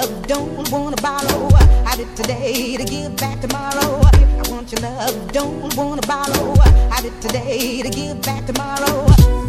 love, 0.00 0.26
don't 0.26 0.70
wanna 0.70 0.96
borrow. 0.96 1.48
I 1.86 1.96
did 1.96 2.14
today 2.16 2.76
to 2.76 2.84
give 2.84 3.16
back 3.16 3.40
tomorrow. 3.40 4.00
I 4.04 4.50
want 4.50 4.72
your 4.72 4.80
love, 4.80 5.32
don't 5.32 5.74
wanna 5.76 6.02
borrow. 6.02 6.54
I 6.90 7.00
did 7.02 7.20
today 7.20 7.82
to 7.82 7.90
give 7.90 8.20
back 8.22 8.46
tomorrow. 8.46 9.39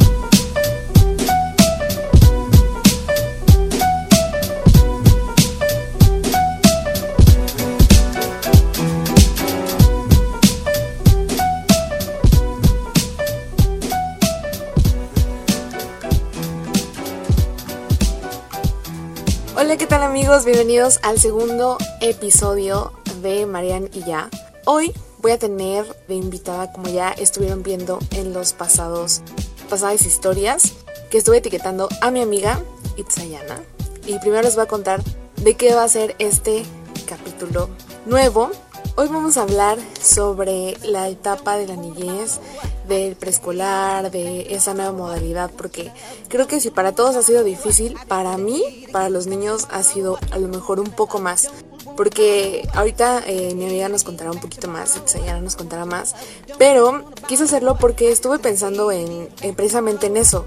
Hola, 19.72 19.78
¿qué 19.78 19.88
tal 19.88 20.04
amigos? 20.04 20.44
Bienvenidos 20.44 21.00
al 21.02 21.18
segundo 21.18 21.78
episodio 22.02 22.92
de 23.22 23.46
Marian 23.46 23.90
y 23.94 24.04
ya. 24.04 24.30
Hoy 24.66 24.92
voy 25.20 25.32
a 25.32 25.40
tener 25.40 25.86
de 26.10 26.16
invitada, 26.16 26.74
como 26.74 26.90
ya 26.90 27.12
estuvieron 27.12 27.64
viendo 27.64 27.98
en 28.12 28.34
los 28.34 28.52
pasados, 28.52 29.22
pasadas 29.70 30.06
historias, 30.06 30.74
que 31.10 31.20
estuve 31.20 31.38
etiquetando 31.38 31.88
a 32.02 32.12
mi 32.12 32.20
amiga 32.20 32.62
Itzayana. 32.98 33.64
Y 34.06 34.20
primero 34.20 34.42
les 34.42 34.56
voy 34.56 34.66
a 34.66 34.68
contar 34.68 35.02
de 35.38 35.56
qué 35.56 35.74
va 35.74 35.86
a 35.86 35.88
ser 35.88 36.18
este 36.20 36.66
capítulo 37.06 37.70
nuevo. 38.06 38.52
Hoy 38.98 39.08
vamos 39.08 39.38
a 39.38 39.44
hablar 39.44 39.78
sobre 40.04 40.76
la 40.84 41.08
etapa 41.08 41.56
de 41.56 41.68
la 41.68 41.78
niñez, 41.78 42.42
del 42.88 43.16
preescolar, 43.16 44.12
de 44.12 44.54
esa 44.54 44.74
nueva 44.74 44.92
modalidad, 44.92 45.52
porque 45.52 45.92
creo 46.28 46.48
que 46.48 46.60
si 46.60 46.72
para 46.72 46.94
todos 46.94 47.16
ha 47.16 47.24
sido 47.24 47.44
difícil, 47.44 47.98
para 48.08 48.38
mí, 48.38 48.86
para 48.92 49.10
los 49.10 49.28
niños 49.28 49.68
ha 49.72 49.84
sido 49.84 50.18
a 50.32 50.38
lo 50.38 50.48
mejor 50.48 50.80
un 50.80 50.92
poco 50.92 51.20
más. 51.20 51.50
Porque 51.98 52.68
ahorita 52.74 53.24
eh, 53.26 53.54
mi 53.56 53.66
amiga 53.66 53.90
nos 53.90 54.04
contará 54.04 54.32
un 54.32 54.40
poquito 54.40 54.68
más, 54.68 55.02
Sayana 55.06 55.42
nos 55.42 55.56
contará 55.56 55.86
más, 55.86 56.16
pero 56.58 57.06
quise 57.28 57.44
hacerlo 57.44 57.78
porque 57.80 58.12
estuve 58.12 58.40
pensando 58.40 58.92
en, 58.92 59.30
en 59.42 59.56
precisamente 59.56 60.08
en 60.08 60.16
eso, 60.16 60.46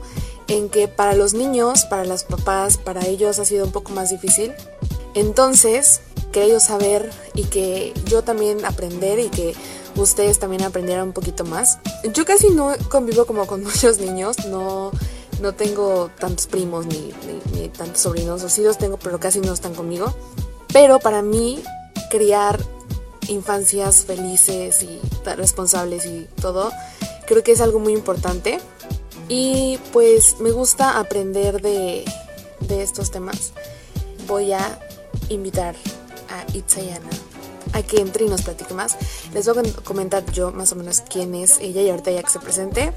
en 0.49 0.69
que 0.69 0.89
para 0.89 1.15
los 1.15 1.35
niños, 1.35 1.85
para 1.85 2.05
las 2.05 2.25
papás, 2.25 2.79
para 2.79 3.07
ellos 3.07 3.39
ha 3.39 3.45
sido 3.45 3.67
un 3.67 3.73
poco 3.73 3.93
más 3.93 4.11
difícil. 4.11 4.53
Entonces, 5.15 6.01
quería 6.33 6.55
yo 6.55 6.61
saber 6.61 7.11
y 7.35 7.45
que 7.45 7.93
yo 8.07 8.23
también 8.23 8.65
aprender 8.65 9.19
y 9.21 9.29
que 9.29 9.55
ustedes 9.97 10.39
también 10.39 10.63
aprendieran 10.63 11.09
un 11.09 11.13
poquito 11.13 11.45
más. 11.45 11.79
Yo 12.13 12.25
casi 12.25 12.51
no 12.51 12.73
convivo 12.89 13.27
como 13.27 13.47
con 13.47 13.63
muchos 13.65 13.99
niños, 13.99 14.47
no, 14.47 14.93
no 15.41 15.53
tengo 15.55 16.11
tantos 16.19 16.47
primos 16.47 16.87
ni, 16.87 17.13
tantos 17.77 18.03
sobrinos, 18.03 18.43
o 18.43 18.49
sí 18.49 18.63
los 18.63 18.79
tengo, 18.79 18.99
pero 18.99 19.19
casi 19.19 19.41
no 19.41 19.53
están 19.53 19.75
conmigo. 19.75 20.15
Pero 20.73 20.99
para 20.99 21.23
mí, 21.23 21.63
criar 22.11 22.59
infancias 23.29 24.05
felices 24.05 24.83
y 24.83 25.01
responsables 25.25 26.05
y 26.07 26.29
todo, 26.41 26.73
creo 27.27 27.43
que 27.43 27.53
es 27.53 27.61
algo 27.61 27.79
muy 27.79 27.93
importante. 27.93 28.59
Y 29.29 29.79
pues 29.93 30.37
me 30.41 30.51
gusta 30.51 30.99
aprender 30.99 31.63
de, 31.63 32.05
de 32.61 32.83
estos 32.83 33.11
temas. 33.11 33.53
Voy 34.27 34.53
a 34.53 34.79
invitar 35.31 35.75
a 36.29 36.57
Itzayana 36.57 37.09
a 37.75 37.83
que 37.83 38.01
entre 38.01 38.25
y 38.25 38.29
nos 38.29 38.43
platique 38.43 38.73
más. 38.73 38.97
Les 39.35 39.47
voy 39.47 39.59
a 39.59 39.83
comentar 39.83 40.25
yo 40.33 40.53
más 40.53 40.73
o 40.73 40.77
menos 40.77 41.03
quién 41.03 41.35
es 41.35 41.59
ella 41.59 41.83
y 41.83 41.91
ahorita 41.91 42.11
ya 42.11 42.23
que 42.23 42.31
se 42.31 42.39
presente. 42.39 42.93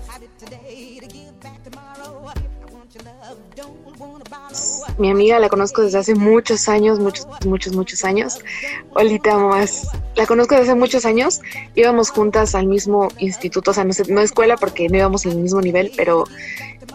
Mi 4.98 5.12
amiga 5.12 5.40
la 5.40 5.50
conozco 5.50 5.82
desde 5.82 6.00
hace 6.00 6.16
muchos 6.16 6.70
años, 6.70 7.00
muchos, 7.00 7.28
muchos, 7.46 7.74
muchos 7.74 8.04
años. 8.04 8.40
Olita 8.94 9.38
más. 9.38 9.88
La 10.16 10.26
conozco 10.26 10.56
desde 10.56 10.72
hace 10.72 10.80
muchos 10.80 11.06
años. 11.06 11.42
Íbamos 11.76 12.10
juntas 12.10 12.56
al 12.56 12.68
mismo 12.68 13.10
instituto, 13.20 13.72
o 13.72 13.74
sea, 13.74 13.84
no, 13.84 13.94
no 14.10 14.22
escuela 14.22 14.58
porque 14.58 14.90
no 14.90 14.98
íbamos 14.98 15.26
en 15.26 15.34
el 15.34 15.38
mismo 15.38 15.62
nivel, 15.62 15.92
pero 15.96 16.26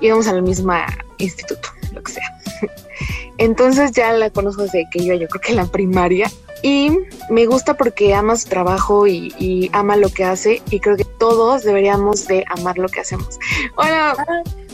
íbamos 0.01 0.27
al 0.27 0.43
mismo 0.43 0.73
instituto, 1.19 1.69
lo 1.93 2.03
que 2.03 2.13
sea. 2.13 2.41
Entonces 3.39 3.93
ya 3.93 4.13
la 4.13 4.31
conozco 4.31 4.63
desde 4.63 4.89
que 4.91 5.03
iba 5.03 5.15
yo 5.15 5.29
creo 5.29 5.41
que 5.41 5.51
en 5.51 5.57
la 5.57 5.67
primaria 5.67 6.31
y 6.63 6.91
me 7.29 7.47
gusta 7.47 7.75
porque 7.75 8.15
ama 8.15 8.37
su 8.37 8.49
trabajo 8.49 9.07
y, 9.07 9.35
y, 9.39 9.71
ama 9.73 9.97
lo 9.97 10.09
que 10.09 10.25
hace 10.25 10.63
y 10.71 10.81
creo 10.81 10.97
que 10.97 11.05
todos 11.05 11.65
deberíamos 11.65 12.27
de 12.27 12.45
amar 12.49 12.79
lo 12.79 12.89
que 12.89 13.01
hacemos. 13.01 13.39
Hola. 13.77 14.17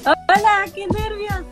Hola, 0.05 0.65
qué 0.75 0.87
nervios. 0.87 1.43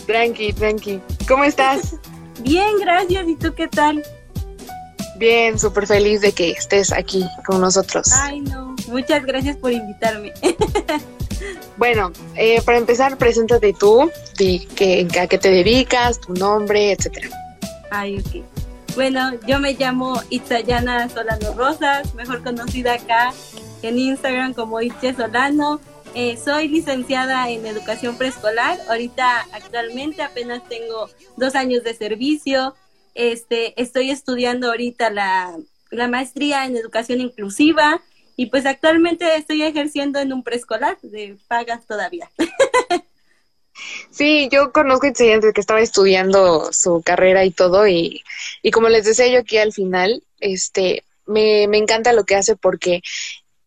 tranqui, 0.06 0.52
tranqui. 0.52 1.00
¿Cómo 1.28 1.44
estás? 1.44 1.96
Bien, 2.40 2.78
gracias. 2.80 3.28
¿Y 3.28 3.36
tú 3.36 3.54
qué 3.54 3.68
tal? 3.68 4.02
Bien, 5.16 5.58
súper 5.58 5.86
feliz 5.86 6.20
de 6.20 6.32
que 6.32 6.50
estés 6.50 6.92
aquí 6.92 7.24
con 7.46 7.60
nosotros. 7.60 8.12
Ay, 8.14 8.40
no. 8.40 8.74
Muchas 8.88 9.24
gracias 9.24 9.56
por 9.56 9.72
invitarme. 9.72 10.32
Bueno, 11.76 12.12
eh, 12.36 12.62
para 12.62 12.78
empezar, 12.78 13.18
preséntate 13.18 13.72
tú, 13.72 14.10
di 14.38 14.60
que, 14.76 15.06
a 15.20 15.26
qué 15.26 15.38
te 15.38 15.50
dedicas, 15.50 16.20
tu 16.20 16.32
nombre, 16.32 16.92
etcétera. 16.92 17.28
Ay, 17.90 18.18
ok. 18.20 18.53
Bueno, 18.94 19.32
yo 19.44 19.58
me 19.58 19.72
llamo 19.72 20.22
Itzayana 20.30 21.08
Solano 21.08 21.52
Rosas, 21.54 22.14
mejor 22.14 22.44
conocida 22.44 22.94
acá 22.94 23.34
en 23.82 23.98
Instagram 23.98 24.54
como 24.54 24.80
Itche 24.80 25.12
Solano. 25.14 25.80
Eh, 26.14 26.36
soy 26.36 26.68
licenciada 26.68 27.50
en 27.50 27.66
educación 27.66 28.16
preescolar. 28.16 28.78
Ahorita 28.88 29.46
actualmente 29.52 30.22
apenas 30.22 30.62
tengo 30.68 31.10
dos 31.36 31.56
años 31.56 31.82
de 31.82 31.94
servicio. 31.94 32.76
Este, 33.14 33.80
estoy 33.82 34.10
estudiando 34.10 34.68
ahorita 34.68 35.10
la, 35.10 35.56
la 35.90 36.06
maestría 36.06 36.64
en 36.64 36.76
educación 36.76 37.20
inclusiva 37.20 38.00
y 38.36 38.46
pues 38.46 38.64
actualmente 38.64 39.34
estoy 39.34 39.62
ejerciendo 39.62 40.20
en 40.20 40.32
un 40.32 40.44
preescolar 40.44 40.98
de 41.02 41.36
pagas 41.48 41.84
todavía. 41.84 42.30
Sí, 44.10 44.48
yo 44.50 44.72
conozco 44.72 45.06
a 45.06 45.08
estudiantes 45.10 45.52
que 45.52 45.60
estaba 45.60 45.80
estudiando 45.80 46.72
su 46.72 47.02
carrera 47.02 47.44
y 47.44 47.50
todo 47.50 47.86
y, 47.88 48.22
y 48.62 48.70
como 48.70 48.88
les 48.88 49.04
decía 49.04 49.26
yo 49.28 49.40
aquí 49.40 49.58
al 49.58 49.72
final, 49.72 50.22
este, 50.40 51.04
me, 51.26 51.66
me 51.68 51.78
encanta 51.78 52.12
lo 52.12 52.24
que 52.24 52.36
hace 52.36 52.56
porque 52.56 53.02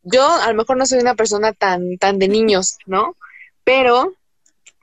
yo 0.04 0.26
a 0.26 0.48
lo 0.48 0.56
mejor 0.56 0.78
no 0.78 0.86
soy 0.86 1.00
una 1.00 1.16
persona 1.16 1.54
tan, 1.54 1.98
tan 1.98 2.20
de 2.20 2.28
niños, 2.30 2.78
¿no? 2.86 3.16
Pero, 3.64 4.14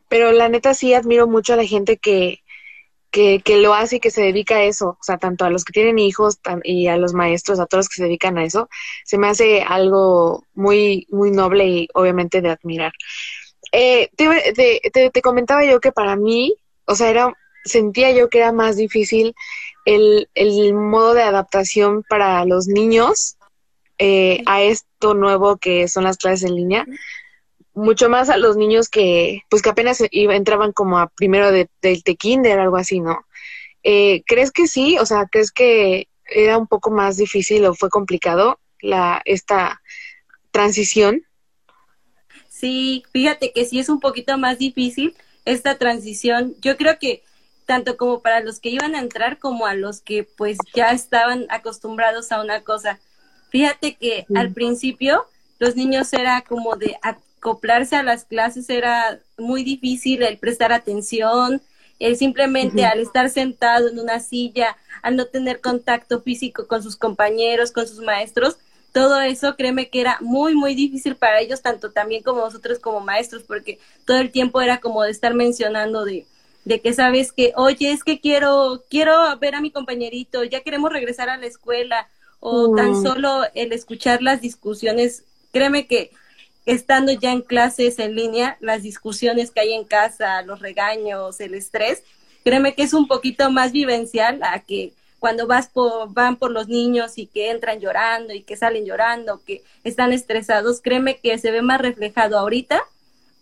pero 0.09 0.33
la 0.33 0.49
neta 0.49 0.75
sí 0.75 0.93
admiro 0.93 1.27
mucho 1.27 1.55
a 1.55 1.57
la 1.57 1.65
gente 1.65 1.97
que, 1.97 2.43
que, 3.11 3.41
que, 3.43 3.57
lo 3.59 3.75
hace 3.75 3.97
y 3.97 4.01
que 4.01 4.11
se 4.11 4.23
dedica 4.23 4.57
a 4.57 4.65
eso, 4.65 4.99
o 5.01 5.03
sea, 5.03 5.19
tanto 5.19 5.45
a 5.45 5.51
los 5.51 5.65
que 5.65 5.73
tienen 5.73 5.99
hijos 5.99 6.39
y 6.65 6.89
a 6.89 6.97
los 6.97 7.15
maestros, 7.15 7.61
a 7.61 7.67
todos 7.67 7.85
los 7.85 7.89
que 7.89 7.97
se 7.97 8.05
dedican 8.05 8.37
a 8.37 8.45
eso, 8.45 8.69
se 9.05 9.17
me 9.19 9.29
hace 9.29 9.63
algo 9.63 10.45
muy, 10.55 11.07
muy 11.11 11.31
noble 11.31 11.67
y 11.67 11.89
obviamente 11.95 12.43
de 12.43 12.51
admirar. 12.51 12.93
Eh, 13.77 14.09
te, 14.17 14.81
te, 14.93 15.11
te, 15.11 15.21
comentaba 15.21 15.65
yo 15.65 15.81
que 15.81 15.91
para 15.91 16.15
mí, 16.15 16.55
o 16.85 16.95
sea, 16.95 17.11
era, 17.11 17.35
sentía 17.65 18.13
yo 18.13 18.29
que 18.29 18.39
era 18.39 18.53
más 18.53 18.77
difícil 18.77 19.35
el, 19.85 20.29
el 20.37 20.75
modo 20.75 21.13
de 21.13 21.25
adaptación 21.25 22.05
para 22.09 22.45
los 22.45 22.69
niños 22.69 23.37
eh, 23.99 24.45
a 24.47 24.63
esto 24.63 25.15
nuevo 25.15 25.57
que 25.57 25.89
son 25.89 26.05
las 26.05 26.19
clases 26.19 26.49
en 26.49 26.55
línea, 26.55 26.87
mucho 27.75 28.09
más 28.09 28.31
a 28.31 28.37
los 28.37 28.57
niños 28.57 28.89
que, 28.89 29.43
pues 29.51 29.61
que 29.61 29.71
apenas 29.71 30.05
iba, 30.13 30.37
entraban 30.37 30.71
como 30.71 31.01
a 31.01 31.09
primero 31.09 31.51
de, 31.51 31.69
del 31.83 32.01
de 32.03 32.15
kinder, 32.15 32.61
algo 32.61 32.77
así, 32.77 33.01
¿no? 33.01 33.27
Eh, 33.83 34.23
¿Crees 34.25 34.53
que 34.53 34.69
sí? 34.69 34.99
O 35.01 35.07
sea, 35.07 35.27
¿crees 35.27 35.51
que 35.51 36.07
era 36.27 36.59
un 36.59 36.69
poco 36.69 36.93
más 36.93 37.17
difícil 37.17 37.67
o 37.67 37.75
fue 37.75 37.91
complicado 37.91 38.61
la, 38.81 39.21
esta 39.25 39.83
transición? 40.53 41.25
Sí, 42.65 43.05
fíjate 43.13 43.53
que 43.53 43.67
sí 43.67 43.79
es 43.79 43.91
un 43.91 44.01
poquito 44.01 44.39
más 44.39 44.57
difícil 44.57 45.15
esta 45.45 45.77
transición. 45.77 46.55
Yo 46.63 46.79
creo 46.79 46.99
que 46.99 47.23
tanto 47.67 47.99
como 47.99 48.23
para 48.23 48.41
los 48.41 48.59
que 48.59 48.71
iban 48.71 48.95
a 48.95 49.01
entrar 49.01 49.39
como 49.39 49.67
a 49.67 49.75
los 49.75 50.01
que 50.01 50.25
pues 50.25 50.57
ya 50.75 50.91
estaban 50.93 51.45
acostumbrados 51.51 52.33
a 52.33 52.41
una 52.41 52.63
cosa. 52.63 53.01
Fíjate 53.51 53.97
que 53.97 54.25
sí. 54.27 54.35
al 54.35 54.51
principio 54.55 55.27
los 55.59 55.77
niños 55.77 56.11
era 56.15 56.41
como 56.41 56.77
de 56.77 56.97
acoplarse 57.03 57.97
a 57.97 58.03
las 58.03 58.25
clases, 58.25 58.71
era 58.71 59.21
muy 59.37 59.63
difícil 59.63 60.23
el 60.23 60.39
prestar 60.39 60.73
atención, 60.73 61.61
el 61.99 62.17
simplemente 62.17 62.81
uh 62.81 62.85
-huh. 62.87 62.93
al 62.93 63.01
estar 63.01 63.29
sentado 63.29 63.89
en 63.89 63.99
una 63.99 64.21
silla, 64.21 64.75
al 65.03 65.17
no 65.17 65.27
tener 65.27 65.61
contacto 65.61 66.23
físico 66.23 66.67
con 66.67 66.83
sus 66.83 66.97
compañeros, 66.97 67.73
con 67.73 67.87
sus 67.87 67.99
maestros, 67.99 68.57
todo 68.95 69.21
eso 69.21 69.57
créeme 69.57 69.91
que 69.91 70.01
era 70.01 70.19
muy, 70.21 70.55
muy 70.55 70.77
difícil 70.77 71.17
para 71.17 71.41
ellos, 71.41 71.61
tanto 71.63 71.91
también 71.91 72.23
como 72.23 72.43
nosotros 72.43 72.79
como 72.79 73.01
maestros, 73.01 73.43
porque 73.43 73.81
todo 74.07 74.19
el 74.19 74.31
tiempo 74.31 74.61
era 74.61 74.79
como 74.79 75.03
de 75.03 75.11
estar 75.11 75.35
mencionando 75.35 76.05
de, 76.05 76.27
de 76.65 76.81
que 76.81 76.93
sabes 76.93 77.33
que, 77.33 77.53
oye, 77.57 77.91
es 77.91 78.05
que 78.05 78.21
quiero, 78.21 78.85
quiero 78.89 79.37
ver 79.41 79.57
a 79.57 79.61
mi 79.61 79.73
compañerito, 79.73 80.45
ya 80.45 80.61
queremos 80.61 80.93
regresar 80.93 81.29
a 81.29 81.37
la 81.37 81.47
escuela, 81.47 82.09
o 82.39 82.71
mm. 82.71 82.77
tan 82.77 83.03
solo 83.03 83.43
el 83.55 83.73
escuchar 83.73 84.23
las 84.23 84.41
discusiones, 84.41 85.25
créeme 85.51 85.89
que 85.89 86.13
estando 86.65 87.11
ya 87.11 87.33
en 87.33 87.43
clases 87.43 87.99
en 87.99 88.15
línea, 88.15 88.59
las 88.61 88.85
discusiones 88.85 89.51
que 89.51 89.59
hay 89.59 89.73
en 89.73 89.83
casa, 89.83 90.41
los 90.43 90.61
regaños, 90.61 91.41
el 91.41 91.55
estrés, 91.55 92.05
créeme 92.45 92.77
que 92.77 92.85
es 92.85 92.95
un 92.95 93.09
poquito 93.09 93.51
más 93.51 93.73
vivencial 93.73 94.39
a 94.45 94.61
que 94.61 94.93
cuando 95.25 95.47
vas 95.47 95.69
por, 95.69 96.13
van 96.13 96.37
por 96.37 96.51
los 96.51 96.69
niños 96.69 97.17
y 97.17 97.27
que 97.27 97.51
entran 97.51 97.81
llorando 97.81 98.35
y 98.35 98.43
que 98.43 98.59
salen 98.59 98.85
llorando, 98.85 99.41
que 99.43 99.63
están 99.83 100.13
estresados, 100.13 100.83
créeme 100.83 101.17
que 101.17 101.39
se 101.39 101.51
ve 101.51 101.63
más 101.63 101.81
reflejado 101.81 102.39
ahorita 102.39 102.83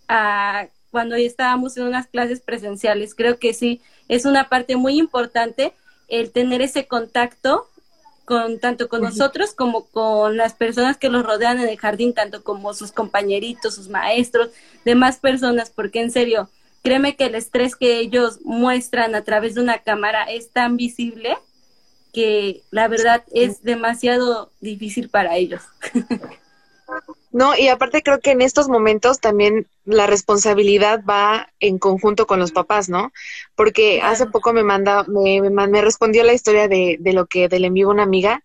a 0.07 0.69
cuando 0.93 1.17
estábamos 1.17 1.77
en 1.77 1.83
unas 1.83 2.07
clases 2.07 2.41
presenciales. 2.41 3.17
Creo 3.17 3.41
que 3.41 3.53
sí, 3.53 3.81
es 4.07 4.27
una 4.27 4.49
parte 4.49 4.77
muy 4.77 4.97
importante 4.97 5.73
el 6.07 6.31
tener 6.31 6.63
ese 6.63 6.87
contacto 6.87 7.69
con 8.27 8.61
tanto 8.61 8.89
con 8.89 9.01
nosotros 9.01 9.53
como 9.53 9.87
con 9.87 10.37
las 10.37 10.55
personas 10.55 10.97
que 10.99 11.09
los 11.09 11.27
rodean 11.27 11.59
en 11.59 11.69
el 11.69 11.79
jardín, 11.81 12.15
tanto 12.15 12.45
como 12.45 12.75
sus 12.75 12.93
compañeritos, 12.93 13.75
sus 13.75 13.89
maestros, 13.89 14.51
demás 14.85 15.17
personas, 15.17 15.71
porque 15.71 16.01
en 16.01 16.13
serio, 16.13 16.49
créeme 16.85 17.17
que 17.17 17.25
el 17.25 17.35
estrés 17.35 17.75
que 17.75 17.99
ellos 17.99 18.39
muestran 18.45 19.17
a 19.17 19.23
través 19.23 19.57
de 19.57 19.63
una 19.63 19.79
cámara 19.79 20.23
es 20.31 20.53
tan 20.53 20.77
visible 20.77 21.37
que 22.13 22.63
la 22.71 22.89
verdad 22.89 23.25
es 23.33 23.63
demasiado 23.63 24.51
difícil 24.61 25.09
para 25.09 25.37
ellos. 25.37 25.63
No, 27.31 27.57
y 27.57 27.69
aparte 27.69 28.03
creo 28.03 28.21
que 28.21 28.33
en 28.33 28.43
estos 28.43 28.69
momentos 28.69 29.19
también 29.19 29.67
la 29.87 30.07
responsabilidad 30.07 31.03
va 31.09 31.49
en 31.61 31.79
conjunto 31.79 32.27
con 32.27 32.39
los 32.39 32.53
papás, 32.53 32.91
¿no? 32.91 33.13
Porque 33.55 34.03
hace 34.03 34.27
poco 34.27 34.53
me 34.53 34.63
manda, 34.63 35.05
me, 35.05 35.41
me, 35.41 35.81
respondió 35.81 36.23
la 36.25 36.35
historia 36.35 36.69
de, 36.69 36.99
de 37.01 37.13
lo 37.15 37.27
que 37.27 37.49
le 37.49 37.67
envió 37.67 37.89
una 37.89 38.03
amiga 38.03 38.43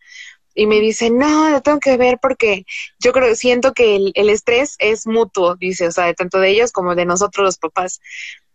y 0.57 0.65
me 0.65 0.79
dice, 0.79 1.11
no, 1.11 1.49
lo 1.49 1.61
tengo 1.61 1.79
que 1.79 1.97
ver 1.97 2.17
porque 2.21 2.65
yo 2.99 3.11
creo, 3.11 3.35
siento 3.35 3.73
que 3.73 3.95
el, 3.95 4.11
el 4.15 4.29
estrés 4.29 4.75
es 4.79 5.05
mutuo, 5.05 5.55
dice, 5.55 5.87
o 5.87 5.91
sea, 5.91 6.11
tanto 6.13 6.39
de 6.39 6.49
ellos 6.49 6.71
como 6.71 6.95
de 6.95 7.05
nosotros 7.05 7.43
los 7.43 7.57
papás. 7.57 8.01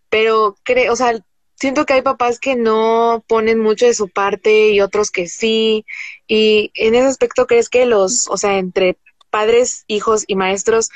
Pero 0.08 0.56
creo, 0.64 0.92
o 0.92 0.96
sea, 0.96 1.14
siento 1.62 1.86
que 1.86 1.92
hay 1.92 2.02
papás 2.02 2.40
que 2.40 2.56
no 2.56 3.24
ponen 3.28 3.60
mucho 3.60 3.86
de 3.86 3.94
su 3.94 4.08
parte 4.08 4.70
y 4.70 4.80
otros 4.80 5.12
que 5.12 5.28
sí. 5.28 5.86
Y 6.26 6.72
en 6.74 6.96
ese 6.96 7.06
aspecto, 7.06 7.46
¿crees 7.46 7.68
que 7.68 7.86
los, 7.86 8.26
o 8.26 8.36
sea, 8.36 8.58
entre 8.58 8.98
padres, 9.30 9.84
hijos 9.86 10.24
y 10.26 10.34
maestros 10.34 10.90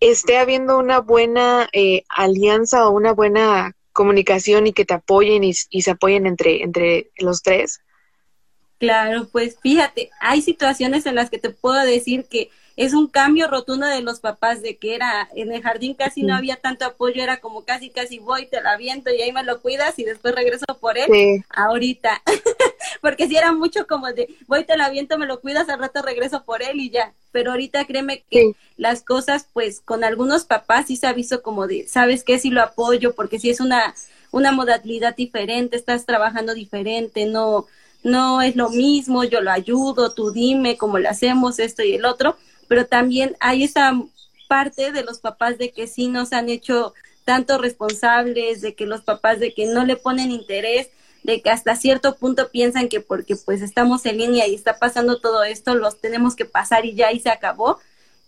esté 0.00 0.38
habiendo 0.38 0.78
una 0.78 1.00
buena 1.00 1.68
eh, 1.74 2.04
alianza 2.08 2.88
o 2.88 2.92
una 2.92 3.12
buena 3.12 3.76
comunicación 3.92 4.66
y 4.66 4.72
que 4.72 4.86
te 4.86 4.94
apoyen 4.94 5.44
y, 5.44 5.52
y, 5.68 5.82
se 5.82 5.90
apoyen 5.90 6.26
entre, 6.26 6.62
entre 6.62 7.10
los 7.18 7.42
tres? 7.42 7.82
Claro, 8.78 9.28
pues 9.30 9.58
fíjate, 9.60 10.08
hay 10.20 10.40
situaciones 10.40 11.04
en 11.04 11.16
las 11.16 11.28
que 11.28 11.38
te 11.38 11.50
puedo 11.50 11.84
decir 11.84 12.24
que 12.30 12.48
es 12.78 12.94
un 12.94 13.08
cambio 13.08 13.48
rotundo 13.48 13.88
de 13.88 14.02
los 14.02 14.20
papás, 14.20 14.62
de 14.62 14.76
que 14.76 14.94
era 14.94 15.28
en 15.34 15.52
el 15.52 15.60
jardín 15.62 15.94
casi 15.94 16.22
no 16.22 16.36
había 16.36 16.54
tanto 16.54 16.84
apoyo, 16.84 17.20
era 17.20 17.40
como 17.40 17.64
casi, 17.64 17.90
casi 17.90 18.20
voy, 18.20 18.46
te 18.46 18.60
la 18.60 18.76
viento 18.76 19.10
y 19.10 19.20
ahí 19.20 19.32
me 19.32 19.42
lo 19.42 19.60
cuidas 19.60 19.98
y 19.98 20.04
después 20.04 20.32
regreso 20.32 20.64
por 20.80 20.96
él. 20.96 21.44
Ahorita, 21.50 22.22
porque 23.02 23.26
si 23.26 23.36
era 23.36 23.52
mucho 23.52 23.88
como 23.88 24.06
de 24.12 24.28
voy, 24.46 24.62
te 24.62 24.76
la 24.76 24.90
viento, 24.90 25.18
me 25.18 25.26
lo 25.26 25.40
cuidas, 25.40 25.68
al 25.68 25.80
rato 25.80 26.02
regreso 26.02 26.44
por 26.44 26.62
él 26.62 26.78
y 26.78 26.90
ya. 26.90 27.14
Pero 27.32 27.50
ahorita 27.50 27.84
créeme 27.84 28.22
que 28.30 28.52
las 28.76 29.02
cosas, 29.02 29.48
pues 29.52 29.80
con 29.80 30.04
algunos 30.04 30.44
papás 30.44 30.86
sí 30.86 30.96
se 30.96 31.08
ha 31.08 31.12
visto 31.12 31.42
como 31.42 31.66
de, 31.66 31.88
¿sabes 31.88 32.22
qué? 32.22 32.38
Si 32.38 32.50
lo 32.50 32.62
apoyo, 32.62 33.12
porque 33.12 33.40
si 33.40 33.50
es 33.50 33.58
una, 33.58 33.92
una 34.30 34.52
modalidad 34.52 35.16
diferente, 35.16 35.76
estás 35.76 36.06
trabajando 36.06 36.54
diferente, 36.54 37.26
no, 37.26 37.66
no 38.04 38.40
es 38.40 38.54
lo 38.54 38.70
mismo, 38.70 39.24
yo 39.24 39.40
lo 39.40 39.50
ayudo, 39.50 40.14
tú 40.14 40.30
dime 40.30 40.76
cómo 40.76 41.00
lo 41.00 41.10
hacemos, 41.10 41.58
esto 41.58 41.82
y 41.82 41.94
el 41.94 42.04
otro 42.04 42.36
pero 42.68 42.86
también 42.86 43.36
hay 43.40 43.64
esa 43.64 43.92
parte 44.46 44.92
de 44.92 45.02
los 45.02 45.18
papás 45.18 45.58
de 45.58 45.70
que 45.70 45.86
sí 45.86 46.08
nos 46.08 46.32
han 46.32 46.48
hecho 46.48 46.94
tanto 47.24 47.58
responsables, 47.58 48.60
de 48.60 48.74
que 48.74 48.86
los 48.86 49.02
papás 49.02 49.38
de 49.40 49.52
que 49.52 49.66
no 49.66 49.84
le 49.84 49.96
ponen 49.96 50.30
interés, 50.30 50.88
de 51.22 51.42
que 51.42 51.50
hasta 51.50 51.76
cierto 51.76 52.16
punto 52.16 52.48
piensan 52.50 52.88
que 52.88 53.00
porque 53.00 53.36
pues 53.36 53.60
estamos 53.60 54.06
en 54.06 54.18
línea 54.18 54.46
y 54.46 54.54
está 54.54 54.78
pasando 54.78 55.20
todo 55.20 55.44
esto, 55.44 55.74
los 55.74 56.00
tenemos 56.00 56.34
que 56.34 56.46
pasar 56.46 56.86
y 56.86 56.94
ya 56.94 57.12
y 57.12 57.20
se 57.20 57.30
acabó. 57.30 57.78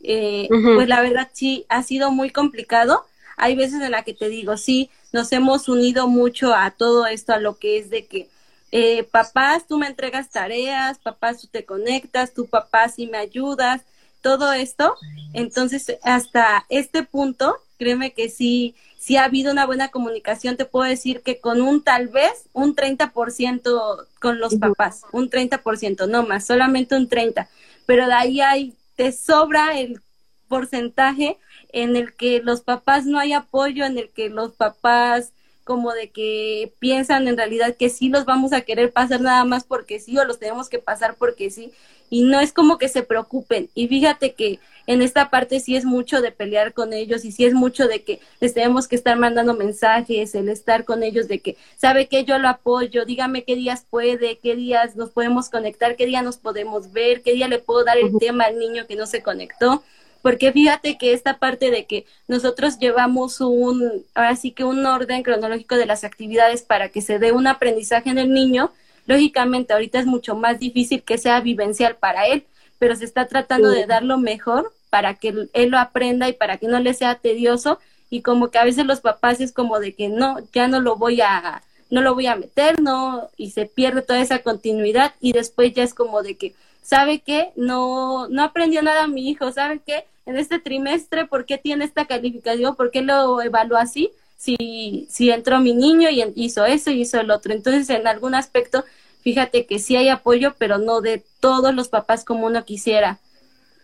Eh, 0.02 0.48
pues 0.48 0.88
la 0.88 1.00
verdad 1.00 1.30
sí 1.32 1.64
ha 1.68 1.82
sido 1.82 2.10
muy 2.10 2.30
complicado. 2.30 3.06
Hay 3.36 3.54
veces 3.54 3.80
en 3.80 3.92
la 3.92 4.02
que 4.02 4.12
te 4.12 4.28
digo, 4.28 4.56
sí, 4.56 4.90
nos 5.12 5.32
hemos 5.32 5.68
unido 5.68 6.08
mucho 6.08 6.54
a 6.54 6.70
todo 6.70 7.06
esto, 7.06 7.32
a 7.32 7.38
lo 7.38 7.58
que 7.58 7.78
es 7.78 7.88
de 7.88 8.06
que 8.06 8.28
eh, 8.72 9.04
papás, 9.04 9.66
tú 9.66 9.78
me 9.78 9.86
entregas 9.86 10.30
tareas, 10.30 10.98
papás, 10.98 11.40
tú 11.40 11.48
te 11.48 11.64
conectas, 11.64 12.34
tu 12.34 12.46
papá 12.46 12.88
sí 12.88 13.06
me 13.06 13.18
ayudas, 13.18 13.82
todo 14.20 14.52
esto. 14.52 14.96
Entonces, 15.32 15.98
hasta 16.02 16.66
este 16.68 17.02
punto, 17.02 17.56
créeme 17.78 18.12
que 18.12 18.28
sí, 18.28 18.74
sí 18.98 19.16
ha 19.16 19.24
habido 19.24 19.52
una 19.52 19.66
buena 19.66 19.88
comunicación. 19.88 20.56
Te 20.56 20.64
puedo 20.64 20.88
decir 20.88 21.22
que 21.22 21.40
con 21.40 21.62
un 21.62 21.82
tal 21.82 22.08
vez 22.08 22.48
un 22.52 22.74
30% 22.74 24.06
con 24.20 24.38
los 24.40 24.56
papás, 24.56 25.02
un 25.12 25.30
30%, 25.30 26.08
no 26.08 26.26
más, 26.26 26.46
solamente 26.46 26.96
un 26.96 27.08
30%. 27.08 27.48
Pero 27.86 28.06
de 28.06 28.12
ahí 28.12 28.40
hay, 28.40 28.74
te 28.96 29.12
sobra 29.12 29.78
el 29.78 30.00
porcentaje 30.48 31.38
en 31.72 31.96
el 31.96 32.14
que 32.14 32.40
los 32.42 32.60
papás 32.60 33.06
no 33.06 33.18
hay 33.18 33.32
apoyo, 33.32 33.84
en 33.84 33.98
el 33.98 34.10
que 34.10 34.28
los 34.28 34.52
papás 34.52 35.32
como 35.64 35.92
de 35.92 36.10
que 36.10 36.72
piensan 36.78 37.28
en 37.28 37.36
realidad 37.36 37.76
que 37.76 37.90
sí 37.90 38.08
los 38.08 38.24
vamos 38.24 38.52
a 38.52 38.62
querer 38.62 38.92
pasar 38.92 39.20
nada 39.20 39.44
más 39.44 39.64
porque 39.64 40.00
sí 40.00 40.18
o 40.18 40.24
los 40.24 40.38
tenemos 40.38 40.68
que 40.68 40.78
pasar 40.78 41.16
porque 41.16 41.50
sí 41.50 41.72
y 42.10 42.24
no 42.24 42.40
es 42.40 42.52
como 42.52 42.76
que 42.76 42.88
se 42.88 43.04
preocupen. 43.04 43.70
Y 43.74 43.86
fíjate 43.86 44.34
que 44.34 44.58
en 44.86 45.00
esta 45.00 45.30
parte 45.30 45.60
sí 45.60 45.76
es 45.76 45.84
mucho 45.84 46.20
de 46.20 46.32
pelear 46.32 46.74
con 46.74 46.92
ellos 46.92 47.24
y 47.24 47.30
sí 47.30 47.44
es 47.44 47.54
mucho 47.54 47.86
de 47.86 48.02
que 48.02 48.20
les 48.40 48.52
tenemos 48.52 48.88
que 48.88 48.96
estar 48.96 49.16
mandando 49.16 49.54
mensajes, 49.54 50.34
el 50.34 50.48
estar 50.48 50.84
con 50.84 51.04
ellos 51.04 51.28
de 51.28 51.38
que 51.38 51.56
sabe 51.76 52.08
que 52.08 52.24
yo 52.24 52.38
lo 52.38 52.48
apoyo, 52.48 53.04
dígame 53.04 53.44
qué 53.44 53.54
días 53.54 53.86
puede, 53.88 54.38
qué 54.38 54.56
días 54.56 54.96
nos 54.96 55.10
podemos 55.10 55.48
conectar, 55.48 55.94
qué 55.94 56.06
día 56.06 56.22
nos 56.22 56.38
podemos 56.38 56.92
ver, 56.92 57.22
qué 57.22 57.32
día 57.32 57.46
le 57.46 57.60
puedo 57.60 57.84
dar 57.84 57.98
el 57.98 58.18
tema 58.18 58.44
al 58.44 58.58
niño 58.58 58.86
que 58.88 58.96
no 58.96 59.06
se 59.06 59.22
conectó. 59.22 59.84
Porque 60.22 60.52
fíjate 60.52 60.98
que 60.98 61.12
esta 61.12 61.38
parte 61.38 61.70
de 61.70 61.86
que 61.86 62.04
nosotros 62.28 62.78
llevamos 62.78 63.40
un, 63.40 64.04
ahora 64.14 64.36
sí 64.36 64.52
que 64.52 64.64
un 64.64 64.84
orden 64.84 65.22
cronológico 65.22 65.76
de 65.76 65.86
las 65.86 66.04
actividades 66.04 66.62
para 66.62 66.90
que 66.90 67.00
se 67.00 67.18
dé 67.18 67.32
un 67.32 67.46
aprendizaje 67.46 68.10
en 68.10 68.18
el 68.18 68.32
niño, 68.32 68.70
Lógicamente, 69.10 69.72
ahorita 69.72 69.98
es 69.98 70.06
mucho 70.06 70.36
más 70.36 70.60
difícil 70.60 71.02
que 71.02 71.18
sea 71.18 71.40
vivencial 71.40 71.96
para 71.96 72.28
él, 72.28 72.44
pero 72.78 72.94
se 72.94 73.04
está 73.04 73.26
tratando 73.26 73.68
de 73.68 73.84
dar 73.84 74.04
lo 74.04 74.18
mejor 74.18 74.72
para 74.88 75.14
que 75.14 75.48
él 75.52 75.70
lo 75.70 75.78
aprenda 75.78 76.28
y 76.28 76.32
para 76.32 76.58
que 76.58 76.68
no 76.68 76.78
le 76.78 76.94
sea 76.94 77.16
tedioso 77.16 77.80
y 78.08 78.22
como 78.22 78.52
que 78.52 78.58
a 78.58 78.64
veces 78.64 78.86
los 78.86 79.00
papás 79.00 79.40
es 79.40 79.52
como 79.52 79.80
de 79.80 79.94
que 79.94 80.08
no, 80.08 80.36
ya 80.52 80.68
no 80.68 80.80
lo 80.80 80.94
voy 80.94 81.20
a 81.22 81.62
no 81.90 82.02
lo 82.02 82.14
voy 82.14 82.28
a 82.28 82.36
meter, 82.36 82.80
no 82.80 83.28
y 83.36 83.50
se 83.50 83.66
pierde 83.66 84.02
toda 84.02 84.20
esa 84.20 84.40
continuidad 84.40 85.12
y 85.20 85.32
después 85.32 85.72
ya 85.74 85.82
es 85.82 85.92
como 85.92 86.22
de 86.22 86.36
que 86.36 86.54
sabe 86.82 87.20
que 87.20 87.52
no 87.56 88.28
no 88.28 88.42
aprendió 88.42 88.82
nada 88.82 89.06
mi 89.06 89.28
hijo, 89.28 89.52
sabe 89.52 89.80
que 89.80 90.04
en 90.26 90.36
este 90.36 90.58
trimestre 90.58 91.26
por 91.26 91.44
qué 91.44 91.58
tiene 91.58 91.84
esta 91.84 92.06
calificación, 92.06 92.76
por 92.76 92.90
qué 92.90 93.02
lo 93.02 93.40
evaluó 93.40 93.76
así, 93.76 94.12
si, 94.36 95.06
si 95.10 95.30
entró 95.30 95.60
mi 95.60 95.74
niño 95.74 96.08
y 96.08 96.24
hizo 96.36 96.64
eso 96.64 96.90
y 96.90 97.02
hizo 97.02 97.20
el 97.20 97.30
otro. 97.30 97.52
Entonces, 97.52 97.90
en 97.90 98.06
algún 98.06 98.34
aspecto, 98.34 98.84
fíjate 99.22 99.66
que 99.66 99.78
sí 99.78 99.96
hay 99.96 100.08
apoyo, 100.08 100.54
pero 100.58 100.78
no 100.78 101.00
de 101.00 101.22
todos 101.40 101.74
los 101.74 101.88
papás 101.88 102.24
como 102.24 102.46
uno 102.46 102.64
quisiera. 102.64 103.18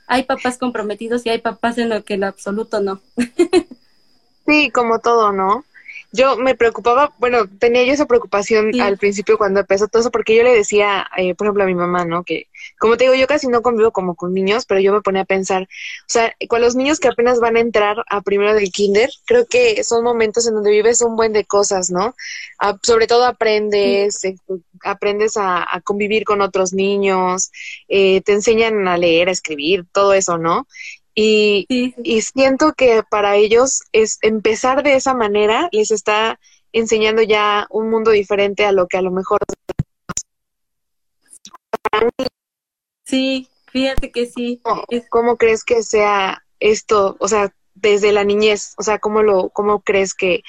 Hay 0.07 0.23
papás 0.23 0.57
comprometidos 0.57 1.26
y 1.26 1.31
hay 1.31 1.38
papás 1.38 1.79
en 1.79 1.91
lo 1.91 2.05
que 2.05 2.15
en 2.15 2.25
absoluto 2.25 2.81
no. 2.81 3.00
sí, 4.47 4.71
como 4.71 5.00
todo, 5.00 5.33
¿no? 5.33 5.65
Yo 6.13 6.37
me 6.37 6.55
preocupaba, 6.55 7.15
bueno, 7.19 7.49
tenía 7.59 7.85
yo 7.85 7.93
esa 7.93 8.07
preocupación 8.07 8.79
al 8.81 8.99
principio 8.99 9.39
cuando 9.39 9.61
empezó 9.61 9.89
todo 9.89 10.01
eso, 10.01 10.11
porque 10.11 10.37
yo 10.37 10.43
le 10.43 10.53
decía, 10.53 11.07
eh, 11.17 11.35
por 11.35 11.47
ejemplo, 11.47 11.65
a 11.65 11.67
mi 11.67 11.75
mamá, 11.75 12.05
¿no? 12.05 12.25
Que, 12.25 12.49
como 12.79 12.97
te 12.97 13.05
digo, 13.05 13.15
yo 13.15 13.27
casi 13.27 13.49
no 13.49 13.63
convivo 13.63 13.91
como 13.91 14.15
con 14.15 14.33
niños, 14.33 14.67
pero 14.67 14.81
yo 14.81 14.93
me 14.93 15.03
ponía 15.03 15.23
a 15.23 15.27
pensar, 15.27 15.63
o 15.63 15.67
sea, 16.07 16.35
con 16.49 16.61
los 16.61 16.75
niños 16.75 17.01
que 17.01 17.09
apenas 17.09 17.41
van 17.41 17.57
a 17.57 17.61
entrar 17.61 17.97
a 18.09 18.21
primero 18.23 18.55
del 18.55 18.71
kinder, 18.71 19.11
creo 19.27 19.47
que 19.47 19.83
son 19.85 20.05
momentos 20.05 20.47
en 20.47 20.55
donde 20.55 20.71
vives 20.71 21.03
un 21.03 21.17
buen 21.17 21.33
de 21.33 21.45
cosas, 21.45 21.91
¿no? 21.91 22.15
sobre 22.83 23.07
todo 23.07 23.25
aprendes, 23.25 24.25
eh, 24.25 24.37
aprendes 24.83 25.37
a, 25.37 25.67
convivir 25.85 26.25
con 26.25 26.41
otros 26.41 26.73
niños, 26.73 27.51
eh, 27.89 28.21
te 28.23 28.33
enseñan 28.33 28.89
a 28.89 28.97
leer, 28.97 29.29
a 29.29 29.33
escribir, 29.33 29.85
todo 29.93 30.15
eso, 30.15 30.39
¿no? 30.39 30.67
Y, 31.18 31.64
y 31.68 32.20
siento 32.20 32.75
que 32.75 33.02
para 33.08 33.37
ellos 33.37 33.80
es 33.92 34.18
empezar 34.20 34.82
de 34.82 34.96
esa 34.96 35.14
manera 35.14 35.70
les 35.73 35.90
está 35.90 36.38
enseñando 36.73 37.23
ya 37.23 37.66
un 37.70 37.88
mundo 37.88 38.11
diferente 38.11 38.66
a 38.66 38.73
lo 38.73 38.87
que 38.87 38.99
a 38.99 39.02
lo 39.02 39.11
mejor 39.11 39.38
Sí, 43.04 43.49
fíjate 43.68 44.11
que 44.11 44.26
sí. 44.26 44.61
¿Cómo, 45.08 45.37
crees 45.37 45.64
que 45.64 45.82
sea 45.82 46.44
esto, 46.61 47.16
o 47.20 47.28
sea, 47.28 47.54
desde 47.75 48.12
la 48.12 48.25
niñez? 48.25 48.75
O 48.78 48.82
sea, 48.82 48.99
¿cómo 48.99 49.23
lo 49.23 49.50
cómo 49.50 49.80
crees 49.80 50.14
que 50.14 50.42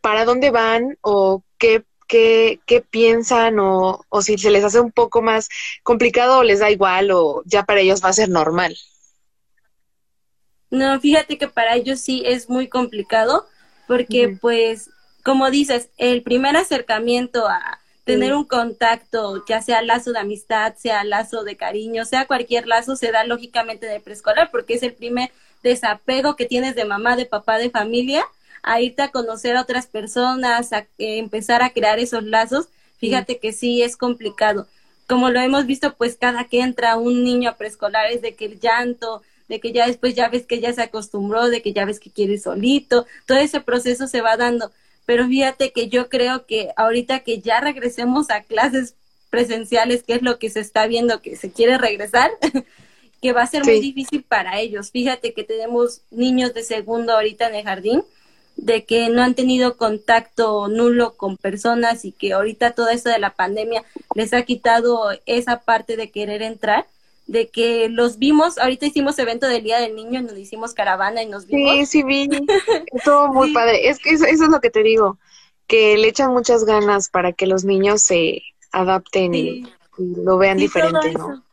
para 0.00 0.24
dónde 0.24 0.50
van 0.50 0.98
o 1.00 1.42
qué 1.58 1.84
qué, 2.08 2.60
qué 2.66 2.82
piensan 2.82 3.58
o, 3.60 4.04
o 4.08 4.22
si 4.22 4.36
se 4.36 4.50
les 4.50 4.64
hace 4.64 4.80
un 4.80 4.92
poco 4.92 5.22
más 5.22 5.48
complicado 5.82 6.40
o 6.40 6.42
les 6.42 6.58
da 6.58 6.70
igual 6.70 7.10
o 7.12 7.42
ya 7.46 7.62
para 7.62 7.80
ellos 7.80 8.04
va 8.04 8.10
a 8.10 8.12
ser 8.12 8.28
normal? 8.28 8.76
No, 10.72 10.98
fíjate 11.00 11.38
que 11.38 11.46
para 11.46 11.76
ellos 11.76 12.00
sí 12.00 12.24
es 12.26 12.50
muy 12.50 12.66
complicado 12.66 13.46
porque 13.86 14.36
pues 14.40 14.90
como 15.22 15.50
dices, 15.50 15.88
el 15.98 16.22
primer 16.22 16.56
acercamiento 16.56 17.46
a 17.46 17.78
tener 18.04 18.34
un 18.34 18.44
contacto, 18.44 19.44
ya 19.46 19.62
sea 19.62 19.80
lazo 19.82 20.12
de 20.12 20.18
amistad, 20.18 20.74
sea 20.76 21.04
lazo 21.04 21.44
de 21.44 21.56
cariño, 21.56 22.04
sea 22.04 22.26
cualquier 22.26 22.66
lazo, 22.66 22.96
se 22.96 23.12
da 23.12 23.24
lógicamente 23.24 23.86
de 23.86 24.00
preescolar 24.00 24.50
porque 24.50 24.74
es 24.74 24.82
el 24.82 24.94
primer 24.94 25.30
desapego 25.62 26.34
que 26.34 26.46
tienes 26.46 26.74
de 26.74 26.84
mamá, 26.84 27.14
de 27.14 27.26
papá, 27.26 27.58
de 27.58 27.70
familia, 27.70 28.24
a 28.64 28.80
irte 28.80 29.02
a 29.02 29.10
conocer 29.10 29.56
a 29.56 29.62
otras 29.62 29.86
personas, 29.86 30.72
a 30.72 30.80
eh, 30.98 31.18
empezar 31.18 31.62
a 31.62 31.70
crear 31.70 32.00
esos 32.00 32.24
lazos. 32.24 32.66
Fíjate 32.98 33.38
que 33.38 33.52
sí 33.52 33.82
es 33.82 33.96
complicado. 33.96 34.66
Como 35.06 35.30
lo 35.30 35.40
hemos 35.40 35.66
visto, 35.66 35.94
pues 35.94 36.16
cada 36.16 36.44
que 36.44 36.60
entra 36.60 36.96
un 36.96 37.22
niño 37.22 37.50
a 37.50 37.56
preescolar 37.56 38.10
es 38.10 38.22
de 38.22 38.34
que 38.34 38.46
el 38.46 38.60
llanto, 38.60 39.22
de 39.52 39.60
que 39.60 39.70
ya 39.70 39.86
después 39.86 40.14
ya 40.14 40.30
ves 40.30 40.46
que 40.46 40.60
ya 40.60 40.72
se 40.72 40.80
acostumbró, 40.80 41.50
de 41.50 41.60
que 41.60 41.74
ya 41.74 41.84
ves 41.84 42.00
que 42.00 42.10
quiere 42.10 42.38
solito, 42.38 43.04
todo 43.26 43.36
ese 43.36 43.60
proceso 43.60 44.06
se 44.06 44.22
va 44.22 44.38
dando. 44.38 44.72
Pero 45.04 45.28
fíjate 45.28 45.72
que 45.72 45.90
yo 45.90 46.08
creo 46.08 46.46
que 46.46 46.70
ahorita 46.74 47.20
que 47.20 47.40
ya 47.40 47.60
regresemos 47.60 48.30
a 48.30 48.44
clases 48.44 48.94
presenciales, 49.28 50.04
que 50.04 50.14
es 50.14 50.22
lo 50.22 50.38
que 50.38 50.48
se 50.48 50.60
está 50.60 50.86
viendo 50.86 51.20
que 51.20 51.36
se 51.36 51.52
quiere 51.52 51.76
regresar, 51.76 52.30
que 53.20 53.34
va 53.34 53.42
a 53.42 53.46
ser 53.46 53.62
muy 53.62 53.78
difícil 53.78 54.22
para 54.22 54.58
ellos. 54.58 54.90
Fíjate 54.90 55.34
que 55.34 55.44
tenemos 55.44 56.00
niños 56.10 56.54
de 56.54 56.62
segundo 56.62 57.12
ahorita 57.12 57.46
en 57.50 57.56
el 57.56 57.64
jardín, 57.64 58.04
de 58.56 58.86
que 58.86 59.10
no 59.10 59.22
han 59.22 59.34
tenido 59.34 59.76
contacto 59.76 60.68
nulo 60.68 61.18
con 61.18 61.36
personas 61.36 62.06
y 62.06 62.12
que 62.12 62.32
ahorita 62.32 62.70
todo 62.70 62.88
eso 62.88 63.10
de 63.10 63.18
la 63.18 63.34
pandemia 63.34 63.84
les 64.14 64.32
ha 64.32 64.44
quitado 64.44 65.10
esa 65.26 65.60
parte 65.60 65.98
de 65.98 66.10
querer 66.10 66.40
entrar 66.40 66.86
de 67.26 67.48
que 67.48 67.88
los 67.88 68.18
vimos, 68.18 68.58
ahorita 68.58 68.86
hicimos 68.86 69.18
evento 69.18 69.46
del 69.46 69.62
Día 69.62 69.78
del 69.78 69.94
Niño, 69.94 70.22
nos 70.22 70.36
hicimos 70.36 70.74
caravana 70.74 71.22
y 71.22 71.26
nos 71.26 71.46
vimos. 71.46 71.74
Sí, 71.74 71.86
sí 71.86 72.02
vi, 72.02 72.28
estuvo 72.92 73.28
muy 73.28 73.52
padre. 73.52 73.88
Es 73.88 73.98
que 73.98 74.10
eso, 74.10 74.24
es 74.24 74.40
lo 74.40 74.60
que 74.60 74.70
te 74.70 74.82
digo, 74.82 75.18
que 75.66 75.96
le 75.96 76.08
echan 76.08 76.32
muchas 76.32 76.64
ganas 76.64 77.08
para 77.08 77.32
que 77.32 77.46
los 77.46 77.64
niños 77.64 78.02
se 78.02 78.42
adapten 78.72 79.34
y, 79.34 79.66
lo 79.98 80.38
vean 80.38 80.56
diferente, 80.56 81.12
¿no? 81.12 81.44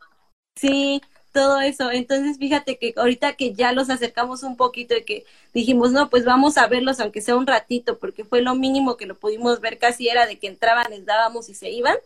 Sí, 0.56 1.00
todo 1.32 1.60
eso. 1.60 1.90
Entonces, 1.90 2.38
fíjate 2.38 2.78
que 2.78 2.94
ahorita 2.96 3.34
que 3.34 3.52
ya 3.52 3.72
los 3.72 3.90
acercamos 3.90 4.42
un 4.42 4.56
poquito 4.56 4.96
y 4.96 5.04
que 5.04 5.24
dijimos, 5.54 5.92
no, 5.92 6.10
pues 6.10 6.24
vamos 6.24 6.58
a 6.58 6.66
verlos 6.66 7.00
aunque 7.00 7.20
sea 7.20 7.36
un 7.36 7.46
ratito, 7.46 7.98
porque 7.98 8.24
fue 8.24 8.42
lo 8.42 8.54
mínimo 8.54 8.96
que 8.96 9.06
lo 9.06 9.14
pudimos 9.16 9.60
ver, 9.60 9.78
casi 9.78 10.08
era 10.08 10.26
de 10.26 10.38
que 10.38 10.48
entraban, 10.48 10.90
les 10.90 11.04
dábamos 11.04 11.48
y 11.48 11.54
se 11.54 11.70
iban, 11.70 11.96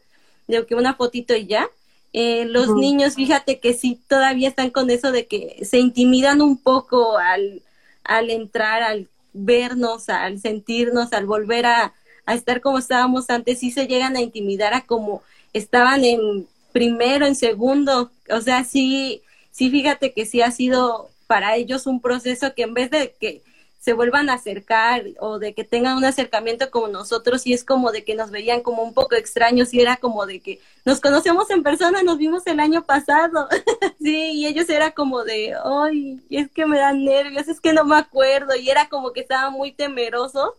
de 0.46 0.66
que 0.66 0.74
una 0.74 0.94
fotito 0.94 1.34
y 1.34 1.46
ya. 1.46 1.68
Eh, 2.14 2.46
los 2.46 2.76
niños, 2.76 3.16
fíjate 3.16 3.60
que 3.60 3.74
sí, 3.74 4.00
todavía 4.08 4.48
están 4.48 4.70
con 4.70 4.88
eso 4.90 5.10
de 5.12 5.26
que 5.26 5.64
se 5.64 5.80
intimidan 5.80 6.40
un 6.42 6.56
poco 6.56 7.18
al, 7.18 7.62
al 8.04 8.30
entrar, 8.30 8.82
al 8.84 9.08
vernos, 9.32 10.08
al 10.08 10.40
sentirnos, 10.40 11.12
al 11.12 11.26
volver 11.26 11.66
a, 11.66 11.92
a 12.26 12.34
estar 12.34 12.60
como 12.60 12.78
estábamos 12.78 13.30
antes, 13.30 13.58
sí 13.58 13.72
se 13.72 13.88
llegan 13.88 14.16
a 14.16 14.20
intimidar 14.22 14.74
a 14.74 14.86
como 14.86 15.22
estaban 15.52 16.04
en 16.04 16.46
primero, 16.72 17.26
en 17.26 17.34
segundo, 17.34 18.12
o 18.30 18.40
sea, 18.40 18.64
sí, 18.64 19.22
sí, 19.50 19.70
fíjate 19.70 20.12
que 20.12 20.24
sí 20.26 20.40
ha 20.40 20.52
sido 20.52 21.10
para 21.26 21.56
ellos 21.56 21.86
un 21.86 22.00
proceso 22.00 22.54
que 22.54 22.62
en 22.62 22.74
vez 22.74 22.90
de 22.90 23.14
que 23.20 23.42
se 23.84 23.92
vuelvan 23.92 24.30
a 24.30 24.34
acercar 24.34 25.04
o 25.20 25.38
de 25.38 25.52
que 25.52 25.62
tengan 25.62 25.98
un 25.98 26.06
acercamiento 26.06 26.70
como 26.70 26.88
nosotros 26.88 27.46
y 27.46 27.52
es 27.52 27.64
como 27.64 27.92
de 27.92 28.02
que 28.02 28.14
nos 28.14 28.30
veían 28.30 28.62
como 28.62 28.82
un 28.82 28.94
poco 28.94 29.14
extraños 29.14 29.74
y 29.74 29.80
era 29.82 29.98
como 29.98 30.24
de 30.24 30.40
que 30.40 30.58
nos 30.86 31.02
conocemos 31.02 31.50
en 31.50 31.62
persona, 31.62 32.02
nos 32.02 32.16
vimos 32.16 32.46
el 32.46 32.60
año 32.60 32.84
pasado, 32.84 33.46
sí, 34.00 34.32
y 34.32 34.46
ellos 34.46 34.70
era 34.70 34.92
como 34.92 35.22
de, 35.22 35.54
ay, 35.62 36.18
es 36.30 36.50
que 36.50 36.64
me 36.64 36.78
dan 36.78 37.04
nervios, 37.04 37.46
es 37.46 37.60
que 37.60 37.74
no 37.74 37.84
me 37.84 37.96
acuerdo 37.96 38.56
y 38.56 38.70
era 38.70 38.88
como 38.88 39.12
que 39.12 39.20
estaban 39.20 39.52
muy 39.52 39.70
temerosos 39.70 40.54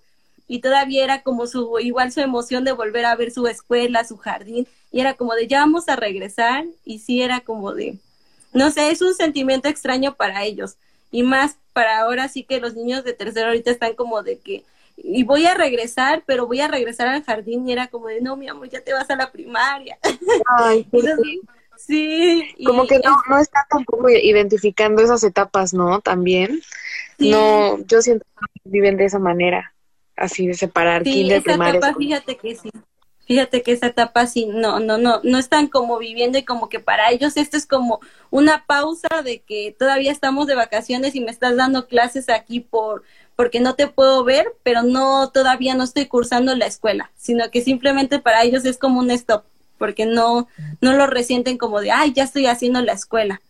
y 0.47 0.59
todavía 0.59 1.03
era 1.03 1.23
como 1.23 1.47
su 1.47 1.79
igual 1.79 2.11
su 2.11 2.19
emoción 2.19 2.63
de 2.63 2.73
volver 2.73 3.05
a 3.05 3.15
ver 3.15 3.31
su 3.31 3.47
escuela, 3.47 4.05
su 4.05 4.17
jardín 4.17 4.67
y 4.91 4.99
era 4.99 5.15
como 5.15 5.33
de 5.33 5.47
ya 5.47 5.61
vamos 5.61 5.89
a 5.89 5.95
regresar 5.95 6.65
y 6.85 6.99
sí 6.99 7.23
era 7.23 7.39
como 7.39 7.73
de 7.73 7.97
no 8.53 8.69
sé, 8.69 8.91
es 8.91 9.01
un 9.01 9.15
sentimiento 9.15 9.67
extraño 9.67 10.13
para 10.13 10.43
ellos 10.43 10.75
y 11.09 11.23
más 11.23 11.57
para 11.75 11.99
ahora 11.99 12.29
sí 12.29 12.43
que 12.43 12.61
los 12.61 12.73
niños 12.73 13.03
de 13.03 13.11
tercero 13.11 13.47
ahorita 13.47 13.69
están 13.69 13.95
como 13.95 14.23
de 14.23 14.39
que 14.39 14.63
y 14.95 15.23
voy 15.23 15.45
a 15.45 15.53
regresar, 15.53 16.23
pero 16.25 16.47
voy 16.47 16.61
a 16.61 16.69
regresar 16.69 17.09
al 17.09 17.21
jardín 17.21 17.67
y 17.67 17.73
era 17.73 17.87
como 17.87 18.07
de 18.07 18.21
no, 18.21 18.37
mi 18.37 18.47
amor, 18.47 18.69
ya 18.69 18.79
te 18.79 18.93
vas 18.93 19.09
a 19.09 19.17
la 19.17 19.29
primaria. 19.29 19.99
Ay, 20.57 20.87
sí. 21.77 22.55
Como 22.65 22.87
que 22.87 22.99
no, 22.99 23.17
no 23.29 23.37
está 23.37 23.67
tampoco 23.69 24.09
identificando 24.09 25.01
esas 25.01 25.21
etapas, 25.25 25.73
¿no? 25.73 25.99
También. 25.99 26.61
No, 27.19 27.77
yo 27.87 28.01
siento 28.01 28.25
que 28.39 28.69
viven 28.69 28.95
de 28.95 29.03
esa 29.03 29.19
manera 29.19 29.73
así 30.15 30.47
de 30.47 30.53
separar 30.53 31.03
sí, 31.03 31.11
kinder, 31.11 31.43
Etapa, 31.45 31.93
fíjate 31.93 32.37
que 32.37 32.55
sí. 32.55 32.71
Fíjate 33.25 33.63
que 33.63 33.71
esa 33.71 33.87
etapa 33.87 34.27
sí, 34.27 34.45
no, 34.45 34.79
no, 34.79 34.97
no, 34.99 35.19
no 35.23 35.37
están 35.39 35.67
como 35.67 35.97
viviendo 35.97 36.37
y 36.37 36.43
como 36.43 36.69
que 36.69 36.79
para 36.79 37.09
ellos 37.09 37.37
esto 37.37 37.57
es 37.57 37.65
como 37.65 37.99
una 38.29 38.65
pausa 38.65 39.23
de 39.23 39.39
que 39.39 39.75
todavía 39.77 40.11
estamos 40.11 40.45
de 40.45 40.53
vacaciones 40.53 41.15
y 41.15 41.21
me 41.21 41.31
estás 41.31 41.55
dando 41.55 41.87
clases 41.87 42.29
aquí 42.29 42.59
por, 42.59 43.03
porque 43.35 43.59
no 43.59 43.73
te 43.73 43.87
puedo 43.87 44.23
ver, 44.23 44.53
pero 44.61 44.83
no, 44.83 45.31
todavía 45.31 45.73
no 45.73 45.83
estoy 45.83 46.05
cursando 46.05 46.55
la 46.55 46.67
escuela, 46.67 47.11
sino 47.17 47.49
que 47.49 47.61
simplemente 47.61 48.19
para 48.19 48.43
ellos 48.43 48.63
es 48.63 48.77
como 48.77 48.99
un 48.99 49.09
stop, 49.09 49.43
porque 49.79 50.05
no, 50.05 50.47
no 50.79 50.93
lo 50.93 51.07
resienten 51.07 51.57
como 51.57 51.81
de, 51.81 51.91
ay, 51.91 52.13
ya 52.13 52.23
estoy 52.23 52.45
haciendo 52.45 52.81
la 52.81 52.93
escuela. 52.93 53.41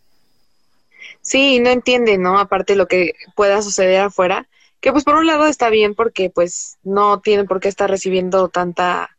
Sí, 1.20 1.60
no 1.60 1.68
entienden, 1.68 2.22
¿no? 2.22 2.38
Aparte 2.38 2.76
lo 2.76 2.88
que 2.88 3.12
pueda 3.34 3.60
suceder 3.60 4.00
afuera, 4.00 4.48
que 4.80 4.92
pues 4.92 5.04
por 5.04 5.16
un 5.16 5.26
lado 5.26 5.46
está 5.46 5.68
bien 5.68 5.94
porque 5.94 6.30
pues 6.30 6.78
no 6.82 7.20
tienen 7.20 7.46
por 7.46 7.60
qué 7.60 7.68
estar 7.68 7.90
recibiendo 7.90 8.48
tanta 8.48 9.15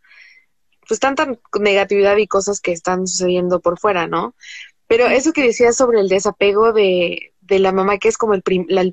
pues 0.88 1.00
tanta 1.00 1.28
negatividad 1.60 2.18
y 2.18 2.28
cosas 2.28 2.62
que 2.62 2.72
están 2.72 3.08
sucediendo 3.08 3.60
por 3.60 3.80
fuera, 3.80 4.08
¿no? 4.08 4.36
Pero 4.88 5.08
eso 5.08 5.34
que 5.34 5.44
decías 5.44 5.76
sobre 5.76 6.00
el 6.00 6.10
desapego 6.10 6.74
de, 6.74 7.34
de 7.42 7.60
la 7.60 7.72
mamá, 7.72 7.98
que 7.98 8.08
es 8.08 8.18
como 8.18 8.34
el, 8.34 8.44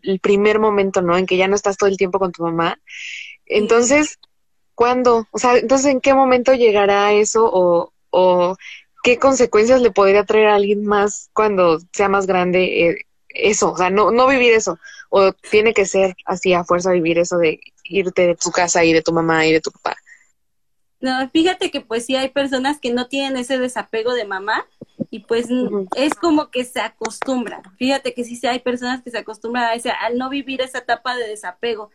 el 0.03 0.21
primer 0.21 0.59
momento, 0.59 1.03
¿no? 1.03 1.17
En 1.17 1.27
que 1.27 1.37
ya 1.37 1.49
no 1.49 1.55
estás 1.57 1.77
todo 1.77 1.89
el 1.89 1.97
tiempo 1.97 2.19
con 2.19 2.33
tu 2.33 2.43
mamá. 2.43 2.79
Entonces, 3.47 4.19
¿cuándo? 4.75 5.27
O 5.31 5.39
sea, 5.39 5.57
entonces, 5.59 5.87
¿en 5.93 6.01
qué 6.01 6.15
momento 6.15 6.55
llegará 6.55 7.13
eso 7.13 7.49
o, 7.53 7.93
o 8.11 8.57
qué 9.03 9.19
consecuencias 9.19 9.81
le 9.83 9.91
podría 9.91 10.25
traer 10.25 10.49
a 10.49 10.55
alguien 10.57 10.85
más 10.85 11.31
cuando 11.33 11.79
sea 11.93 12.09
más 12.09 12.27
grande 12.27 12.89
eh, 12.91 12.97
eso? 13.29 13.73
O 13.73 13.77
sea, 13.77 13.91
no, 13.91 14.11
no 14.11 14.27
vivir 14.27 14.53
eso 14.53 14.79
o 15.17 15.33
tiene 15.33 15.73
que 15.75 15.87
ser 15.87 16.17
así 16.25 16.55
a 16.55 16.65
fuerza 16.65 16.91
vivir 16.91 17.19
eso 17.19 17.39
de 17.39 17.61
irte 17.85 18.27
de 18.27 18.35
tu 18.35 18.51
casa 18.51 18.85
y 18.85 18.93
de 18.93 19.01
tu 19.03 19.13
mamá 19.13 19.47
y 19.47 19.53
de 19.53 19.61
tu 19.61 19.71
papá. 19.71 19.97
No, 21.05 21.29
fíjate 21.29 21.71
que 21.71 21.83
pues 21.83 22.07
sí 22.07 22.17
hay 22.17 22.31
personas 22.31 22.81
que 22.81 22.91
no 22.91 23.09
tienen 23.09 23.37
ese 23.37 23.59
desapego 23.59 24.15
de 24.15 24.25
mamá 24.25 24.67
y 25.11 25.21
pues 25.21 25.49
es 25.97 26.15
como 26.15 26.51
que 26.51 26.65
se 26.65 26.81
acostumbran. 26.81 27.63
Fíjate 27.77 28.15
que 28.15 28.25
sí, 28.25 28.37
sí 28.37 28.47
hay 28.47 28.61
personas 28.61 29.03
que 29.03 29.11
se 29.11 29.19
acostumbran 29.19 29.65
a 29.67 29.75
ese, 29.75 29.91
al 29.91 30.17
no 30.17 30.31
vivir 30.31 30.63
esa 30.63 30.79
etapa 30.79 31.15
de 31.15 31.29
desapego, 31.29 31.91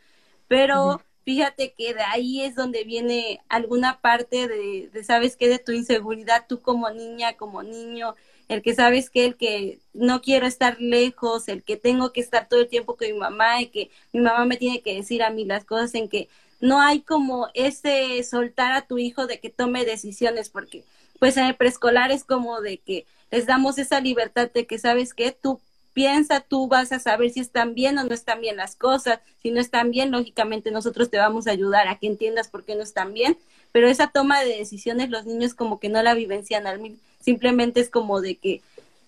pero 0.47 1.01
fíjate 1.25 1.73
que 1.73 1.95
de 1.95 2.03
ahí 2.03 2.43
es 2.43 2.53
donde 2.53 2.83
viene 2.83 3.41
alguna 3.49 3.99
parte 3.99 4.47
de, 4.47 4.89
de, 4.93 5.03
¿sabes 5.03 5.35
qué? 5.35 5.49
De 5.49 5.57
tu 5.57 5.71
inseguridad, 5.71 6.45
tú 6.47 6.61
como 6.61 6.91
niña, 6.91 7.35
como 7.35 7.63
niño, 7.63 8.13
el 8.47 8.61
que 8.61 8.75
sabes 8.75 9.09
que 9.09 9.25
el 9.25 9.37
que 9.37 9.79
no 9.93 10.21
quiero 10.21 10.45
estar 10.45 10.79
lejos, 10.79 11.47
el 11.47 11.63
que 11.63 11.77
tengo 11.77 12.13
que 12.13 12.21
estar 12.21 12.47
todo 12.47 12.61
el 12.61 12.67
tiempo 12.67 12.95
con 12.95 13.07
mi 13.07 13.17
mamá 13.17 13.59
y 13.59 13.69
que 13.69 13.89
mi 14.13 14.19
mamá 14.21 14.45
me 14.45 14.57
tiene 14.57 14.81
que 14.83 14.93
decir 14.93 15.23
a 15.23 15.31
mí 15.31 15.45
las 15.45 15.65
cosas 15.65 15.95
en 15.95 16.09
que 16.09 16.29
no 16.61 16.81
hay 16.81 17.01
como 17.01 17.47
ese 17.53 18.21
soltar 18.23 18.73
a 18.73 18.81
tu 18.81 18.97
hijo 18.97 19.27
de 19.27 19.39
que 19.39 19.49
tome 19.49 19.85
decisiones 19.85 20.49
porque 20.49 20.83
pues 21.19 21.37
en 21.37 21.45
el 21.45 21.55
preescolar 21.55 22.11
es 22.11 22.23
como 22.23 22.61
de 22.61 22.77
que 22.77 23.05
les 23.31 23.45
damos 23.45 23.77
esa 23.77 23.99
libertad 23.99 24.49
de 24.51 24.65
que 24.65 24.79
sabes 24.79 25.13
que 25.13 25.31
tú 25.31 25.59
piensa, 25.93 26.39
tú 26.39 26.67
vas 26.67 26.91
a 26.91 26.99
saber 26.99 27.29
si 27.31 27.41
están 27.41 27.75
bien 27.75 27.97
o 27.97 28.03
no 28.03 28.13
están 28.13 28.41
bien 28.41 28.55
las 28.57 28.75
cosas. 28.75 29.19
Si 29.41 29.51
no 29.51 29.59
están 29.59 29.91
bien, 29.91 30.11
lógicamente 30.11 30.71
nosotros 30.71 31.09
te 31.09 31.17
vamos 31.17 31.45
a 31.47 31.51
ayudar 31.51 31.87
a 31.87 31.97
que 31.97 32.07
entiendas 32.07 32.47
por 32.47 32.63
qué 32.63 32.75
no 32.75 32.83
están 32.83 33.13
bien. 33.13 33.37
Pero 33.71 33.87
esa 33.87 34.07
toma 34.07 34.41
de 34.41 34.57
decisiones 34.57 35.09
los 35.09 35.25
niños 35.25 35.53
como 35.53 35.79
que 35.79 35.89
no 35.89 36.01
la 36.01 36.13
vivencian 36.13 36.67
al 36.67 36.79
mil 36.79 36.99
simplemente 37.21 37.79
es 37.79 37.89
como 37.89 38.21
de 38.21 38.35
que 38.35 38.61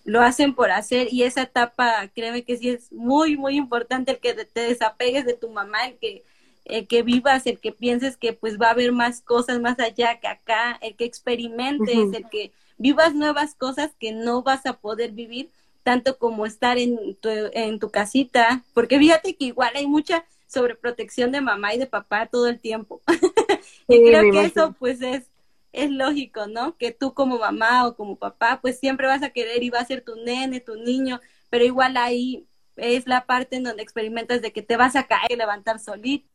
lo 0.04 0.20
hacen 0.20 0.54
por 0.54 0.70
hacer 0.70 1.08
y 1.12 1.22
esa 1.22 1.42
etapa, 1.42 2.08
créeme 2.14 2.42
que 2.42 2.56
sí 2.56 2.70
es 2.70 2.92
muy, 2.92 3.36
muy 3.36 3.56
importante 3.56 4.12
el 4.12 4.18
que 4.18 4.34
te 4.34 4.60
desapegues 4.60 5.24
de 5.24 5.34
tu 5.34 5.48
mamá, 5.48 5.86
el 5.86 5.96
que, 5.96 6.22
el 6.64 6.86
que 6.86 7.02
vivas, 7.02 7.46
el 7.46 7.58
que 7.58 7.72
pienses 7.72 8.16
que 8.16 8.32
pues 8.32 8.60
va 8.60 8.68
a 8.68 8.72
haber 8.72 8.92
más 8.92 9.20
cosas 9.20 9.60
más 9.60 9.78
allá 9.78 10.20
que 10.20 10.28
acá, 10.28 10.78
el 10.80 10.96
que 10.96 11.04
experimentes, 11.04 12.12
el 12.12 12.28
que 12.30 12.52
vivas 12.78 13.14
nuevas 13.14 13.54
cosas 13.54 13.90
que 13.98 14.12
no 14.12 14.42
vas 14.42 14.66
a 14.66 14.74
poder 14.74 15.12
vivir 15.12 15.50
tanto 15.82 16.18
como 16.18 16.46
estar 16.46 16.78
en 16.78 17.16
tu, 17.16 17.28
en 17.28 17.78
tu 17.78 17.90
casita, 17.90 18.62
porque 18.72 18.98
fíjate 18.98 19.34
que 19.34 19.46
igual 19.46 19.72
hay 19.74 19.86
mucha 19.86 20.24
sobreprotección 20.46 21.32
de 21.32 21.40
mamá 21.40 21.74
y 21.74 21.78
de 21.78 21.86
papá 21.86 22.26
todo 22.26 22.46
el 22.46 22.60
tiempo. 22.60 23.00
y 23.88 24.02
creo 24.04 24.30
que 24.30 24.44
eso 24.44 24.74
pues 24.78 25.02
es 25.02 25.24
es 25.72 25.90
lógico, 25.90 26.46
¿no? 26.46 26.76
Que 26.76 26.92
tú 26.92 27.14
como 27.14 27.38
mamá 27.38 27.86
o 27.86 27.96
como 27.96 28.16
papá, 28.16 28.60
pues 28.60 28.78
siempre 28.78 29.06
vas 29.06 29.22
a 29.22 29.30
querer 29.30 29.62
y 29.62 29.70
va 29.70 29.80
a 29.80 29.86
ser 29.86 30.02
tu 30.02 30.16
nene, 30.16 30.60
tu 30.60 30.76
niño, 30.76 31.20
pero 31.50 31.64
igual 31.64 31.96
ahí 31.96 32.46
es 32.76 33.06
la 33.06 33.26
parte 33.26 33.56
en 33.56 33.64
donde 33.64 33.82
experimentas 33.82 34.42
de 34.42 34.52
que 34.52 34.62
te 34.62 34.76
vas 34.76 34.96
a 34.96 35.06
caer, 35.06 35.36
levantar 35.36 35.78
solito, 35.80 36.28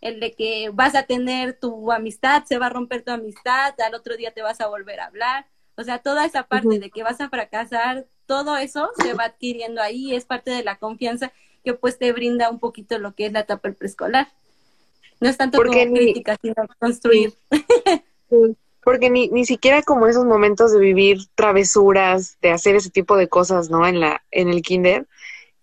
el 0.00 0.20
de 0.20 0.32
que 0.32 0.70
vas 0.72 0.94
a 0.94 1.04
tener 1.04 1.58
tu 1.58 1.90
amistad, 1.92 2.44
se 2.44 2.58
va 2.58 2.66
a 2.66 2.70
romper 2.70 3.02
tu 3.02 3.10
amistad, 3.10 3.74
al 3.80 3.94
otro 3.94 4.16
día 4.16 4.32
te 4.32 4.42
vas 4.42 4.60
a 4.60 4.68
volver 4.68 5.00
a 5.00 5.06
hablar. 5.06 5.46
O 5.76 5.84
sea, 5.84 5.98
toda 5.98 6.24
esa 6.24 6.44
parte 6.44 6.78
de 6.78 6.90
que 6.90 7.02
vas 7.02 7.20
a 7.20 7.28
fracasar, 7.28 8.06
todo 8.26 8.56
eso 8.56 8.90
se 9.02 9.14
va 9.14 9.24
adquiriendo 9.24 9.80
ahí, 9.80 10.14
es 10.14 10.24
parte 10.24 10.50
de 10.50 10.64
la 10.64 10.76
confianza 10.76 11.32
que 11.64 11.74
pues 11.74 11.98
te 11.98 12.12
brinda 12.12 12.50
un 12.50 12.58
poquito 12.58 12.98
lo 12.98 13.14
que 13.14 13.26
es 13.26 13.32
la 13.32 13.40
etapa 13.40 13.70
preescolar. 13.72 14.28
No 15.20 15.28
es 15.28 15.36
tanto 15.36 15.58
como 15.58 15.70
crítica, 15.72 16.36
sino 16.40 16.54
construir. 16.78 17.34
Porque 18.84 19.10
ni, 19.10 19.28
ni 19.28 19.44
siquiera 19.44 19.82
como 19.82 20.06
esos 20.06 20.24
momentos 20.24 20.72
de 20.72 20.78
vivir 20.78 21.18
travesuras, 21.34 22.38
de 22.40 22.50
hacer 22.50 22.76
ese 22.76 22.90
tipo 22.90 23.16
de 23.16 23.28
cosas, 23.28 23.68
¿no? 23.68 23.86
En 23.86 24.00
la 24.00 24.22
en 24.30 24.48
el 24.48 24.62
kinder, 24.62 25.06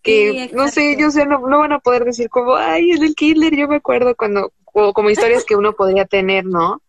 que 0.05 0.50
no 0.53 0.69
sé, 0.69 0.93
ellos 0.93 1.15
ya 1.15 1.25
no, 1.25 1.41
van 1.41 1.74
a 1.74 1.79
poder 1.79 2.05
decir 2.05 2.29
como, 2.29 2.55
ay, 2.55 2.91
en 2.91 3.03
el 3.03 3.15
kinder 3.15 3.55
yo 3.55 3.67
me 3.67 3.77
acuerdo 3.77 4.15
cuando, 4.15 4.53
o 4.65 4.93
como 4.93 5.09
historias 5.09 5.43
que 5.43 5.55
uno 5.55 5.74
podría 5.74 6.05
tener, 6.05 6.45
¿no? 6.45 6.81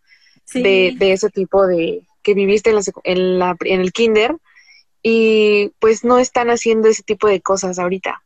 De, 0.55 0.95
de 0.97 1.13
ese 1.13 1.29
tipo 1.31 1.67
de, 1.67 2.07
que 2.23 2.35
viviste 2.35 2.71
en, 2.71 2.77
la, 2.77 2.83
en, 3.05 3.39
la, 3.39 3.57
en 3.65 3.81
el 3.81 3.93
kinder 3.93 4.37
y 5.03 5.73
pues 5.79 6.05
no 6.05 6.19
están 6.19 6.51
haciendo 6.51 6.89
ese 6.89 7.05
tipo 7.05 7.29
de 7.29 7.41
cosas 7.41 7.79
ahorita. 7.79 8.23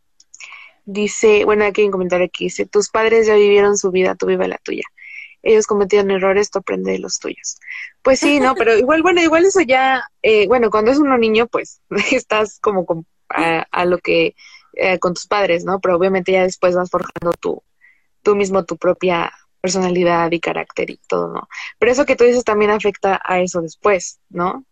Dice, 0.87 1.44
bueno, 1.44 1.66
aquí 1.66 1.82
hay 1.82 1.87
un 1.88 1.92
comentario 1.92 2.26
aquí, 2.26 2.44
dice, 2.44 2.64
tus 2.64 2.88
padres 2.88 3.26
ya 3.26 3.35
vivieron 3.35 3.76
su 3.76 3.90
vida, 3.90 4.14
tú 4.14 4.25
vive 4.25 4.49
la 4.49 4.56
tuya. 4.56 4.85
Ellos 5.42 5.66
cometieron 5.66 6.11
errores, 6.11 6.50
tú 6.50 6.61
aprende 6.61 6.92
de 6.92 6.99
los 6.99 7.18
tuyos. 7.18 7.59
Pues 8.02 8.20
sí, 8.20 8.40
no, 8.40 8.54
pero 8.56 8.76
igual, 8.76 9.02
bueno, 9.02 9.23
igual 9.23 9.44
eso 9.44 9.61
ya, 9.61 10.02
eh, 10.23 10.47
bueno, 10.49 10.70
cuando 10.70 10.90
es 10.90 10.99
uno 10.99 11.18
niño, 11.18 11.47
pues 11.47 11.82
estás 12.12 12.59
como 12.61 12.87
a, 13.28 13.85
lo 13.85 13.99
que, 13.99 14.35
eh, 14.74 14.98
con 14.98 15.14
tus 15.14 15.26
padres, 15.26 15.64
¿no? 15.64 15.80
Pero 15.80 15.96
obviamente 15.96 16.32
ya 16.32 16.42
después 16.42 16.74
vas 16.74 16.90
forjando 16.90 17.32
tú, 17.40 17.62
tú 18.22 18.36
mismo 18.36 18.64
tu 18.64 18.76
propia 18.76 19.32
personalidad 19.60 20.30
y 20.32 20.40
carácter 20.40 20.90
y 20.90 21.00
todo, 21.08 21.28
¿no? 21.32 21.48
Pero 21.78 21.92
eso 21.92 22.06
que 22.06 22.16
tú 22.16 22.24
dices 22.24 22.44
también 22.44 22.70
afecta 22.70 23.20
a 23.24 23.40
eso 23.40 23.60
después, 23.60 24.20
¿no? 24.28 24.64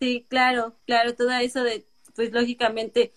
Sí, 0.00 0.26
claro, 0.28 0.74
claro, 0.86 1.14
todo 1.14 1.30
eso 1.32 1.62
de, 1.62 1.86
pues 2.14 2.32
lógicamente, 2.32 3.12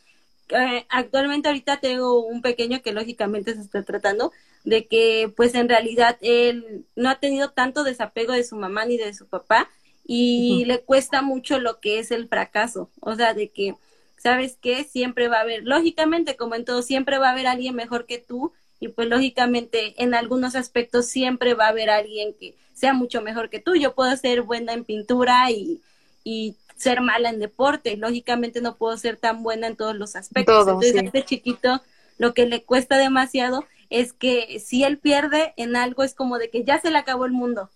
eh, 0.50 0.86
actualmente 0.89 1.50
ahorita 1.50 1.79
tengo 1.79 2.25
un 2.25 2.41
pequeño 2.41 2.81
que 2.81 2.93
lógicamente 2.93 3.53
se 3.53 3.62
está 3.62 3.83
tratando 3.83 4.31
de 4.63 4.88
que 4.88 5.31
pues 5.36 5.55
en 5.55 5.69
realidad 5.69 6.17
él 6.21 6.86
no 6.95 7.09
ha 7.09 7.19
tenido 7.19 7.51
tanto 7.51 7.83
desapego 7.83 8.33
de 8.33 8.43
su 8.43 8.55
mamá 8.55 8.86
ni 8.86 8.97
de 8.97 9.13
su 9.13 9.27
papá 9.27 9.69
y 10.05 10.63
le 10.65 10.81
cuesta 10.81 11.21
mucho 11.21 11.59
lo 11.59 11.79
que 11.79 12.00
es 12.00 12.12
el 12.12 12.29
fracaso, 12.29 12.89
o 13.01 13.15
sea, 13.15 13.33
de 13.33 13.50
que, 13.50 13.75
¿sabes 14.17 14.57
qué? 14.62 14.83
Siempre 14.83 15.27
va 15.27 15.38
a 15.38 15.41
haber, 15.41 15.63
lógicamente 15.63 16.36
como 16.36 16.55
en 16.55 16.65
todo, 16.65 16.81
siempre 16.81 17.17
va 17.17 17.29
a 17.29 17.31
haber 17.31 17.47
alguien 17.47 17.75
mejor 17.75 18.05
que 18.05 18.17
tú 18.19 18.53
y 18.79 18.89
pues 18.89 19.07
lógicamente 19.07 20.01
en 20.03 20.13
algunos 20.13 20.55
aspectos 20.55 21.07
siempre 21.07 21.53
va 21.53 21.65
a 21.65 21.69
haber 21.69 21.89
alguien 21.89 22.33
que 22.39 22.55
sea 22.74 22.93
mucho 22.93 23.21
mejor 23.21 23.50
que 23.50 23.59
tú. 23.59 23.75
Yo 23.75 23.95
puedo 23.95 24.15
ser 24.17 24.43
buena 24.43 24.74
en 24.74 24.86
pintura 24.86 25.50
y, 25.51 25.81
y 26.24 26.55
ser 26.75 27.01
mala 27.01 27.29
en 27.29 27.39
deporte. 27.39 27.97
Lógicamente 27.97 28.62
no 28.62 28.77
puedo 28.77 28.97
ser 28.97 29.17
tan 29.17 29.41
buena 29.43 29.67
en 29.67 29.75
todos 29.75 29.95
los 29.95 30.15
aspectos. 30.15 30.67
Entonces, 30.67 30.95
a 30.95 31.01
este 31.01 31.24
chiquito 31.24 31.81
lo 32.17 32.33
que 32.33 32.45
le 32.45 32.63
cuesta 32.63 32.97
demasiado 32.97 33.65
es 33.89 34.13
que 34.13 34.59
si 34.59 34.83
él 34.83 34.97
pierde 35.00 35.53
en 35.57 35.75
algo 35.75 36.03
es 36.03 36.13
como 36.13 36.38
de 36.38 36.50
que 36.50 36.63
ya 36.63 36.79
se 36.79 36.91
le 36.91 36.97
acabó 36.97 37.25
el 37.25 37.31
mundo, 37.31 37.69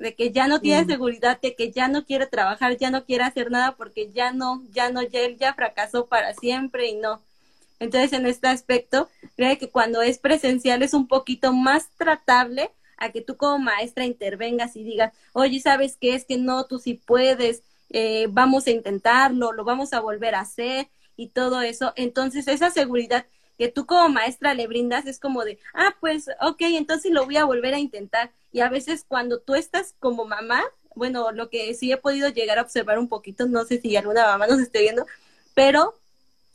de 0.00 0.14
que 0.14 0.32
ya 0.32 0.48
no 0.48 0.60
tiene 0.60 0.84
mm. 0.84 0.88
seguridad, 0.88 1.40
de 1.40 1.54
que 1.54 1.70
ya 1.70 1.88
no 1.88 2.04
quiere 2.04 2.26
trabajar, 2.26 2.76
ya 2.76 2.90
no 2.90 3.04
quiere 3.04 3.24
hacer 3.24 3.50
nada 3.50 3.76
porque 3.76 4.10
ya 4.12 4.32
no, 4.32 4.62
ya 4.72 4.90
no, 4.90 5.02
ya 5.02 5.20
él 5.20 5.36
ya 5.38 5.54
fracasó 5.54 6.06
para 6.06 6.34
siempre 6.34 6.88
y 6.88 6.94
no. 6.94 7.20
Entonces, 7.78 8.12
en 8.12 8.26
este 8.26 8.48
aspecto, 8.48 9.08
creo 9.36 9.58
que 9.58 9.70
cuando 9.70 10.02
es 10.02 10.18
presencial 10.18 10.82
es 10.82 10.92
un 10.94 11.06
poquito 11.08 11.52
más 11.52 11.88
tratable 11.96 12.70
a 12.98 13.10
que 13.10 13.22
tú 13.22 13.36
como 13.36 13.58
maestra 13.58 14.04
intervengas 14.04 14.76
y 14.76 14.84
digas, 14.84 15.12
oye, 15.32 15.60
¿sabes 15.60 15.96
qué? 15.98 16.14
Es 16.14 16.24
que 16.24 16.36
no, 16.36 16.66
tú 16.66 16.78
sí 16.78 16.94
puedes, 16.94 17.62
eh, 17.88 18.26
vamos 18.30 18.66
a 18.66 18.70
intentarlo, 18.70 19.52
lo 19.52 19.64
vamos 19.64 19.94
a 19.94 20.00
volver 20.00 20.34
a 20.34 20.40
hacer 20.40 20.88
y 21.16 21.28
todo 21.28 21.62
eso. 21.62 21.92
Entonces, 21.96 22.48
esa 22.48 22.70
seguridad 22.70 23.26
que 23.60 23.68
tú 23.68 23.84
como 23.84 24.08
maestra 24.08 24.54
le 24.54 24.66
brindas 24.66 25.04
es 25.04 25.20
como 25.20 25.44
de, 25.44 25.58
ah, 25.74 25.94
pues, 26.00 26.30
ok, 26.40 26.62
entonces 26.62 27.12
lo 27.12 27.26
voy 27.26 27.36
a 27.36 27.44
volver 27.44 27.74
a 27.74 27.78
intentar. 27.78 28.30
Y 28.52 28.60
a 28.60 28.70
veces 28.70 29.04
cuando 29.06 29.38
tú 29.38 29.54
estás 29.54 29.94
como 30.00 30.24
mamá, 30.24 30.64
bueno, 30.94 31.30
lo 31.30 31.50
que 31.50 31.74
sí 31.74 31.92
he 31.92 31.98
podido 31.98 32.30
llegar 32.30 32.58
a 32.58 32.62
observar 32.62 32.98
un 32.98 33.06
poquito, 33.06 33.44
no 33.46 33.66
sé 33.66 33.78
si 33.78 33.94
alguna 33.98 34.24
mamá 34.24 34.46
nos 34.46 34.60
esté 34.60 34.80
viendo, 34.80 35.04
pero 35.52 35.94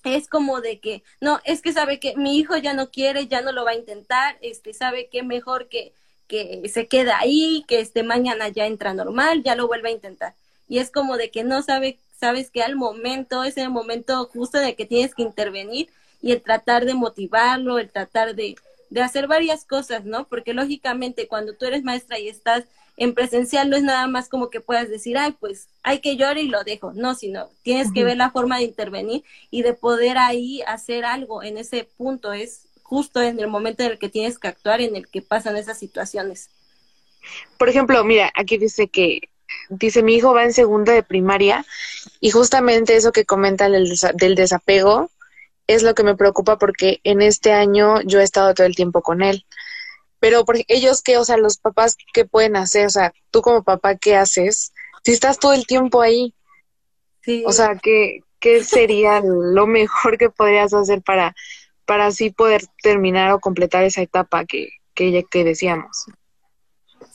es 0.03 0.27
como 0.27 0.61
de 0.61 0.79
que, 0.79 1.03
no, 1.21 1.41
es 1.43 1.61
que 1.61 1.73
sabe 1.73 1.99
que 1.99 2.15
mi 2.17 2.39
hijo 2.39 2.57
ya 2.57 2.73
no 2.73 2.89
quiere, 2.89 3.27
ya 3.27 3.41
no 3.41 3.51
lo 3.51 3.65
va 3.65 3.71
a 3.71 3.75
intentar, 3.75 4.39
este, 4.41 4.73
sabe 4.73 5.07
que 5.07 5.21
mejor 5.21 5.69
que, 5.69 5.93
que 6.27 6.67
se 6.73 6.87
queda 6.87 7.19
ahí, 7.19 7.65
que 7.67 7.81
este 7.81 8.01
mañana 8.01 8.49
ya 8.49 8.65
entra 8.65 8.95
normal, 8.95 9.43
ya 9.43 9.53
lo 9.53 9.67
vuelve 9.67 9.89
a 9.89 9.91
intentar 9.91 10.33
y 10.67 10.79
es 10.79 10.91
como 10.91 11.17
de 11.17 11.29
que 11.29 11.43
no 11.43 11.61
sabe, 11.61 11.99
sabes 12.19 12.49
que 12.49 12.63
al 12.63 12.75
momento, 12.75 13.43
es 13.43 13.57
el 13.57 13.69
momento 13.69 14.25
justo 14.25 14.57
de 14.57 14.75
que 14.75 14.85
tienes 14.85 15.13
que 15.13 15.21
intervenir 15.21 15.89
y 16.25 16.31
el 16.31 16.41
tratar 16.41 16.85
de 16.85 16.95
motivarlo, 16.95 17.77
el 17.77 17.91
tratar 17.91 18.33
de, 18.33 18.55
de 18.89 19.01
hacer 19.03 19.27
varias 19.27 19.63
cosas, 19.63 20.05
¿no? 20.05 20.27
Porque 20.27 20.55
lógicamente 20.55 21.27
cuando 21.27 21.53
tú 21.53 21.67
eres 21.67 21.83
maestra 21.83 22.17
y 22.17 22.29
estás 22.29 22.63
en 22.97 23.13
presencial 23.13 23.69
no 23.69 23.77
es 23.77 23.83
nada 23.83 24.07
más 24.07 24.27
como 24.27 24.49
que 24.49 24.59
puedas 24.59 24.89
decir, 24.89 25.19
ay, 25.19 25.35
pues 25.39 25.67
hay 25.83 25.99
que 25.99 26.17
llorar 26.17 26.39
y 26.39 26.47
lo 26.47 26.63
dejo, 26.63 26.93
no, 26.95 27.13
sino 27.13 27.47
tienes 27.61 27.93
que 27.93 28.03
ver 28.03 28.17
la 28.17 28.31
forma 28.31 28.57
de 28.57 28.63
intervenir 28.63 29.23
y 29.51 29.61
de 29.61 29.75
poder 29.75 30.17
ahí 30.17 30.63
hacer 30.65 31.05
algo 31.05 31.43
en 31.43 31.59
ese 31.59 31.87
punto, 31.95 32.33
es 32.33 32.69
justo 32.81 33.21
en 33.21 33.39
el 33.39 33.47
momento 33.47 33.83
en 33.83 33.91
el 33.91 33.99
que 33.99 34.09
tienes 34.09 34.39
que 34.39 34.47
actuar, 34.47 34.81
en 34.81 34.95
el 34.95 35.07
que 35.07 35.21
pasan 35.21 35.57
esas 35.57 35.77
situaciones. 35.77 36.49
Por 37.59 37.69
ejemplo, 37.69 38.03
mira, 38.03 38.31
aquí 38.33 38.57
dice 38.57 38.87
que 38.87 39.29
dice 39.69 40.01
mi 40.01 40.15
hijo 40.15 40.33
va 40.33 40.43
en 40.43 40.53
segundo 40.53 40.91
de 40.91 41.03
primaria 41.03 41.67
y 42.19 42.31
justamente 42.31 42.95
eso 42.95 43.11
que 43.11 43.25
comenta 43.25 43.69
del, 43.69 43.93
del 44.15 44.33
desapego 44.33 45.11
es 45.67 45.83
lo 45.83 45.95
que 45.95 46.03
me 46.03 46.15
preocupa 46.15 46.57
porque 46.57 46.99
en 47.03 47.21
este 47.21 47.53
año 47.53 48.01
yo 48.01 48.19
he 48.19 48.23
estado 48.23 48.53
todo 48.53 48.67
el 48.67 48.75
tiempo 48.75 49.01
con 49.01 49.21
él. 49.21 49.45
Pero 50.19 50.45
por, 50.45 50.57
ellos 50.67 51.01
qué, 51.01 51.17
o 51.17 51.25
sea, 51.25 51.37
los 51.37 51.57
papás 51.57 51.97
qué 52.13 52.25
pueden 52.25 52.55
hacer, 52.55 52.87
o 52.87 52.89
sea, 52.89 53.13
tú 53.31 53.41
como 53.41 53.63
papá 53.63 53.95
qué 53.95 54.15
haces 54.15 54.73
si 55.03 55.11
estás 55.11 55.37
todo 55.37 55.53
el 55.53 55.67
tiempo 55.67 56.01
ahí. 56.01 56.33
Sí. 57.21 57.43
O 57.45 57.51
sea, 57.51 57.75
¿qué, 57.81 58.21
qué 58.39 58.63
sería 58.63 59.21
lo 59.21 59.67
mejor 59.67 60.17
que 60.17 60.29
podrías 60.29 60.73
hacer 60.73 61.01
para 61.01 61.35
para 61.85 62.07
así 62.07 62.31
poder 62.31 62.63
terminar 62.81 63.31
o 63.31 63.39
completar 63.39 63.83
esa 63.83 64.01
etapa 64.01 64.45
que 64.45 64.69
que, 64.95 65.23
que 65.29 65.43
decíamos? 65.43 66.05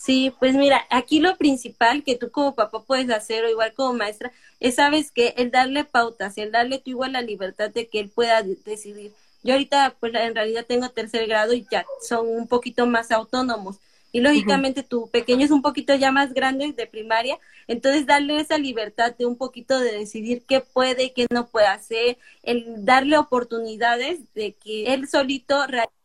Sí, 0.00 0.32
pues 0.38 0.54
mira, 0.54 0.86
aquí 0.88 1.20
lo 1.20 1.36
principal 1.36 2.02
que 2.02 2.16
tú 2.16 2.30
como 2.30 2.54
papá 2.54 2.82
puedes 2.84 3.10
hacer 3.10 3.44
o 3.44 3.50
igual 3.50 3.74
como 3.74 3.92
maestra 3.92 4.32
es, 4.58 4.76
sabes 4.76 5.12
que 5.12 5.34
el 5.36 5.50
darle 5.50 5.84
pautas, 5.84 6.38
el 6.38 6.50
darle 6.52 6.78
tú 6.78 6.88
igual 6.90 7.12
la 7.12 7.20
libertad 7.20 7.68
de 7.70 7.86
que 7.86 8.00
él 8.00 8.08
pueda 8.08 8.42
decidir. 8.42 9.12
Yo 9.42 9.52
ahorita 9.52 9.96
pues 10.00 10.14
en 10.14 10.34
realidad 10.34 10.64
tengo 10.66 10.88
tercer 10.88 11.26
grado 11.26 11.52
y 11.52 11.66
ya 11.70 11.84
son 12.00 12.28
un 12.28 12.48
poquito 12.48 12.86
más 12.86 13.10
autónomos. 13.10 13.76
Y 14.10 14.20
lógicamente 14.20 14.82
tu 14.82 15.10
pequeño 15.10 15.44
es 15.44 15.50
un 15.50 15.60
poquito 15.62 15.94
ya 15.94 16.10
más 16.10 16.32
grande 16.32 16.72
de 16.72 16.86
primaria, 16.86 17.38
entonces 17.68 18.06
darle 18.06 18.40
esa 18.40 18.56
libertad 18.58 19.14
de 19.16 19.26
un 19.26 19.36
poquito 19.36 19.78
de 19.80 19.92
decidir 19.92 20.44
qué 20.48 20.60
puede 20.60 21.04
y 21.04 21.10
qué 21.10 21.26
no 21.30 21.46
puede 21.48 21.66
hacer, 21.66 22.16
el 22.42 22.86
darle 22.86 23.18
oportunidades 23.18 24.20
de 24.34 24.54
que 24.54 24.94
él 24.94 25.08
solito 25.08 25.66
realice 25.66 25.99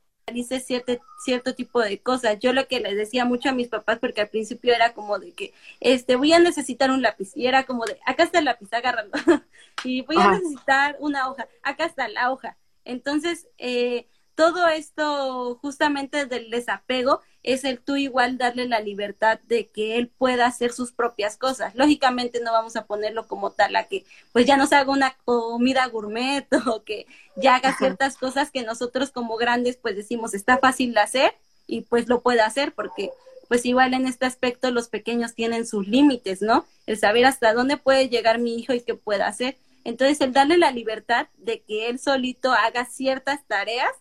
cierto, 0.66 0.94
cierto 1.24 1.54
tipo 1.54 1.80
de 1.82 2.00
cosas. 2.00 2.40
Yo 2.40 2.54
lo 2.54 2.68
que 2.68 2.80
les 2.80 2.96
decía 2.96 3.26
mucho 3.26 3.50
a 3.50 3.54
mis 3.54 3.68
papás, 3.68 4.00
porque 4.00 4.22
al 4.22 4.30
principio 4.30 4.74
era 4.74 4.94
como 4.94 5.20
de 5.20 5.34
que, 5.34 5.54
este, 5.80 6.16
voy 6.16 6.34
a 6.34 6.40
necesitar 6.40 6.90
un 6.92 7.02
lápiz, 7.02 7.36
y 7.36 7.48
era 7.48 7.66
como 7.66 7.86
de, 7.86 8.00
acá 8.06 8.24
está 8.24 8.40
el 8.40 8.46
lápiz, 8.46 8.74
agárralo, 8.74 9.12
y 9.84 10.02
voy 10.02 10.18
a 10.18 10.32
necesitar 10.32 10.98
una 11.00 11.30
hoja, 11.30 11.48
acá 11.62 11.86
está 11.86 12.08
la 12.08 12.32
hoja. 12.32 12.58
Entonces, 12.86 13.48
eh, 13.58 14.08
todo 14.36 14.68
esto 14.68 15.58
justamente 15.62 16.26
del 16.26 16.50
desapego 16.50 17.22
es 17.42 17.64
el 17.64 17.80
tú 17.80 17.96
igual 17.96 18.38
darle 18.38 18.68
la 18.68 18.80
libertad 18.80 19.40
de 19.48 19.68
que 19.68 19.98
él 19.98 20.10
pueda 20.10 20.46
hacer 20.48 20.74
sus 20.74 20.92
propias 20.92 21.38
cosas. 21.38 21.76
Lógicamente 21.76 22.42
no 22.42 22.52
vamos 22.52 22.76
a 22.76 22.86
ponerlo 22.86 23.28
como 23.28 23.52
tal 23.52 23.76
a 23.76 23.86
que 23.86 24.04
pues 24.34 24.46
ya 24.46 24.58
nos 24.58 24.74
haga 24.74 24.92
una 24.92 25.16
comida 25.26 25.88
gourmet 25.88 26.48
o 26.68 26.84
que 26.84 27.06
ya 27.36 27.56
haga 27.56 27.78
ciertas 27.78 28.18
cosas 28.18 28.52
que 28.52 28.64
nosotros 28.64 29.12
como 29.12 29.38
grandes 29.38 29.78
pues 29.78 29.96
decimos 29.96 30.34
está 30.34 30.58
fácil 30.58 30.94
de 30.94 31.00
hacer 31.02 31.36
y 31.68 31.82
pues 31.82 32.10
lo 32.10 32.22
puede 32.22 32.42
hacer 32.42 32.74
porque 32.74 33.12
pues 33.48 33.66
igual 33.66 33.94
en 33.94 34.08
este 34.08 34.26
aspecto 34.26 34.72
los 34.72 34.90
pequeños 34.90 35.36
tienen 35.36 35.68
sus 35.68 35.88
límites, 35.88 36.42
¿no? 36.42 36.66
El 36.88 36.98
saber 36.98 37.26
hasta 37.26 37.54
dónde 37.54 37.78
puede 37.78 38.10
llegar 38.10 38.40
mi 38.40 38.56
hijo 38.58 38.74
y 38.74 38.82
qué 38.82 38.96
puede 38.96 39.22
hacer. 39.22 39.56
Entonces 39.84 40.20
el 40.22 40.34
darle 40.34 40.58
la 40.58 40.72
libertad 40.72 41.28
de 41.38 41.62
que 41.62 41.90
él 41.90 42.00
solito 42.00 42.52
haga 42.52 42.86
ciertas 42.86 43.46
tareas 43.46 43.92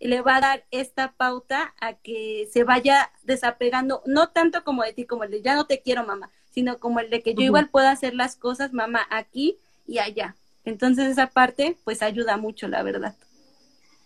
le 0.00 0.20
va 0.20 0.36
a 0.36 0.40
dar 0.40 0.64
esta 0.70 1.12
pauta 1.12 1.74
a 1.80 1.94
que 1.94 2.48
se 2.52 2.64
vaya 2.64 3.10
desapegando, 3.24 4.02
no 4.06 4.28
tanto 4.28 4.64
como 4.64 4.82
de 4.82 4.92
ti, 4.92 5.04
como 5.04 5.24
el 5.24 5.30
de 5.30 5.42
ya 5.42 5.54
no 5.54 5.66
te 5.66 5.80
quiero, 5.80 6.04
mamá, 6.04 6.30
sino 6.50 6.78
como 6.78 7.00
el 7.00 7.10
de 7.10 7.22
que 7.22 7.34
yo 7.34 7.42
igual 7.42 7.68
pueda 7.68 7.90
hacer 7.90 8.14
las 8.14 8.36
cosas, 8.36 8.72
mamá, 8.72 9.06
aquí 9.10 9.58
y 9.86 9.98
allá. 9.98 10.36
Entonces 10.64 11.08
esa 11.08 11.28
parte 11.28 11.76
pues 11.84 12.02
ayuda 12.02 12.36
mucho, 12.36 12.68
la 12.68 12.82
verdad. 12.82 13.16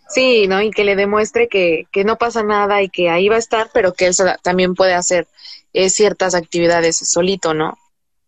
Sí, 0.08 0.46
¿no? 0.46 0.60
Y 0.60 0.70
que 0.70 0.84
le 0.84 0.96
demuestre 0.96 1.48
que, 1.48 1.86
que 1.90 2.04
no 2.04 2.18
pasa 2.18 2.42
nada 2.42 2.82
y 2.82 2.88
que 2.88 3.08
ahí 3.08 3.28
va 3.28 3.36
a 3.36 3.38
estar, 3.38 3.70
pero 3.72 3.94
que 3.94 4.06
él 4.06 4.14
también 4.42 4.74
puede 4.74 4.94
hacer 4.94 5.26
eh, 5.72 5.88
ciertas 5.88 6.34
actividades 6.34 6.96
solito, 6.98 7.54
¿no? 7.54 7.78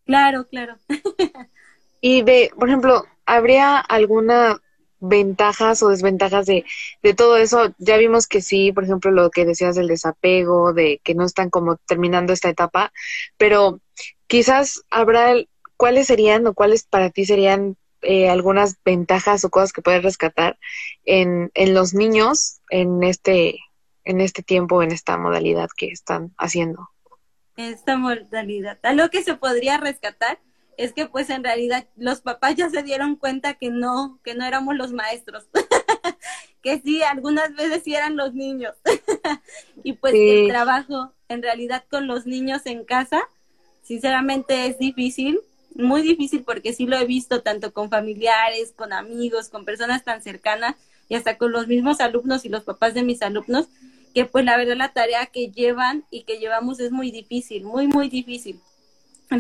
Claro, 0.07 0.47
claro. 0.47 0.77
y 2.01 2.23
de, 2.23 2.51
por 2.59 2.69
ejemplo, 2.69 3.05
¿habría 3.27 3.79
alguna 3.79 4.61
ventajas 5.09 5.83
o 5.83 5.89
desventajas 5.89 6.47
de, 6.47 6.65
de 7.03 7.15
todo 7.15 7.37
eso? 7.37 7.75
Ya 7.79 7.97
vimos 7.97 8.27
que 8.27 8.41
sí, 8.41 8.73
por 8.73 8.85
ejemplo, 8.85 9.11
lo 9.11 9.31
que 9.31 9.45
decías 9.45 9.77
del 9.77 9.89
desapego, 9.89 10.73
de 10.73 11.01
que 11.05 11.15
no 11.15 11.25
están 11.25 11.51
como 11.51 11.77
terminando 11.77 12.33
esta 12.33 12.49
etapa, 12.49 12.93
pero 13.37 13.81
quizás 14.27 14.83
habrá, 14.91 15.35
¿cuáles 15.77 16.07
serían 16.07 16.47
o 16.47 16.55
cuáles 16.55 16.85
para 16.85 17.11
ti 17.11 17.25
serían 17.25 17.77
eh, 18.03 18.29
algunas 18.29 18.77
ventajas 18.85 19.45
o 19.45 19.51
cosas 19.51 19.73
que 19.73 19.83
puedes 19.83 20.03
rescatar 20.03 20.59
en, 21.05 21.51
en 21.55 21.75
los 21.75 21.95
niños 21.95 22.61
en 22.71 23.03
este, 23.03 23.61
en 24.05 24.21
este 24.21 24.43
tiempo, 24.43 24.83
en 24.83 24.93
esta 24.93 25.17
modalidad 25.17 25.69
que 25.77 25.87
están 25.87 26.35
haciendo? 26.39 26.91
Esta 27.57 27.97
modalidad. 27.97 28.79
Algo 28.83 29.09
que 29.11 29.23
se 29.23 29.35
podría 29.35 29.79
rescatar 29.79 30.39
es 30.77 30.93
que 30.93 31.07
pues 31.07 31.31
en 31.31 31.45
realidad 31.45 31.87
los 31.97 32.21
papás 32.21 32.57
ya 32.57 32.69
se 32.71 32.83
dieron 32.83 33.17
cuenta 33.17 33.55
que 33.55 33.71
no, 33.71 34.19
que 34.25 34.35
no 34.35 34.45
éramos 34.45 34.77
los 34.77 34.93
maestros, 34.93 35.47
que 36.63 36.81
sí, 36.81 37.03
algunas 37.03 37.55
veces 37.55 37.83
sí 37.85 37.95
eran 37.95 38.17
los 38.17 38.35
niños. 38.35 38.75
y 39.85 39.95
pues 39.95 40.15
el 40.15 40.49
trabajo 40.49 41.13
en 41.29 41.43
realidad 41.43 41.85
con 41.91 42.07
los 42.07 42.27
niños 42.27 42.63
en 42.67 42.85
casa, 42.85 43.23
sinceramente 43.83 44.67
es 44.67 44.79
difícil, 44.79 45.41
muy 45.75 46.03
difícil 46.03 46.45
porque 46.45 46.73
sí 46.73 46.87
lo 46.87 46.97
he 46.97 47.05
visto 47.05 47.43
tanto 47.43 47.73
con 47.73 47.91
familiares, 47.91 48.73
con 48.77 48.93
amigos, 48.93 49.49
con 49.49 49.65
personas 49.65 50.05
tan 50.05 50.23
cercanas 50.23 50.77
y 51.09 51.17
hasta 51.17 51.37
con 51.37 51.53
los 51.53 51.67
mismos 51.67 52.01
alumnos 52.01 52.45
y 52.45 52.49
los 52.49 52.65
papás 52.65 52.95
de 52.95 53.03
mis 53.03 53.23
alumnos, 53.23 53.67
que 54.15 54.25
pues 54.25 54.45
la 54.45 54.57
verdad 54.57 54.77
la 54.77 54.93
tarea 54.93 55.27
que 55.27 55.51
llevan 55.51 56.05
y 56.11 56.23
que 56.23 56.39
llevamos 56.39 56.79
es 56.81 56.93
muy 56.93 57.11
difícil, 57.11 57.65
muy, 57.65 57.89
muy 57.89 58.09
difícil. 58.09 58.61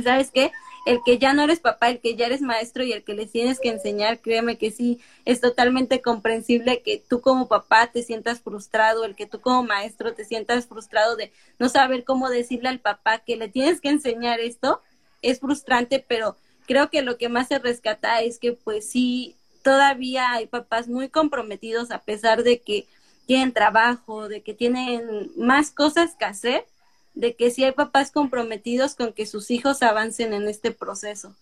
¿Sabes 0.03 0.31
qué? 0.31 0.51
El 0.85 1.03
que 1.03 1.19
ya 1.19 1.33
no 1.33 1.43
eres 1.43 1.61
papá, 1.61 1.89
el 1.89 2.01
que 2.01 2.15
ya 2.15 2.27
eres 2.27 2.43
maestro 2.43 2.85
y 2.85 2.93
el 2.93 3.05
que 3.05 3.15
les 3.15 3.33
tienes 3.33 3.59
que 3.59 3.71
enseñar, 3.71 4.21
créeme 4.21 4.59
que 4.59 4.71
sí, 4.71 5.01
es 5.25 5.41
totalmente 5.41 6.03
comprensible 6.03 6.83
que 6.83 7.03
tú 7.09 7.21
como 7.21 7.49
papá 7.49 7.91
te 7.91 8.03
sientas 8.03 8.41
frustrado, 8.41 9.05
el 9.05 9.15
que 9.17 9.27
tú 9.27 9.41
como 9.41 9.63
maestro 9.63 10.13
te 10.13 10.25
sientas 10.25 10.67
frustrado 10.67 11.17
de 11.17 11.33
no 11.59 11.69
saber 11.71 12.05
cómo 12.05 12.29
decirle 12.29 12.69
al 12.69 12.81
papá 12.81 13.21
que 13.21 13.37
le 13.37 13.49
tienes 13.49 13.81
que 13.81 13.89
enseñar 13.89 14.41
esto, 14.41 14.83
es 15.23 15.41
frustrante, 15.41 16.05
pero 16.07 16.37
creo 16.67 16.91
que 16.91 17.03
lo 17.03 17.17
que 17.17 17.29
más 17.29 17.49
se 17.49 17.59
rescata 17.59 18.21
es 18.21 18.39
que 18.39 18.53
pues 18.53 18.91
sí, 18.91 19.37
todavía 19.63 20.33
hay 20.33 20.47
papás 20.47 20.89
muy 20.89 21.09
comprometidos 21.09 21.91
a 21.91 22.01
pesar 22.01 22.43
de 22.43 22.61
que 22.61 22.87
tienen 23.27 23.53
trabajo, 23.53 24.29
de 24.29 24.43
que 24.43 24.53
tienen 24.53 25.33
más 25.37 25.71
cosas 25.71 26.15
que 26.15 26.27
hacer, 26.27 26.67
de 27.15 27.35
que 27.35 27.51
sí 27.51 27.65
hay 27.65 27.73
papás 27.73 28.11
comprometidos 28.11 28.95
con 28.95 29.13
que 29.13 29.27
sus 29.27 29.51
hijos 29.51 29.83
avancen 29.83 30.33
en 30.35 30.49
este 30.49 30.73
proceso. 30.73 31.35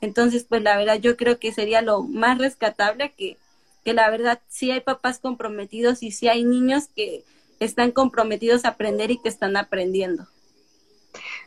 Entonces, 0.00 0.44
pues 0.48 0.62
la 0.62 0.76
verdad 0.76 1.00
yo 1.00 1.16
creo 1.16 1.38
que 1.38 1.52
sería 1.52 1.80
lo 1.80 2.02
más 2.02 2.38
rescatable 2.38 3.12
que, 3.16 3.38
que 3.84 3.94
la 3.94 4.10
verdad 4.10 4.40
sí 4.48 4.70
hay 4.70 4.80
papás 4.80 5.18
comprometidos 5.18 6.02
y 6.02 6.10
sí 6.10 6.28
hay 6.28 6.44
niños 6.44 6.84
que 6.94 7.24
están 7.58 7.90
comprometidos 7.90 8.64
a 8.64 8.70
aprender 8.70 9.10
y 9.10 9.18
que 9.18 9.28
están 9.28 9.56
aprendiendo. 9.56 10.26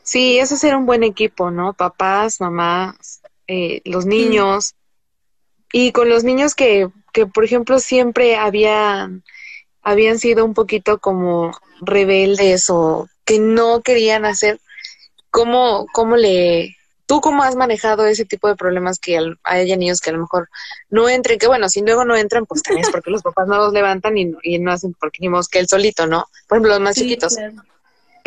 Sí, 0.01 0.39
eso 0.39 0.55
sería 0.55 0.77
un 0.77 0.85
buen 0.85 1.03
equipo, 1.03 1.51
¿no? 1.51 1.73
Papás, 1.73 2.39
mamás, 2.39 3.21
eh, 3.47 3.81
los 3.85 4.05
niños. 4.05 4.73
Y 5.71 5.91
con 5.91 6.09
los 6.09 6.23
niños 6.23 6.55
que, 6.55 6.89
que, 7.11 7.27
por 7.27 7.43
ejemplo, 7.43 7.77
siempre 7.79 8.37
habían, 8.37 9.23
habían 9.81 10.17
sido 10.17 10.45
un 10.45 10.53
poquito 10.53 10.99
como 10.99 11.51
rebeldes 11.81 12.69
o 12.69 13.09
que 13.27 13.37
no 13.37 13.81
querían 13.81 14.25
hacer, 14.25 14.59
¿cómo, 15.29 15.85
cómo 15.93 16.15
le, 16.15 16.75
tú 17.05 17.21
cómo 17.21 17.43
has 17.43 17.55
manejado 17.55 18.07
ese 18.07 18.25
tipo 18.25 18.47
de 18.47 18.55
problemas 18.55 18.97
que 18.97 19.19
haya 19.43 19.75
niños 19.75 20.01
que 20.01 20.09
a 20.09 20.13
lo 20.13 20.19
mejor 20.19 20.49
no 20.89 21.07
entren, 21.07 21.37
que 21.37 21.47
bueno, 21.47 21.69
si 21.69 21.81
luego 21.81 22.05
no 22.05 22.15
entran, 22.15 22.47
pues 22.47 22.63
también 22.63 22.85
es 22.85 22.91
porque 22.91 23.11
los 23.11 23.21
papás 23.21 23.47
no 23.47 23.57
los 23.57 23.73
levantan 23.73 24.17
y, 24.17 24.33
y 24.41 24.57
no 24.57 24.71
hacen 24.71 24.95
porque 24.99 25.19
ni 25.21 25.29
que 25.51 25.59
él 25.59 25.67
solito, 25.67 26.07
¿no? 26.07 26.25
Por 26.47 26.55
ejemplo, 26.55 26.71
los 26.71 26.81
más 26.81 26.95
chiquitos 26.95 27.37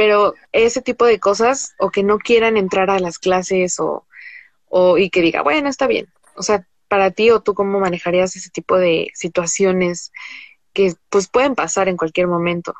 pero 0.00 0.34
ese 0.52 0.80
tipo 0.80 1.04
de 1.04 1.20
cosas 1.20 1.74
o 1.78 1.90
que 1.90 2.02
no 2.02 2.16
quieran 2.16 2.56
entrar 2.56 2.88
a 2.88 2.98
las 2.98 3.18
clases 3.18 3.78
o, 3.80 4.06
o 4.70 4.96
y 4.96 5.10
que 5.10 5.20
diga, 5.20 5.42
bueno, 5.42 5.68
está 5.68 5.86
bien. 5.86 6.06
O 6.36 6.42
sea, 6.42 6.66
para 6.88 7.10
ti 7.10 7.30
o 7.30 7.40
tú 7.40 7.52
cómo 7.52 7.78
manejarías 7.80 8.34
ese 8.34 8.48
tipo 8.48 8.78
de 8.78 9.10
situaciones 9.12 10.10
que 10.72 10.94
pues 11.10 11.28
pueden 11.28 11.54
pasar 11.54 11.88
en 11.88 11.98
cualquier 11.98 12.28
momento. 12.28 12.72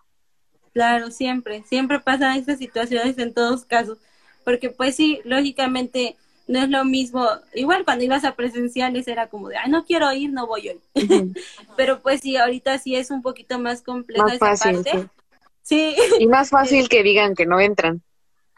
Claro, 0.73 1.11
siempre, 1.11 1.65
siempre 1.67 2.01
pasan 2.01 2.37
esas 2.37 2.59
situaciones 2.59 3.19
en 3.19 3.35
todos 3.35 3.65
casos, 3.65 3.99
porque 4.45 4.71
pues 4.71 4.97
sí, 4.97 5.21
lógicamente 5.25 6.17
no 6.51 6.61
es 6.61 6.69
lo 6.69 6.85
mismo, 6.85 7.27
igual 7.55 7.85
cuando 7.85 8.05
ibas 8.05 8.25
a 8.25 8.35
presenciales 8.35 9.07
era 9.07 9.29
como 9.29 9.49
de, 9.49 9.57
ay, 9.57 9.71
no 9.71 9.85
quiero 9.85 10.13
ir, 10.13 10.33
no 10.33 10.47
voy 10.47 10.71
hoy. 10.71 10.81
Pero 11.77 12.01
pues 12.01 12.21
sí, 12.21 12.37
ahorita 12.37 12.79
sí 12.79 12.97
es 12.97 13.11
un 13.11 13.23
poquito 13.23 13.59
más 13.59 13.83
compleja 13.83 14.35
esa 14.35 14.55
parte. 14.55 15.09
Sí. 15.63 15.95
Y 16.19 16.27
más 16.27 16.51
fácil 16.51 16.89
que 16.89 17.03
digan 17.03 17.35
que 17.35 17.47
no 17.47 17.61
entran. 17.61 18.03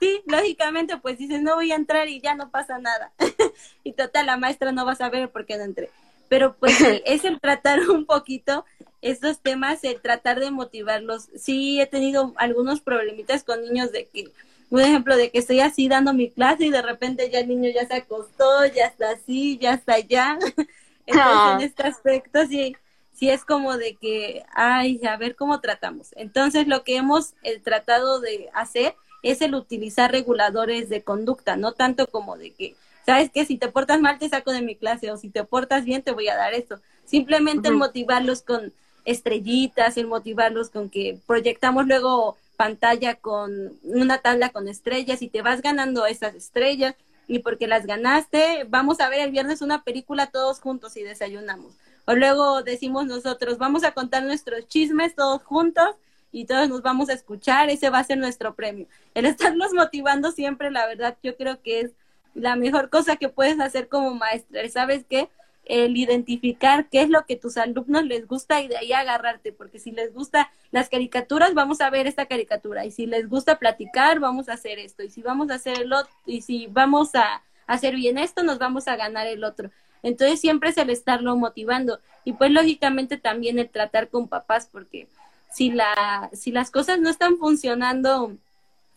Sí, 0.00 0.20
lógicamente, 0.26 0.96
pues 0.96 1.18
dices, 1.18 1.42
no 1.42 1.54
voy 1.54 1.70
a 1.70 1.76
entrar 1.76 2.08
y 2.08 2.20
ya 2.20 2.34
no 2.34 2.50
pasa 2.50 2.78
nada. 2.78 3.12
y 3.84 3.92
total, 3.92 4.26
la 4.26 4.36
maestra 4.36 4.72
no 4.72 4.84
va 4.84 4.92
a 4.92 4.96
saber 4.96 5.30
por 5.30 5.46
qué 5.46 5.56
no 5.58 5.64
entré. 5.64 5.90
Pero 6.32 6.56
pues 6.56 6.78
sí, 6.78 6.86
es 7.04 7.26
el 7.26 7.38
tratar 7.38 7.80
un 7.90 8.06
poquito 8.06 8.64
estos 9.02 9.40
temas, 9.40 9.84
el 9.84 10.00
tratar 10.00 10.40
de 10.40 10.50
motivarlos. 10.50 11.28
Sí, 11.36 11.78
he 11.78 11.86
tenido 11.86 12.32
algunos 12.36 12.80
problemitas 12.80 13.44
con 13.44 13.60
niños 13.60 13.92
de 13.92 14.06
que, 14.06 14.30
un 14.70 14.80
ejemplo, 14.80 15.14
de 15.14 15.30
que 15.30 15.40
estoy 15.40 15.60
así 15.60 15.88
dando 15.88 16.14
mi 16.14 16.30
clase 16.30 16.64
y 16.64 16.70
de 16.70 16.80
repente 16.80 17.28
ya 17.30 17.40
el 17.40 17.48
niño 17.48 17.68
ya 17.68 17.86
se 17.86 17.96
acostó, 17.96 18.64
ya 18.64 18.86
está 18.86 19.10
así, 19.10 19.58
ya 19.58 19.74
está 19.74 19.92
allá. 19.92 20.38
Entonces, 21.06 21.06
en 21.06 21.18
ah. 21.18 21.58
este 21.60 21.82
aspecto 21.82 22.46
sí, 22.46 22.76
sí 23.12 23.28
es 23.28 23.44
como 23.44 23.76
de 23.76 23.96
que, 23.96 24.42
ay, 24.54 25.02
a 25.04 25.18
ver 25.18 25.36
cómo 25.36 25.60
tratamos. 25.60 26.14
Entonces, 26.16 26.66
lo 26.66 26.82
que 26.82 26.96
hemos 26.96 27.34
eh, 27.42 27.58
tratado 27.58 28.20
de 28.20 28.48
hacer 28.54 28.94
es 29.22 29.42
el 29.42 29.54
utilizar 29.54 30.10
reguladores 30.10 30.88
de 30.88 31.02
conducta, 31.02 31.56
no 31.56 31.72
tanto 31.72 32.06
como 32.06 32.38
de 32.38 32.52
que, 32.52 32.74
sabes 33.04 33.30
que 33.30 33.44
si 33.44 33.58
te 33.58 33.68
portas 33.68 34.00
mal 34.00 34.18
te 34.18 34.28
saco 34.28 34.52
de 34.52 34.62
mi 34.62 34.76
clase 34.76 35.10
o 35.10 35.16
si 35.16 35.28
te 35.28 35.44
portas 35.44 35.84
bien 35.84 36.02
te 36.02 36.12
voy 36.12 36.28
a 36.28 36.36
dar 36.36 36.54
esto. 36.54 36.80
Simplemente 37.04 37.70
motivarlos 37.70 38.42
con 38.42 38.72
estrellitas, 39.04 39.96
el 39.96 40.06
motivarlos 40.06 40.70
con 40.70 40.88
que 40.88 41.18
proyectamos 41.26 41.86
luego 41.86 42.36
pantalla 42.56 43.16
con 43.16 43.72
una 43.82 44.18
tabla 44.18 44.50
con 44.50 44.68
estrellas 44.68 45.22
y 45.22 45.28
te 45.28 45.42
vas 45.42 45.62
ganando 45.62 46.06
esas 46.06 46.34
estrellas 46.34 46.94
y 47.26 47.40
porque 47.40 47.66
las 47.66 47.86
ganaste, 47.86 48.66
vamos 48.68 49.00
a 49.00 49.08
ver 49.08 49.20
el 49.20 49.30
viernes 49.30 49.62
una 49.62 49.82
película 49.82 50.28
todos 50.28 50.60
juntos 50.60 50.96
y 50.96 51.02
desayunamos. 51.02 51.72
O 52.04 52.14
luego 52.14 52.62
decimos 52.62 53.06
nosotros, 53.06 53.58
vamos 53.58 53.84
a 53.84 53.92
contar 53.92 54.24
nuestros 54.24 54.66
chismes 54.68 55.14
todos 55.14 55.42
juntos 55.42 55.96
y 56.32 56.46
todos 56.46 56.68
nos 56.68 56.82
vamos 56.82 57.08
a 57.08 57.12
escuchar, 57.12 57.70
ese 57.70 57.90
va 57.90 57.98
a 57.98 58.04
ser 58.04 58.18
nuestro 58.18 58.54
premio. 58.54 58.86
El 59.14 59.26
estarnos 59.26 59.72
motivando 59.72 60.32
siempre, 60.32 60.70
la 60.70 60.86
verdad, 60.86 61.16
yo 61.22 61.36
creo 61.36 61.60
que 61.62 61.80
es 61.80 61.90
la 62.34 62.56
mejor 62.56 62.90
cosa 62.90 63.16
que 63.16 63.28
puedes 63.28 63.60
hacer 63.60 63.88
como 63.88 64.14
maestra. 64.14 64.68
¿Sabes 64.68 65.04
qué? 65.08 65.28
El 65.64 65.96
identificar 65.96 66.88
qué 66.88 67.02
es 67.02 67.08
lo 67.08 67.24
que 67.24 67.36
tus 67.36 67.56
alumnos 67.56 68.04
les 68.04 68.26
gusta 68.26 68.60
y 68.60 68.68
de 68.68 68.76
ahí 68.76 68.92
agarrarte, 68.92 69.52
porque 69.52 69.78
si 69.78 69.92
les 69.92 70.12
gusta 70.12 70.50
las 70.70 70.88
caricaturas, 70.88 71.54
vamos 71.54 71.80
a 71.80 71.90
ver 71.90 72.06
esta 72.06 72.26
caricatura, 72.26 72.84
y 72.84 72.90
si 72.90 73.06
les 73.06 73.28
gusta 73.28 73.58
platicar, 73.58 74.18
vamos 74.18 74.48
a 74.48 74.54
hacer 74.54 74.80
esto, 74.80 75.04
y 75.04 75.10
si 75.10 75.22
vamos 75.22 75.50
a 75.50 75.54
hacer 75.54 75.80
el 75.82 75.92
otro, 75.92 76.12
y 76.26 76.42
si 76.42 76.66
vamos 76.66 77.14
a 77.14 77.42
hacer 77.68 77.94
bien 77.94 78.18
esto, 78.18 78.42
nos 78.42 78.58
vamos 78.58 78.88
a 78.88 78.96
ganar 78.96 79.28
el 79.28 79.44
otro. 79.44 79.70
Entonces 80.02 80.40
siempre 80.40 80.70
es 80.70 80.78
el 80.78 80.90
estarlo 80.90 81.36
motivando 81.36 82.00
y 82.24 82.32
pues 82.32 82.50
lógicamente 82.50 83.18
también 83.18 83.58
el 83.58 83.70
tratar 83.70 84.08
con 84.08 84.28
papás 84.28 84.68
porque 84.70 85.08
si 85.50 85.70
la 85.70 86.28
si 86.32 86.50
las 86.50 86.70
cosas 86.70 86.98
no 86.98 87.08
están 87.08 87.36
funcionando 87.38 88.36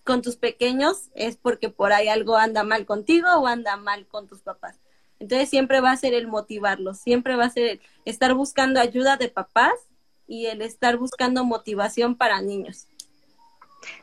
con 0.05 0.21
tus 0.21 0.37
pequeños 0.37 1.09
es 1.15 1.35
porque 1.35 1.69
por 1.69 1.91
ahí 1.91 2.07
algo 2.07 2.37
anda 2.37 2.63
mal 2.63 2.85
contigo 2.85 3.27
o 3.35 3.47
anda 3.47 3.75
mal 3.75 4.07
con 4.07 4.27
tus 4.27 4.41
papás. 4.41 4.79
Entonces 5.19 5.49
siempre 5.49 5.81
va 5.81 5.91
a 5.91 5.97
ser 5.97 6.13
el 6.13 6.27
motivarlos, 6.27 6.99
siempre 6.99 7.35
va 7.35 7.45
a 7.45 7.49
ser 7.49 7.63
el 7.63 7.81
estar 8.05 8.33
buscando 8.33 8.79
ayuda 8.79 9.17
de 9.17 9.29
papás 9.29 9.73
y 10.27 10.45
el 10.45 10.61
estar 10.61 10.97
buscando 10.97 11.43
motivación 11.43 12.15
para 12.15 12.41
niños. 12.41 12.87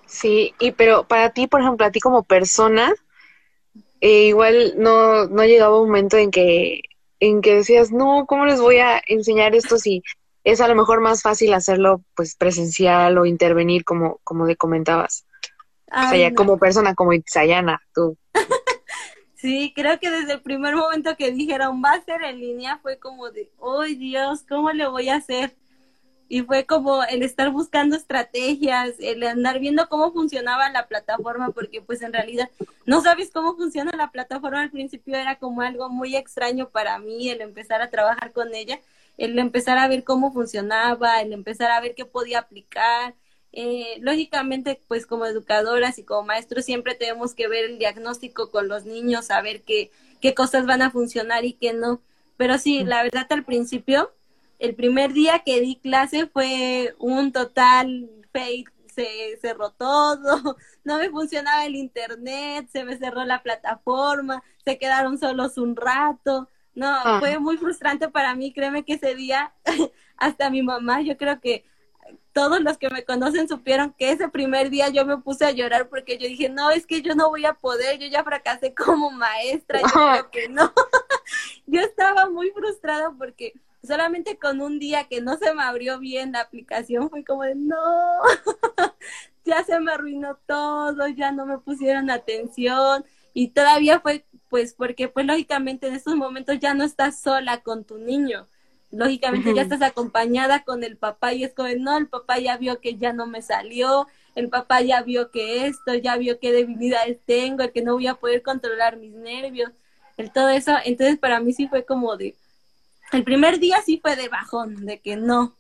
Sí, 0.06 0.54
y 0.58 0.72
pero 0.72 1.04
para 1.04 1.30
ti, 1.30 1.46
por 1.46 1.60
ejemplo, 1.60 1.86
a 1.86 1.90
ti 1.90 2.00
como 2.00 2.22
persona, 2.22 2.92
eh, 4.00 4.26
igual 4.26 4.74
no, 4.76 5.26
no 5.26 5.44
llegaba 5.44 5.80
un 5.80 5.88
momento 5.88 6.16
en 6.16 6.30
que 6.30 6.82
en 7.20 7.40
que 7.40 7.54
decías, 7.54 7.92
no, 7.92 8.26
¿cómo 8.26 8.46
les 8.46 8.60
voy 8.60 8.78
a 8.78 9.00
enseñar 9.06 9.54
esto 9.54 9.78
si 9.78 10.02
es 10.42 10.60
a 10.60 10.66
lo 10.66 10.74
mejor 10.74 11.00
más 11.00 11.22
fácil 11.22 11.54
hacerlo 11.54 12.02
pues 12.16 12.34
presencial 12.34 13.16
o 13.16 13.26
intervenir 13.26 13.84
como, 13.84 14.18
como 14.24 14.44
de 14.44 14.56
comentabas? 14.56 15.24
O 15.94 16.09
sea, 16.09 16.16
ya 16.16 16.35
como 16.35 16.59
persona, 16.59 16.94
como 16.94 17.12
Itzayana, 17.12 17.81
tú. 17.94 18.16
sí, 19.35 19.72
creo 19.74 19.98
que 19.98 20.11
desde 20.11 20.35
el 20.35 20.42
primer 20.42 20.76
momento 20.76 21.16
que 21.16 21.33
dijeron 21.33 21.83
va 21.85 21.92
a 21.92 22.05
ser 22.05 22.22
en 22.22 22.40
línea 22.40 22.78
fue 22.83 22.98
como 22.98 23.31
de, 23.31 23.50
¡ay 23.81 23.94
Dios! 23.94 24.44
¿Cómo 24.48 24.70
le 24.72 24.87
voy 24.87 25.09
a 25.09 25.16
hacer? 25.16 25.57
y 26.33 26.40
fue 26.44 26.64
como 26.64 27.05
el 27.05 27.22
estar 27.22 27.50
buscando 27.50 27.94
estrategias, 27.94 28.94
el 29.00 29.22
andar 29.22 29.59
viendo 29.61 29.87
cómo 29.90 30.12
funcionaba 30.12 30.70
la 30.70 30.88
plataforma, 30.88 31.50
porque 31.50 31.83
pues 31.83 32.00
en 32.00 32.11
realidad 32.11 32.48
no 32.87 33.02
sabes 33.02 33.31
cómo 33.31 33.55
funciona 33.55 33.92
la 33.94 34.11
plataforma. 34.11 34.62
Al 34.62 34.70
principio 34.70 35.14
era 35.14 35.37
como 35.37 35.61
algo 35.61 35.90
muy 35.90 36.16
extraño 36.16 36.70
para 36.70 36.98
mí 36.98 37.28
el 37.28 37.42
empezar 37.42 37.83
a 37.83 37.90
trabajar 37.90 38.33
con 38.33 38.55
ella, 38.55 38.81
el 39.18 39.38
empezar 39.38 39.76
a 39.76 39.88
ver 39.88 40.05
cómo 40.05 40.33
funcionaba, 40.33 41.20
el 41.20 41.35
empezar 41.35 41.70
a 41.70 41.83
ver 41.83 41.94
qué 41.94 42.07
podía 42.07 42.38
aplicar. 42.38 43.14
Eh, 43.52 43.98
lógicamente, 44.00 44.80
pues 44.88 45.06
como 45.06 45.26
educadoras 45.26 45.98
y 45.98 46.04
como 46.04 46.22
maestros 46.26 46.64
siempre 46.64 46.94
tenemos 46.94 47.34
que 47.34 47.48
ver 47.48 47.64
el 47.64 47.78
diagnóstico 47.78 48.50
con 48.50 48.68
los 48.68 48.84
niños, 48.84 49.26
saber 49.26 49.62
qué, 49.62 49.90
qué 50.20 50.34
cosas 50.34 50.66
van 50.66 50.82
a 50.82 50.90
funcionar 50.90 51.44
y 51.44 51.52
qué 51.52 51.72
no. 51.72 52.00
Pero 52.36 52.58
sí, 52.58 52.84
la 52.84 53.02
verdad 53.02 53.26
al 53.30 53.44
principio 53.44 54.10
el 54.62 54.76
primer 54.76 55.12
día 55.12 55.40
que 55.40 55.60
di 55.60 55.74
clase 55.74 56.28
fue 56.28 56.94
un 57.00 57.32
total 57.32 58.08
fake, 58.32 58.72
se 58.94 59.36
cerró 59.40 59.72
todo, 59.72 60.56
no 60.84 60.98
me 60.98 61.10
funcionaba 61.10 61.66
el 61.66 61.74
internet, 61.74 62.68
se 62.70 62.84
me 62.84 62.96
cerró 62.96 63.24
la 63.24 63.42
plataforma, 63.42 64.40
se 64.64 64.78
quedaron 64.78 65.18
solos 65.18 65.58
un 65.58 65.74
rato. 65.74 66.48
No, 66.74 66.88
ah. 66.88 67.16
fue 67.18 67.40
muy 67.40 67.56
frustrante 67.58 68.08
para 68.08 68.36
mí, 68.36 68.52
créeme 68.52 68.84
que 68.84 68.94
ese 68.94 69.16
día, 69.16 69.52
hasta 70.16 70.48
mi 70.48 70.62
mamá, 70.62 71.02
yo 71.02 71.16
creo 71.16 71.40
que 71.40 71.64
todos 72.33 72.61
los 72.61 72.79
que 72.79 72.90
me 72.90 73.05
conocen 73.05 73.49
supieron 73.49 73.92
que 73.92 74.11
ese 74.11 74.29
primer 74.29 74.71
día 74.71 74.88
yo 74.88 75.05
me 75.05 75.18
puse 75.18 75.45
a 75.45 75.51
llorar 75.51 75.88
porque 75.88 76.18
yo 76.18 76.27
dije, 76.27 76.49
no, 76.49 76.71
es 76.71 76.87
que 76.87 77.03
yo 77.03 77.14
no 77.14 77.29
voy 77.29 77.45
a 77.45 77.55
poder, 77.55 77.99
yo 77.99 78.07
ya 78.07 78.25
fracasé 78.25 78.75
como 78.75 79.11
maestra, 79.11 79.81
yo 79.81 79.88
creo 79.88 80.31
que 80.31 80.49
no. 80.49 80.73
yo 81.66 81.81
estaba 81.81 82.29
muy 82.29 82.51
frustrada 82.51 83.12
porque 83.16 83.53
solamente 83.83 84.38
con 84.38 84.61
un 84.61 84.79
día 84.79 85.05
que 85.05 85.21
no 85.21 85.37
se 85.37 85.55
me 85.55 85.62
abrió 85.62 85.99
bien 85.99 86.33
la 86.33 86.40
aplicación 86.40 87.11
fue 87.11 87.25
como 87.25 87.42
de 87.42 87.55
no, 87.55 87.77
ya 89.45 89.62
se 89.64 89.79
me 89.81 89.92
arruinó 89.92 90.38
todo, 90.47 91.09
ya 91.09 91.33
no 91.33 91.47
me 91.47 91.59
pusieron 91.59 92.11
atención 92.11 93.05
y 93.35 93.49
todavía 93.49 94.01
fue 94.01 94.25
pues 94.49 94.75
porque 94.75 95.09
pues 95.09 95.27
lógicamente 95.27 95.88
en 95.88 95.95
estos 95.95 96.14
momentos 96.14 96.59
ya 96.61 96.75
no 96.75 96.85
estás 96.85 97.21
sola 97.21 97.62
con 97.62 97.85
tu 97.85 97.99
niño. 97.99 98.47
Lógicamente 98.92 99.55
ya 99.55 99.62
estás 99.62 99.81
acompañada 99.81 100.64
con 100.64 100.85
el 100.85 100.98
papá 100.98 101.33
y 101.33 101.44
es 101.44 101.55
como, 101.55 101.68
no, 101.78 101.96
el 101.96 102.09
papá 102.09 102.38
ya 102.38 102.59
vio 102.59 102.78
que 102.78 102.96
ya 102.96 103.14
no 103.14 103.26
me 103.26 103.40
salió, 103.40 104.07
el 104.35 104.50
papá 104.50 104.83
ya 104.83 105.02
vio 105.02 105.31
que 105.31 105.66
esto, 105.66 105.94
ya 105.94 106.16
vio 106.16 106.38
qué 106.38 106.52
debilidades 106.52 107.18
tengo, 107.24 107.62
el 107.62 107.72
que 107.72 107.81
no 107.81 107.94
voy 107.94 108.07
a 108.07 108.14
poder 108.14 108.42
controlar 108.42 108.98
mis 108.98 109.14
nervios, 109.14 109.72
el 110.18 110.31
todo 110.31 110.50
eso. 110.50 110.74
Entonces 110.85 111.18
para 111.18 111.40
mí 111.40 111.55
sí 111.55 111.68
fue 111.68 111.87
como 111.87 112.18
de, 112.18 112.37
el 113.12 113.24
primer 113.24 113.59
día 113.59 113.81
sí 113.85 113.98
fue 114.00 114.14
de 114.14 114.28
bajón, 114.28 114.85
de 114.85 115.00
que 115.00 115.16
no. 115.16 115.57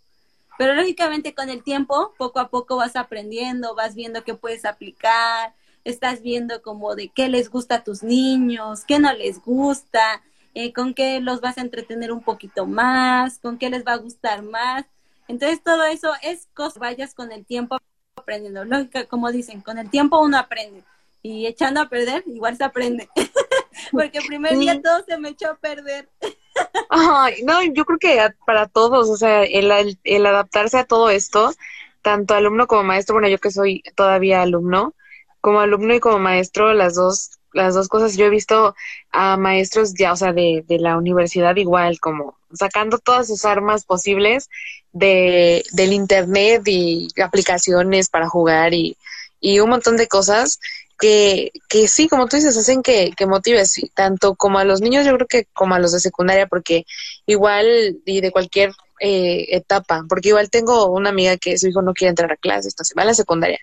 Pero 0.58 0.74
lógicamente 0.74 1.34
con 1.34 1.48
el 1.48 1.62
tiempo, 1.62 2.12
poco 2.18 2.38
a 2.38 2.48
poco 2.48 2.76
vas 2.76 2.96
aprendiendo, 2.96 3.74
vas 3.74 3.94
viendo 3.94 4.24
qué 4.24 4.34
puedes 4.34 4.66
aplicar, 4.66 5.54
estás 5.84 6.20
viendo 6.20 6.60
como 6.62 6.94
de 6.94 7.08
qué 7.08 7.28
les 7.28 7.48
gusta 7.48 7.76
a 7.76 7.84
tus 7.84 8.02
niños, 8.02 8.84
qué 8.86 8.98
no 8.98 9.12
les 9.14 9.40
gusta, 9.42 10.22
eh, 10.54 10.72
con 10.72 10.94
qué 10.94 11.20
los 11.20 11.40
vas 11.40 11.58
a 11.58 11.62
entretener 11.62 12.12
un 12.12 12.22
poquito 12.22 12.66
más, 12.66 13.38
con 13.38 13.58
qué 13.58 13.70
les 13.70 13.84
va 13.84 13.92
a 13.92 13.98
gustar 13.98 14.42
más. 14.42 14.84
Entonces 15.28 15.62
todo 15.62 15.84
eso 15.84 16.12
es 16.22 16.48
cosa, 16.54 16.80
vayas 16.80 17.14
con 17.14 17.32
el 17.32 17.44
tiempo 17.44 17.78
aprendiendo. 18.16 18.64
Lógica, 18.64 19.06
como 19.06 19.30
dicen, 19.32 19.60
con 19.60 19.78
el 19.78 19.90
tiempo 19.90 20.20
uno 20.20 20.38
aprende 20.38 20.84
y 21.22 21.46
echando 21.46 21.80
a 21.80 21.88
perder, 21.88 22.24
igual 22.26 22.56
se 22.56 22.64
aprende. 22.64 23.08
Porque 23.92 24.18
el 24.18 24.26
primer 24.26 24.58
día 24.58 24.80
todo 24.82 25.04
se 25.06 25.18
me 25.18 25.30
echó 25.30 25.50
a 25.50 25.56
perder. 25.56 26.08
Ay, 26.90 27.42
no, 27.44 27.62
yo 27.62 27.84
creo 27.84 27.98
que 27.98 28.34
para 28.44 28.66
todos, 28.66 29.08
o 29.08 29.16
sea, 29.16 29.44
el, 29.44 29.96
el, 30.04 30.26
adaptarse 30.26 30.78
a 30.78 30.84
todo 30.84 31.10
esto, 31.10 31.52
tanto 32.02 32.34
alumno 32.34 32.66
como 32.66 32.82
maestro, 32.82 33.14
bueno, 33.14 33.28
yo 33.28 33.38
que 33.38 33.50
soy 33.50 33.82
todavía 33.94 34.42
alumno, 34.42 34.94
como 35.40 35.60
alumno 35.60 35.94
y 35.94 36.00
como 36.00 36.18
maestro, 36.18 36.74
las 36.74 36.96
dos, 36.96 37.38
las 37.52 37.74
dos 37.74 37.88
cosas, 37.88 38.16
yo 38.16 38.26
he 38.26 38.30
visto 38.30 38.74
a 39.10 39.36
maestros 39.36 39.94
ya, 39.94 40.12
o 40.12 40.16
sea, 40.16 40.32
de, 40.32 40.64
de 40.66 40.78
la 40.78 40.96
universidad 40.96 41.56
igual, 41.56 42.00
como 42.00 42.36
sacando 42.52 42.98
todas 42.98 43.26
sus 43.28 43.44
armas 43.44 43.84
posibles 43.84 44.48
de, 44.92 45.64
del 45.72 45.92
internet 45.92 46.62
y 46.66 47.08
aplicaciones 47.22 48.08
para 48.08 48.28
jugar 48.28 48.74
y, 48.74 48.96
y 49.40 49.60
un 49.60 49.70
montón 49.70 49.96
de 49.96 50.08
cosas 50.08 50.60
que, 50.98 51.50
que 51.68 51.88
sí, 51.88 52.08
como 52.08 52.28
tú 52.28 52.36
dices, 52.36 52.56
hacen 52.56 52.82
que, 52.82 53.12
que 53.16 53.26
motives 53.26 53.80
tanto 53.94 54.36
como 54.36 54.58
a 54.58 54.64
los 54.64 54.80
niños, 54.80 55.04
yo 55.04 55.14
creo 55.14 55.26
que 55.26 55.46
como 55.52 55.74
a 55.74 55.80
los 55.80 55.92
de 55.92 56.00
secundaria, 56.00 56.46
porque 56.46 56.84
igual 57.26 57.98
y 58.04 58.20
de 58.20 58.30
cualquier 58.30 58.72
eh, 59.00 59.46
etapa, 59.56 60.04
porque 60.08 60.28
igual 60.28 60.48
tengo 60.48 60.86
una 60.92 61.10
amiga 61.10 61.36
que 61.36 61.58
su 61.58 61.66
hijo 61.68 61.82
no 61.82 61.92
quiere 61.92 62.10
entrar 62.10 62.30
a 62.30 62.36
clases, 62.36 62.74
entonces 62.74 62.94
va 62.96 63.02
a 63.02 63.06
la 63.06 63.14
secundaria. 63.14 63.58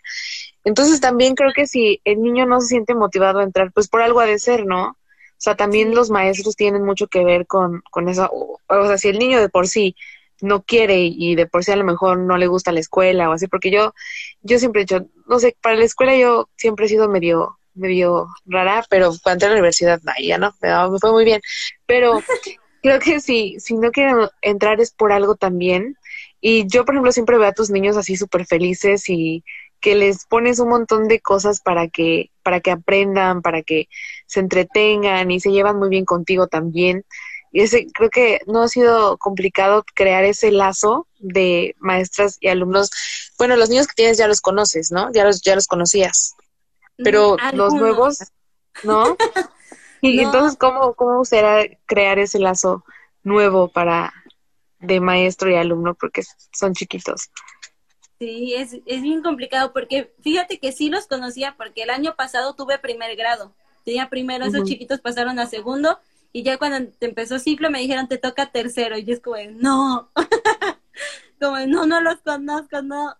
Entonces 0.64 1.00
también 1.02 1.36
creo 1.36 1.52
que 1.54 1.68
si 1.68 2.02
el 2.04 2.22
niño 2.22 2.46
no 2.46 2.60
se 2.62 2.68
siente 2.68 2.96
motivado 2.96 3.40
a 3.40 3.44
entrar, 3.44 3.72
pues 3.74 3.88
por 3.88 4.02
algo 4.02 4.20
ha 4.20 4.26
de 4.26 4.40
ser, 4.40 4.66
¿no? 4.66 4.90
O 4.90 5.42
sea, 5.42 5.56
también 5.56 5.96
los 5.96 6.10
maestros 6.10 6.56
tienen 6.56 6.84
mucho 6.84 7.08
que 7.08 7.24
ver 7.24 7.48
con, 7.48 7.82
con 7.92 8.10
eso. 8.10 8.30
O, 8.32 8.60
o 8.68 8.88
sea, 8.88 8.98
si 8.98 9.08
el 9.08 9.20
niño 9.20 9.40
de 9.40 9.50
por 9.50 9.68
sí 9.68 9.96
no 10.42 10.64
quiere 10.64 11.02
y 11.02 11.36
de 11.36 11.48
por 11.48 11.64
sí 11.64 11.72
a 11.72 11.76
lo 11.76 11.86
mejor 11.86 12.18
no 12.20 12.38
le 12.38 12.48
gusta 12.48 12.72
la 12.72 12.80
escuela 12.80 13.30
o 13.30 13.34
así, 13.34 13.48
porque 13.48 13.72
yo, 13.72 13.94
yo 14.42 14.60
siempre 14.60 14.82
he 14.82 14.86
dicho, 14.86 15.06
no 15.28 15.40
sé, 15.40 15.56
para 15.62 15.76
la 15.76 15.86
escuela 15.86 16.16
yo 16.16 16.50
siempre 16.58 16.86
he 16.86 16.90
sido 16.90 17.10
medio, 17.10 17.58
medio 17.74 18.28
rara, 18.46 18.84
pero 18.90 19.12
cuando 19.24 19.36
entré 19.36 19.48
a 19.48 19.52
la 19.52 19.56
universidad, 19.56 20.02
ya 20.22 20.38
no, 20.38 20.54
me 20.62 21.00
fue 21.00 21.12
muy 21.12 21.26
bien. 21.26 21.42
Pero 21.86 22.22
creo 22.82 23.00
que 23.00 23.20
si, 23.22 23.60
si 23.60 23.76
no 23.76 23.92
quieren 23.92 24.18
entrar 24.42 24.80
es 24.82 24.92
por 24.92 25.12
algo 25.12 25.36
también. 25.36 25.98
Y 26.42 26.68
yo, 26.68 26.86
por 26.86 26.96
ejemplo, 26.96 27.12
siempre 27.12 27.38
veo 27.38 27.48
a 27.48 27.54
tus 27.54 27.70
niños 27.70 27.98
así 27.98 28.16
súper 28.16 28.46
felices 28.46 29.10
y 29.10 29.44
que 29.80 29.96
les 29.96 30.26
pones 30.26 30.60
un 30.60 30.70
montón 30.70 31.08
de 31.08 31.20
cosas 31.20 31.62
para 31.62 31.88
que, 31.88 32.32
para 32.44 32.60
que 32.60 32.72
aprendan, 32.72 33.42
para 33.42 33.62
que 33.62 33.88
se 34.28 34.40
entretengan 34.40 35.32
y 35.32 35.40
se 35.40 35.52
llevan 35.52 35.78
muy 35.78 35.90
bien 35.90 36.06
contigo 36.06 36.48
también. 36.48 37.06
Y 37.52 37.62
ese, 37.62 37.88
creo 37.94 38.10
que 38.10 38.42
no 38.46 38.62
ha 38.62 38.68
sido 38.68 39.18
complicado 39.18 39.84
crear 39.96 40.24
ese 40.24 40.52
lazo 40.52 41.08
de 41.18 41.76
maestras 41.80 42.38
y 42.40 42.48
alumnos. 42.48 42.92
Bueno, 43.38 43.56
los 43.56 43.70
niños 43.70 43.88
que 43.88 43.96
tienes 43.96 44.18
ya 44.18 44.28
los 44.28 44.42
conoces, 44.42 44.92
¿no? 44.92 45.12
Ya 45.14 45.24
los, 45.24 45.42
ya 45.42 45.56
los 45.56 45.68
conocías. 45.68 46.36
Pero 46.98 47.38
los 47.54 47.74
nuevos, 47.74 48.20
¿no? 48.84 49.16
y 50.02 50.20
entonces, 50.20 50.58
¿cómo, 50.60 50.94
¿cómo 50.94 51.26
será 51.26 51.64
crear 51.86 52.20
ese 52.20 52.40
lazo 52.40 52.84
nuevo 53.24 53.70
para 53.70 54.14
de 54.80 55.00
maestro 55.00 55.50
y 55.50 55.56
alumno? 55.56 55.96
Porque 55.96 56.22
son 56.52 56.74
chiquitos. 56.74 57.32
Sí, 58.20 58.54
es, 58.54 58.74
es 58.86 59.02
bien 59.02 59.24
complicado 59.24 59.72
porque 59.72 60.14
fíjate 60.22 60.60
que 60.60 60.74
sí 60.74 60.90
los 60.90 61.08
conocía 61.08 61.56
porque 61.58 61.84
el 61.84 61.90
año 61.90 62.16
pasado 62.18 62.54
tuve 62.54 62.78
primer 62.78 63.16
grado. 63.16 63.54
Tenía 63.86 64.10
primero, 64.10 64.46
esos 64.46 64.68
chiquitos 64.68 65.00
pasaron 65.00 65.40
a 65.40 65.48
segundo 65.48 66.00
y 66.32 66.44
ya 66.44 66.58
cuando 66.58 66.92
te 67.00 67.08
empezó 67.08 67.40
ciclo 67.40 67.72
me 67.72 67.80
dijeron, 67.80 68.08
te 68.08 68.18
toca 68.18 68.52
tercero. 68.52 68.98
Y 68.98 69.06
yo 69.06 69.14
es 69.14 69.22
como, 69.22 69.38
no, 69.52 70.12
como, 71.40 71.60
no, 71.66 71.86
no 71.86 72.02
los 72.02 72.18
conozco, 72.18 72.82
no. 72.82 73.16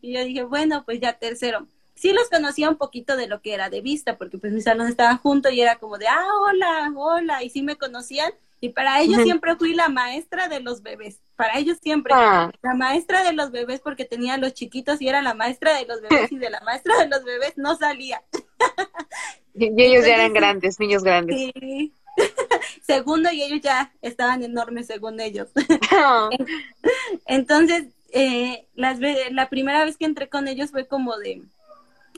Y 0.00 0.12
yo 0.14 0.24
dije, 0.24 0.42
bueno, 0.44 0.84
pues 0.84 1.00
ya 1.00 1.14
tercero. 1.14 1.66
Sí 1.94 2.12
los 2.12 2.28
conocía 2.28 2.68
un 2.68 2.76
poquito 2.76 3.16
de 3.16 3.28
lo 3.28 3.40
que 3.40 3.54
era 3.54 3.70
de 3.70 3.80
vista, 3.80 4.18
porque 4.18 4.38
pues 4.38 4.52
mi 4.52 4.60
salón 4.60 4.88
estaba 4.88 5.16
junto 5.16 5.50
y 5.50 5.60
era 5.60 5.76
como 5.76 5.98
de, 5.98 6.08
ah, 6.08 6.28
hola, 6.42 6.92
hola, 6.94 7.42
y 7.42 7.50
sí 7.50 7.62
me 7.62 7.76
conocían. 7.76 8.32
Y 8.60 8.70
para 8.70 9.00
ellos 9.00 9.22
siempre 9.22 9.56
fui 9.56 9.74
la 9.74 9.88
maestra 9.88 10.48
de 10.48 10.60
los 10.60 10.82
bebés. 10.82 11.20
Para 11.42 11.58
ellos 11.58 11.78
siempre. 11.82 12.12
Ah. 12.14 12.52
La 12.62 12.74
maestra 12.74 13.24
de 13.24 13.32
los 13.32 13.50
bebés 13.50 13.80
porque 13.80 14.04
tenía 14.04 14.36
los 14.36 14.54
chiquitos 14.54 15.02
y 15.02 15.08
era 15.08 15.22
la 15.22 15.34
maestra 15.34 15.74
de 15.76 15.86
los 15.86 16.00
bebés 16.00 16.30
y 16.30 16.38
de 16.38 16.50
la 16.50 16.60
maestra 16.60 16.96
de 16.98 17.08
los 17.08 17.24
bebés 17.24 17.54
no 17.56 17.76
salía. 17.76 18.22
y 19.54 19.64
ellos 19.82 20.06
ya 20.06 20.14
eran 20.14 20.34
grandes, 20.34 20.78
niños 20.78 21.02
grandes. 21.02 21.50
Sí, 21.58 21.92
segundo 22.86 23.32
y 23.32 23.42
ellos 23.42 23.60
ya 23.60 23.92
estaban 24.02 24.44
enormes 24.44 24.86
según 24.86 25.18
ellos. 25.18 25.48
Entonces, 27.26 27.86
eh, 28.12 28.68
las, 28.76 29.00
la 29.32 29.48
primera 29.48 29.84
vez 29.84 29.96
que 29.96 30.04
entré 30.04 30.28
con 30.28 30.46
ellos 30.46 30.70
fue 30.70 30.86
como 30.86 31.16
de, 31.16 31.42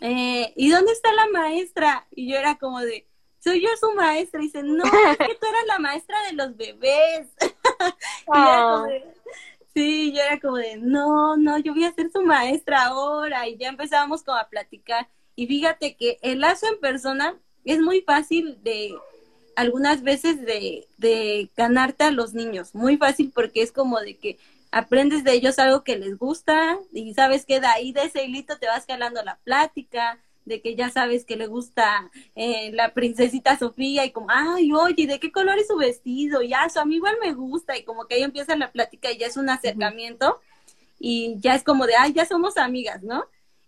eh, 0.03 0.53
¿y 0.55 0.69
dónde 0.69 0.93
está 0.93 1.11
la 1.15 1.29
maestra? 1.29 2.07
Y 2.11 2.31
yo 2.31 2.37
era 2.37 2.57
como 2.57 2.81
de, 2.81 3.07
soy 3.39 3.63
yo 3.63 3.69
su 3.81 3.91
maestra. 3.95 4.43
Y 4.43 4.49
dice, 4.49 4.63
no, 4.63 4.85
es 4.85 5.17
que 5.17 5.35
tú 5.35 5.47
eras 5.47 5.67
la 5.67 5.79
maestra 5.79 6.15
de 6.29 6.35
los 6.35 6.55
bebés. 6.59 7.29
sí, 9.75 10.13
yo 10.13 10.23
era 10.23 10.41
como 10.41 10.57
de, 10.57 10.77
no, 10.77 11.37
no, 11.37 11.59
yo 11.59 11.73
voy 11.73 11.85
a 11.85 11.93
ser 11.93 12.11
su 12.11 12.23
maestra 12.23 12.87
ahora. 12.87 13.49
Y 13.49 13.57
ya 13.57 13.69
empezábamos 13.69 14.23
como 14.23 14.39
a 14.39 14.49
platicar. 14.49 15.09
Y 15.37 15.47
fíjate 15.47 15.97
que 15.97 16.19
el 16.23 16.41
lazo 16.41 16.67
en 16.67 16.81
persona 16.81 17.39
es 17.65 17.81
muy 17.81 18.03
fácil 18.03 18.63
de 18.63 18.95
algunas 19.57 20.03
veces 20.03 20.45
de, 20.45 20.87
de 20.99 21.51
ganarte 21.57 22.05
a 22.05 22.11
los 22.11 22.35
niños. 22.35 22.75
Muy 22.75 22.97
fácil 22.97 23.33
porque 23.35 23.63
es 23.63 23.73
como 23.73 24.01
de 24.01 24.17
que 24.17 24.39
aprendes 24.75 25.23
de 25.23 25.33
ellos 25.33 25.59
algo 25.59 25.85
que 25.85 25.97
les 25.97 26.19
gusta 26.19 26.79
y 26.93 27.15
sabes 27.15 27.47
que 27.47 27.61
de 27.61 27.67
ahí 27.67 27.93
de 27.93 28.05
ese 28.05 28.25
hilito 28.25 28.59
te 28.59 28.67
vas 28.67 28.87
calando 28.87 29.23
la 29.23 29.39
plática, 29.45 30.19
de 30.45 30.61
que 30.61 30.75
ya 30.75 30.91
sabes 30.91 31.25
que 31.25 31.37
le 31.37 31.47
gusta 31.47 32.11
eh, 32.35 32.71
la 32.73 32.93
princesita 32.95 33.59
Sofía 33.59 34.05
y 34.05 34.13
como, 34.13 34.29
ay, 34.31 34.73
oye, 34.73 35.07
¿de 35.07 35.19
qué 35.19 35.33
color 35.33 35.59
es 35.59 35.69
su 35.69 35.77
vestido? 35.77 36.43
Ya, 36.43 36.65
eso 36.65 36.81
a 36.81 36.85
mí 36.85 36.97
igual 36.97 37.17
me 37.23 37.33
gusta 37.33 37.77
y 37.77 37.85
como 37.85 38.07
que 38.07 38.17
ahí 38.17 38.23
empieza 38.23 38.57
la 38.57 38.73
plática 38.73 39.11
y 39.11 39.19
ya 39.19 39.27
es 39.27 39.37
un 39.37 39.49
acercamiento. 39.49 40.41
y 40.99 41.37
ya 41.41 41.55
es 41.55 41.65
como 41.65 41.87
de, 41.87 41.97
ay, 41.97 42.13
ya 42.15 42.25
somos 42.25 42.57
amigas, 42.57 43.03
¿no? 43.03 43.27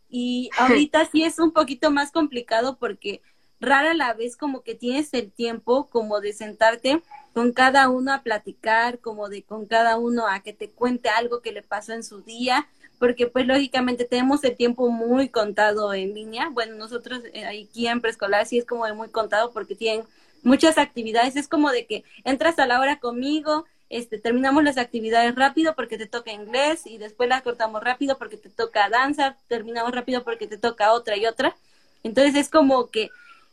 Y 0.09 0.51
ahorita 0.59 1.07
sí 1.07 1.23
es 1.25 1.39
un 1.39 1.53
poquito 1.53 1.91
más 1.91 2.13
complicado 2.13 2.79
porque 2.79 3.21
rara 3.61 3.95
la 3.95 4.15
vez 4.15 4.37
como 4.37 4.63
que 4.63 4.75
tienes 4.75 5.13
el 5.15 5.33
tiempo 5.33 5.89
como 5.89 6.21
de 6.21 6.33
sentarte 6.33 7.03
con 7.37 7.53
cada 7.53 7.91
uno 7.91 8.15
a 8.15 8.23
platicar, 8.23 8.99
como 8.99 9.29
de 9.29 9.43
con 9.43 9.67
cada 9.67 9.99
uno 9.99 10.27
a 10.27 10.41
que 10.41 10.55
te 10.55 10.71
cuente 10.71 11.11
algo 11.11 11.43
que 11.43 11.53
le 11.53 11.63
pasó 11.63 11.93
en 11.93 12.03
su 12.03 12.23
día, 12.23 12.67
porque 12.99 13.27
pues 13.27 13.47
lógicamente 13.47 14.07
tenemos 14.07 14.43
el 14.43 14.57
tiempo 14.57 14.89
muy 14.89 15.29
contado 15.29 15.93
en 15.93 16.15
línea. 16.15 16.49
Bueno, 16.49 16.77
nosotros 16.77 17.21
eh, 17.35 17.45
aquí 17.45 17.89
en 17.89 18.01
preescolar 18.01 18.47
sí 18.47 18.57
es 18.57 18.65
como 18.65 18.87
de 18.87 18.95
muy 18.95 19.11
contado 19.11 19.53
porque 19.53 19.75
tienen 19.75 20.07
muchas 20.45 20.79
actividades, 20.79 21.37
es 21.37 21.47
como 21.47 21.71
de 21.73 21.85
que 21.85 22.05
entras 22.25 22.59
a 22.59 22.67
la 22.67 22.81
hora 22.81 23.01
conmigo, 23.01 23.67
este, 23.91 24.19
terminamos 24.19 24.65
las 24.65 24.79
actividades 24.79 25.35
rápido 25.35 25.75
porque 25.75 25.99
te 25.99 26.07
toca 26.07 26.33
inglés 26.33 26.87
y 26.87 26.97
después 26.97 27.29
las 27.29 27.43
cortamos 27.43 27.85
rápido 27.85 28.17
porque 28.17 28.39
te 28.39 28.49
toca 28.49 28.89
danza, 28.89 29.37
terminamos 29.47 29.93
rápido 29.93 30.25
porque 30.25 30.47
te 30.47 30.57
toca 30.57 30.95
otra 30.95 31.19
y 31.19 31.27
otra. 31.27 31.55
Entonces 32.03 32.35
es 32.35 32.49
como 32.49 32.87
que 32.87 33.11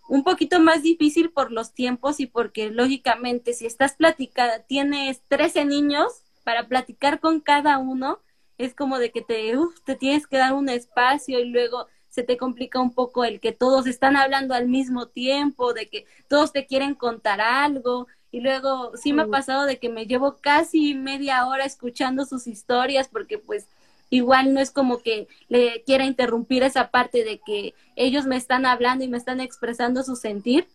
un 0.08 0.24
poquito 0.24 0.60
más 0.60 0.84
difícil 0.84 1.32
por 1.32 1.52
los 1.52 1.74
tiempos 1.74 2.20
y 2.20 2.28
porque 2.28 2.70
lógicamente 2.70 3.54
si 3.54 3.66
estás 3.66 3.96
platicando, 3.96 4.64
tienes 4.68 5.22
13 5.28 5.66
niños 5.66 6.24
para 6.44 6.68
platicar 6.68 7.20
con 7.20 7.40
cada 7.40 7.78
uno, 7.78 8.20
es 8.58 8.74
como 8.76 9.00
de 9.00 9.12
que 9.12 9.22
te, 9.22 9.54
te 9.86 9.96
tienes 9.96 10.28
que 10.28 10.38
dar 10.38 10.54
un 10.54 10.70
espacio 10.70 11.40
y 11.40 11.46
luego 11.46 11.88
se 12.10 12.24
te 12.24 12.38
complica 12.38 12.80
un 12.80 12.94
poco 12.94 13.24
el 13.24 13.40
que 13.40 13.54
todos 13.54 13.88
están 13.88 14.16
hablando 14.16 14.54
al 14.54 14.68
mismo 14.68 15.08
tiempo, 15.08 15.74
de 15.74 15.90
que 15.90 16.06
todos 16.28 16.52
te 16.52 16.68
quieren 16.68 16.94
contar 16.94 17.42
algo. 17.42 18.08
Y 18.30 18.42
luego 18.42 18.92
sí 18.96 19.14
me 19.14 19.24
ha 19.24 19.28
pasado 19.28 19.66
de 19.66 19.80
que 19.80 19.90
me 19.90 20.06
llevo 20.06 20.38
casi 20.40 20.94
media 20.94 21.48
hora 21.48 21.66
escuchando 21.66 22.26
sus 22.26 22.46
historias 22.46 23.08
porque 23.08 23.40
pues 23.40 23.68
igual 24.14 24.54
no 24.54 24.60
es 24.60 24.70
como 24.70 25.00
que 25.00 25.28
le 25.50 25.84
quiera 25.88 26.06
interrumpir 26.06 26.62
esa 26.62 26.92
parte 26.92 27.24
de 27.24 27.40
que 27.40 27.74
ellos 27.96 28.28
me 28.28 28.36
están 28.36 28.68
hablando 28.68 29.04
y 29.04 29.08
me 29.08 29.18
están 29.18 29.42
expresando 29.42 30.04
su 30.04 30.16
sentir. 30.16 30.68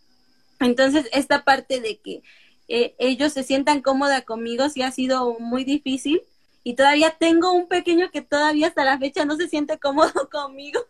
Entonces, 0.59 1.07
esta 1.13 1.45
parte 1.45 1.81
de 1.81 1.99
que 1.99 2.23
eh, 2.67 2.97
ellos 2.99 3.33
se 3.33 3.45
sientan 3.45 3.81
cómoda 3.81 4.23
conmigo 4.23 4.69
sí 4.69 4.83
ha 4.83 4.91
sido 4.91 5.39
muy 5.39 5.63
difícil 5.63 6.23
y 6.65 6.75
todavía 6.75 7.15
tengo 7.17 7.53
un 7.53 7.69
pequeño 7.69 8.11
que 8.11 8.23
todavía 8.23 8.67
hasta 8.67 8.85
la 8.85 8.99
fecha 8.99 9.25
no 9.25 9.37
se 9.37 9.47
siente 9.47 9.79
cómodo 9.79 10.11
conmigo. 10.33 10.81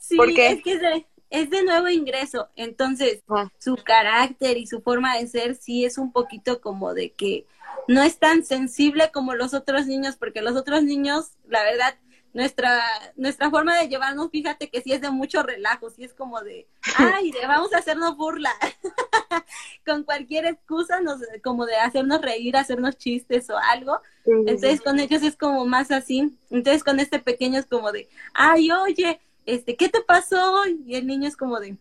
sí, 0.00 0.16
es 0.38 0.62
que 0.62 0.72
es 0.72 0.80
de, 0.80 1.06
es 1.28 1.50
de, 1.50 1.64
nuevo 1.64 1.90
ingreso, 1.90 2.48
entonces 2.56 3.22
ah. 3.28 3.50
su 3.58 3.76
carácter 3.76 4.56
y 4.56 4.66
su 4.66 4.80
forma 4.80 5.18
de 5.18 5.26
ser 5.26 5.54
sí 5.54 5.84
es 5.84 5.98
un 5.98 6.12
poquito 6.12 6.62
como 6.62 6.94
de 6.94 7.10
que 7.10 7.44
no 7.88 8.02
es 8.02 8.18
tan 8.18 8.44
sensible 8.44 9.10
como 9.12 9.34
los 9.34 9.54
otros 9.54 9.86
niños, 9.86 10.16
porque 10.16 10.42
los 10.42 10.56
otros 10.56 10.82
niños, 10.82 11.32
la 11.48 11.62
verdad, 11.62 11.94
nuestra, 12.34 12.80
nuestra 13.16 13.50
forma 13.50 13.78
de 13.78 13.88
llevarnos, 13.88 14.30
fíjate 14.30 14.70
que 14.70 14.80
sí 14.80 14.92
es 14.92 15.00
de 15.00 15.10
mucho 15.10 15.42
relajo, 15.42 15.90
sí 15.90 16.04
es 16.04 16.14
como 16.14 16.40
de, 16.40 16.66
ay, 16.96 17.32
vamos 17.46 17.74
a 17.74 17.78
hacernos 17.78 18.16
burla, 18.16 18.52
con 19.86 20.04
cualquier 20.04 20.46
excusa, 20.46 21.00
nos, 21.00 21.20
como 21.42 21.66
de 21.66 21.76
hacernos 21.76 22.22
reír, 22.22 22.56
hacernos 22.56 22.96
chistes 22.96 23.50
o 23.50 23.58
algo, 23.58 24.00
entonces 24.24 24.80
con 24.80 24.98
ellos 24.98 25.22
es 25.22 25.36
como 25.36 25.66
más 25.66 25.90
así, 25.90 26.36
entonces 26.50 26.84
con 26.84 27.00
este 27.00 27.18
pequeño 27.18 27.58
es 27.58 27.66
como 27.66 27.92
de, 27.92 28.08
ay, 28.32 28.70
oye, 28.70 29.20
este, 29.44 29.76
¿qué 29.76 29.88
te 29.88 30.00
pasó? 30.00 30.64
Y 30.86 30.94
el 30.94 31.06
niño 31.06 31.28
es 31.28 31.36
como 31.36 31.60
de, 31.60 31.76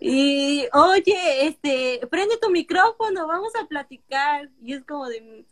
y 0.00 0.66
oye, 0.72 1.46
este, 1.46 2.00
prende 2.10 2.36
tu 2.38 2.50
micrófono, 2.50 3.26
vamos 3.26 3.52
a 3.60 3.66
platicar. 3.66 4.48
Y 4.62 4.74
es 4.74 4.84
como 4.84 5.08
de, 5.08 5.44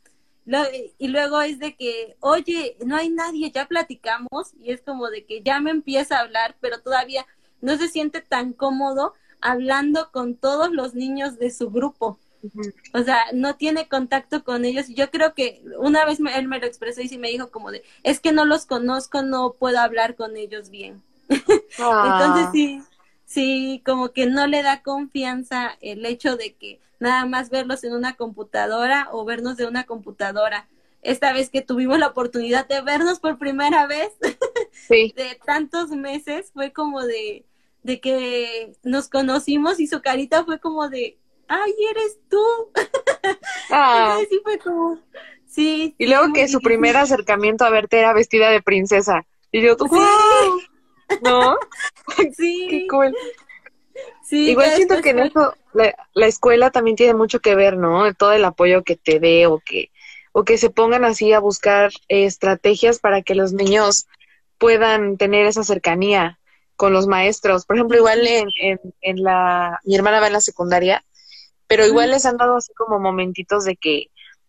y 0.99 1.09
luego 1.09 1.41
es 1.41 1.59
de 1.59 1.77
que, 1.77 2.17
oye, 2.21 2.77
no 2.85 2.97
hay 2.97 3.09
nadie, 3.11 3.51
ya 3.51 3.67
platicamos. 3.69 4.53
Y 4.61 4.73
es 4.73 4.83
como 4.83 5.09
de 5.11 5.25
que 5.25 5.43
ya 5.43 5.61
me 5.61 5.71
empieza 5.71 6.17
a 6.19 6.21
hablar, 6.23 6.57
pero 6.61 6.81
todavía 6.81 7.27
no 7.61 7.77
se 7.77 7.89
siente 7.89 8.21
tan 8.21 8.53
cómodo 8.53 9.15
hablando 9.41 10.11
con 10.13 10.35
todos 10.37 10.71
los 10.73 10.95
niños 10.95 11.39
de 11.39 11.51
su 11.51 11.71
grupo. 11.71 12.19
O 12.95 13.03
sea, 13.03 13.19
no 13.35 13.57
tiene 13.57 13.89
contacto 13.89 14.45
con 14.45 14.65
ellos. 14.65 14.89
Y 14.89 14.95
yo 14.95 15.11
creo 15.11 15.35
que 15.35 15.63
una 15.79 16.05
vez 16.05 16.19
él 16.35 16.49
me 16.49 16.59
lo 16.59 16.67
expresó 16.67 17.03
y 17.03 17.09
sí 17.09 17.19
me 17.19 17.29
dijo 17.29 17.51
como 17.51 17.71
de, 17.71 17.83
es 18.03 18.21
que 18.21 18.33
no 18.33 18.45
los 18.47 18.67
conozco, 18.67 19.23
no 19.23 19.53
puedo 19.59 19.79
hablar 19.79 20.17
con 20.17 20.37
ellos 20.37 20.71
bien. 20.71 21.03
Entonces 21.29 21.71
Ah. 21.79 22.51
sí, 22.53 22.83
sí, 23.31 23.81
como 23.87 24.13
que 24.13 24.27
no 24.27 24.47
le 24.49 24.63
da 24.65 24.83
confianza 24.83 25.77
el 25.81 26.05
hecho 26.05 26.37
de 26.37 26.55
que 26.55 26.81
nada 26.99 27.27
más 27.27 27.49
verlos 27.49 27.85
en 27.85 27.95
una 27.95 28.15
computadora 28.17 29.09
o 29.13 29.25
vernos 29.25 29.57
de 29.57 29.67
una 29.67 29.85
computadora. 29.85 30.67
Esta 31.03 31.33
vez 31.33 31.49
que 31.49 31.63
tuvimos 31.63 31.99
la 31.99 32.09
oportunidad 32.09 32.67
de 32.67 32.81
vernos 32.83 33.21
por 33.21 33.39
primera 33.39 33.87
vez 33.87 34.11
Sí. 34.89 35.15
de 35.17 35.39
tantos 35.47 35.91
meses, 35.91 36.51
fue 36.53 36.73
como 36.73 37.03
de, 37.07 37.45
de 37.85 38.01
que 38.01 38.73
nos 38.83 39.09
conocimos 39.09 39.79
y 39.81 39.87
su 39.87 40.03
carita 40.03 40.45
fue 40.45 40.59
como 40.59 40.89
de, 40.89 41.17
ay, 41.49 41.73
eres 41.91 42.19
tú. 42.29 42.43
Ah. 43.73 44.19
Entonces 44.19 44.29
sí 44.31 44.41
fue 44.43 44.59
como, 44.59 44.99
sí. 45.47 45.95
Y 45.97 46.05
sí, 46.05 46.11
luego 46.11 46.33
que 46.33 46.41
su 46.49 46.59
difícil. 46.59 46.61
primer 46.63 46.97
acercamiento 46.97 47.65
a 47.65 47.71
verte 47.71 48.01
era 48.01 48.13
vestida 48.13 48.51
de 48.51 48.61
princesa. 48.61 49.25
Y 49.53 49.63
yo, 49.63 49.77
Sí. 49.79 49.87
¡wow! 49.89 50.61
¿No? 51.23 51.57
Sí, 52.37 52.67
Qué 52.71 52.87
cool. 52.89 53.15
sí, 54.25 54.51
Igual 54.51 54.71
siento 54.77 55.01
que 55.03 55.11
en 55.11 55.21
eso 55.21 55.55
la, 55.73 55.95
la 56.15 56.27
escuela 56.27 56.71
también 56.71 56.97
tiene 56.97 57.15
mucho 57.15 57.41
que 57.41 57.55
ver, 57.55 57.77
¿no? 57.77 58.13
Todo 58.15 58.33
el 58.33 58.45
apoyo 58.45 58.83
que 58.83 58.97
te 58.97 59.21
dé 59.21 59.47
o 59.47 59.61
que, 59.65 59.91
o 60.33 60.45
que 60.45 60.59
se 60.59 60.71
pongan 60.71 61.05
así 61.05 61.33
a 61.33 61.41
buscar 61.41 61.91
eh, 62.09 62.25
estrategias 62.25 62.99
para 62.99 63.23
que 63.23 63.35
los 63.35 63.53
niños 63.53 64.07
puedan 64.59 65.17
tener 65.17 65.47
esa 65.47 65.65
cercanía 65.65 66.39
con 66.77 66.93
los 66.93 67.07
maestros. 67.07 67.67
Por 67.67 67.77
ejemplo, 67.77 67.97
igual 67.99 68.27
en, 68.27 68.49
en, 68.61 68.81
en 69.01 69.23
la, 69.23 69.81
mi 69.85 69.95
hermana 69.97 70.21
va 70.21 70.29
en 70.29 70.33
la 70.35 70.41
secundaria, 70.41 71.05
pero 71.67 71.87
igual 71.87 72.11
les 72.11 72.27
han 72.27 72.37
dado 72.37 72.57
así 72.57 72.73
como 72.75 72.99
momentitos 72.99 73.65
de 73.65 73.77
que, 73.77 74.07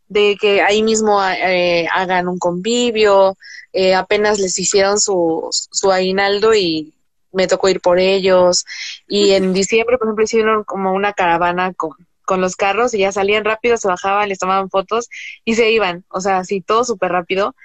de 0.08 0.38
que 0.40 0.62
ahí 0.62 0.82
mismo 0.82 1.22
eh, 1.24 1.88
hagan 1.94 2.28
un 2.28 2.38
convivio, 2.40 3.38
eh, 3.74 3.94
apenas 3.96 4.40
les 4.40 4.58
hicieron 4.60 5.00
su, 5.00 5.48
su 5.52 5.92
aguinaldo 5.92 6.54
y 6.54 6.94
me 7.32 7.48
tocó 7.48 7.70
ir 7.70 7.82
por 7.82 8.00
ellos. 8.00 8.66
Y 9.08 9.32
en 9.32 9.54
diciembre, 9.54 9.98
por 9.98 10.08
ejemplo, 10.08 10.24
hicieron 10.24 10.64
como 10.64 10.94
una 10.94 11.14
caravana 11.14 11.74
con, 11.74 11.92
con 12.26 12.42
los 12.42 12.56
carros 12.56 12.94
y 12.94 13.00
ya 13.00 13.12
salían 13.12 13.46
rápido, 13.46 13.78
se 13.78 13.88
bajaban, 13.88 14.30
les 14.30 14.40
tomaban 14.40 14.70
fotos 14.70 15.10
y 15.46 15.56
se 15.56 15.72
iban. 15.72 16.06
O 16.10 16.22
sea, 16.22 16.40
así 16.40 16.62
todo 16.62 16.84
súper 16.84 17.12
rápido. 17.12 17.56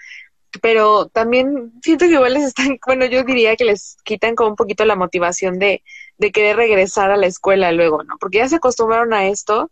Pero 0.63 1.09
también 1.09 1.73
siento 1.83 2.07
que 2.07 2.13
igual 2.13 2.35
les 2.35 2.45
están, 2.45 2.79
bueno, 2.87 3.07
yo 3.07 3.25
diría 3.25 3.57
que 3.57 3.65
les 3.65 3.97
quitan 4.05 4.35
como 4.35 4.51
un 4.51 4.57
poquito 4.57 4.85
la 4.85 4.97
motivación 4.97 5.59
de, 5.59 5.83
de 6.19 6.33
querer 6.33 6.57
regresar 6.57 7.11
a 7.11 7.17
la 7.17 7.27
escuela 7.27 7.73
luego, 7.73 8.03
¿no? 8.05 8.17
Porque 8.19 8.39
ya 8.39 8.49
se 8.49 8.57
acostumbraron 8.57 9.13
a 9.13 9.27
esto 9.29 9.71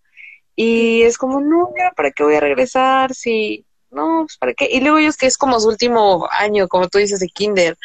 y 0.57 1.03
es 1.03 1.19
como, 1.19 1.41
no, 1.41 1.73
¿para 1.97 2.13
qué 2.13 2.23
voy 2.23 2.35
a 2.35 2.41
regresar? 2.41 3.15
Si, 3.15 3.67
no, 3.91 4.25
pues, 4.27 4.39
¿para 4.39 4.55
qué? 4.55 4.69
Y 4.71 4.81
luego 4.81 4.99
ellos 4.99 5.17
que 5.17 5.27
es 5.27 5.39
como 5.39 5.59
su 5.61 5.69
último 5.69 6.29
año, 6.31 6.69
como 6.69 6.89
tú 6.89 6.99
dices, 6.99 7.21
de 7.21 7.29
kinder, 7.29 7.77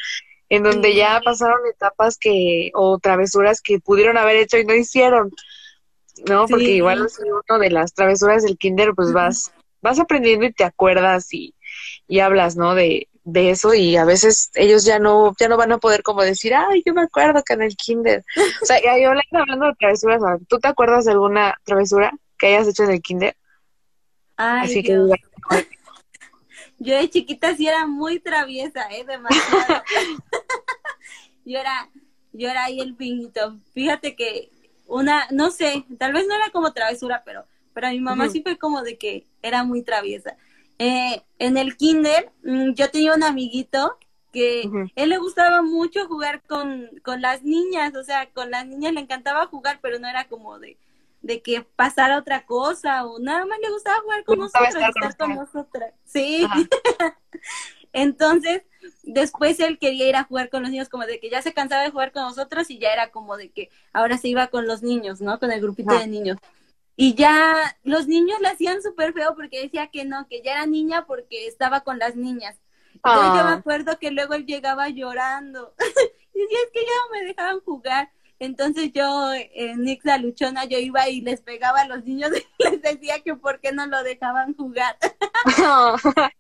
en 0.50 0.64
donde 0.64 0.96
ya 0.96 1.22
pasaron 1.24 1.60
etapas 1.72 2.18
que, 2.18 2.72
o 2.74 2.98
travesuras 3.00 3.62
que 3.62 3.80
pudieron 3.80 4.18
haber 4.18 4.38
hecho 4.38 4.58
y 4.58 4.66
no 4.66 4.74
hicieron, 4.74 5.32
¿no? 6.26 6.48
Porque 6.48 6.66
Sí. 6.66 6.72
igual 6.74 7.06
así 7.06 7.22
uno 7.24 7.60
de 7.60 7.70
las 7.70 7.94
travesuras 7.94 8.44
del 8.44 8.58
kinder, 8.58 8.94
pues 8.96 9.14
vas, 9.14 9.52
vas 9.82 10.00
aprendiendo 10.00 10.46
y 10.46 10.54
te 10.54 10.64
acuerdas 10.64 11.32
y, 11.34 11.54
y 12.08 12.20
hablas, 12.20 12.56
¿no? 12.56 12.74
De, 12.76 13.08
de 13.24 13.52
eso 13.52 13.76
y 13.76 13.96
a 13.96 14.06
veces 14.06 14.50
ellos 14.56 14.86
ya 14.86 14.98
no, 14.98 15.36
ya 15.40 15.48
no 15.48 15.56
van 15.58 15.72
a 15.72 15.78
poder 15.78 16.02
como 16.02 16.24
decir, 16.24 16.56
ay, 16.56 16.82
yo 16.86 16.94
me 16.96 17.04
acuerdo 17.04 17.44
que 17.44 17.54
en 17.54 17.62
el 17.62 17.76
kinder. 17.76 18.24
O 18.62 18.66
sea, 18.66 18.80
y 18.82 19.04
hablando, 19.04 19.38
hablando 19.40 19.66
de 19.68 19.76
travesuras, 19.76 20.22
¿tú 20.48 20.60
te 20.60 20.68
acuerdas 20.68 21.06
de 21.06 21.12
alguna 21.12 21.56
travesura 21.64 22.12
que 22.40 22.48
hayas 22.48 22.68
hecho 22.68 22.84
en 22.86 22.92
el 22.92 23.02
kinder? 23.02 23.36
Ay, 24.36 24.66
Así 24.66 24.82
que 24.82 24.94
Dios. 24.94 25.06
digas, 25.06 25.20
Yo 26.80 26.96
de 26.96 27.10
chiquita 27.10 27.56
sí 27.56 27.68
era 27.68 27.86
muy 27.86 28.20
traviesa, 28.20 28.88
¿eh? 28.92 29.04
Demasiado. 29.06 29.84
yo 31.46 31.60
era, 31.60 31.90
yo 32.32 32.50
era 32.50 32.66
ahí 32.66 32.80
el 32.80 32.96
pinito. 32.96 33.58
Fíjate 33.74 34.16
que 34.16 34.50
una, 34.88 35.28
no 35.32 35.52
sé, 35.52 35.86
tal 35.98 36.14
vez 36.14 36.26
no 36.28 36.36
era 36.36 36.50
como 36.52 36.74
travesura, 36.74 37.22
pero 37.26 37.46
para 37.74 37.92
mi 37.92 38.00
mamá 38.00 38.30
sí 38.30 38.42
fue 38.42 38.58
como 38.58 38.82
de 38.82 38.98
que 38.98 39.26
era 39.42 39.64
muy 39.64 39.84
traviesa. 39.84 40.36
Eh, 40.80 41.22
en 41.38 41.58
el 41.58 41.76
kinder, 41.76 42.32
mm, 42.44 42.74
yo 42.74 42.90
tenía 42.90 43.14
un 43.14 43.24
amiguito 43.24 43.98
que 44.32 44.70
él 44.96 45.10
le 45.10 45.18
gustaba 45.18 45.62
mucho 45.62 46.08
jugar 46.08 46.42
con, 46.48 46.90
con 47.04 47.22
las 47.22 47.44
niñas, 47.44 47.96
o 47.96 48.04
sea, 48.04 48.30
con 48.30 48.52
las 48.52 48.66
niñas 48.66 48.94
le 48.94 49.02
encantaba 49.02 49.48
jugar, 49.48 49.80
pero 49.82 50.00
no 50.00 50.08
era 50.08 50.28
como 50.28 50.60
de, 50.60 50.78
de 51.22 51.42
que 51.42 51.62
pasara 51.76 52.18
otra 52.18 52.46
cosa 52.46 53.06
o 53.06 53.20
nada 53.20 53.46
más 53.46 53.60
le 53.60 53.70
gustaba 53.72 54.00
jugar 54.02 54.24
con 54.24 54.40
nosotras, 54.40 54.76
estar 54.76 54.94
con 54.94 55.04
estar 55.10 55.28
con 55.28 55.36
nosotras. 55.36 55.94
Sí. 56.06 56.48
Entonces, 57.94 58.64
después 59.04 59.60
él 59.60 59.80
quería 59.80 60.08
ir 60.10 60.16
a 60.16 60.24
jugar 60.24 60.50
con 60.50 60.62
los 60.62 60.72
niños, 60.72 60.90
como 60.90 61.06
de 61.06 61.20
que 61.20 61.30
ya 61.30 61.42
se 61.42 61.54
cansaba 61.54 61.82
de 61.84 61.90
jugar 61.92 62.12
con 62.12 62.24
nosotros 62.24 62.70
y 62.70 62.78
ya 62.80 62.94
era 62.94 63.10
como 63.12 63.36
de 63.38 63.50
que 63.52 63.70
ahora 63.94 64.18
se 64.18 64.28
iba 64.28 64.48
con 64.48 64.68
los 64.68 64.84
niños, 64.84 65.22
¿no? 65.22 65.40
Con 65.40 65.52
el 65.52 65.62
grupito 65.62 65.92
Ajá. 65.92 66.02
de 66.02 66.08
niños. 66.08 66.38
y 66.96 67.16
ya 67.16 67.56
los 67.84 68.08
niños 68.08 68.42
le 68.42 68.50
hacían 68.50 68.82
súper 68.82 69.14
feo 69.14 69.34
porque 69.34 69.62
decía 69.62 69.88
que 69.88 70.04
no, 70.04 70.28
que 70.28 70.42
ya 70.42 70.52
era 70.52 70.66
niña 70.66 71.06
porque 71.06 71.48
estaba 71.48 71.82
con 71.82 71.98
las 71.98 72.16
niñas. 72.18 72.58
Entonces 72.94 73.28
yo 73.38 73.44
me 73.46 73.52
Ah. 73.52 73.54
acuerdo 73.54 73.98
que 74.00 74.12
luego 74.12 74.34
él 74.34 74.46
llegaba 74.46 74.90
llorando. 74.90 75.74
y 76.34 76.40
decía, 76.40 76.58
es 76.66 76.72
que 76.74 76.82
ya 76.82 76.92
no 77.06 77.12
me 77.12 77.24
dejaban 77.26 77.60
jugar. 77.62 78.12
Entonces 78.40 78.92
yo, 78.94 79.34
en 79.34 79.84
Nix 79.84 80.06
la 80.06 80.18
luchona, 80.18 80.64
yo 80.66 80.80
iba 80.80 81.10
y 81.10 81.20
les 81.22 81.42
pegaba 81.42 81.82
a 81.82 81.88
los 81.88 82.06
niños 82.06 82.32
y 82.58 82.64
les 82.64 82.82
decía 82.82 83.20
que 83.20 83.36
por 83.36 83.60
qué 83.60 83.74
no 83.74 83.86
lo 83.86 84.02
dejaban 84.04 84.56
jugar. 84.56 84.98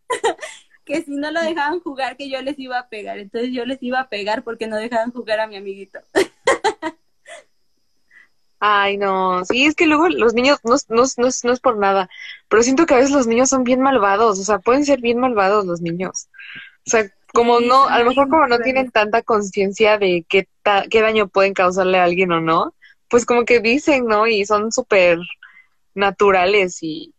que 0.86 1.04
si 1.04 1.12
no 1.12 1.30
lo 1.30 1.42
dejaban 1.42 1.82
jugar, 1.82 2.16
que 2.18 2.30
yo 2.30 2.42
les 2.42 2.58
iba 2.58 2.80
a 2.80 2.88
pegar. 2.90 3.20
Entonces 3.20 3.52
yo 3.52 3.66
les 3.66 3.84
iba 3.84 4.00
a 4.00 4.10
pegar 4.10 4.44
porque 4.44 4.68
no 4.68 4.78
dejaban 4.78 5.12
jugar 5.12 5.42
a 5.42 5.48
mi 5.48 5.58
amiguito. 5.58 6.00
Ay, 8.62 8.98
no, 8.98 9.46
sí, 9.46 9.66
es 9.66 9.76
que 9.76 9.86
luego 9.86 10.10
los 10.10 10.34
niños, 10.34 10.60
no, 10.66 10.76
no, 10.90 11.04
no, 11.18 11.30
no 11.44 11.54
es 11.54 11.60
por 11.62 11.78
nada, 11.78 12.10
pero 12.50 12.62
siento 12.62 12.86
que 12.86 12.94
a 12.94 12.98
veces 12.98 13.12
los 13.12 13.26
niños 13.26 13.48
son 13.48 13.64
bien 13.64 13.80
malvados, 13.80 14.38
o 14.38 14.44
sea, 14.44 14.60
pueden 14.60 14.84
ser 14.84 15.00
bien 15.00 15.18
malvados 15.18 15.66
los 15.66 15.80
niños. 15.80 16.28
O 16.90 16.92
sea, 16.92 17.08
como 17.34 17.60
no, 17.60 17.88
a 17.88 18.00
lo 18.00 18.10
mejor 18.10 18.28
como 18.30 18.48
no 18.48 18.58
tienen 18.58 18.90
tanta 18.90 19.22
conciencia 19.22 20.00
de 20.00 20.26
qué, 20.28 20.48
ta- 20.64 20.86
qué 20.90 21.02
daño 21.02 21.28
pueden 21.28 21.54
causarle 21.54 22.00
a 22.00 22.04
alguien 22.06 22.32
o 22.32 22.42
no, 22.42 22.74
pues 23.08 23.28
como 23.28 23.46
que 23.46 23.60
dicen, 23.60 24.08
¿no? 24.08 24.26
Y 24.26 24.44
son 24.48 24.72
súper 24.72 25.20
naturales 25.94 26.80
y, 26.82 27.14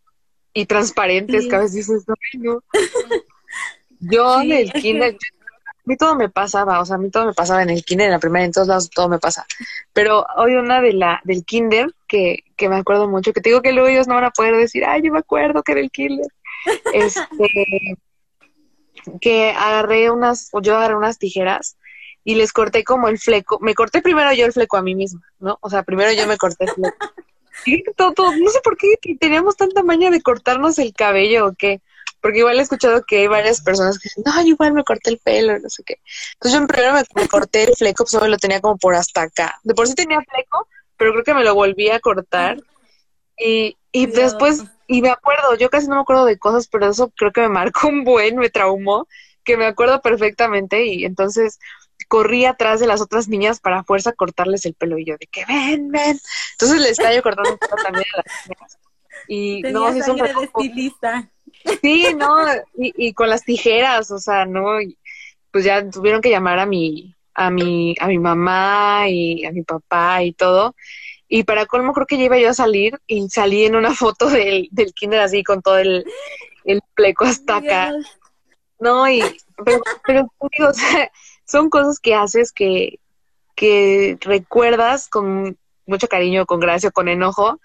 y 0.53 0.67
transparentes, 0.67 1.45
Sí. 1.45 1.49
que 1.49 1.55
a 1.55 1.61
veces 1.61 1.77
dices, 1.77 2.05
"Ay, 2.09 2.41
no. 2.41 2.61
Yo 4.01 4.41
Sí, 4.41 4.51
en 4.51 4.59
el 4.59 4.67
es 4.67 4.73
que- 4.73 4.81
kinder, 4.81 5.15
a 5.15 5.73
mí 5.85 5.97
todo 5.97 6.17
me 6.17 6.29
pasaba, 6.29 6.81
o 6.81 6.85
sea, 6.85 6.97
a 6.97 6.99
mí 6.99 7.09
todo 7.11 7.27
me 7.27 7.33
pasaba 7.33 7.63
en 7.63 7.71
el 7.71 7.85
kinder, 7.85 8.07
en 8.07 8.13
la 8.13 8.19
primaria, 8.19 8.47
en 8.47 8.53
todos 8.53 8.67
lados 8.67 8.91
todo 8.91 9.09
me 9.09 9.21
pasa. 9.21 9.47
Pero 9.93 10.27
hoy 10.37 10.55
una 10.57 10.81
de 10.81 10.93
la 10.93 11.21
del 11.23 11.45
kinder 11.45 11.95
que, 12.09 12.43
que 12.57 12.69
me 12.69 12.77
acuerdo 12.77 13.07
mucho, 13.09 13.33
que 13.33 13.41
te 13.41 13.51
digo 13.51 13.63
que 13.63 13.73
luego 13.73 13.89
ellos 13.89 14.09
no 14.09 14.15
van 14.15 14.25
a 14.25 14.31
poder 14.31 14.57
decir, 14.57 14.85
ay, 14.85 15.03
yo 15.05 15.13
me 15.13 15.21
acuerdo 15.21 15.63
que 15.63 15.73
era 15.73 15.81
el 15.81 15.91
kinder. 15.93 16.27
Este, 16.93 17.97
que 19.21 19.51
agarré 19.51 20.11
unas, 20.11 20.49
o 20.53 20.61
yo 20.61 20.77
agarré 20.77 20.97
unas 20.97 21.19
tijeras 21.19 21.77
y 22.25 22.35
les 22.35 22.53
corté 22.53 22.85
como 22.85 23.09
el 23.09 23.19
fleco. 23.19 23.59
Me 23.61 23.75
corté 23.75 24.03
primero 24.03 24.33
yo 24.33 24.47
el 24.47 24.53
fleco 24.53 24.77
a 24.77 24.83
mí 24.83 24.95
misma, 24.95 25.23
¿no? 25.39 25.59
O 25.61 25.71
sea, 25.71 25.83
primero 25.83 26.13
yo 26.13 26.27
me 26.27 26.37
corté 26.37 26.65
el 26.65 26.71
fleco. 26.73 26.97
Y 27.67 27.83
todo, 27.95 28.13
todo- 28.13 28.35
no 28.37 28.49
sé 28.51 28.61
por 28.65 28.77
qué 28.79 28.95
teníamos 29.19 29.55
tanta 29.55 29.83
maña 29.83 30.11
de 30.11 30.23
cortarnos 30.23 30.79
el 30.79 30.95
cabello 30.95 31.47
o 31.49 31.55
qué. 31.59 31.83
Porque 32.23 32.39
igual 32.39 32.59
he 32.59 32.63
escuchado 32.63 33.03
que 33.07 33.19
hay 33.19 33.27
varias 33.27 33.61
personas 33.61 33.99
que 33.99 34.09
dicen, 34.09 34.23
no, 34.25 34.41
yo 34.43 34.49
igual 34.49 34.73
me 34.73 34.83
corté 34.85 35.11
el 35.11 35.19
pelo, 35.19 35.59
no 35.59 35.69
sé 35.69 35.83
qué. 35.85 35.97
Entonces 36.35 36.59
yo 36.61 36.67
primero 36.67 36.95
me, 36.95 37.03
me 37.15 37.29
corté 37.29 37.65
el 37.65 37.75
fleco, 37.75 38.05
pues 38.11 38.29
lo 38.29 38.37
tenía 38.39 38.61
como 38.61 38.79
por 38.79 38.95
hasta 38.95 39.23
acá. 39.23 39.59
De 39.63 39.75
por 39.75 39.87
sí 39.89 39.95
tenía 39.95 40.21
fleco, 40.23 40.69
pero 40.97 41.13
creo 41.13 41.25
que 41.25 41.35
me 41.35 41.45
lo 41.45 41.55
volví 41.55 41.91
a 41.91 42.01
cortar. 42.01 42.59
Y, 43.39 43.77
y 43.93 44.07
Dios. 44.07 44.17
después, 44.17 44.65
y 44.87 45.03
me 45.03 45.11
acuerdo, 45.11 45.57
yo 45.57 45.71
casi 45.71 45.89
no 45.89 45.97
me 45.97 46.03
acuerdo 46.03 46.25
de 46.25 46.39
cosas, 46.39 46.69
pero 46.69 46.89
eso 46.89 47.13
creo 47.17 47.33
que 47.33 47.43
me 47.43 47.49
marcó 47.49 47.89
un 47.89 48.05
buen, 48.05 48.37
me 48.37 48.51
traumó, 48.51 49.07
que 49.45 49.57
me 49.57 49.67
acuerdo 49.67 50.01
perfectamente. 50.01 50.85
Y 50.87 51.05
entonces 51.05 51.59
corrí 52.09 52.45
atrás 52.45 52.81
de 52.81 52.87
las 52.87 53.01
otras 53.01 53.29
niñas 53.29 53.61
para 53.61 53.85
fuerza 53.85 54.13
cortarles 54.13 54.67
el 54.67 54.75
pelo. 54.75 54.99
Y 54.99 55.05
yo 55.07 55.17
de 55.19 55.27
que 55.27 55.45
ven, 55.47 55.91
ven. 55.91 56.21
Entonces 56.53 56.81
les 56.81 56.93
estaba 56.93 57.15
yo 57.15 57.23
cortando 57.23 57.51
el 57.51 57.59
pelo 57.59 57.77
también 57.83 58.07
a 58.15 58.17
las 58.19 58.27
niñas. 58.47 58.79
Y 59.27 59.63
Tenía 59.63 59.73
no, 59.73 59.93
sí 59.93 59.99
es 60.01 60.09
un 60.09 60.17
de 60.17 60.31
estilista. 60.43 61.31
Sí, 61.83 62.15
no, 62.17 62.37
y, 62.75 63.09
y 63.09 63.13
con 63.15 63.29
las 63.29 63.45
tijeras, 63.45 64.11
o 64.11 64.19
sea, 64.19 64.47
no, 64.47 64.81
y 64.81 64.99
pues 65.51 65.65
ya 65.65 65.89
tuvieron 65.91 66.21
que 66.21 66.31
llamar 66.31 66.59
a 66.59 66.67
mi, 66.67 67.17
a 67.35 67.51
mi, 67.51 67.95
a 68.01 68.07
mi 68.07 68.19
mamá 68.19 69.09
y 69.09 69.45
a 69.45 69.53
mi 69.53 69.63
papá 69.63 70.23
y 70.23 70.33
todo. 70.33 70.75
Y 71.33 71.45
para 71.45 71.65
colmo 71.67 71.93
creo 71.93 72.07
que 72.07 72.19
ya 72.19 72.25
iba 72.25 72.39
yo 72.39 72.51
a 72.51 72.55
salir 72.55 73.01
y 73.07 73.29
salí 73.31 73.65
en 73.65 73.77
una 73.77 73.95
foto 73.95 74.29
del, 74.29 74.69
del 74.73 74.93
kinder 74.93 75.21
así 75.21 75.45
con 75.45 75.63
todo 75.63 75.79
el, 75.79 76.05
el 76.65 76.83
fleco 76.97 77.25
hasta 77.25 77.59
acá. 77.59 77.93
Dios. 77.93 78.07
No, 78.81 79.09
y, 79.09 79.23
pero, 79.65 79.81
pero 80.05 80.33
digo, 80.51 80.69
o 80.71 80.75
sea, 80.75 81.13
son 81.47 81.71
cosas 81.71 82.01
que 82.01 82.17
haces 82.17 82.51
que, 82.51 82.99
que 83.55 84.19
recuerdas 84.21 85.09
con 85.09 85.57
mucho 85.87 86.09
cariño, 86.09 86.47
con 86.47 86.59
gracia, 86.59 86.91
con 86.91 87.09
enojo, 87.09 87.61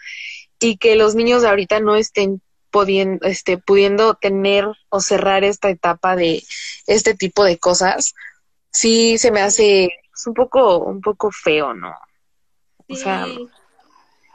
y 0.60 0.78
que 0.78 0.96
los 0.96 1.16
niños 1.16 1.42
de 1.42 1.50
ahorita 1.50 1.80
no 1.80 1.96
estén 1.96 2.42
pudiendo, 2.70 3.26
este, 3.26 3.58
pudiendo 3.58 4.14
tener 4.14 4.68
o 4.90 5.00
cerrar 5.00 5.44
esta 5.44 5.70
etapa 5.70 6.16
de 6.16 6.44
este 6.86 7.16
tipo 7.16 7.44
de 7.44 7.58
cosas, 7.58 8.14
sí 8.72 9.18
se 9.18 9.32
me 9.32 9.42
hace 9.42 9.90
un 10.28 10.36
poco, 10.36 10.78
un 10.80 11.02
poco 11.02 11.32
feo, 11.32 11.74
¿no? 11.74 11.96
O 12.90 12.96
sea, 12.96 13.26
Sí. 13.26 13.50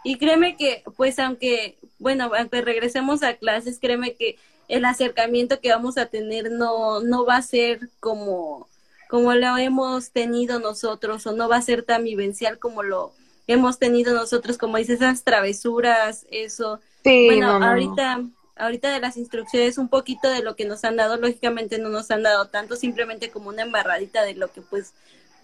Y 0.03 0.19
créeme 0.19 0.57
que, 0.57 0.83
pues 0.97 1.19
aunque, 1.19 1.79
bueno, 1.99 2.31
aunque 2.37 2.63
regresemos 2.63 3.23
a 3.23 3.35
clases, 3.35 3.79
créeme 3.79 4.15
que 4.15 4.39
el 4.69 4.85
acercamiento 4.85 5.61
que 5.61 5.71
vamos 5.71 5.99
a 5.99 6.07
tener 6.07 6.51
no, 6.51 7.01
no 7.01 7.27
va 7.27 7.37
a 7.37 7.43
ser 7.43 7.91
como, 8.01 8.69
como 9.09 9.35
lo 9.35 9.59
hemos 9.59 10.11
tenido 10.13 10.59
nosotros, 10.61 11.27
o 11.27 11.33
no 11.33 11.49
va 11.49 11.57
a 11.57 11.63
ser 11.63 11.83
tan 11.83 12.05
vivencial 12.05 12.59
como 12.59 12.83
lo 12.83 13.13
hemos 13.47 13.79
tenido 13.79 14.15
nosotros, 14.15 14.59
como 14.59 14.79
dices, 14.79 15.01
esas 15.01 15.25
travesuras, 15.25 16.27
eso. 16.31 16.81
sí, 17.05 17.27
Bueno, 17.27 17.53
no, 17.53 17.59
no, 17.59 17.75
no. 17.75 17.93
ahorita, 17.95 18.23
ahorita 18.57 18.91
de 18.91 19.01
las 19.01 19.17
instrucciones, 19.17 19.77
un 19.79 19.89
poquito 19.89 20.31
de 20.31 20.43
lo 20.43 20.57
que 20.57 20.65
nos 20.65 20.85
han 20.85 20.97
dado, 20.97 21.17
lógicamente 21.19 21.79
no 21.79 21.89
nos 21.91 22.11
han 22.11 22.23
dado 22.23 22.49
tanto, 22.49 22.77
simplemente 22.77 23.31
como 23.31 23.49
una 23.51 23.63
embarradita 23.63 24.23
de 24.23 24.35
lo 24.35 24.51
que, 24.53 24.63
pues, 24.63 24.95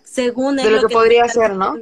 según 0.04 0.56
De 0.56 0.70
lo 0.70 0.78
que 0.78 0.82
nos 0.84 0.92
podría 0.92 1.28
ser, 1.28 1.54
¿no? 1.54 1.76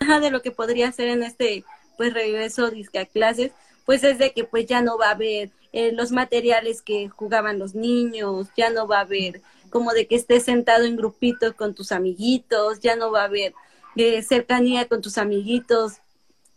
Ajá, 0.00 0.20
de 0.20 0.30
lo 0.30 0.42
que 0.42 0.50
podría 0.50 0.90
ser 0.92 1.08
en 1.08 1.22
este, 1.22 1.64
pues, 1.96 2.12
regreso 2.12 2.70
disque 2.70 2.98
a 2.98 3.06
clases, 3.06 3.52
pues 3.84 4.04
es 4.04 4.18
de 4.18 4.32
que 4.32 4.44
pues 4.44 4.66
ya 4.66 4.82
no 4.82 4.98
va 4.98 5.08
a 5.08 5.12
haber 5.12 5.50
eh, 5.72 5.92
los 5.92 6.12
materiales 6.12 6.82
que 6.82 7.08
jugaban 7.08 7.58
los 7.58 7.74
niños, 7.74 8.48
ya 8.56 8.70
no 8.70 8.86
va 8.86 8.98
a 8.98 9.02
haber 9.02 9.40
como 9.70 9.92
de 9.92 10.06
que 10.06 10.16
estés 10.16 10.44
sentado 10.44 10.84
en 10.84 10.96
grupitos 10.96 11.54
con 11.54 11.74
tus 11.74 11.92
amiguitos, 11.92 12.80
ya 12.80 12.96
no 12.96 13.10
va 13.10 13.22
a 13.22 13.24
haber 13.24 13.54
eh, 13.96 14.22
cercanía 14.22 14.88
con 14.88 15.00
tus 15.00 15.18
amiguitos, 15.18 15.94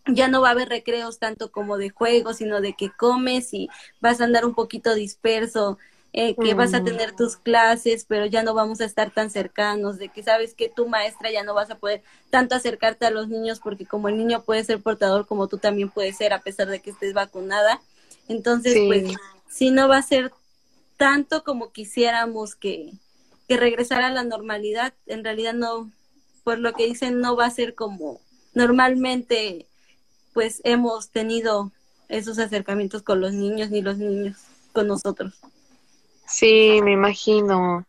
ya 0.08 0.28
no 0.28 0.42
va 0.42 0.50
a 0.50 0.52
haber 0.52 0.70
recreos 0.70 1.20
tanto 1.20 1.52
como 1.52 1.78
de 1.78 1.90
juegos, 1.90 2.38
sino 2.38 2.60
de 2.62 2.74
que 2.74 2.90
comes 2.90 3.54
y 3.54 3.70
vas 4.00 4.20
a 4.20 4.26
andar 4.26 4.46
un 4.46 4.54
poquito 4.54 4.94
disperso, 4.96 5.78
eh, 6.14 6.36
que 6.36 6.54
vas 6.54 6.74
a 6.74 6.84
tener 6.84 7.16
tus 7.16 7.38
clases, 7.38 8.06
pero 8.06 8.26
ya 8.26 8.44
no 8.44 8.54
vamos 8.54 8.82
a 8.82 8.86
estar 8.86 9.12
tan 9.12 9.30
cercanos, 9.30 9.98
de 9.98 10.10
que 10.10 10.24
sabes 10.24 10.54
que 10.54 10.68
tu 10.70 10.88
maestra 10.88 11.32
ya 11.32 11.44
no 11.44 11.54
vas 11.54 11.72
a 11.72 11.76
poder 11.78 12.04
tanto 12.30 12.56
acercarte 12.56 13.06
a 13.06 13.12
los 13.12 13.30
niños 13.30 13.60
porque 13.60 13.86
como 13.86 14.10
el 14.10 14.18
niño 14.18 14.44
puede 14.44 14.64
ser 14.64 14.82
portador 14.82 15.26
como 15.26 15.48
tú 15.48 15.58
también 15.58 15.90
puedes 15.90 16.18
ser 16.18 16.34
a 16.34 16.42
pesar 16.42 16.68
de 16.68 16.82
que 16.82 16.90
estés 16.90 17.14
vacunada. 17.14 17.82
Entonces, 18.28 18.74
Sí. 18.74 18.88
pues 18.88 19.04
sí 19.50 19.72
no 19.72 19.88
va 19.88 19.98
a 19.98 20.04
ser 20.04 20.32
tanto 20.98 21.44
como 21.44 21.72
quisiéramos 21.72 22.56
que, 22.56 22.94
que 23.48 23.58
regresara 23.58 24.08
a 24.08 24.12
la 24.12 24.24
normalidad. 24.24 24.94
En 25.08 25.24
realidad 25.24 25.54
no, 25.54 25.92
por 26.44 26.60
lo 26.60 26.74
que 26.74 26.86
dicen, 26.88 27.22
no 27.22 27.36
va 27.36 27.46
a 27.46 27.52
ser 27.52 27.74
como 27.74 28.20
normalmente 28.54 29.66
pues 30.34 30.62
hemos 30.64 31.10
tenido 31.10 31.72
esos 32.10 32.40
acercamientos 32.40 33.02
con 33.02 33.22
los 33.22 33.34
niños 33.34 33.70
ni 33.70 33.82
los 33.82 33.98
niños 33.98 34.38
con 34.74 34.88
nosotros. 34.88 35.34
Sí, 36.32 36.80
me 36.84 36.92
imagino. 36.94 37.86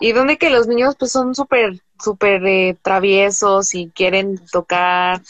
Y 0.00 0.12
donde 0.12 0.38
que 0.38 0.50
los 0.50 0.66
niños 0.68 0.94
pues 0.98 1.10
son 1.10 1.34
súper, 1.34 1.80
súper 2.02 2.44
eh, 2.46 2.76
traviesos 2.82 3.74
y 3.74 3.90
quieren 3.90 4.40
tocar 4.52 5.20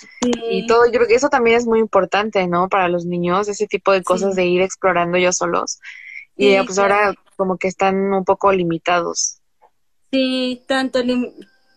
y 0.50 0.66
todo. 0.66 0.84
Yo 0.86 0.92
creo 0.92 1.06
que 1.06 1.14
eso 1.14 1.30
también 1.30 1.56
es 1.56 1.66
muy 1.66 1.78
importante, 1.78 2.46
¿no? 2.46 2.68
Para 2.68 2.88
los 2.88 3.06
niños, 3.06 3.48
ese 3.48 3.66
tipo 3.66 3.92
de 3.92 4.02
cosas 4.02 4.34
Sí. 4.34 4.42
de 4.42 4.46
ir 4.46 4.60
explorando 4.60 5.16
ellos 5.16 5.36
solos. 5.38 5.78
Y 6.36 6.50
Sí, 6.50 6.56
pues 6.64 6.76
claro. 6.76 6.94
ahora 6.94 7.14
como 7.36 7.56
que 7.56 7.68
están 7.68 7.96
un 8.12 8.24
poco 8.24 8.52
limitados. 8.52 9.38
Sí, 10.10 10.62
tanto 10.66 11.00
lim- 11.02 11.32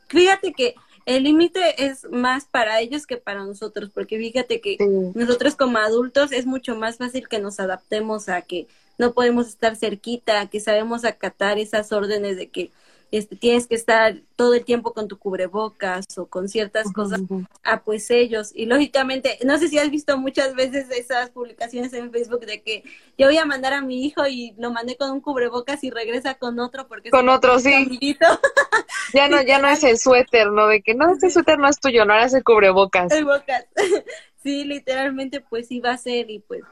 fíjate 0.10 0.54
que 0.54 0.76
el 1.06 1.24
límite 1.24 1.86
es 1.86 2.06
más 2.12 2.46
para 2.46 2.80
ellos 2.80 3.08
que 3.08 3.18
para 3.18 3.44
nosotros, 3.44 3.90
porque 3.94 4.18
fíjate 4.18 4.62
que 4.62 4.78
Sí. 4.78 4.86
nosotros 5.16 5.56
como 5.56 5.78
adultos 5.78 6.32
es 6.32 6.46
mucho 6.46 6.76
más 6.76 6.98
fácil 6.98 7.28
que 7.28 7.40
nos 7.40 7.60
adaptemos 7.60 8.30
a 8.30 8.42
que 8.42 8.68
no 9.02 9.14
podemos 9.14 9.48
estar 9.48 9.76
cerquita, 9.76 10.48
que 10.48 10.60
sabemos 10.60 11.06
acatar 11.06 11.58
esas 11.58 11.92
órdenes 11.92 12.38
de 12.38 12.50
que 12.50 12.70
este, 13.12 13.36
tienes 13.36 13.66
que 13.66 13.74
estar 13.74 14.16
todo 14.36 14.54
el 14.54 14.64
tiempo 14.64 14.94
con 14.94 15.08
tu 15.08 15.18
cubrebocas 15.18 16.06
o 16.18 16.28
con 16.28 16.48
ciertas 16.48 16.94
cosas, 16.94 17.20
ah, 17.64 17.82
pues 17.84 18.10
ellos. 18.12 18.52
Y 18.56 18.68
lógicamente, 18.68 19.40
no 19.44 19.58
sé 19.58 19.70
si 19.70 19.80
has 19.80 19.90
visto 19.90 20.18
muchas 20.20 20.54
veces 20.54 20.90
esas 20.92 21.32
publicaciones 21.32 21.92
en 21.94 22.12
Facebook 22.12 22.46
de 22.46 22.62
que 22.62 22.84
yo 23.18 23.26
voy 23.26 23.38
a 23.38 23.46
mandar 23.46 23.74
a 23.74 23.82
mi 23.82 24.06
hijo 24.06 24.28
y 24.28 24.54
lo 24.60 24.72
mandé 24.72 24.96
con 24.96 25.12
un 25.12 25.20
cubrebocas 25.20 25.84
y 25.84 25.90
regresa 25.90 26.36
con 26.36 26.60
otro 26.60 26.88
porque 26.88 27.10
Con 27.10 27.28
otro, 27.28 27.60
sí. 27.60 28.00
Ya 29.14 29.28
no, 29.28 29.42
ya 29.42 29.60
no 29.60 29.68
es 29.68 29.84
el 29.84 29.98
suéter, 29.98 30.52
¿no? 30.52 30.68
De 30.68 30.82
que 30.82 30.94
no, 30.94 31.12
este 31.12 31.32
suéter 31.32 31.58
no 31.58 31.68
es 31.68 31.80
tuyo, 31.80 32.06
no 32.06 32.14
ahora 32.14 32.28
es 32.28 32.34
el 32.34 32.44
cubrebocas. 32.44 33.12
El 33.12 33.26
bocas. 33.26 33.66
sí, 34.44 34.64
literalmente, 34.64 35.42
pues 35.42 35.68
sí 35.68 35.80
va 35.80 35.92
a 35.92 35.98
ser 35.98 36.30
y 36.30 36.40
pues, 36.40 36.64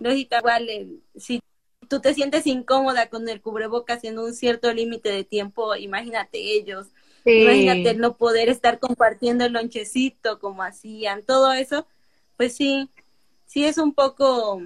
lógica, 0.00 0.38
igual, 0.38 0.68
el- 0.70 1.02
si 1.16 1.40
tú 1.84 2.00
te 2.00 2.14
sientes 2.14 2.46
incómoda 2.46 3.08
con 3.08 3.28
el 3.28 3.40
cubrebocas 3.40 4.04
en 4.04 4.18
un 4.18 4.34
cierto 4.34 4.72
límite 4.72 5.10
de 5.10 5.24
tiempo, 5.24 5.74
imagínate 5.76 6.38
ellos, 6.38 6.88
Sí. 7.24 7.30
imagínate 7.32 7.94
no 7.94 8.16
poder 8.16 8.48
estar 8.48 8.78
compartiendo 8.78 9.44
el 9.44 9.52
lonchecito 9.54 10.38
como 10.38 10.62
hacían, 10.62 11.22
todo 11.22 11.52
eso, 11.52 11.86
pues 12.36 12.54
sí, 12.56 12.90
sí 13.46 13.64
es 13.64 13.78
un 13.78 13.94
poco 13.94 14.62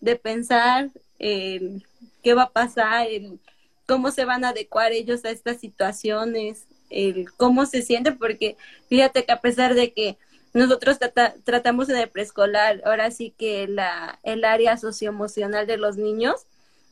de 0.00 0.16
pensar 0.16 0.90
eh, 1.18 1.78
qué 2.22 2.34
va 2.34 2.44
a 2.44 2.52
pasar, 2.52 3.06
el, 3.08 3.40
cómo 3.86 4.10
se 4.10 4.24
van 4.24 4.44
a 4.44 4.50
adecuar 4.50 4.92
ellos 4.92 5.24
a 5.24 5.30
estas 5.30 5.58
situaciones, 5.60 6.66
el 6.90 7.32
cómo 7.36 7.66
se 7.66 7.82
sienten, 7.82 8.18
porque 8.18 8.56
fíjate 8.88 9.24
que 9.24 9.32
a 9.32 9.40
pesar 9.40 9.74
de 9.74 9.92
que 9.92 10.18
nosotros 10.52 10.98
tratamos 11.44 11.88
en 11.88 11.96
el 11.96 12.08
preescolar, 12.10 12.80
ahora 12.84 13.10
sí 13.10 13.34
que 13.36 13.66
la, 13.66 14.20
el 14.22 14.44
área 14.44 14.76
socioemocional 14.76 15.66
de 15.66 15.78
los 15.78 15.96
niños, 15.96 16.46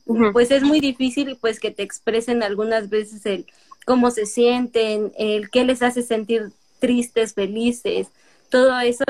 pues 0.05 0.51
es 0.51 0.63
muy 0.63 0.79
difícil 0.79 1.37
pues 1.39 1.59
que 1.59 1.71
te 1.71 1.83
expresen 1.83 2.43
algunas 2.43 2.89
veces 2.89 3.25
el 3.25 3.45
cómo 3.85 4.11
se 4.11 4.25
sienten, 4.25 5.11
el 5.17 5.49
qué 5.49 5.63
les 5.63 5.81
hace 5.81 6.01
sentir 6.01 6.51
tristes, 6.79 7.33
felices, 7.33 8.07
todo 8.49 8.79
eso. 8.79 9.03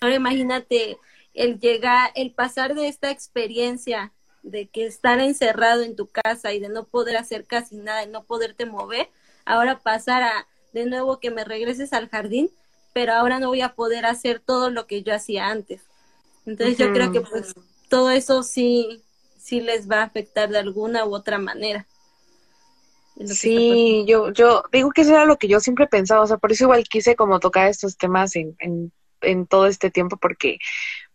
Ahora 0.00 0.14
imagínate 0.14 0.98
el 1.34 1.58
llegar, 1.60 2.10
el 2.14 2.32
pasar 2.32 2.74
de 2.74 2.88
esta 2.88 3.10
experiencia 3.10 4.12
de 4.42 4.68
que 4.68 4.86
estar 4.86 5.20
encerrado 5.20 5.82
en 5.82 5.96
tu 5.96 6.06
casa 6.06 6.52
y 6.52 6.60
de 6.60 6.68
no 6.68 6.84
poder 6.84 7.16
hacer 7.16 7.44
casi 7.44 7.76
nada, 7.76 8.06
no 8.06 8.24
poderte 8.24 8.66
mover, 8.66 9.08
ahora 9.44 9.78
pasar 9.78 10.22
a 10.22 10.46
de 10.72 10.86
nuevo 10.86 11.18
que 11.18 11.30
me 11.30 11.44
regreses 11.44 11.92
al 11.92 12.08
jardín, 12.08 12.50
pero 12.92 13.12
ahora 13.12 13.38
no 13.38 13.48
voy 13.48 13.60
a 13.60 13.74
poder 13.74 14.06
hacer 14.06 14.40
todo 14.40 14.70
lo 14.70 14.86
que 14.86 15.02
yo 15.02 15.14
hacía 15.14 15.48
antes. 15.48 15.82
Entonces 16.46 16.78
yo 16.78 16.92
creo 16.92 17.12
que 17.12 17.20
pues 17.20 17.54
todo 17.88 18.10
eso 18.10 18.42
sí, 18.42 19.02
sí 19.50 19.60
les 19.60 19.90
va 19.90 20.02
a 20.02 20.04
afectar 20.04 20.48
de 20.48 20.58
alguna 20.58 21.04
u 21.04 21.14
otra 21.14 21.38
manera. 21.38 21.86
Sí, 23.26 24.04
yo, 24.06 24.32
yo 24.32 24.62
digo 24.72 24.92
que 24.92 25.02
eso 25.02 25.10
era 25.10 25.24
lo 25.26 25.36
que 25.36 25.48
yo 25.48 25.60
siempre 25.60 25.86
pensaba, 25.86 26.22
o 26.22 26.26
sea, 26.26 26.38
por 26.38 26.52
eso 26.52 26.64
igual 26.64 26.84
quise 26.88 27.16
como 27.16 27.40
tocar 27.40 27.68
estos 27.68 27.98
temas 27.98 28.34
en, 28.36 28.56
en, 28.60 28.92
en 29.20 29.46
todo 29.46 29.66
este 29.66 29.90
tiempo, 29.90 30.16
porque 30.16 30.58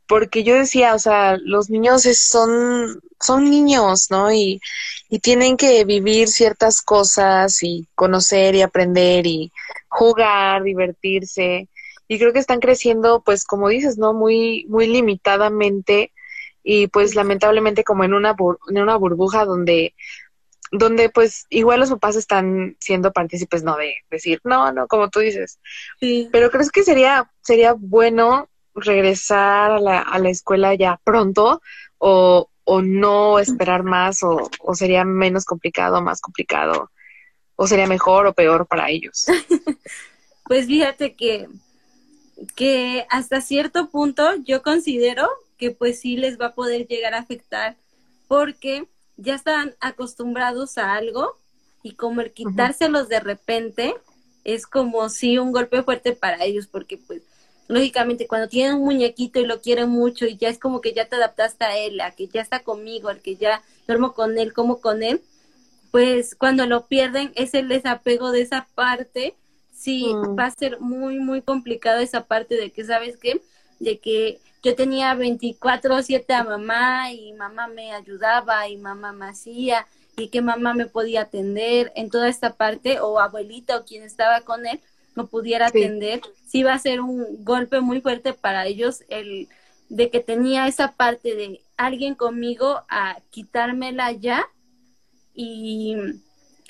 porque 0.08 0.44
yo 0.44 0.54
decía, 0.54 0.94
o 0.94 1.00
sea, 1.00 1.36
los 1.38 1.72
niños 1.72 2.04
son, 2.04 3.02
son 3.20 3.50
niños, 3.50 4.12
¿no? 4.12 4.32
Y, 4.32 4.62
y 5.10 5.18
tienen 5.18 5.58
que 5.58 5.84
vivir 5.84 6.28
ciertas 6.28 6.84
cosas 6.84 7.64
y 7.64 7.88
conocer 7.96 8.54
y 8.54 8.62
aprender 8.62 9.26
y 9.26 9.52
jugar, 9.88 10.62
divertirse. 10.62 11.70
Y 12.08 12.20
creo 12.20 12.34
que 12.34 12.40
están 12.40 12.60
creciendo, 12.60 13.24
pues, 13.26 13.46
como 13.46 13.68
dices, 13.70 13.98
¿no? 13.98 14.14
Muy, 14.14 14.68
muy 14.70 14.86
limitadamente 14.86 16.12
y 16.68 16.88
pues 16.88 17.14
lamentablemente 17.14 17.84
como 17.84 18.04
en 18.04 18.16
una, 18.16 18.36
en 18.70 18.82
una 18.82 18.98
burbuja 18.98 19.46
donde, 19.46 19.94
donde 20.72 21.10
pues 21.10 21.46
igual 21.52 21.80
los 21.80 21.92
papás 21.92 22.16
están 22.16 22.76
siendo 22.80 23.14
partícipes, 23.14 23.64
¿no? 23.64 23.78
De 23.78 23.94
decir, 24.10 24.42
no, 24.44 24.72
no, 24.72 24.88
como 24.88 25.10
tú 25.10 25.20
dices. 25.20 25.60
Sí. 26.00 26.28
Pero 26.32 26.50
crees 26.50 26.72
que 26.72 26.82
sería, 26.82 27.32
sería 27.42 27.76
bueno 27.78 28.50
regresar 28.74 29.74
a 29.74 29.80
la, 29.80 30.00
a 30.02 30.18
la 30.18 30.30
escuela 30.30 30.74
ya 30.74 31.00
pronto 31.04 31.62
o, 32.00 32.50
o 32.64 32.82
no 32.82 33.38
esperar 33.38 33.84
más 33.84 34.24
o, 34.24 34.50
o, 34.60 34.74
sería 34.74 35.06
menos 35.06 35.46
complicado, 35.46 36.02
más 36.02 36.20
complicado 36.20 36.90
o 37.56 37.68
sería 37.68 37.86
mejor 37.86 38.26
o 38.26 38.34
peor 38.34 38.66
para 38.66 38.90
ellos? 38.90 39.28
pues 40.46 40.66
fíjate 40.66 41.16
que, 41.16 41.48
que 42.56 43.06
hasta 43.12 43.40
cierto 43.40 43.92
punto 43.92 44.34
yo 44.44 44.64
considero 44.64 45.30
que 45.58 45.72
pues 45.72 46.00
sí 46.00 46.18
les 46.18 46.40
va 46.40 46.48
a 46.48 46.56
poder 46.56 46.88
llegar 46.88 47.14
a 47.14 47.20
afectar 47.20 47.78
porque 48.28 48.88
ya 49.18 49.36
están 49.36 49.76
acostumbrados 49.80 50.78
a 50.78 50.94
algo 50.94 51.38
y 51.84 51.94
como 51.96 52.22
el 52.22 52.34
quitárselos 52.34 53.10
de 53.10 53.20
repente 53.20 53.96
es 54.44 54.68
como 54.68 55.10
si 55.10 55.38
un 55.38 55.52
golpe 55.52 55.84
fuerte 55.84 56.14
para 56.14 56.44
ellos 56.44 56.68
porque 56.68 56.98
pues 56.98 57.22
lógicamente 57.68 58.28
cuando 58.28 58.48
tienen 58.48 58.76
un 58.76 58.84
muñequito 58.84 59.40
y 59.40 59.46
lo 59.46 59.62
quieren 59.62 59.90
mucho 59.90 60.26
y 60.26 60.38
ya 60.38 60.50
es 60.50 60.60
como 60.60 60.82
que 60.82 60.94
ya 60.94 61.08
te 61.08 61.16
adaptaste 61.16 61.66
a 61.66 61.78
él, 61.78 62.00
a 62.02 62.12
que 62.12 62.28
ya 62.28 62.42
está 62.42 62.60
conmigo, 62.60 63.10
al 63.10 63.22
que 63.22 63.36
ya 63.36 63.64
duermo 63.88 64.14
con 64.14 64.38
él, 64.38 64.54
como 64.54 64.82
con 64.82 65.04
él, 65.04 65.22
pues 65.92 66.36
cuando 66.36 66.66
lo 66.68 66.88
pierden 66.88 67.32
es 67.36 67.54
el 67.54 67.68
desapego 67.68 68.32
de 68.32 68.42
esa 68.42 68.68
parte, 68.76 69.36
sí, 69.74 70.14
mm. 70.14 70.38
va 70.38 70.46
a 70.46 70.52
ser 70.52 70.80
muy, 70.80 71.20
muy 71.20 71.42
complicado 71.42 72.00
esa 72.00 72.26
parte 72.26 72.56
de 72.56 72.72
que, 72.72 72.84
¿sabes 72.84 73.18
qué? 73.18 73.42
De 73.80 74.00
que 74.00 74.40
yo 74.66 74.76
tenía 74.76 75.14
24/7 75.14 76.34
a 76.34 76.44
mamá 76.44 77.12
y 77.12 77.34
mamá 77.34 77.68
me 77.68 77.92
ayudaba 77.92 78.68
y 78.68 78.78
mamá 78.78 79.14
me 79.14 79.28
hacía 79.28 79.86
y 80.18 80.30
que 80.30 80.42
mamá 80.42 80.74
me 80.74 80.88
podía 80.88 81.22
atender 81.22 81.94
en 81.96 82.10
toda 82.10 82.28
esta 82.30 82.56
parte 82.56 83.00
o 83.00 83.20
abuelita 83.20 83.78
o 83.78 83.86
quien 83.86 84.02
estaba 84.02 84.42
con 84.42 84.66
él, 84.66 84.80
no 85.16 85.28
pudiera 85.28 85.68
atender, 85.68 86.22
sí 86.48 86.64
va 86.64 86.74
a 86.74 86.80
ser 86.80 87.00
un 87.00 87.44
golpe 87.46 87.80
muy 87.80 88.02
fuerte 88.02 88.34
para 88.34 88.66
ellos 88.66 89.04
el 89.10 89.48
de 89.90 90.10
que 90.10 90.20
tenía 90.20 90.68
esa 90.68 90.94
parte 90.94 91.36
de 91.36 91.62
alguien 91.78 92.16
conmigo 92.16 92.82
a 92.90 93.20
quitármela 93.30 94.14
ya 94.14 94.48
y, 95.36 95.96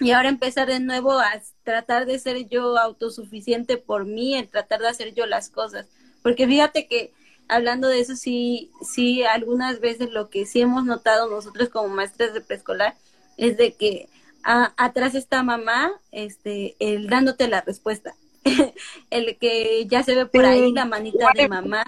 y 0.02 0.12
ahora 0.12 0.28
empezar 0.28 0.68
de 0.68 0.82
nuevo 0.82 1.14
a 1.14 1.32
tratar 1.64 2.06
de 2.08 2.20
ser 2.20 2.50
yo 2.50 2.78
autosuficiente 2.78 3.78
por 3.78 4.04
mí, 4.04 4.36
el 4.36 4.50
tratar 4.50 4.82
de 4.82 4.89
hacer 4.89 5.14
yo 5.14 5.26
las 5.26 5.50
cosas. 5.50 5.88
Porque 6.22 6.46
fíjate 6.46 6.88
que 6.88 7.14
hablando 7.48 7.88
de 7.88 8.00
eso, 8.00 8.16
sí, 8.16 8.72
sí, 8.82 9.24
algunas 9.24 9.80
veces 9.80 10.12
lo 10.12 10.30
que 10.30 10.46
sí 10.46 10.62
hemos 10.62 10.86
notado 10.86 11.30
nosotros 11.30 11.70
como 11.70 11.89
maestras 11.89 12.34
de 12.34 12.41
preescolar 12.41 12.96
es 13.38 13.58
de 13.58 13.74
que 13.74 14.10
atrás 14.43 15.16
está 15.16 15.43
mamá, 15.43 15.91
este, 16.12 16.76
el 16.80 17.08
dándote 17.08 17.48
la 17.48 17.62
respuesta. 17.62 18.16
el 19.10 19.38
que 19.38 19.86
ya 19.88 20.04
se 20.04 20.16
ve 20.16 20.28
por 20.28 20.46
ahí 20.46 20.72
la 20.72 20.86
manita 20.86 21.32
de 21.36 21.48
mamá. 21.48 21.84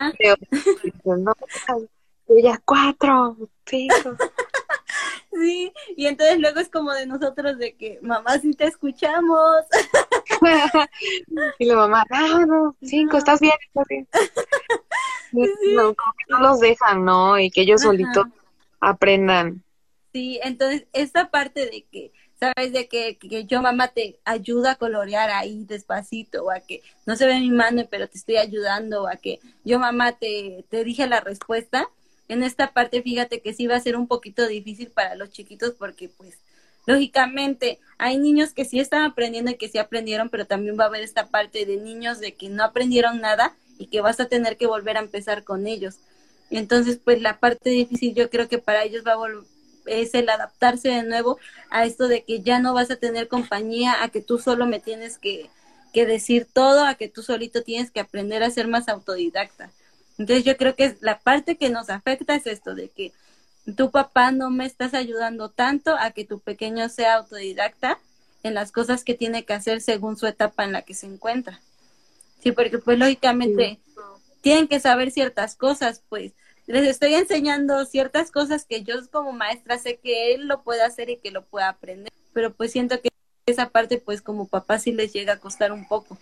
Ella 2.28 2.62
cuatro, 2.66 3.38
cinco. 3.66 4.16
sí, 5.32 5.72
y 5.95 6.08
entonces 6.08 6.39
luego 6.39 6.60
es 6.60 6.70
como 6.70 6.91
de 6.93 7.05
nosotros 7.05 7.58
de 7.58 7.76
que 7.76 7.99
mamá 8.01 8.39
sí 8.39 8.53
te 8.53 8.66
escuchamos. 8.66 9.62
y 11.59 11.65
la 11.65 11.75
mamá, 11.75 12.05
no, 12.09 12.45
no, 12.45 12.75
cinco, 12.82 13.17
estás 13.17 13.39
bien, 13.39 13.53
No, 15.32 15.93
como 15.93 16.13
que 16.17 16.25
no 16.30 16.39
los 16.39 16.59
dejan, 16.59 17.03
¿no? 17.03 17.38
Y 17.38 17.51
que 17.51 17.61
ellos 17.61 17.82
solitos 17.82 18.25
aprendan. 18.80 19.63
Sí, 20.13 20.39
entonces 20.41 20.88
esta 20.93 21.30
parte 21.30 21.65
de 21.65 21.86
que 21.91 22.11
sabes 22.39 22.71
de 22.71 22.88
que, 22.88 23.17
que, 23.17 23.45
yo 23.45 23.61
mamá 23.61 23.89
te 23.89 24.19
ayuda 24.23 24.71
a 24.71 24.75
colorear 24.75 25.30
ahí 25.32 25.65
despacito 25.65 26.45
o 26.45 26.51
a 26.51 26.59
que 26.59 26.82
no 27.05 27.15
se 27.15 27.25
ve 27.25 27.39
mi 27.39 27.49
mano 27.49 27.84
pero 27.89 28.07
te 28.07 28.17
estoy 28.17 28.38
ayudando 28.38 29.03
o 29.03 29.07
a 29.07 29.15
que 29.15 29.39
yo 29.63 29.80
mamá 29.80 30.13
te, 30.13 30.65
te 30.69 30.84
dije 30.84 31.07
la 31.07 31.19
respuesta. 31.19 31.89
En 32.30 32.43
esta 32.43 32.73
parte 32.73 33.01
fíjate 33.01 33.41
que 33.41 33.53
sí 33.53 33.67
va 33.67 33.75
a 33.75 33.82
ser 33.82 33.95
un 33.95 34.07
poquito 34.07 34.47
difícil 34.47 34.89
para 34.91 35.15
los 35.15 35.30
chiquitos 35.30 35.71
porque 35.71 36.09
pues 36.09 36.39
lógicamente 36.88 37.80
hay 38.00 38.18
niños 38.18 38.54
que 38.54 38.66
sí 38.66 38.80
están 38.80 39.04
aprendiendo 39.04 39.52
y 39.52 39.58
que 39.58 39.70
sí 39.70 39.78
aprendieron 39.78 40.30
pero 40.30 40.46
también 40.46 40.80
va 40.80 40.86
a 40.86 40.88
haber 40.88 41.04
esta 41.04 41.28
parte 41.28 41.66
de 41.66 41.78
niños 41.78 42.20
de 42.20 42.34
que 42.34 42.50
no 42.50 42.64
aprendieron 42.64 43.22
nada 43.22 43.56
y 43.78 43.88
que 43.88 44.02
vas 44.02 44.20
a 44.20 44.26
tener 44.26 44.58
que 44.58 44.66
volver 44.66 44.98
a 44.98 45.02
empezar 45.02 45.44
con 45.44 45.68
ellos 45.68 45.98
entonces 46.50 47.00
pues 47.04 47.22
la 47.22 47.40
parte 47.40 47.70
difícil 47.70 48.16
yo 48.16 48.32
creo 48.32 48.48
que 48.48 48.58
para 48.58 48.84
ellos 48.84 49.04
va 49.06 49.14
a 49.14 49.18
es 49.88 50.14
el 50.14 50.30
adaptarse 50.30 50.90
de 50.90 51.04
nuevo 51.04 51.38
a 51.70 51.86
esto 51.86 52.08
de 52.08 52.24
que 52.24 52.42
ya 52.42 52.60
no 52.60 52.74
vas 52.74 52.92
a 52.92 52.98
tener 52.98 53.28
compañía, 53.28 54.04
a 54.04 54.10
que 54.10 54.22
tú 54.22 54.38
solo 54.38 54.66
me 54.66 54.80
tienes 54.80 55.18
que, 55.18 55.50
que 55.94 56.06
decir 56.06 56.48
todo, 56.52 56.84
a 56.84 56.96
que 56.96 57.08
tú 57.08 57.24
solito 57.24 57.64
tienes 57.64 57.92
que 57.92 58.00
aprender 58.00 58.44
a 58.44 58.52
ser 58.52 58.68
más 58.68 58.88
autodidacta. 58.90 59.72
Entonces 60.18 60.46
yo 60.46 60.58
creo 60.58 60.76
que 60.76 60.98
la 61.02 61.20
parte 61.20 61.58
que 61.58 61.70
nos 61.70 61.90
afecta 61.90 62.36
es 62.36 62.48
esto 62.48 62.76
de 62.76 62.90
que 62.90 63.14
tu 63.76 63.91
papá 63.91 64.32
no 64.32 64.49
me 64.49 64.65
estás 64.65 64.93
ayudando 64.93 65.49
tanto 65.49 65.95
a 65.99 66.11
que 66.11 66.26
tu 66.26 66.39
pequeño 66.39 66.88
sea 66.89 67.15
autodidacta 67.15 67.99
en 68.43 68.53
las 68.53 68.72
cosas 68.72 69.03
que 69.03 69.13
tiene 69.13 69.43
que 69.45 69.53
hacer 69.53 69.82
según 69.82 70.18
su 70.18 70.28
etapa 70.28 70.63
en 70.63 70.72
la 70.72 70.84
que 70.84 70.93
se 70.93 71.05
encuentra. 71.05 71.59
Sí, 72.41 72.51
porque 72.51 72.78
pues 72.78 72.97
lógicamente 72.97 73.80
tienen 74.41 74.68
que 74.68 74.80
saber 74.80 75.11
ciertas 75.11 75.55
cosas, 75.55 76.03
pues 76.07 76.34
les 76.68 76.86
estoy 76.88 77.15
enseñando 77.15 77.86
ciertas 77.86 78.32
cosas 78.32 78.65
que 78.65 78.84
yo 78.84 78.95
como 79.11 79.32
maestra 79.32 79.78
sé 79.78 79.97
que 79.97 80.34
él 80.34 80.47
lo 80.47 80.63
puede 80.63 80.84
hacer 80.84 81.09
y 81.09 81.18
que 81.18 81.32
lo 81.32 81.45
puede 81.45 81.65
aprender, 81.65 82.11
pero 82.34 82.53
pues 82.53 82.72
siento 82.72 83.01
que 83.01 83.09
esa 83.45 83.70
parte 83.70 83.97
pues 83.97 84.22
como 84.22 84.47
papá 84.47 84.78
sí 84.78 84.91
les 84.91 85.13
llega 85.13 85.34
a 85.34 85.39
costar 85.39 85.72
un 85.72 85.88
poco. 85.88 86.18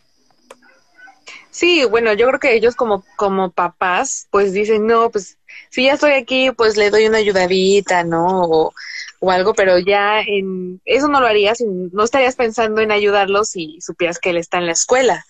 Sí, 1.55 1.85
bueno, 1.85 2.11
yo 2.11 2.27
creo 2.27 2.39
que 2.41 2.53
ellos 2.53 2.75
como, 2.75 3.05
como 3.15 3.49
papás, 3.49 4.27
pues 4.29 4.51
dicen, 4.51 4.85
no, 4.87 5.09
pues 5.09 5.37
si 5.69 5.85
ya 5.85 5.93
estoy 5.93 6.11
aquí, 6.11 6.51
pues 6.51 6.75
le 6.75 6.89
doy 6.89 7.05
una 7.05 7.19
ayudadita, 7.19 8.03
¿no? 8.03 8.43
O, 8.43 8.73
o 9.21 9.31
algo, 9.31 9.53
pero 9.53 9.79
ya 9.79 10.19
en 10.19 10.81
eso 10.83 11.07
no 11.07 11.21
lo 11.21 11.27
harías, 11.27 11.63
no 11.65 12.03
estarías 12.03 12.35
pensando 12.35 12.81
en 12.81 12.91
ayudarlos 12.91 13.51
si 13.51 13.79
supieras 13.79 14.19
que 14.19 14.31
él 14.31 14.37
está 14.37 14.57
en 14.57 14.65
la 14.65 14.73
escuela, 14.73 15.23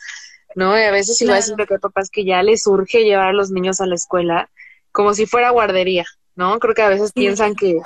¿no? 0.55 0.75
Y 0.75 0.81
a 0.81 0.89
veces 0.89 1.21
igual 1.21 1.35
claro. 1.37 1.45
siento 1.45 1.67
que 1.67 1.75
hay 1.75 1.79
papás 1.79 2.09
que 2.09 2.25
ya 2.25 2.41
les 2.41 2.65
urge 2.65 3.03
llevar 3.03 3.27
a 3.27 3.33
los 3.33 3.51
niños 3.51 3.79
a 3.79 3.85
la 3.85 3.93
escuela 3.93 4.49
como 4.91 5.13
si 5.13 5.27
fuera 5.27 5.51
guardería, 5.51 6.05
¿no? 6.35 6.57
Creo 6.57 6.73
que 6.73 6.81
a 6.81 6.89
veces 6.89 7.11
piensan 7.13 7.53
que, 7.53 7.77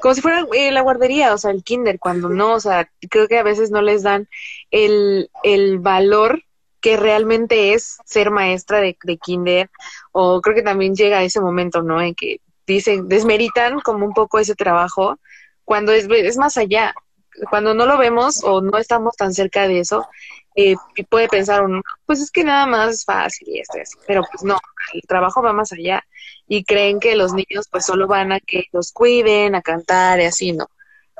como 0.00 0.12
si 0.12 0.22
fuera 0.22 0.44
eh, 0.54 0.72
la 0.72 0.80
guardería, 0.80 1.32
o 1.32 1.38
sea, 1.38 1.52
el 1.52 1.62
kinder, 1.62 2.00
cuando 2.00 2.30
no, 2.30 2.54
o 2.54 2.60
sea, 2.60 2.90
creo 3.08 3.28
que 3.28 3.38
a 3.38 3.44
veces 3.44 3.70
no 3.70 3.80
les 3.80 4.02
dan 4.02 4.28
el, 4.72 5.30
el 5.44 5.78
valor 5.78 6.42
que 6.86 6.96
realmente 6.96 7.74
es 7.74 7.98
ser 8.04 8.30
maestra 8.30 8.80
de, 8.80 8.96
de 9.02 9.18
kinder, 9.18 9.68
o 10.12 10.40
creo 10.40 10.54
que 10.54 10.62
también 10.62 10.94
llega 10.94 11.24
ese 11.24 11.40
momento, 11.40 11.82
¿no? 11.82 12.00
En 12.00 12.14
que 12.14 12.40
dicen, 12.64 13.08
desmeritan 13.08 13.80
como 13.80 14.06
un 14.06 14.12
poco 14.12 14.38
ese 14.38 14.54
trabajo, 14.54 15.18
cuando 15.64 15.90
es, 15.90 16.06
es 16.08 16.36
más 16.36 16.56
allá, 16.56 16.94
cuando 17.50 17.74
no 17.74 17.86
lo 17.86 17.98
vemos 17.98 18.40
o 18.44 18.60
no 18.60 18.78
estamos 18.78 19.16
tan 19.16 19.34
cerca 19.34 19.66
de 19.66 19.80
eso, 19.80 20.06
eh, 20.54 20.76
puede 21.10 21.26
pensar 21.26 21.64
uno, 21.64 21.82
pues 22.04 22.20
es 22.20 22.30
que 22.30 22.44
nada 22.44 22.66
más 22.66 22.94
es 22.94 23.04
fácil 23.04 23.48
y 23.48 23.58
esto 23.58 23.78
es, 23.78 23.90
pero 24.06 24.22
pues 24.30 24.44
no, 24.44 24.56
el 24.94 25.02
trabajo 25.08 25.42
va 25.42 25.52
más 25.52 25.72
allá 25.72 26.04
y 26.46 26.62
creen 26.62 27.00
que 27.00 27.16
los 27.16 27.32
niños 27.32 27.66
pues 27.68 27.84
solo 27.84 28.06
van 28.06 28.30
a 28.30 28.38
que 28.38 28.66
los 28.70 28.92
cuiden, 28.92 29.56
a 29.56 29.60
cantar 29.60 30.20
y 30.20 30.26
así, 30.26 30.52
¿no? 30.52 30.68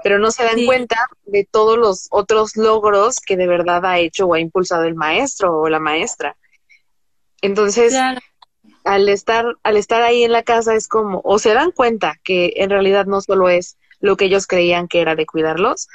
Pero 0.07 0.21
no 0.21 0.31
se 0.31 0.45
dan 0.45 0.65
cuenta 0.67 1.11
de 1.25 1.49
todos 1.51 1.77
los 1.77 2.07
otros 2.11 2.57
logros 2.57 3.17
que 3.17 3.37
de 3.37 3.49
verdad 3.49 3.85
ha 3.85 3.99
hecho 3.99 4.27
o 4.27 4.35
ha 4.35 4.39
impulsado 4.39 4.85
el 4.85 4.95
maestro 4.95 5.59
o 5.59 5.69
la 5.69 5.81
maestra. 5.81 6.37
Entonces, 7.43 7.93
al 8.85 9.09
estar, 9.09 9.45
al 9.65 9.77
estar 9.77 10.03
ahí 10.03 10.23
en 10.23 10.31
la 10.31 10.45
casa 10.45 10.77
es 10.77 10.87
como, 10.87 11.23
o 11.25 11.41
se 11.41 11.55
dan 11.55 11.73
cuenta 11.73 12.21
que 12.23 12.53
en 12.55 12.71
realidad 12.71 13.07
no 13.07 13.21
solo 13.21 13.49
es 13.49 13.79
lo 13.99 14.17
que 14.17 14.27
ellos 14.27 14.47
creían 14.47 14.87
que 14.87 15.01
era 15.01 15.17
de 15.17 15.27
cuidarlos, 15.27 15.89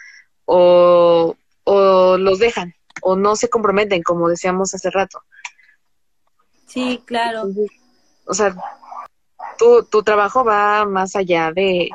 o, 0.44 1.38
o 1.64 2.18
los 2.18 2.40
dejan, 2.40 2.76
o 3.02 3.16
no 3.16 3.38
se 3.38 3.48
comprometen, 3.48 4.04
como 4.04 4.28
decíamos 4.28 4.74
hace 4.74 4.90
rato. 4.90 5.24
Sí, 6.68 7.02
claro. 7.06 7.44
O 8.26 8.34
sea, 8.34 8.54
tu, 9.58 9.86
tu 9.86 10.04
trabajo 10.04 10.44
va 10.44 10.84
más 10.84 11.16
allá 11.16 11.54
de, 11.54 11.92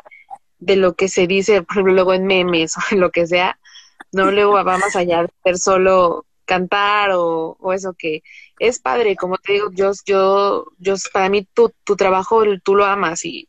de 0.59 0.77
lo 0.77 0.95
que 0.95 1.09
se 1.09 1.27
dice, 1.27 1.63
por 1.63 1.75
ejemplo, 1.75 1.95
luego 1.95 2.15
en 2.15 2.27
memes 2.27 2.77
o 2.79 2.81
en 2.91 3.01
lo 3.01 3.11
que 3.11 3.27
sea, 3.27 3.59
no 4.13 4.31
luego 4.31 4.53
va 4.53 4.65
más 4.79 4.97
allá 4.97 5.23
de 5.23 5.29
ser 5.45 5.59
solo 5.59 6.27
cantar 6.45 7.11
o, 7.11 7.57
o, 7.61 7.73
eso 7.73 7.93
que 7.99 8.23
es 8.61 8.79
padre, 8.79 9.17
como 9.17 9.37
te 9.37 9.55
digo, 9.55 9.71
yo, 9.73 9.91
yo, 10.07 10.67
yo 10.79 10.95
para 11.13 11.29
mí 11.29 11.47
tu, 11.53 11.73
tu 11.83 11.97
trabajo 11.97 12.43
tú 12.63 12.77
lo 12.77 12.85
amas 12.85 13.25
y, 13.25 13.49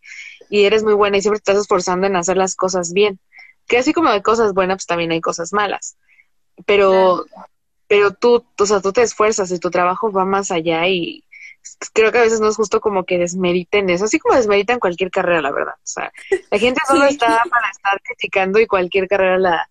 y 0.49 0.63
eres 0.63 0.83
muy 0.83 0.93
buena 0.93 1.17
y 1.17 1.21
siempre 1.21 1.39
te 1.39 1.51
estás 1.51 1.63
esforzando 1.63 2.07
en 2.07 2.15
hacer 2.15 2.37
las 2.37 2.55
cosas 2.55 2.93
bien. 2.93 3.19
Que 3.67 3.77
así 3.77 3.93
como 3.93 4.09
hay 4.09 4.21
cosas 4.21 4.53
buenas, 4.53 4.77
pues 4.77 4.87
también 4.87 5.11
hay 5.11 5.21
cosas 5.21 5.53
malas. 5.53 5.97
Pero, 6.65 7.25
pero 7.87 8.13
tú, 8.13 8.45
o 8.57 8.65
sea, 8.65 8.81
tú 8.81 8.91
te 8.93 9.01
esfuerzas 9.01 9.51
y 9.51 9.59
tu 9.59 9.69
trabajo 9.69 10.11
va 10.11 10.25
más 10.25 10.51
allá 10.51 10.87
y 10.87 11.23
creo 11.93 12.11
que 12.11 12.17
a 12.19 12.21
veces 12.21 12.39
no 12.39 12.49
es 12.49 12.55
justo 12.55 12.81
como 12.81 13.03
que 13.05 13.17
desmeriten 13.17 13.89
eso, 13.89 14.05
así 14.05 14.19
como 14.19 14.35
desmeritan 14.35 14.79
cualquier 14.79 15.11
carrera, 15.11 15.41
la 15.41 15.51
verdad. 15.51 15.75
O 15.75 15.87
sea, 15.87 16.11
la 16.51 16.59
gente 16.59 16.81
solo 16.87 17.05
está 17.05 17.43
para 17.49 17.69
estar 17.69 18.01
criticando 18.01 18.59
y 18.59 18.67
cualquier 18.67 19.07
carrera 19.07 19.37
la 19.37 19.69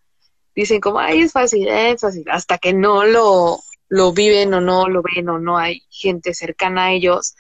dicen 0.55 0.81
como, 0.81 0.99
ay, 0.99 1.21
es 1.21 1.33
fácil, 1.33 1.69
es 1.69 2.01
fácil, 2.01 2.25
hasta 2.31 2.59
que 2.59 2.73
no 2.73 3.05
lo, 3.05 3.61
lo 3.89 4.13
viven 4.13 4.55
o 4.55 4.61
no 4.61 4.89
lo 4.89 5.03
ven 5.03 5.29
o 5.29 5.39
no 5.39 5.59
hay 5.59 5.83
gente 5.91 6.35
cercana 6.35 6.87
a 6.87 6.93
ellos 6.93 7.35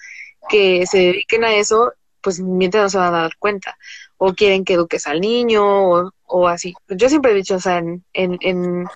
que 0.48 0.86
se 0.86 0.98
dediquen 0.98 1.44
a 1.44 1.54
eso, 1.54 1.92
pues 2.20 2.40
mientras 2.40 2.82
no 2.82 2.90
se 2.90 2.98
van 2.98 3.14
a 3.14 3.22
dar 3.22 3.36
cuenta. 3.38 3.76
O 4.18 4.32
quieren 4.32 4.64
que 4.64 4.74
eduques 4.74 5.06
al 5.06 5.20
niño 5.20 5.64
o, 5.64 6.10
o 6.24 6.48
así. 6.48 6.74
Yo 6.88 7.08
siempre 7.08 7.32
he 7.32 7.34
dicho, 7.34 7.56
o 7.56 7.60
sea, 7.60 7.78
en, 7.78 8.04
en, 8.12 8.38
en, 8.40 8.86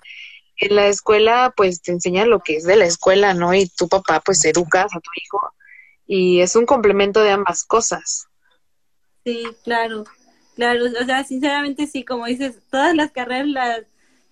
la 0.69 0.87
escuela, 0.87 1.53
pues 1.55 1.81
te 1.81 1.91
enseñan 1.91 2.29
lo 2.29 2.41
que 2.41 2.57
es 2.57 2.63
de 2.65 2.75
la 2.75 2.85
escuela, 2.85 3.33
¿no? 3.33 3.53
Y 3.53 3.67
tu 3.67 3.87
papá, 3.87 4.21
pues 4.23 4.43
educas 4.45 4.93
a 4.95 4.99
tu 4.99 5.09
hijo. 5.15 5.39
Y 6.05 6.41
es 6.41 6.55
un 6.55 6.65
complemento 6.65 7.21
de 7.21 7.31
ambas 7.31 7.63
cosas. 7.63 8.27
Sí, 9.23 9.43
claro, 9.63 10.03
claro. 10.55 10.85
O 10.85 11.05
sea, 11.05 11.23
sinceramente 11.23 11.87
sí, 11.87 12.03
como 12.03 12.25
dices, 12.25 12.59
todas 12.69 12.95
las 12.95 13.11
carreras 13.11 13.47
las, 13.47 13.81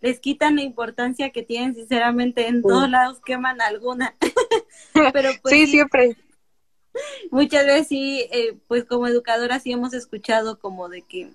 les 0.01 0.19
quitan 0.19 0.55
la 0.55 0.63
importancia 0.63 1.31
que 1.31 1.43
tienen, 1.43 1.75
sinceramente, 1.75 2.47
en 2.47 2.61
todos 2.61 2.89
lados 2.89 3.19
queman 3.25 3.61
alguna. 3.61 4.15
Pero 5.13 5.31
pues, 5.41 5.53
sí, 5.53 5.67
siempre. 5.67 6.15
Muchas 7.31 7.65
veces 7.65 7.87
sí, 7.87 8.27
eh, 8.31 8.57
pues 8.67 8.85
como 8.85 9.07
educadora 9.07 9.59
sí 9.59 9.71
hemos 9.71 9.93
escuchado 9.93 10.59
como 10.59 10.89
de 10.89 11.03
que 11.03 11.29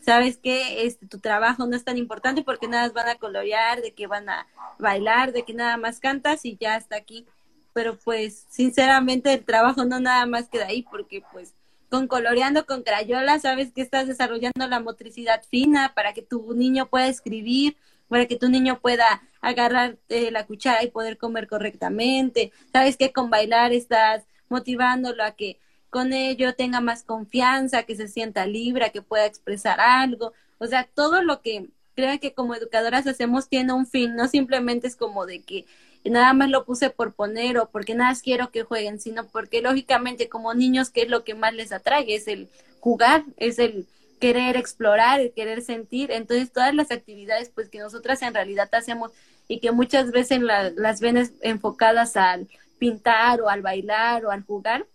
sabes 0.00 0.38
que 0.38 0.86
este, 0.86 1.06
tu 1.06 1.18
trabajo 1.18 1.66
no 1.66 1.76
es 1.76 1.84
tan 1.84 1.98
importante 1.98 2.42
porque 2.42 2.68
nada 2.68 2.84
más 2.84 2.92
van 2.92 3.08
a 3.08 3.14
colorear, 3.16 3.82
de 3.82 3.92
que 3.92 4.06
van 4.06 4.28
a 4.28 4.46
bailar, 4.78 5.32
de 5.32 5.44
que 5.44 5.54
nada 5.54 5.76
más 5.76 6.00
cantas 6.00 6.44
y 6.44 6.56
ya 6.58 6.76
está 6.76 6.96
aquí. 6.96 7.26
Pero 7.72 7.96
pues 7.98 8.46
sinceramente 8.48 9.32
el 9.32 9.44
trabajo 9.44 9.84
no 9.84 10.00
nada 10.00 10.26
más 10.26 10.48
queda 10.48 10.66
ahí 10.66 10.82
porque 10.82 11.22
pues 11.32 11.54
con 11.88 12.06
coloreando 12.06 12.66
con 12.66 12.82
crayola 12.82 13.38
sabes 13.38 13.72
que 13.72 13.82
estás 13.82 14.06
desarrollando 14.06 14.66
la 14.68 14.80
motricidad 14.80 15.42
fina 15.50 15.92
para 15.94 16.12
que 16.12 16.22
tu 16.22 16.54
niño 16.54 16.86
pueda 16.86 17.08
escribir, 17.08 17.76
para 18.08 18.26
que 18.26 18.36
tu 18.36 18.48
niño 18.48 18.80
pueda 18.80 19.22
agarrar 19.40 19.98
eh, 20.08 20.30
la 20.30 20.46
cuchara 20.46 20.82
y 20.84 20.90
poder 20.90 21.18
comer 21.18 21.48
correctamente. 21.48 22.52
Sabes 22.72 22.96
que 22.96 23.12
con 23.12 23.30
bailar 23.30 23.72
estás 23.72 24.24
motivándolo 24.48 25.22
a 25.24 25.32
que 25.32 25.58
con 25.90 26.12
ello 26.12 26.54
tenga 26.54 26.80
más 26.80 27.02
confianza, 27.02 27.82
que 27.82 27.96
se 27.96 28.08
sienta 28.08 28.46
libre, 28.46 28.92
que 28.92 29.02
pueda 29.02 29.26
expresar 29.26 29.80
algo. 29.80 30.32
O 30.58 30.66
sea, 30.66 30.88
todo 30.94 31.22
lo 31.22 31.42
que 31.42 31.68
creo 31.94 32.18
que 32.20 32.32
como 32.32 32.54
educadoras 32.54 33.06
hacemos 33.06 33.48
tiene 33.48 33.72
un 33.72 33.86
fin, 33.86 34.14
no 34.16 34.28
simplemente 34.28 34.86
es 34.86 34.96
como 34.96 35.26
de 35.26 35.42
que 35.42 35.66
nada 36.04 36.32
más 36.32 36.48
lo 36.48 36.64
puse 36.64 36.90
por 36.90 37.12
poner 37.12 37.58
o 37.58 37.68
porque 37.70 37.94
nada 37.94 38.10
más 38.10 38.22
quiero 38.22 38.50
que 38.50 38.62
jueguen, 38.62 39.00
sino 39.00 39.26
porque 39.26 39.60
lógicamente 39.60 40.28
como 40.28 40.54
niños, 40.54 40.90
¿qué 40.90 41.02
es 41.02 41.08
lo 41.08 41.24
que 41.24 41.34
más 41.34 41.52
les 41.54 41.72
atrae? 41.72 42.14
Es 42.14 42.26
el 42.28 42.48
jugar, 42.80 43.24
es 43.36 43.58
el 43.58 43.86
querer 44.20 44.56
explorar, 44.56 45.20
el 45.20 45.32
querer 45.32 45.62
sentir. 45.62 46.10
Entonces, 46.10 46.52
todas 46.52 46.74
las 46.74 46.90
actividades 46.90 47.50
pues 47.50 47.68
que 47.68 47.78
nosotras 47.78 48.22
en 48.22 48.34
realidad 48.34 48.68
hacemos 48.72 49.12
y 49.48 49.58
que 49.58 49.72
muchas 49.72 50.12
veces 50.12 50.40
las 50.40 51.00
ven 51.00 51.30
enfocadas 51.42 52.16
al 52.16 52.48
pintar 52.78 53.40
o 53.40 53.48
al 53.48 53.62
bailar 53.62 54.24
o 54.24 54.30
al 54.30 54.44
jugar, 54.44 54.86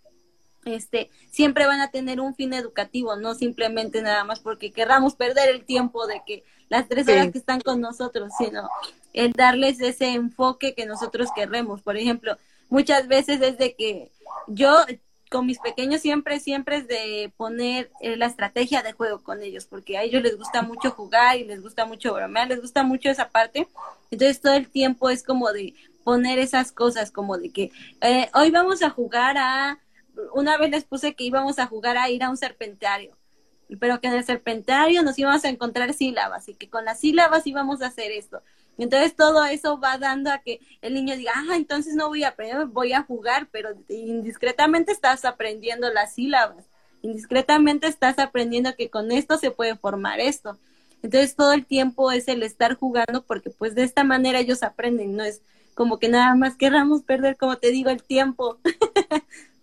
este, 0.66 1.10
siempre 1.30 1.66
van 1.66 1.80
a 1.80 1.90
tener 1.90 2.20
un 2.20 2.34
fin 2.34 2.52
educativo, 2.52 3.16
no 3.16 3.34
simplemente 3.34 4.02
nada 4.02 4.24
más 4.24 4.40
porque 4.40 4.72
querramos 4.72 5.14
perder 5.14 5.48
el 5.48 5.64
tiempo 5.64 6.06
de 6.06 6.22
que 6.26 6.44
las 6.68 6.88
tres 6.88 7.08
horas 7.08 7.30
que 7.30 7.38
están 7.38 7.60
con 7.60 7.80
nosotros, 7.80 8.32
sino 8.38 8.68
el 9.12 9.32
darles 9.32 9.80
ese 9.80 10.08
enfoque 10.08 10.74
que 10.74 10.84
nosotros 10.84 11.30
queremos. 11.34 11.80
Por 11.80 11.96
ejemplo, 11.96 12.36
muchas 12.68 13.06
veces 13.06 13.38
desde 13.38 13.74
que 13.76 14.10
yo 14.48 14.76
con 15.30 15.46
mis 15.46 15.58
pequeños 15.58 16.00
siempre, 16.00 16.38
siempre 16.40 16.76
es 16.76 16.88
de 16.88 17.32
poner 17.36 17.90
eh, 18.00 18.16
la 18.16 18.26
estrategia 18.26 18.82
de 18.82 18.92
juego 18.92 19.22
con 19.22 19.42
ellos, 19.42 19.66
porque 19.66 19.98
a 19.98 20.02
ellos 20.02 20.22
les 20.22 20.36
gusta 20.36 20.62
mucho 20.62 20.90
jugar 20.90 21.36
y 21.36 21.44
les 21.44 21.62
gusta 21.62 21.84
mucho 21.84 22.14
bromear, 22.14 22.48
les 22.48 22.60
gusta 22.60 22.82
mucho 22.82 23.10
esa 23.10 23.28
parte. 23.28 23.66
Entonces 24.10 24.40
todo 24.40 24.54
el 24.54 24.68
tiempo 24.68 25.10
es 25.10 25.22
como 25.22 25.52
de 25.52 25.74
poner 26.04 26.38
esas 26.38 26.70
cosas, 26.70 27.10
como 27.10 27.38
de 27.38 27.50
que 27.50 27.72
eh, 28.00 28.28
hoy 28.34 28.50
vamos 28.50 28.82
a 28.82 28.90
jugar 28.90 29.36
a 29.38 29.80
una 30.32 30.56
vez 30.56 30.70
les 30.70 30.84
puse 30.84 31.14
que 31.14 31.24
íbamos 31.24 31.58
a 31.58 31.66
jugar 31.66 31.96
a 31.96 32.10
ir 32.10 32.22
a 32.22 32.30
un 32.30 32.36
serpentario, 32.36 33.16
pero 33.80 34.00
que 34.00 34.08
en 34.08 34.14
el 34.14 34.24
serpentario 34.24 35.02
nos 35.02 35.18
íbamos 35.18 35.44
a 35.44 35.48
encontrar 35.48 35.92
sílabas 35.92 36.48
y 36.48 36.54
que 36.54 36.68
con 36.70 36.84
las 36.84 37.00
sílabas 37.00 37.46
íbamos 37.46 37.82
a 37.82 37.86
hacer 37.86 38.12
esto. 38.12 38.42
Entonces 38.78 39.16
todo 39.16 39.44
eso 39.44 39.80
va 39.80 39.98
dando 39.98 40.30
a 40.30 40.38
que 40.38 40.60
el 40.82 40.94
niño 40.94 41.16
diga, 41.16 41.32
ah, 41.34 41.56
entonces 41.56 41.94
no 41.94 42.08
voy 42.08 42.24
a 42.24 42.28
aprender, 42.28 42.66
voy 42.66 42.92
a 42.92 43.02
jugar, 43.02 43.48
pero 43.50 43.70
indiscretamente 43.88 44.92
estás 44.92 45.24
aprendiendo 45.24 45.90
las 45.90 46.14
sílabas, 46.14 46.66
indiscretamente 47.02 47.86
estás 47.86 48.18
aprendiendo 48.18 48.74
que 48.76 48.90
con 48.90 49.12
esto 49.12 49.38
se 49.38 49.50
puede 49.50 49.76
formar 49.76 50.20
esto. 50.20 50.58
Entonces 51.02 51.34
todo 51.36 51.52
el 51.52 51.64
tiempo 51.64 52.12
es 52.12 52.28
el 52.28 52.42
estar 52.42 52.74
jugando 52.74 53.22
porque 53.26 53.50
pues 53.50 53.74
de 53.74 53.84
esta 53.84 54.04
manera 54.04 54.40
ellos 54.40 54.62
aprenden, 54.62 55.16
no 55.16 55.24
es 55.24 55.40
como 55.74 55.98
que 55.98 56.08
nada 56.08 56.34
más 56.34 56.56
querramos 56.56 57.02
perder, 57.02 57.36
como 57.36 57.58
te 57.58 57.70
digo, 57.70 57.90
el 57.90 58.02
tiempo. 58.02 58.58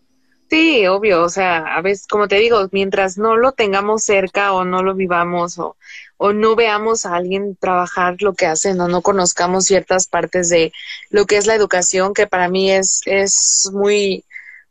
Sí, 0.53 0.85
obvio, 0.85 1.23
o 1.23 1.29
sea, 1.29 1.65
a 1.75 1.81
veces, 1.81 2.05
como 2.05 2.27
te 2.27 2.35
digo, 2.35 2.69
mientras 2.71 3.17
no 3.17 3.37
lo 3.37 3.53
tengamos 3.53 4.03
cerca 4.03 4.53
o 4.53 4.63
no 4.63 4.83
lo 4.83 4.93
vivamos 4.93 5.57
o, 5.57 5.77
o 6.17 6.31
no 6.31 6.55
veamos 6.55 7.07
a 7.07 7.15
alguien 7.15 7.55
trabajar 7.55 8.17
lo 8.21 8.35
que 8.35 8.45
hacen 8.45 8.79
o 8.79 8.87
no 8.87 9.01
conozcamos 9.01 9.65
ciertas 9.65 10.05
partes 10.05 10.49
de 10.49 10.71
lo 11.09 11.25
que 11.25 11.37
es 11.37 11.47
la 11.47 11.55
educación, 11.55 12.13
que 12.13 12.27
para 12.27 12.49
mí 12.49 12.71
es, 12.71 13.01
es 13.07 13.71
muy, 13.73 14.25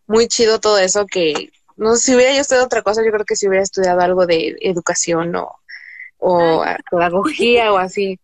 muy 0.07 0.29
chido 0.29 0.61
todo 0.61 0.79
eso, 0.79 1.05
que 1.05 1.51
no 1.77 1.97
sé 1.97 2.03
si 2.03 2.15
hubiera 2.15 2.33
yo 2.33 2.43
estudiado 2.43 2.67
otra 2.67 2.83
cosa, 2.83 3.05
yo 3.05 3.11
creo 3.11 3.25
que 3.25 3.35
si 3.35 3.49
hubiera 3.49 3.65
estudiado 3.65 4.03
algo 4.03 4.25
de 4.25 4.57
educación 4.61 5.35
o, 5.35 5.59
o 6.19 6.65
pedagogía 6.93 7.73
o 7.73 7.79
así, 7.79 8.21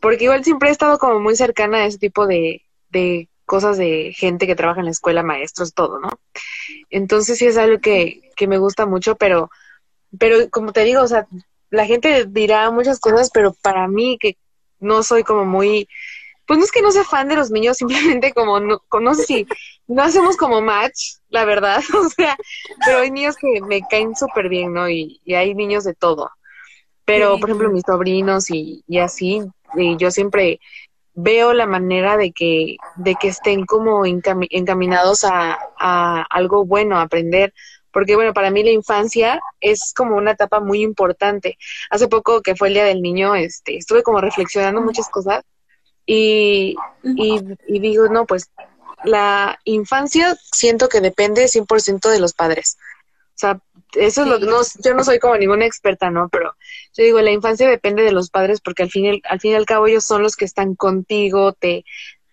porque 0.00 0.24
igual 0.24 0.44
siempre 0.44 0.70
he 0.70 0.72
estado 0.72 0.96
como 0.98 1.20
muy 1.20 1.36
cercana 1.36 1.80
a 1.80 1.86
ese 1.88 1.98
tipo 1.98 2.26
de, 2.26 2.62
de 2.88 3.28
cosas 3.46 3.78
de 3.78 4.12
gente 4.14 4.46
que 4.46 4.56
trabaja 4.56 4.80
en 4.80 4.86
la 4.86 4.90
escuela, 4.90 5.22
maestros, 5.22 5.72
todo, 5.72 5.98
¿no? 6.00 6.10
Entonces 6.90 7.38
sí 7.38 7.46
es 7.46 7.56
algo 7.56 7.80
que, 7.80 8.30
que 8.36 8.46
me 8.46 8.58
gusta 8.58 8.84
mucho, 8.84 9.16
pero, 9.16 9.50
pero 10.18 10.50
como 10.50 10.72
te 10.72 10.84
digo, 10.84 11.02
o 11.02 11.08
sea, 11.08 11.26
la 11.70 11.86
gente 11.86 12.26
dirá 12.28 12.70
muchas 12.70 13.00
cosas, 13.00 13.30
pero 13.32 13.54
para 13.62 13.88
mí 13.88 14.18
que 14.20 14.36
no 14.80 15.02
soy 15.02 15.22
como 15.22 15.44
muy, 15.44 15.88
pues 16.46 16.58
no 16.58 16.64
es 16.64 16.72
que 16.72 16.82
no 16.82 16.92
sea 16.92 17.04
fan 17.04 17.28
de 17.28 17.36
los 17.36 17.50
niños, 17.50 17.78
simplemente 17.78 18.32
como 18.32 18.60
no, 18.60 18.82
no 19.00 19.14
sé 19.14 19.24
si 19.24 19.46
no 19.86 20.02
hacemos 20.02 20.36
como 20.36 20.60
match, 20.60 21.16
la 21.28 21.44
verdad, 21.44 21.82
o 21.98 22.08
sea, 22.08 22.36
pero 22.84 22.98
hay 22.98 23.10
niños 23.10 23.36
que 23.36 23.60
me 23.62 23.80
caen 23.88 24.14
súper 24.16 24.48
bien, 24.48 24.72
¿no? 24.72 24.88
Y, 24.88 25.20
y, 25.24 25.34
hay 25.34 25.54
niños 25.54 25.84
de 25.84 25.94
todo. 25.94 26.30
Pero, 27.04 27.38
por 27.38 27.48
ejemplo, 27.48 27.70
mis 27.70 27.84
sobrinos 27.86 28.50
y, 28.50 28.82
y 28.88 28.98
así, 28.98 29.40
y 29.76 29.96
yo 29.96 30.10
siempre 30.10 30.58
veo 31.16 31.54
la 31.54 31.66
manera 31.66 32.16
de 32.16 32.30
que, 32.30 32.76
de 32.96 33.14
que 33.16 33.28
estén 33.28 33.64
como 33.64 34.04
encaminados 34.06 35.24
a, 35.24 35.58
a 35.78 36.22
algo 36.30 36.64
bueno, 36.64 36.98
a 36.98 37.02
aprender, 37.02 37.52
porque 37.90 38.14
bueno, 38.14 38.34
para 38.34 38.50
mí 38.50 38.62
la 38.62 38.70
infancia 38.70 39.40
es 39.58 39.94
como 39.96 40.16
una 40.16 40.32
etapa 40.32 40.60
muy 40.60 40.82
importante. 40.82 41.56
Hace 41.88 42.06
poco 42.08 42.42
que 42.42 42.54
fue 42.54 42.68
el 42.68 42.74
Día 42.74 42.84
del 42.84 43.00
Niño, 43.00 43.34
este, 43.34 43.78
estuve 43.78 44.02
como 44.02 44.20
reflexionando 44.20 44.82
muchas 44.82 45.08
cosas 45.08 45.42
y, 46.04 46.76
y, 47.02 47.40
y 47.66 47.80
digo, 47.80 48.08
no, 48.08 48.26
pues 48.26 48.50
la 49.04 49.58
infancia 49.64 50.36
siento 50.52 50.88
que 50.88 51.00
depende 51.00 51.48
100% 51.48 52.10
de 52.10 52.20
los 52.20 52.34
padres. 52.34 52.76
O 53.30 53.38
sea, 53.38 53.60
eso 53.94 54.22
es 54.22 54.28
lo 54.28 54.38
que 54.38 54.46
no, 54.46 54.60
yo 54.84 54.94
no 54.94 55.02
soy 55.02 55.18
como 55.18 55.36
ninguna 55.36 55.64
experta, 55.64 56.10
¿no? 56.10 56.28
Pero 56.28 56.54
yo 56.96 57.04
digo, 57.04 57.20
la 57.20 57.32
infancia 57.32 57.68
depende 57.68 58.02
de 58.02 58.12
los 58.12 58.30
padres 58.30 58.60
porque 58.60 58.82
al 58.82 58.90
fin 58.90 59.20
al 59.24 59.40
fin 59.40 59.52
y 59.52 59.54
al 59.54 59.66
cabo 59.66 59.86
ellos 59.86 60.04
son 60.04 60.22
los 60.22 60.36
que 60.36 60.44
están 60.44 60.74
contigo, 60.74 61.52
te, 61.52 61.84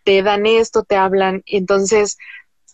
te 0.03 0.23
dan 0.23 0.45
esto, 0.45 0.83
te 0.83 0.95
hablan. 0.95 1.43
Entonces, 1.45 2.17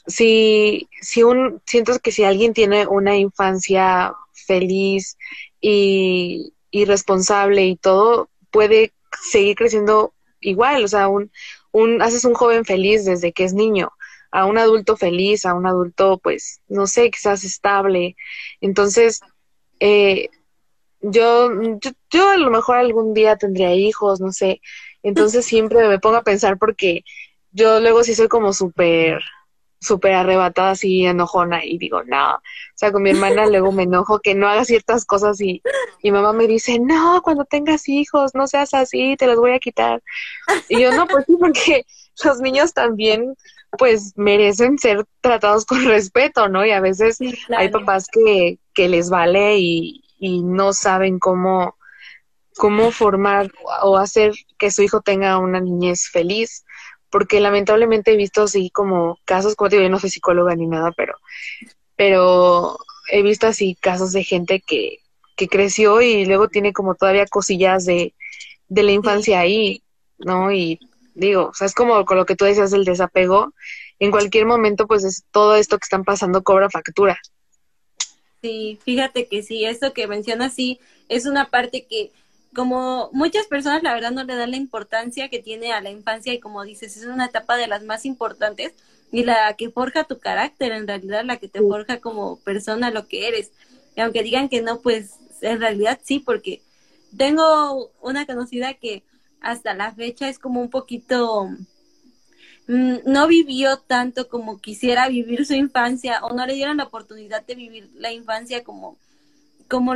si, 0.08 0.88
si 1.02 1.24
un, 1.24 1.62
siento 1.66 1.98
que 2.00 2.12
si 2.12 2.24
alguien 2.24 2.54
tiene 2.54 2.88
una 2.88 3.18
infancia 3.18 4.14
feliz 4.34 5.18
y, 5.62 6.54
y 6.72 6.86
responsable 6.86 7.66
y 7.66 7.76
todo, 7.76 8.30
puede 8.52 8.94
seguir 9.30 9.56
creciendo 9.56 10.14
igual, 10.40 10.84
o 10.84 10.88
sea, 10.88 11.08
un, 11.08 11.32
un, 11.72 12.02
haces 12.02 12.26
un 12.26 12.34
joven 12.34 12.66
feliz 12.66 13.06
desde 13.06 13.32
que 13.34 13.44
es 13.44 13.54
niño, 13.54 13.92
a 14.32 14.46
un 14.46 14.58
adulto 14.58 14.96
feliz, 14.96 15.46
a 15.46 15.54
un 15.54 15.66
adulto, 15.66 16.20
pues, 16.20 16.62
no 16.68 16.88
sé, 16.88 17.10
quizás 17.12 17.44
estable. 17.44 18.16
Entonces, 18.62 19.22
eh, 19.80 20.30
yo, 21.02 21.50
yo, 21.82 21.92
yo 22.10 22.30
a 22.30 22.38
lo 22.38 22.50
mejor 22.52 22.78
algún 22.78 23.14
día 23.14 23.36
tendría 23.38 23.74
hijos, 23.74 24.20
no 24.20 24.32
sé. 24.32 24.62
Entonces 25.04 25.46
siempre 25.46 25.88
me 25.88 26.00
pongo 26.00 26.18
a 26.18 26.24
pensar 26.24 26.58
porque 26.58 27.04
yo 27.52 27.80
luego 27.80 28.04
sí 28.04 28.16
soy 28.16 28.28
como 28.28 28.54
súper 28.54 29.22
súper 29.82 30.14
arrebatada 30.14 30.72
así 30.72 31.06
enojona 31.06 31.64
y 31.64 31.78
digo, 31.78 32.04
no, 32.04 32.36
o 32.36 32.42
sea, 32.76 32.92
con 32.92 33.04
mi 33.04 33.12
hermana 33.12 33.46
luego 33.48 33.72
me 33.72 33.84
enojo 33.84 34.20
que 34.20 34.36
no 34.36 34.48
haga 34.48 34.66
ciertas 34.66 35.06
cosas 35.06 35.40
y 35.42 35.62
mi 36.04 36.12
mamá 36.12 36.34
me 36.34 36.48
dice, 36.48 36.80
no, 36.80 37.22
cuando 37.24 37.46
tengas 37.46 37.88
hijos, 37.88 38.36
no 38.36 38.48
seas 38.48 38.74
así, 38.74 39.16
te 39.18 39.28
los 39.28 39.38
voy 39.38 39.52
a 39.52 39.60
quitar. 39.60 40.02
Y 40.68 40.82
yo 40.82 40.92
no, 40.92 41.08
pues 41.08 41.26
sí, 41.26 41.38
porque 41.40 41.86
los 42.24 42.40
niños 42.42 42.74
también 42.74 43.36
pues 43.78 44.14
merecen 44.18 44.78
ser 44.80 45.06
tratados 45.22 45.66
con 45.66 45.86
respeto, 45.86 46.50
¿no? 46.50 46.66
Y 46.66 46.72
a 46.72 46.82
veces 46.82 47.20
hay 47.56 47.70
papás 47.70 48.08
que, 48.12 48.58
que 48.74 48.90
les 48.90 49.10
vale 49.10 49.60
y, 49.60 49.99
y 50.20 50.44
no 50.44 50.74
saben 50.74 51.20
cómo, 51.20 51.78
cómo 52.56 52.92
formar 52.92 53.52
o 53.82 53.98
hacer 53.98 54.34
que 54.58 54.72
su 54.72 54.84
hijo 54.84 55.02
tenga 55.02 55.38
una 55.38 55.60
niñez 55.60 56.10
feliz 56.10 56.66
porque 57.10 57.40
lamentablemente 57.40 58.14
he 58.14 58.18
visto 58.18 58.44
así 58.44 58.70
como 58.70 59.20
casos, 59.26 59.56
como 59.56 59.70
te 59.70 59.78
digo, 59.78 59.88
yo 59.88 59.92
no 59.92 60.00
soy 60.00 60.10
psicóloga 60.10 60.56
ni 60.56 60.68
nada, 60.68 60.92
pero, 60.96 61.16
pero 61.96 62.78
he 63.12 63.24
visto 63.24 63.48
así 63.48 63.76
casos 63.76 64.12
de 64.12 64.24
gente 64.24 64.62
que, 64.62 65.00
que 65.36 65.48
creció 65.48 66.02
y 66.02 66.26
luego 66.26 66.50
tiene 66.50 66.74
como 66.74 66.96
todavía 66.96 67.26
cosillas 67.26 67.86
de, 67.86 68.14
de 68.68 68.84
la 68.84 68.92
infancia 68.92 69.40
ahí, 69.40 69.84
¿no? 70.20 70.52
Y 70.52 70.80
digo, 71.16 71.48
o 71.48 71.54
sea, 71.54 71.66
es 71.66 71.74
como 71.74 72.06
con 72.06 72.18
lo 72.18 72.26
que 72.26 72.36
tú 72.36 72.46
decías 72.46 72.72
del 72.72 72.86
desapego, 72.86 73.54
en 74.00 74.12
cualquier 74.12 74.46
momento 74.46 74.88
pues 74.88 75.04
es 75.04 75.26
todo 75.32 75.56
esto 75.56 75.78
que 75.78 75.86
están 75.86 76.04
pasando 76.04 76.44
cobra 76.44 76.70
factura. 76.70 77.20
Sí, 78.42 78.80
fíjate 78.84 79.28
que 79.28 79.44
sí, 79.44 79.66
esto 79.66 79.94
que 79.94 80.08
mencionas 80.08 80.54
sí, 80.54 80.80
es 81.10 81.26
una 81.26 81.50
parte 81.50 81.86
que 81.86 82.12
como 82.56 83.10
muchas 83.12 83.48
personas 83.48 83.84
la 83.84 83.94
verdad 83.94 84.12
no 84.12 84.24
le 84.24 84.36
dan 84.36 84.52
la 84.52 84.58
importancia 84.58 85.30
que 85.30 85.40
tiene 85.40 85.74
a 85.74 85.82
la 85.82 85.90
infancia 85.92 86.34
y 86.34 86.40
como 86.40 86.64
dices, 86.64 86.96
es 86.98 87.06
una 87.06 87.26
etapa 87.26 87.58
de 87.58 87.68
las 87.68 87.84
más 87.84 88.06
importantes 88.06 88.74
y 89.12 89.24
la 89.26 89.54
que 89.58 89.70
forja 89.72 90.06
tu 90.06 90.20
carácter, 90.20 90.72
en 90.72 90.88
realidad 90.88 91.24
la 91.26 91.38
que 91.38 91.50
te 91.50 91.60
forja 91.60 92.00
como 92.00 92.38
persona 92.40 92.92
lo 92.92 93.08
que 93.08 93.28
eres. 93.28 93.52
Y 93.96 94.02
aunque 94.02 94.24
digan 94.24 94.48
que 94.50 94.62
no, 94.62 94.80
pues 94.82 95.16
en 95.42 95.60
realidad 95.60 96.00
sí, 96.04 96.20
porque 96.20 96.62
tengo 97.18 97.92
una 98.02 98.26
conocida 98.26 98.74
que 98.76 99.04
hasta 99.42 99.74
la 99.74 99.94
fecha 99.94 100.30
es 100.30 100.40
como 100.40 100.62
un 100.62 100.70
poquito 100.70 101.50
no 102.70 103.28
vivió 103.28 103.78
tanto 103.78 104.30
como 104.30 104.60
quisiera 104.60 105.10
vivir 105.10 105.46
su 105.46 105.56
infancia 105.56 106.20
o 106.24 106.36
no 106.36 106.46
le 106.46 106.54
dieron 106.54 106.78
la 106.78 106.84
oportunidad 106.84 107.44
de 107.46 107.56
vivir 107.56 107.90
la 107.96 108.12
infancia 108.12 108.64
como 108.64 108.98
como 109.68 109.96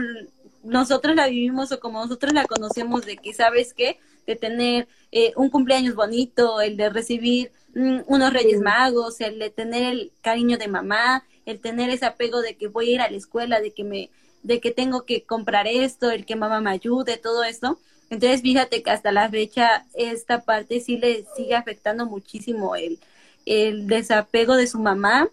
nosotros 0.63 1.15
la 1.15 1.27
vivimos 1.27 1.71
o 1.71 1.79
como 1.79 1.99
nosotros 1.99 2.33
la 2.33 2.45
conocemos 2.45 3.05
de 3.05 3.17
que, 3.17 3.33
¿sabes 3.33 3.73
qué? 3.73 3.99
De 4.25 4.35
tener 4.35 4.87
eh, 5.11 5.33
un 5.35 5.49
cumpleaños 5.49 5.95
bonito, 5.95 6.61
el 6.61 6.77
de 6.77 6.89
recibir 6.89 7.51
mm, 7.75 8.01
unos 8.07 8.31
reyes 8.31 8.61
magos, 8.61 9.19
el 9.19 9.39
de 9.39 9.49
tener 9.49 9.91
el 9.91 10.11
cariño 10.21 10.57
de 10.57 10.69
mamá, 10.69 11.25
el 11.45 11.59
tener 11.59 11.89
ese 11.89 12.05
apego 12.05 12.41
de 12.41 12.55
que 12.55 12.67
voy 12.67 12.89
a 12.89 12.93
ir 12.93 13.01
a 13.01 13.11
la 13.11 13.17
escuela, 13.17 13.59
de 13.59 13.71
que 13.71 13.83
me, 13.83 14.09
de 14.43 14.61
que 14.61 14.71
tengo 14.71 15.05
que 15.05 15.23
comprar 15.23 15.67
esto, 15.67 16.09
el 16.11 16.25
que 16.25 16.37
mamá 16.37 16.61
me 16.61 16.71
ayude, 16.71 17.17
todo 17.17 17.43
esto. 17.43 17.77
Entonces, 18.09 18.41
fíjate 18.41 18.83
que 18.83 18.91
hasta 18.91 19.11
la 19.11 19.29
fecha 19.29 19.85
esta 19.93 20.41
parte 20.41 20.79
sí 20.79 20.97
le 20.97 21.25
sigue 21.35 21.55
afectando 21.55 22.05
muchísimo 22.05 22.75
el, 22.75 22.99
el 23.45 23.87
desapego 23.87 24.55
de 24.55 24.67
su 24.67 24.79
mamá, 24.79 25.29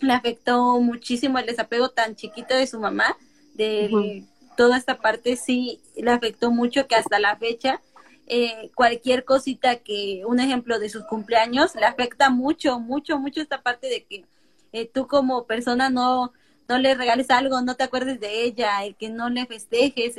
le 0.00 0.12
afectó 0.12 0.80
muchísimo 0.80 1.38
el 1.38 1.46
desapego 1.46 1.90
tan 1.90 2.16
chiquito 2.16 2.54
de 2.54 2.66
su 2.66 2.80
mamá, 2.80 3.16
de 3.54 4.24
toda 4.56 4.76
esta 4.76 4.98
parte 4.98 5.36
sí 5.36 5.80
le 5.96 6.10
afectó 6.10 6.50
mucho 6.50 6.86
que 6.86 6.96
hasta 6.96 7.18
la 7.18 7.36
fecha 7.36 7.80
eh, 8.26 8.70
cualquier 8.74 9.24
cosita 9.24 9.76
que, 9.76 10.22
un 10.26 10.38
ejemplo 10.38 10.78
de 10.78 10.90
sus 10.90 11.04
cumpleaños, 11.04 11.74
le 11.74 11.86
afecta 11.86 12.28
mucho, 12.28 12.78
mucho, 12.78 13.18
mucho 13.18 13.40
esta 13.40 13.62
parte 13.62 13.88
de 13.88 14.04
que 14.04 14.26
eh, 14.72 14.90
tú 14.92 15.06
como 15.06 15.46
persona 15.46 15.88
no, 15.88 16.32
no 16.68 16.78
le 16.78 16.94
regales 16.94 17.30
algo, 17.30 17.60
no 17.62 17.76
te 17.76 17.84
acuerdes 17.84 18.20
de 18.20 18.44
ella, 18.44 18.84
el 18.84 18.94
que 18.94 19.08
no 19.08 19.30
le 19.30 19.46
festejes, 19.46 20.14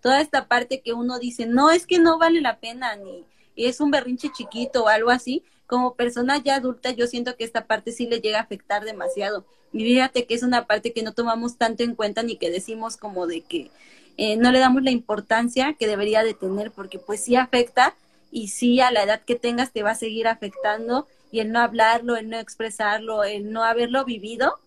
toda 0.00 0.20
esta 0.20 0.46
parte 0.48 0.80
que 0.80 0.92
uno 0.92 1.18
dice, 1.18 1.46
no, 1.46 1.70
es 1.70 1.86
que 1.86 1.98
no 1.98 2.18
vale 2.18 2.40
la 2.40 2.58
pena, 2.58 2.94
ni 2.96 3.24
y 3.56 3.66
es 3.66 3.80
un 3.80 3.90
berrinche 3.90 4.30
chiquito 4.32 4.84
o 4.84 4.88
algo 4.88 5.10
así, 5.10 5.44
como 5.66 5.94
persona 5.94 6.38
ya 6.38 6.56
adulta 6.56 6.90
yo 6.90 7.06
siento 7.06 7.36
que 7.36 7.44
esta 7.44 7.66
parte 7.66 7.92
sí 7.92 8.06
le 8.06 8.20
llega 8.20 8.38
a 8.38 8.42
afectar 8.42 8.84
demasiado. 8.84 9.44
Y 9.72 9.84
fíjate 9.84 10.26
que 10.26 10.34
es 10.34 10.42
una 10.42 10.66
parte 10.66 10.92
que 10.92 11.02
no 11.02 11.12
tomamos 11.12 11.56
tanto 11.56 11.82
en 11.82 11.94
cuenta 11.94 12.22
ni 12.22 12.36
que 12.36 12.50
decimos 12.50 12.96
como 12.96 13.26
de 13.26 13.40
que 13.40 13.70
eh, 14.16 14.36
no 14.36 14.52
le 14.52 14.60
damos 14.60 14.82
la 14.82 14.90
importancia 14.90 15.74
que 15.74 15.86
debería 15.86 16.22
de 16.22 16.34
tener 16.34 16.70
porque 16.70 16.98
pues 16.98 17.24
sí 17.24 17.34
afecta 17.36 17.94
y 18.30 18.48
sí 18.48 18.80
a 18.80 18.92
la 18.92 19.02
edad 19.02 19.22
que 19.22 19.34
tengas 19.34 19.72
te 19.72 19.82
va 19.82 19.92
a 19.92 19.96
seguir 19.96 20.28
afectando 20.28 21.08
y 21.32 21.40
el 21.40 21.50
no 21.50 21.60
hablarlo, 21.60 22.16
el 22.16 22.28
no 22.28 22.38
expresarlo, 22.38 23.24
el 23.24 23.50
no 23.50 23.64
haberlo 23.64 24.04
vivido, 24.04 24.60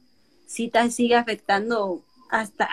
sí 0.48 0.70
te 0.70 0.90
sigue 0.90 1.16
afectando 1.16 2.02
hasta, 2.32 2.68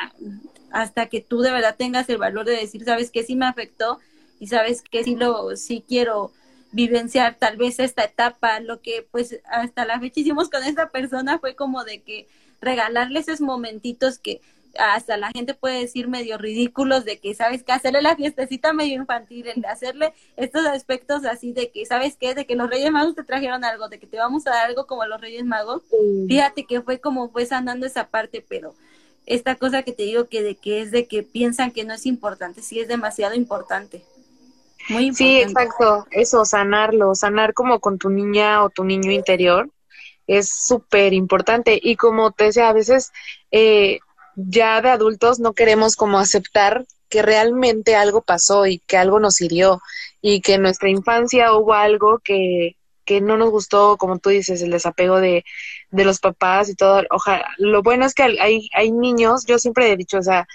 hasta 0.70 1.06
que 1.06 1.20
tú 1.20 1.40
de 1.40 1.52
verdad 1.52 1.76
tengas 1.76 2.08
el 2.08 2.18
valor 2.18 2.46
de 2.46 2.56
decir, 2.56 2.84
sabes 2.84 3.10
que 3.10 3.24
sí 3.24 3.36
me 3.36 3.46
afectó 3.46 3.98
y 4.40 4.46
sabes 4.46 4.82
que 4.82 5.04
sí 5.04 5.16
lo, 5.16 5.56
sí 5.56 5.84
quiero 5.86 6.32
vivenciar 6.72 7.36
tal 7.38 7.56
vez 7.56 7.78
esta 7.78 8.04
etapa, 8.04 8.58
lo 8.60 8.80
que 8.80 9.06
pues 9.10 9.40
hasta 9.48 9.84
la 9.84 10.00
fecha 10.00 10.20
hicimos 10.20 10.48
con 10.48 10.64
esta 10.64 10.88
persona 10.88 11.38
fue 11.38 11.54
como 11.54 11.84
de 11.84 12.02
que 12.02 12.26
regalarle 12.60 13.20
esos 13.20 13.40
momentitos 13.40 14.18
que 14.18 14.40
hasta 14.78 15.16
la 15.16 15.30
gente 15.30 15.54
puede 15.54 15.80
decir 15.80 16.08
medio 16.08 16.38
ridículos 16.38 17.04
de 17.04 17.18
que 17.18 17.34
sabes 17.34 17.62
que 17.62 17.72
hacerle 17.72 18.02
la 18.02 18.16
fiestecita 18.16 18.72
medio 18.72 18.94
infantil, 18.96 19.46
el 19.48 19.62
de 19.62 19.68
hacerle 19.68 20.12
estos 20.36 20.66
aspectos 20.66 21.24
así 21.24 21.52
de 21.52 21.70
que 21.70 21.86
sabes 21.86 22.16
qué, 22.16 22.34
de 22.34 22.46
que 22.46 22.56
los 22.56 22.68
Reyes 22.68 22.90
Magos 22.90 23.14
te 23.14 23.24
trajeron 23.24 23.64
algo, 23.64 23.88
de 23.88 23.98
que 23.98 24.06
te 24.06 24.18
vamos 24.18 24.46
a 24.46 24.50
dar 24.50 24.66
algo 24.66 24.86
como 24.86 25.04
los 25.06 25.20
Reyes 25.20 25.44
Magos, 25.44 25.82
fíjate 26.28 26.66
que 26.66 26.80
fue 26.82 27.00
como 27.00 27.30
fue 27.30 27.46
sanando 27.46 27.86
esa 27.86 28.08
parte, 28.08 28.44
pero 28.48 28.74
esta 29.26 29.54
cosa 29.54 29.82
que 29.82 29.92
te 29.92 30.02
digo 30.02 30.28
que 30.28 30.42
de 30.42 30.56
que 30.56 30.82
es 30.82 30.90
de 30.90 31.06
que 31.06 31.22
piensan 31.22 31.70
que 31.70 31.84
no 31.84 31.94
es 31.94 32.06
importante, 32.06 32.62
sí 32.62 32.80
es 32.80 32.88
demasiado 32.88 33.34
importante. 33.34 34.02
Sí, 35.14 35.40
exacto, 35.40 36.06
eso, 36.10 36.44
sanarlo, 36.44 37.14
sanar 37.14 37.54
como 37.54 37.80
con 37.80 37.98
tu 37.98 38.10
niña 38.10 38.62
o 38.62 38.68
tu 38.68 38.84
niño 38.84 39.10
interior 39.10 39.70
es 40.26 40.50
súper 40.50 41.12
importante. 41.12 41.78
Y 41.82 41.96
como 41.96 42.32
te 42.32 42.44
decía, 42.44 42.68
a 42.68 42.72
veces 42.72 43.12
eh, 43.50 43.98
ya 44.36 44.80
de 44.80 44.90
adultos 44.90 45.40
no 45.40 45.52
queremos 45.52 45.96
como 45.96 46.18
aceptar 46.18 46.86
que 47.08 47.22
realmente 47.22 47.96
algo 47.96 48.22
pasó 48.22 48.66
y 48.66 48.78
que 48.78 48.96
algo 48.96 49.20
nos 49.20 49.40
hirió 49.40 49.80
y 50.20 50.40
que 50.40 50.54
en 50.54 50.62
nuestra 50.62 50.88
infancia 50.88 51.52
hubo 51.52 51.74
algo 51.74 52.18
que, 52.18 52.76
que 53.04 53.20
no 53.20 53.36
nos 53.36 53.50
gustó, 53.50 53.96
como 53.96 54.18
tú 54.18 54.30
dices, 54.30 54.62
el 54.62 54.70
desapego 54.70 55.20
de, 55.20 55.44
de 55.90 56.04
los 56.04 56.18
papás 56.18 56.68
y 56.68 56.74
todo. 56.74 57.02
Ojalá, 57.10 57.46
lo 57.58 57.82
bueno 57.82 58.06
es 58.06 58.14
que 58.14 58.22
hay, 58.22 58.68
hay 58.74 58.90
niños, 58.90 59.44
yo 59.46 59.58
siempre 59.58 59.90
he 59.92 59.96
dicho, 59.96 60.18
o 60.18 60.22
sea, 60.22 60.46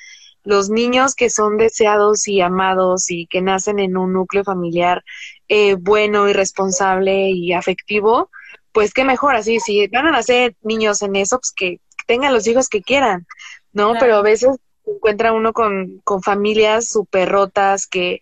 los 0.43 0.69
niños 0.69 1.15
que 1.15 1.29
son 1.29 1.57
deseados 1.57 2.27
y 2.27 2.41
amados 2.41 3.11
y 3.11 3.27
que 3.27 3.41
nacen 3.41 3.79
en 3.79 3.97
un 3.97 4.13
núcleo 4.13 4.43
familiar 4.43 5.03
eh, 5.47 5.75
bueno 5.75 6.27
y 6.27 6.33
responsable 6.33 7.29
y 7.29 7.53
afectivo, 7.53 8.29
pues 8.71 8.93
qué 8.93 9.03
mejor 9.03 9.35
así, 9.35 9.59
si 9.59 9.87
van 9.87 10.07
a 10.07 10.11
nacer 10.11 10.55
niños 10.61 11.01
en 11.01 11.15
eso, 11.15 11.39
pues 11.39 11.51
que 11.55 11.79
tengan 12.07 12.33
los 12.33 12.47
hijos 12.47 12.69
que 12.69 12.81
quieran, 12.81 13.27
¿no? 13.73 13.93
Pero 13.99 14.17
a 14.17 14.21
veces 14.21 14.57
se 14.83 14.91
encuentra 14.91 15.33
uno 15.33 15.53
con, 15.53 16.01
con 16.03 16.21
familias 16.21 16.89
súper 16.89 17.29
rotas 17.29 17.87
que 17.87 18.19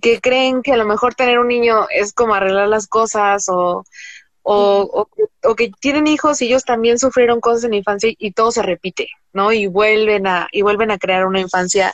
que 0.00 0.20
creen 0.20 0.62
que 0.62 0.72
a 0.72 0.76
lo 0.76 0.86
mejor 0.86 1.14
tener 1.14 1.38
un 1.38 1.48
niño 1.48 1.86
es 1.90 2.12
como 2.12 2.34
arreglar 2.34 2.68
las 2.68 2.86
cosas 2.86 3.48
o, 3.48 3.84
o, 4.42 5.08
o, 5.42 5.54
que 5.54 5.70
tienen 5.80 6.06
hijos 6.06 6.40
y 6.40 6.46
ellos 6.46 6.64
también 6.64 6.98
sufrieron 6.98 7.40
cosas 7.40 7.64
en 7.64 7.72
la 7.72 7.76
infancia 7.76 8.12
y 8.16 8.32
todo 8.32 8.50
se 8.50 8.62
repite, 8.62 9.08
¿no? 9.32 9.52
Y 9.52 9.66
vuelven 9.66 10.26
a, 10.26 10.48
y 10.52 10.62
vuelven 10.62 10.90
a 10.90 10.98
crear 10.98 11.26
una 11.26 11.40
infancia 11.40 11.92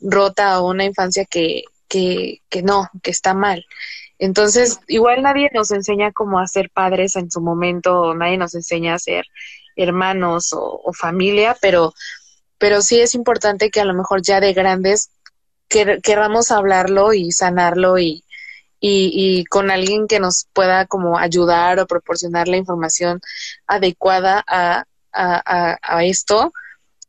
rota 0.00 0.60
o 0.60 0.70
una 0.70 0.84
infancia 0.84 1.24
que, 1.24 1.62
que, 1.88 2.40
que 2.48 2.62
no, 2.62 2.88
que 3.02 3.10
está 3.10 3.34
mal. 3.34 3.64
Entonces, 4.18 4.80
igual 4.88 5.22
nadie 5.22 5.50
nos 5.52 5.70
enseña 5.70 6.12
cómo 6.12 6.38
a 6.38 6.46
ser 6.46 6.70
padres 6.70 7.16
en 7.16 7.30
su 7.30 7.40
momento, 7.40 8.14
nadie 8.14 8.36
nos 8.36 8.54
enseña 8.54 8.94
a 8.94 8.98
ser 8.98 9.24
hermanos 9.76 10.50
o, 10.52 10.92
familia, 10.92 11.56
pero, 11.60 11.92
pero 12.62 12.80
sí 12.80 13.00
es 13.00 13.16
importante 13.16 13.72
que 13.72 13.80
a 13.80 13.84
lo 13.84 13.92
mejor 13.92 14.22
ya 14.22 14.38
de 14.38 14.52
grandes 14.52 15.10
queramos 15.68 16.52
hablarlo 16.52 17.12
y 17.12 17.32
sanarlo 17.32 17.98
y, 17.98 18.22
y, 18.78 19.44
con 19.46 19.68
alguien 19.68 20.06
que 20.06 20.20
nos 20.20 20.46
pueda 20.52 20.86
como 20.86 21.18
ayudar 21.18 21.80
o 21.80 21.88
proporcionar 21.88 22.46
la 22.46 22.58
información 22.58 23.20
adecuada 23.66 24.44
a, 24.46 24.84
a, 25.12 25.76
a, 25.82 26.04
esto. 26.04 26.52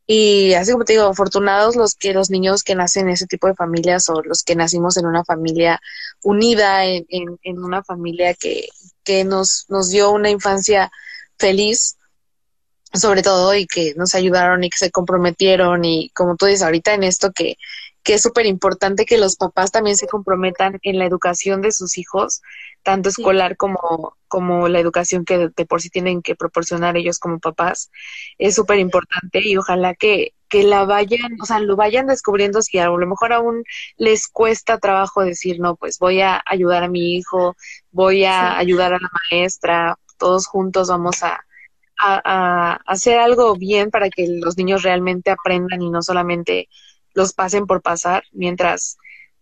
Y 0.07 0.55
así 0.55 0.71
como 0.71 0.85
te 0.85 0.93
digo, 0.93 1.05
afortunados 1.05 1.75
los 1.75 1.93
que 1.93 2.13
los 2.13 2.31
niños 2.31 2.63
que 2.63 2.73
nacen 2.73 3.05
en 3.05 3.13
ese 3.13 3.27
tipo 3.27 3.45
de 3.45 3.53
familias 3.53 4.09
o 4.09 4.23
los 4.23 4.41
que 4.41 4.55
nacimos 4.55 4.97
en 4.97 5.05
una 5.05 5.23
familia 5.23 5.79
unida, 6.23 6.83
en, 6.85 7.05
en, 7.09 7.37
en 7.43 7.63
una 7.63 7.83
familia 7.83 8.33
que, 8.33 8.69
que 9.03 9.23
nos, 9.23 9.67
nos 9.69 9.91
dio 9.91 10.09
una 10.09 10.31
infancia 10.31 10.91
feliz, 11.37 11.97
sobre 12.93 13.23
todo, 13.23 13.55
y 13.55 13.65
que 13.65 13.93
nos 13.95 14.15
ayudaron 14.15 14.63
y 14.63 14.69
que 14.69 14.77
se 14.77 14.91
comprometieron. 14.91 15.83
Y 15.85 16.09
como 16.09 16.35
tú 16.35 16.45
dices 16.45 16.63
ahorita 16.63 16.93
en 16.93 17.03
esto 17.03 17.31
que 17.31 17.57
que 18.03 18.15
es 18.15 18.21
súper 18.21 18.45
importante 18.45 19.05
que 19.05 19.17
los 19.17 19.37
papás 19.37 19.71
también 19.71 19.95
se 19.95 20.07
comprometan 20.07 20.77
en 20.83 20.99
la 20.99 21.05
educación 21.05 21.61
de 21.61 21.71
sus 21.71 21.97
hijos, 21.97 22.41
tanto 22.83 23.09
escolar 23.09 23.55
como, 23.55 24.17
como 24.27 24.67
la 24.67 24.79
educación 24.79 25.23
que 25.23 25.49
de, 25.55 25.65
por 25.65 25.81
sí 25.81 25.89
tienen 25.89 26.21
que 26.21 26.35
proporcionar 26.35 26.97
ellos 26.97 27.17
como 27.17 27.39
papás. 27.39 27.91
Es 28.37 28.55
súper 28.55 28.79
importante 28.79 29.39
y 29.41 29.55
ojalá 29.55 29.95
que, 29.95 30.33
que 30.49 30.63
la 30.63 30.83
vayan, 30.83 31.39
o 31.41 31.45
sea, 31.45 31.59
lo 31.59 31.77
vayan 31.77 32.07
descubriendo 32.07 32.61
si 32.61 32.77
a 32.77 32.87
lo 32.87 33.07
mejor 33.07 33.31
aún 33.31 33.63
les 33.95 34.27
cuesta 34.27 34.79
trabajo 34.79 35.23
decir, 35.23 35.61
no, 35.61 35.77
pues 35.77 35.97
voy 35.97 36.19
a 36.19 36.43
ayudar 36.45 36.83
a 36.83 36.89
mi 36.89 37.15
hijo, 37.15 37.55
voy 37.91 38.25
a 38.25 38.57
ayudar 38.57 38.93
a 38.93 38.99
la 38.99 39.09
maestra, 39.31 39.97
todos 40.17 40.45
juntos 40.47 40.89
vamos 40.89 41.23
a, 41.23 41.45
a, 41.99 42.21
a 42.23 42.73
hacer 42.85 43.19
algo 43.19 43.55
bien 43.55 43.91
para 43.91 44.09
que 44.09 44.27
los 44.27 44.57
niños 44.57 44.83
realmente 44.83 45.31
aprendan 45.31 45.81
y 45.81 45.89
no 45.89 46.01
solamente 46.01 46.69
los 47.13 47.33
pasen 47.33 47.67
por 47.67 47.81
pasar, 47.81 48.23
mientras, 48.31 48.97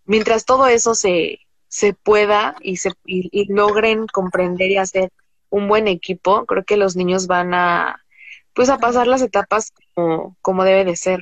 mientras 0.06 0.46
todo 0.46 0.68
eso 0.68 0.96
se, 0.96 1.40
se 1.68 1.94
pueda 1.94 2.56
y, 2.62 2.78
se, 2.78 2.92
y, 3.06 3.52
logren 3.52 4.08
comprender 4.08 4.72
y 4.72 4.78
hacer 4.78 5.12
un 5.50 5.68
buen 5.68 5.88
equipo, 5.88 6.46
creo 6.46 6.64
que 6.64 6.78
los 6.78 6.96
niños 6.96 7.28
van 7.28 7.54
a, 7.54 8.04
pues 8.54 8.70
a 8.70 8.78
pasar 8.78 9.08
las 9.08 9.22
etapas 9.22 9.72
como, 9.96 10.38
como 10.42 10.64
debe 10.64 10.86
de 10.86 10.96
ser. 10.96 11.22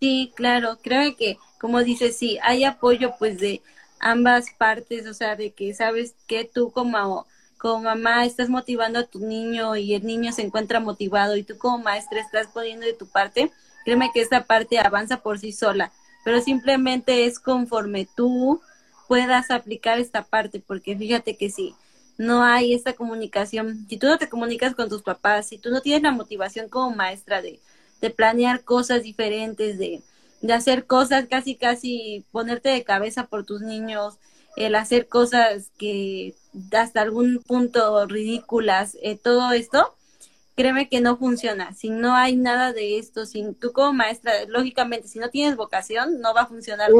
Sí, 0.00 0.32
claro, 0.34 0.78
creo 0.82 1.16
que, 1.16 1.38
como 1.60 1.82
dices, 1.82 2.16
sí, 2.16 2.38
hay 2.42 2.64
apoyo 2.64 3.14
pues 3.18 3.38
de 3.38 3.62
ambas 4.00 4.46
partes, 4.58 5.06
o 5.06 5.14
sea, 5.14 5.36
de 5.36 5.52
que 5.52 5.72
sabes 5.74 6.14
que 6.26 6.44
tú 6.44 6.70
como, 6.70 7.26
como 7.58 7.84
mamá 7.84 8.24
estás 8.24 8.48
motivando 8.48 8.98
a 8.98 9.06
tu 9.06 9.20
niño 9.20 9.76
y 9.76 9.94
el 9.94 10.04
niño 10.04 10.32
se 10.32 10.42
encuentra 10.42 10.80
motivado 10.80 11.36
y 11.36 11.42
tú 11.42 11.58
como 11.58 11.78
maestra 11.78 12.20
estás 12.20 12.48
poniendo 12.48 12.86
de 12.86 12.92
tu 12.92 13.06
parte, 13.06 13.50
Créeme 13.86 14.10
que 14.12 14.20
esta 14.20 14.42
parte 14.46 14.80
avanza 14.80 15.18
por 15.18 15.38
sí 15.38 15.52
sola, 15.52 15.92
pero 16.24 16.40
simplemente 16.40 17.24
es 17.24 17.38
conforme 17.38 18.08
tú 18.16 18.60
puedas 19.06 19.52
aplicar 19.52 20.00
esta 20.00 20.24
parte, 20.24 20.58
porque 20.58 20.96
fíjate 20.96 21.36
que 21.36 21.50
si 21.50 21.72
no 22.18 22.42
hay 22.42 22.74
esta 22.74 22.94
comunicación, 22.94 23.86
si 23.88 23.96
tú 23.96 24.08
no 24.08 24.18
te 24.18 24.28
comunicas 24.28 24.74
con 24.74 24.88
tus 24.88 25.02
papás, 25.02 25.46
si 25.46 25.58
tú 25.58 25.70
no 25.70 25.82
tienes 25.82 26.02
la 26.02 26.10
motivación 26.10 26.68
como 26.68 26.96
maestra 26.96 27.42
de, 27.42 27.60
de 28.00 28.10
planear 28.10 28.64
cosas 28.64 29.04
diferentes, 29.04 29.78
de, 29.78 30.02
de 30.40 30.52
hacer 30.52 30.86
cosas 30.86 31.26
casi, 31.30 31.54
casi 31.54 32.24
ponerte 32.32 32.70
de 32.70 32.82
cabeza 32.82 33.28
por 33.28 33.46
tus 33.46 33.60
niños, 33.60 34.18
el 34.56 34.74
hacer 34.74 35.08
cosas 35.08 35.70
que 35.78 36.34
hasta 36.72 37.02
algún 37.02 37.42
punto 37.46 38.06
ridículas, 38.06 38.96
eh, 39.02 39.16
todo 39.16 39.52
esto, 39.52 39.94
créeme 40.56 40.88
que 40.88 41.00
no 41.00 41.16
funciona. 41.16 41.74
Si 41.74 41.90
no 41.90 42.14
hay 42.14 42.36
nada 42.36 42.72
de 42.72 42.98
esto, 42.98 43.26
sin 43.26 43.54
tú 43.54 43.72
como 43.72 43.92
maestra, 43.92 44.32
lógicamente, 44.48 45.08
si 45.08 45.18
no 45.18 45.28
tienes 45.28 45.56
vocación, 45.56 46.20
no 46.20 46.34
va 46.34 46.42
a 46.42 46.46
funcionar. 46.46 46.90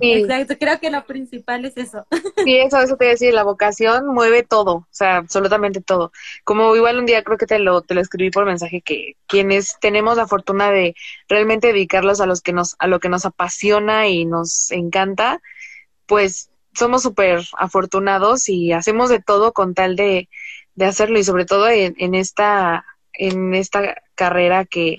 Exacto, 0.00 0.54
creo 0.58 0.80
que 0.80 0.90
lo 0.90 1.04
principal 1.04 1.64
es 1.64 1.76
eso. 1.76 2.06
Sí, 2.44 2.58
eso, 2.58 2.80
eso 2.80 2.96
te 2.96 3.04
decía, 3.04 3.30
la 3.32 3.44
vocación 3.44 4.06
mueve 4.08 4.42
todo, 4.42 4.74
o 4.74 4.86
sea, 4.90 5.18
absolutamente 5.18 5.80
todo. 5.80 6.10
Como 6.42 6.74
igual 6.74 6.98
un 6.98 7.06
día 7.06 7.22
creo 7.22 7.38
que 7.38 7.46
te 7.46 7.60
lo, 7.60 7.82
te 7.82 7.94
lo 7.94 8.00
escribí 8.00 8.32
por 8.32 8.44
mensaje 8.44 8.82
que 8.82 9.16
quienes 9.28 9.78
tenemos 9.78 10.16
la 10.16 10.26
fortuna 10.26 10.72
de 10.72 10.96
realmente 11.28 11.68
dedicarlos 11.68 12.20
a 12.20 12.26
los 12.26 12.40
que 12.40 12.52
nos, 12.52 12.74
a 12.80 12.88
lo 12.88 12.98
que 12.98 13.08
nos 13.08 13.24
apasiona 13.26 14.08
y 14.08 14.24
nos 14.24 14.72
encanta, 14.72 15.40
pues 16.12 16.50
somos 16.74 17.02
súper 17.04 17.40
afortunados 17.56 18.50
y 18.50 18.72
hacemos 18.72 19.08
de 19.08 19.18
todo 19.18 19.54
con 19.54 19.72
tal 19.72 19.96
de, 19.96 20.28
de 20.74 20.84
hacerlo 20.84 21.18
y 21.18 21.24
sobre 21.24 21.46
todo 21.46 21.70
en, 21.70 22.14
esta 22.14 22.84
en 23.14 23.54
esta 23.54 24.02
carrera 24.14 24.66
que, 24.66 24.98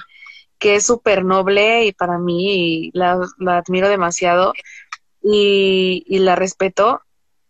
que 0.57 0.73
es 0.73 0.87
súper 0.87 1.23
noble 1.23 1.85
y 1.85 1.91
para 1.91 2.17
mí 2.17 2.89
la, 2.95 3.19
la 3.37 3.57
admiro 3.57 3.89
demasiado 3.89 4.53
y, 5.21 6.03
y 6.07 6.17
la 6.17 6.35
respeto, 6.35 7.01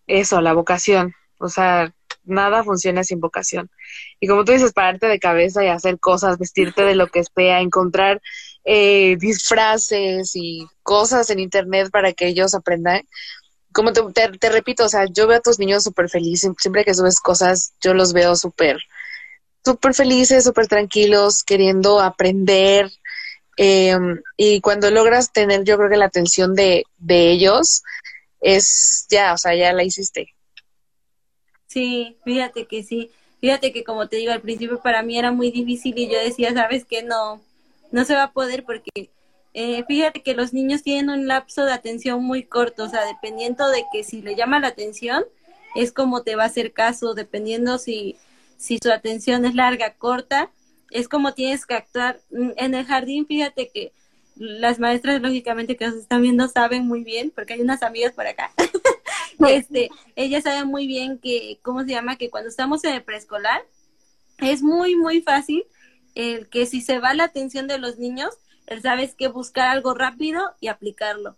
eso, 0.07 0.41
la 0.41 0.51
vocación. 0.51 1.13
O 1.39 1.47
sea, 1.47 1.93
nada 2.25 2.65
funciona 2.65 3.05
sin 3.05 3.21
vocación. 3.21 3.71
Y 4.19 4.27
como 4.27 4.43
tú 4.43 4.51
dices, 4.51 4.73
pararte 4.73 5.07
de 5.07 5.19
cabeza 5.19 5.63
y 5.63 5.67
hacer 5.69 6.01
cosas, 6.01 6.37
vestirte 6.37 6.83
de 6.83 6.95
lo 6.95 7.07
que 7.07 7.23
sea, 7.23 7.61
encontrar 7.61 8.21
eh, 8.65 9.17
disfraces 9.19 10.35
y 10.35 10.67
cosas 10.83 11.29
en 11.29 11.39
internet 11.39 11.89
para 11.91 12.13
que 12.13 12.27
ellos 12.27 12.55
aprendan, 12.55 13.01
como 13.73 13.91
te, 13.93 14.01
te, 14.39 14.49
repito, 14.49 14.85
o 14.85 14.89
sea, 14.89 15.05
yo 15.05 15.27
veo 15.27 15.37
a 15.37 15.41
tus 15.41 15.59
niños 15.59 15.83
súper 15.83 16.09
felices, 16.09 16.51
siempre 16.57 16.85
que 16.85 16.93
subes 16.93 17.19
cosas, 17.19 17.73
yo 17.81 17.93
los 17.93 18.13
veo 18.13 18.35
súper, 18.35 18.79
súper 19.65 19.93
felices, 19.93 20.43
súper 20.43 20.67
tranquilos, 20.67 21.43
queriendo 21.43 21.99
aprender. 21.99 22.91
Em, 23.57 24.21
y 24.37 24.61
cuando 24.61 24.89
logras 24.89 25.31
tener, 25.31 25.63
yo 25.63 25.77
creo 25.77 25.89
que 25.89 25.97
la 25.97 26.05
atención 26.05 26.55
de, 26.55 26.85
de 26.97 27.31
ellos 27.31 27.83
es 28.41 29.05
ya, 29.09 29.33
o 29.33 29.37
sea, 29.37 29.55
ya 29.55 29.73
la 29.73 29.83
hiciste. 29.83 30.33
Sí, 31.67 32.17
fíjate 32.23 32.65
que 32.65 32.83
sí. 32.83 33.11
Fíjate 33.41 33.73
que 33.73 33.83
como 33.83 34.07
te 34.07 34.17
digo, 34.17 34.31
al 34.31 34.41
principio 34.41 34.81
para 34.81 35.03
mí 35.03 35.17
era 35.17 35.31
muy 35.31 35.51
difícil 35.51 35.97
y 35.97 36.07
yo 36.07 36.17
decía, 36.19 36.53
sabes 36.53 36.85
que 36.85 37.03
no, 37.03 37.41
no 37.91 38.05
se 38.05 38.15
va 38.15 38.23
a 38.23 38.31
poder 38.31 38.63
porque 38.63 39.09
eh, 39.53 39.83
fíjate 39.87 40.23
que 40.23 40.33
los 40.33 40.53
niños 40.53 40.83
tienen 40.83 41.09
un 41.09 41.27
lapso 41.27 41.65
de 41.65 41.73
atención 41.73 42.23
muy 42.23 42.43
corto, 42.43 42.85
o 42.85 42.89
sea, 42.89 43.05
dependiendo 43.05 43.69
de 43.69 43.85
que 43.91 44.03
si 44.03 44.21
le 44.21 44.35
llama 44.35 44.59
la 44.59 44.67
atención, 44.67 45.23
es 45.75 45.91
como 45.91 46.23
te 46.23 46.35
va 46.35 46.43
a 46.43 46.47
hacer 46.47 46.73
caso, 46.73 47.13
dependiendo 47.13 47.77
si, 47.77 48.17
si 48.57 48.79
su 48.81 48.91
atención 48.91 49.45
es 49.45 49.55
larga, 49.55 49.93
corta, 49.95 50.51
es 50.89 51.07
como 51.07 51.33
tienes 51.33 51.65
que 51.65 51.75
actuar. 51.75 52.19
Mm, 52.31 52.51
en 52.57 52.75
el 52.75 52.85
jardín, 52.85 53.25
fíjate 53.27 53.69
que 53.69 53.93
las 54.35 54.79
maestras, 54.79 55.21
lógicamente, 55.21 55.77
que 55.77 55.87
nos 55.87 55.95
están 55.95 56.21
viendo, 56.21 56.47
saben 56.47 56.87
muy 56.87 57.03
bien, 57.03 57.31
porque 57.33 57.53
hay 57.53 57.61
unas 57.61 57.83
amigas 57.83 58.13
por 58.13 58.25
acá. 58.25 58.51
este, 59.47 59.89
ellas 60.15 60.43
saben 60.43 60.67
muy 60.67 60.87
bien 60.87 61.19
que, 61.19 61.59
¿cómo 61.61 61.81
se 61.83 61.89
llama? 61.89 62.17
Que 62.17 62.29
cuando 62.29 62.49
estamos 62.49 62.83
en 62.83 62.95
el 62.95 63.03
preescolar, 63.03 63.63
es 64.39 64.61
muy, 64.61 64.95
muy 64.95 65.21
fácil 65.21 65.63
el 66.15 66.47
que 66.49 66.65
si 66.65 66.81
se 66.81 66.99
va 66.99 67.13
la 67.13 67.25
atención 67.25 67.67
de 67.67 67.79
los 67.79 67.97
niños, 67.97 68.37
sabes 68.81 69.15
que 69.15 69.27
buscar 69.27 69.69
algo 69.69 69.93
rápido 69.93 70.53
y 70.59 70.67
aplicarlo. 70.67 71.35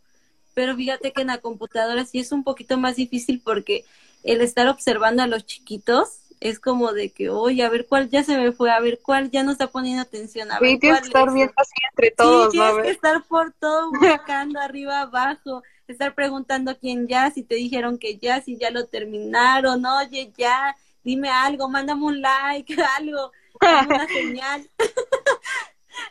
Pero 0.53 0.75
fíjate 0.75 1.11
que 1.11 1.21
en 1.21 1.27
la 1.27 1.39
computadora 1.39 2.05
sí 2.05 2.19
es 2.19 2.31
un 2.31 2.43
poquito 2.43 2.77
más 2.77 2.95
difícil 2.95 3.41
porque 3.43 3.83
el 4.23 4.41
estar 4.41 4.67
observando 4.67 5.21
a 5.23 5.27
los 5.27 5.45
chiquitos 5.45 6.21
es 6.39 6.59
como 6.59 6.93
de 6.93 7.11
que, 7.11 7.29
oye, 7.29 7.63
a 7.63 7.69
ver 7.69 7.87
cuál 7.87 8.09
ya 8.09 8.23
se 8.23 8.37
me 8.37 8.51
fue, 8.51 8.71
a 8.71 8.79
ver 8.79 8.99
cuál 9.01 9.31
ya 9.31 9.43
no 9.43 9.51
está 9.51 9.67
poniendo 9.67 10.01
atención. 10.01 10.51
A 10.51 10.59
ver 10.59 10.79
tienes 10.79 11.01
que 11.01 11.07
estar 11.07 11.33
bien 11.33 11.51
así 11.55 11.73
entre 11.91 12.11
todos, 12.11 12.51
sí, 12.51 12.57
tienes 12.57 12.83
que 12.83 12.89
estar 12.91 13.23
por 13.23 13.53
todo 13.53 13.91
buscando 13.99 14.59
arriba, 14.59 15.01
abajo, 15.01 15.63
estar 15.87 16.13
preguntando 16.13 16.77
quién 16.77 17.07
ya, 17.07 17.31
si 17.31 17.43
te 17.43 17.55
dijeron 17.55 17.97
que 17.97 18.17
ya, 18.17 18.41
si 18.41 18.57
ya 18.57 18.69
lo 18.69 18.85
terminaron, 18.85 19.85
oye, 19.85 20.31
ya, 20.37 20.75
dime 21.03 21.29
algo, 21.29 21.69
mándame 21.69 22.03
un 22.03 22.21
like, 22.21 22.75
algo, 22.97 23.31
una 23.61 24.07
señal. 24.07 24.69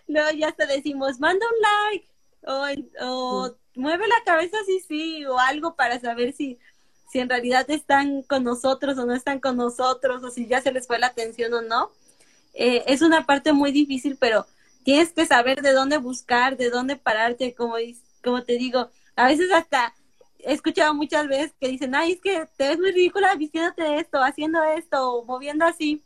No, 0.06 0.30
ya 0.32 0.52
te 0.52 0.66
decimos, 0.66 1.20
manda 1.20 1.46
un 1.46 1.62
like 1.62 2.08
o, 3.00 3.50
mueve 3.74 4.06
la 4.06 4.22
cabeza 4.24 4.56
sí, 4.66 4.80
sí, 4.86 5.24
o 5.26 5.38
algo 5.38 5.74
para 5.74 5.98
saber 5.98 6.32
si, 6.32 6.58
si 7.10 7.18
en 7.18 7.28
realidad 7.28 7.68
están 7.70 8.22
con 8.22 8.44
nosotros 8.44 8.98
o 8.98 9.06
no 9.06 9.14
están 9.14 9.40
con 9.40 9.56
nosotros, 9.56 10.22
o 10.22 10.30
si 10.30 10.46
ya 10.46 10.60
se 10.60 10.72
les 10.72 10.86
fue 10.86 10.98
la 10.98 11.08
atención 11.08 11.52
o 11.54 11.62
no. 11.62 11.90
Eh, 12.54 12.84
es 12.86 13.02
una 13.02 13.26
parte 13.26 13.52
muy 13.52 13.72
difícil, 13.72 14.16
pero 14.18 14.46
tienes 14.84 15.12
que 15.12 15.26
saber 15.26 15.60
de 15.62 15.72
dónde 15.72 15.98
buscar, 15.98 16.56
de 16.56 16.70
dónde 16.70 16.96
pararte, 16.96 17.54
como, 17.54 17.76
como 18.22 18.44
te 18.44 18.58
digo, 18.58 18.90
a 19.16 19.26
veces 19.26 19.50
hasta 19.52 19.94
he 20.38 20.52
escuchado 20.52 20.94
muchas 20.94 21.26
veces 21.26 21.54
que 21.58 21.68
dicen, 21.68 21.94
ay, 21.94 22.12
es 22.12 22.20
que 22.20 22.46
te 22.56 22.68
ves 22.68 22.78
muy 22.78 22.92
ridícula 22.92 23.34
vistiéndote 23.34 23.98
esto, 23.98 24.22
haciendo 24.22 24.62
esto, 24.62 25.24
moviendo 25.26 25.64
así. 25.64 26.02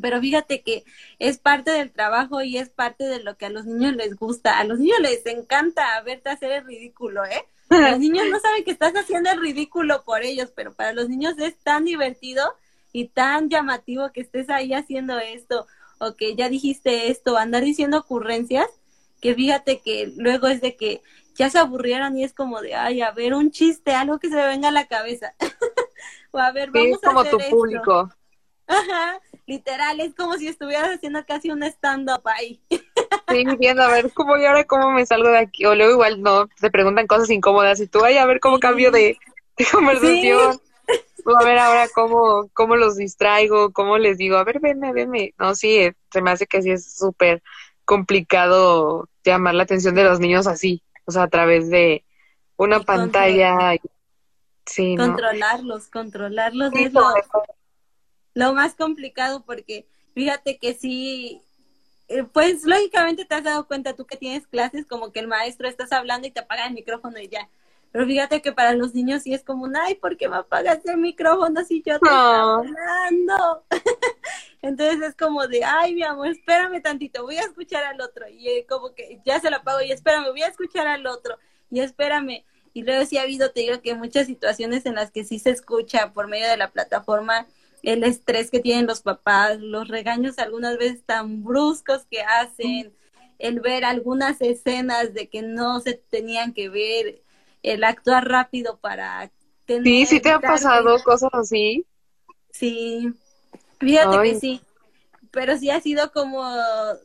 Pero 0.00 0.20
fíjate 0.20 0.62
que 0.62 0.84
es 1.18 1.38
parte 1.38 1.70
del 1.70 1.90
trabajo 1.90 2.42
y 2.42 2.58
es 2.58 2.68
parte 2.70 3.04
de 3.04 3.22
lo 3.22 3.36
que 3.36 3.46
a 3.46 3.50
los 3.50 3.64
niños 3.64 3.96
les 3.96 4.16
gusta. 4.16 4.58
A 4.58 4.64
los 4.64 4.78
niños 4.78 5.00
les 5.00 5.24
encanta 5.26 6.00
verte 6.02 6.30
hacer 6.30 6.52
el 6.52 6.64
ridículo, 6.64 7.24
¿eh? 7.24 7.44
Los 7.70 7.98
niños 7.98 8.26
no 8.30 8.38
saben 8.40 8.64
que 8.64 8.70
estás 8.70 8.94
haciendo 8.94 9.30
el 9.30 9.40
ridículo 9.40 10.04
por 10.04 10.22
ellos, 10.22 10.52
pero 10.54 10.72
para 10.72 10.92
los 10.92 11.08
niños 11.08 11.34
es 11.38 11.56
tan 11.58 11.84
divertido 11.84 12.54
y 12.92 13.08
tan 13.08 13.48
llamativo 13.48 14.12
que 14.12 14.20
estés 14.20 14.48
ahí 14.50 14.72
haciendo 14.72 15.18
esto 15.18 15.66
o 15.98 16.14
que 16.14 16.36
ya 16.36 16.48
dijiste 16.48 17.10
esto, 17.10 17.36
andar 17.36 17.64
diciendo 17.64 17.98
ocurrencias, 17.98 18.68
que 19.20 19.34
fíjate 19.34 19.80
que 19.80 20.12
luego 20.16 20.46
es 20.46 20.60
de 20.60 20.76
que 20.76 21.02
ya 21.34 21.50
se 21.50 21.58
aburrieron 21.58 22.16
y 22.16 22.24
es 22.24 22.32
como 22.34 22.60
de, 22.60 22.74
ay, 22.74 23.00
a 23.00 23.10
ver, 23.10 23.34
un 23.34 23.50
chiste, 23.50 23.92
algo 23.92 24.18
que 24.18 24.28
se 24.28 24.36
me 24.36 24.46
venga 24.46 24.68
a 24.68 24.72
la 24.72 24.86
cabeza. 24.86 25.34
o 26.30 26.38
a 26.38 26.52
ver, 26.52 26.70
vamos 26.70 26.98
como 27.00 27.20
a 27.20 27.22
hacer 27.22 27.32
tu 27.32 27.38
esto. 27.38 27.56
público. 27.56 28.12
Ajá, 28.66 29.20
literal, 29.48 29.98
es 30.00 30.14
como 30.14 30.34
si 30.34 30.46
estuvieras 30.46 30.90
haciendo 30.90 31.24
casi 31.26 31.50
un 31.50 31.62
stand-up 31.64 32.22
ahí. 32.26 32.60
Sí, 33.30 33.44
viendo 33.58 33.82
a 33.82 33.88
ver 33.88 34.10
cómo 34.14 34.38
y 34.38 34.46
ahora 34.46 34.64
cómo 34.64 34.90
me 34.90 35.04
salgo 35.04 35.28
de 35.28 35.36
aquí. 35.36 35.66
O 35.66 35.74
luego 35.74 35.92
igual 35.92 36.22
no, 36.22 36.48
te 36.48 36.70
preguntan 36.70 37.06
cosas 37.06 37.28
incómodas 37.28 37.78
y 37.78 37.86
tú, 37.86 38.02
ay, 38.02 38.16
a 38.16 38.24
ver 38.24 38.40
cómo 38.40 38.58
cambio 38.58 38.90
de, 38.90 39.18
de 39.56 39.66
conversación. 39.70 40.58
O 41.26 41.38
a 41.38 41.44
ver 41.44 41.58
ahora 41.58 41.88
cómo, 41.94 42.48
cómo 42.54 42.76
los 42.76 42.96
distraigo, 42.96 43.70
cómo 43.72 43.98
les 43.98 44.16
digo, 44.16 44.38
a 44.38 44.44
ver, 44.44 44.60
venme, 44.60 44.94
venme. 44.94 45.34
No, 45.38 45.54
sí, 45.54 45.76
eh, 45.76 45.94
se 46.10 46.22
me 46.22 46.30
hace 46.30 46.46
que 46.46 46.62
sí 46.62 46.70
es 46.70 46.96
súper 46.96 47.42
complicado 47.84 49.10
llamar 49.22 49.54
la 49.54 49.64
atención 49.64 49.94
de 49.94 50.04
los 50.04 50.20
niños 50.20 50.46
así, 50.46 50.82
o 51.04 51.10
sea, 51.10 51.24
a 51.24 51.28
través 51.28 51.68
de 51.68 52.02
una 52.56 52.78
Y 52.78 52.84
pantalla. 52.84 53.76
Sí, 54.64 54.94
¿no? 54.94 55.08
Controlarlos, 55.08 55.88
controlarlos 55.88 56.72
Sí, 56.72 56.84
es 56.84 56.92
lo. 56.94 57.02
Lo 58.38 58.54
más 58.54 58.76
complicado 58.76 59.42
porque 59.44 59.88
fíjate 60.14 60.58
que 60.58 60.72
sí, 60.72 61.42
eh, 62.06 62.22
pues 62.22 62.62
lógicamente 62.64 63.24
te 63.24 63.34
has 63.34 63.42
dado 63.42 63.66
cuenta 63.66 63.96
tú 63.96 64.06
que 64.06 64.16
tienes 64.16 64.46
clases 64.46 64.86
como 64.86 65.10
que 65.10 65.18
el 65.18 65.26
maestro 65.26 65.66
estás 65.66 65.90
hablando 65.90 66.28
y 66.28 66.30
te 66.30 66.38
apaga 66.38 66.68
el 66.68 66.74
micrófono 66.74 67.18
y 67.18 67.26
ya. 67.26 67.48
Pero 67.90 68.06
fíjate 68.06 68.40
que 68.40 68.52
para 68.52 68.74
los 68.74 68.94
niños 68.94 69.24
sí 69.24 69.34
es 69.34 69.42
como, 69.42 69.64
un, 69.64 69.76
ay, 69.76 69.96
¿por 69.96 70.16
qué 70.16 70.28
me 70.28 70.36
apagas 70.36 70.78
el 70.84 70.98
micrófono 70.98 71.64
si 71.64 71.78
yo 71.78 71.98
te 71.98 72.06
estaba 72.06 72.58
hablando? 72.58 73.64
Entonces 74.62 75.02
es 75.02 75.16
como 75.16 75.48
de, 75.48 75.64
ay, 75.64 75.96
mi 75.96 76.04
amor, 76.04 76.28
espérame 76.28 76.80
tantito, 76.80 77.24
voy 77.24 77.38
a 77.38 77.42
escuchar 77.42 77.82
al 77.84 78.00
otro. 78.00 78.28
Y 78.28 78.48
eh, 78.48 78.66
como 78.68 78.94
que 78.94 79.20
ya 79.24 79.40
se 79.40 79.50
lo 79.50 79.56
apago 79.56 79.80
y 79.80 79.90
espérame, 79.90 80.30
voy 80.30 80.42
a 80.42 80.48
escuchar 80.48 80.86
al 80.86 81.04
otro. 81.08 81.38
Y 81.72 81.80
espérame. 81.80 82.44
Y 82.72 82.82
luego 82.82 83.04
sí 83.04 83.18
ha 83.18 83.22
habido, 83.22 83.50
te 83.50 83.62
digo 83.62 83.82
que 83.82 83.96
muchas 83.96 84.26
situaciones 84.26 84.86
en 84.86 84.94
las 84.94 85.10
que 85.10 85.24
sí 85.24 85.40
se 85.40 85.50
escucha 85.50 86.12
por 86.12 86.28
medio 86.28 86.46
de 86.46 86.56
la 86.56 86.70
plataforma 86.70 87.48
el 87.82 88.04
estrés 88.04 88.50
que 88.50 88.60
tienen 88.60 88.86
los 88.86 89.00
papás, 89.02 89.58
los 89.60 89.88
regaños 89.88 90.38
algunas 90.38 90.78
veces 90.78 91.04
tan 91.04 91.44
bruscos 91.44 92.06
que 92.10 92.22
hacen, 92.22 92.92
el 93.38 93.60
ver 93.60 93.84
algunas 93.84 94.40
escenas 94.40 95.14
de 95.14 95.28
que 95.28 95.42
no 95.42 95.80
se 95.80 95.94
tenían 95.94 96.52
que 96.52 96.68
ver, 96.68 97.22
el 97.62 97.84
actuar 97.84 98.28
rápido 98.28 98.78
para 98.78 99.30
tener... 99.66 99.84
Sí, 99.84 100.06
sí 100.06 100.20
te 100.20 100.30
ha 100.30 100.40
que- 100.40 100.46
pasado 100.46 101.02
cosas 101.04 101.30
así. 101.32 101.86
Sí, 102.50 103.12
fíjate 103.78 104.16
Ay. 104.18 104.32
que 104.32 104.40
sí, 104.40 104.62
pero 105.30 105.56
sí 105.58 105.70
ha 105.70 105.80
sido 105.80 106.12
como 106.12 106.44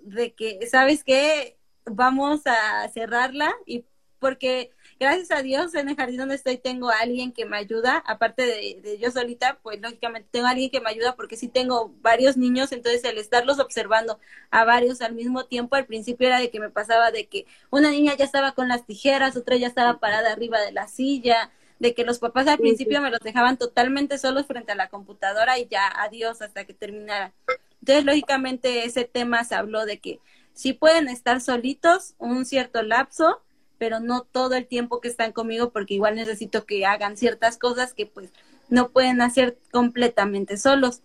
de 0.04 0.34
que, 0.34 0.68
¿sabes 0.68 1.04
qué? 1.04 1.58
Vamos 1.86 2.42
a 2.46 2.90
cerrarla 2.90 3.54
y 3.66 3.86
porque 4.20 4.72
gracias 5.04 5.32
a 5.32 5.42
Dios 5.44 5.74
en 5.76 5.90
el 5.90 5.96
jardín 5.96 6.18
donde 6.18 6.36
estoy 6.36 6.58
tengo 6.58 6.90
a 6.90 7.00
alguien 7.00 7.32
que 7.34 7.46
me 7.46 7.58
ayuda, 7.58 7.98
aparte 8.08 8.44
de, 8.46 8.80
de 8.82 8.98
yo 9.00 9.12
solita, 9.12 9.60
pues 9.62 9.82
lógicamente 9.82 10.28
tengo 10.32 10.48
a 10.48 10.52
alguien 10.52 10.70
que 10.72 10.82
me 10.82 10.90
ayuda 10.90 11.16
porque 11.16 11.38
sí 11.38 11.48
tengo 11.50 11.90
varios 12.02 12.38
niños, 12.38 12.72
entonces 12.72 13.04
el 13.04 13.18
estarlos 13.18 13.60
observando 13.60 14.20
a 14.52 14.66
varios 14.66 15.02
al 15.02 15.14
mismo 15.14 15.46
tiempo, 15.46 15.76
al 15.76 15.86
principio 15.86 16.28
era 16.28 16.40
de 16.40 16.50
que 16.52 16.60
me 16.60 16.70
pasaba 16.70 17.12
de 17.12 17.28
que 17.28 17.46
una 17.72 17.92
niña 17.92 18.16
ya 18.18 18.26
estaba 18.26 18.54
con 18.54 18.68
las 18.68 18.86
tijeras, 18.86 19.38
otra 19.38 19.56
ya 19.58 19.68
estaba 19.68 20.00
parada 20.00 20.32
arriba 20.32 20.60
de 20.62 20.72
la 20.72 20.88
silla, 20.88 21.52
de 21.80 21.94
que 21.94 22.06
los 22.06 22.20
papás 22.20 22.48
al 22.48 22.58
Sí, 22.58 22.62
principio 22.62 23.02
me 23.02 23.12
los 23.12 23.20
dejaban 23.22 23.58
totalmente 23.58 24.18
solos 24.18 24.48
frente 24.48 24.72
a 24.72 24.76
la 24.76 24.90
computadora 24.90 25.60
y 25.60 25.68
ya 25.68 25.88
adiós 25.88 26.42
hasta 26.42 26.66
que 26.66 26.74
terminara. 26.74 27.34
Entonces, 27.82 28.06
lógicamente, 28.06 28.86
ese 28.86 29.06
tema 29.06 29.44
se 29.44 29.56
habló 29.56 29.86
de 29.86 30.00
que 30.00 30.22
sí 30.54 30.74
pueden 30.74 31.10
estar 31.10 31.42
solitos 31.42 32.16
un 32.18 32.46
cierto 32.46 32.82
lapso, 32.84 33.42
pero 33.84 34.00
no 34.00 34.22
todo 34.24 34.56
el 34.56 34.66
tiempo 34.66 35.02
que 35.02 35.10
están 35.10 35.34
conmigo 35.34 35.72
porque 35.72 35.96
igual 35.96 36.16
necesito 36.16 36.66
que 36.66 36.86
hagan 36.86 37.18
ciertas 37.18 37.58
cosas 37.58 37.94
que 37.94 38.06
pues 38.06 38.32
no 38.70 38.92
pueden 38.92 39.22
hacer 39.22 39.58
completamente 39.74 40.56
solos. 40.56 41.02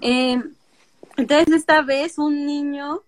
Eh, 0.00 0.42
entonces, 1.16 1.54
esta 1.54 1.82
vez 1.82 2.18
un 2.18 2.44
niño 2.44 3.04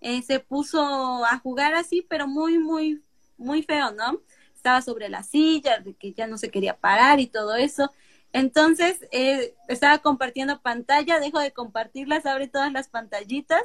eh, 0.00 0.22
se 0.22 0.40
puso 0.40 0.80
a 1.26 1.38
jugar 1.40 1.74
así, 1.74 2.00
pero 2.08 2.26
muy, 2.26 2.58
muy, 2.58 3.02
muy 3.36 3.62
feo, 3.62 3.92
¿no? 3.92 4.22
Estaba 4.56 4.80
sobre 4.80 5.10
la 5.10 5.22
silla, 5.22 5.80
de 5.80 5.92
que 5.92 6.14
ya 6.14 6.26
no 6.26 6.38
se 6.38 6.48
quería 6.48 6.74
parar 6.74 7.20
y 7.20 7.26
todo 7.26 7.54
eso. 7.56 7.92
Entonces, 8.32 9.06
eh, 9.12 9.54
estaba 9.68 9.98
compartiendo 9.98 10.62
pantalla, 10.62 11.20
dejo 11.20 11.40
de 11.40 11.52
compartirlas, 11.52 12.24
abre 12.24 12.48
todas 12.48 12.72
las 12.72 12.88
pantallitas. 12.88 13.64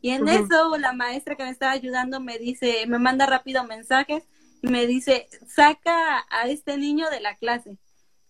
Y 0.00 0.08
en 0.08 0.26
eso 0.26 0.78
la 0.78 0.94
maestra 0.94 1.34
que 1.34 1.42
me 1.42 1.50
estaba 1.50 1.72
ayudando 1.72 2.18
me 2.18 2.38
dice, 2.38 2.86
me 2.86 2.98
manda 2.98 3.26
rápido 3.26 3.62
mensajes 3.64 4.24
me 4.62 4.86
dice, 4.86 5.28
saca 5.46 6.24
a 6.30 6.48
este 6.48 6.76
niño 6.76 7.08
de 7.10 7.20
la 7.20 7.36
clase. 7.36 7.78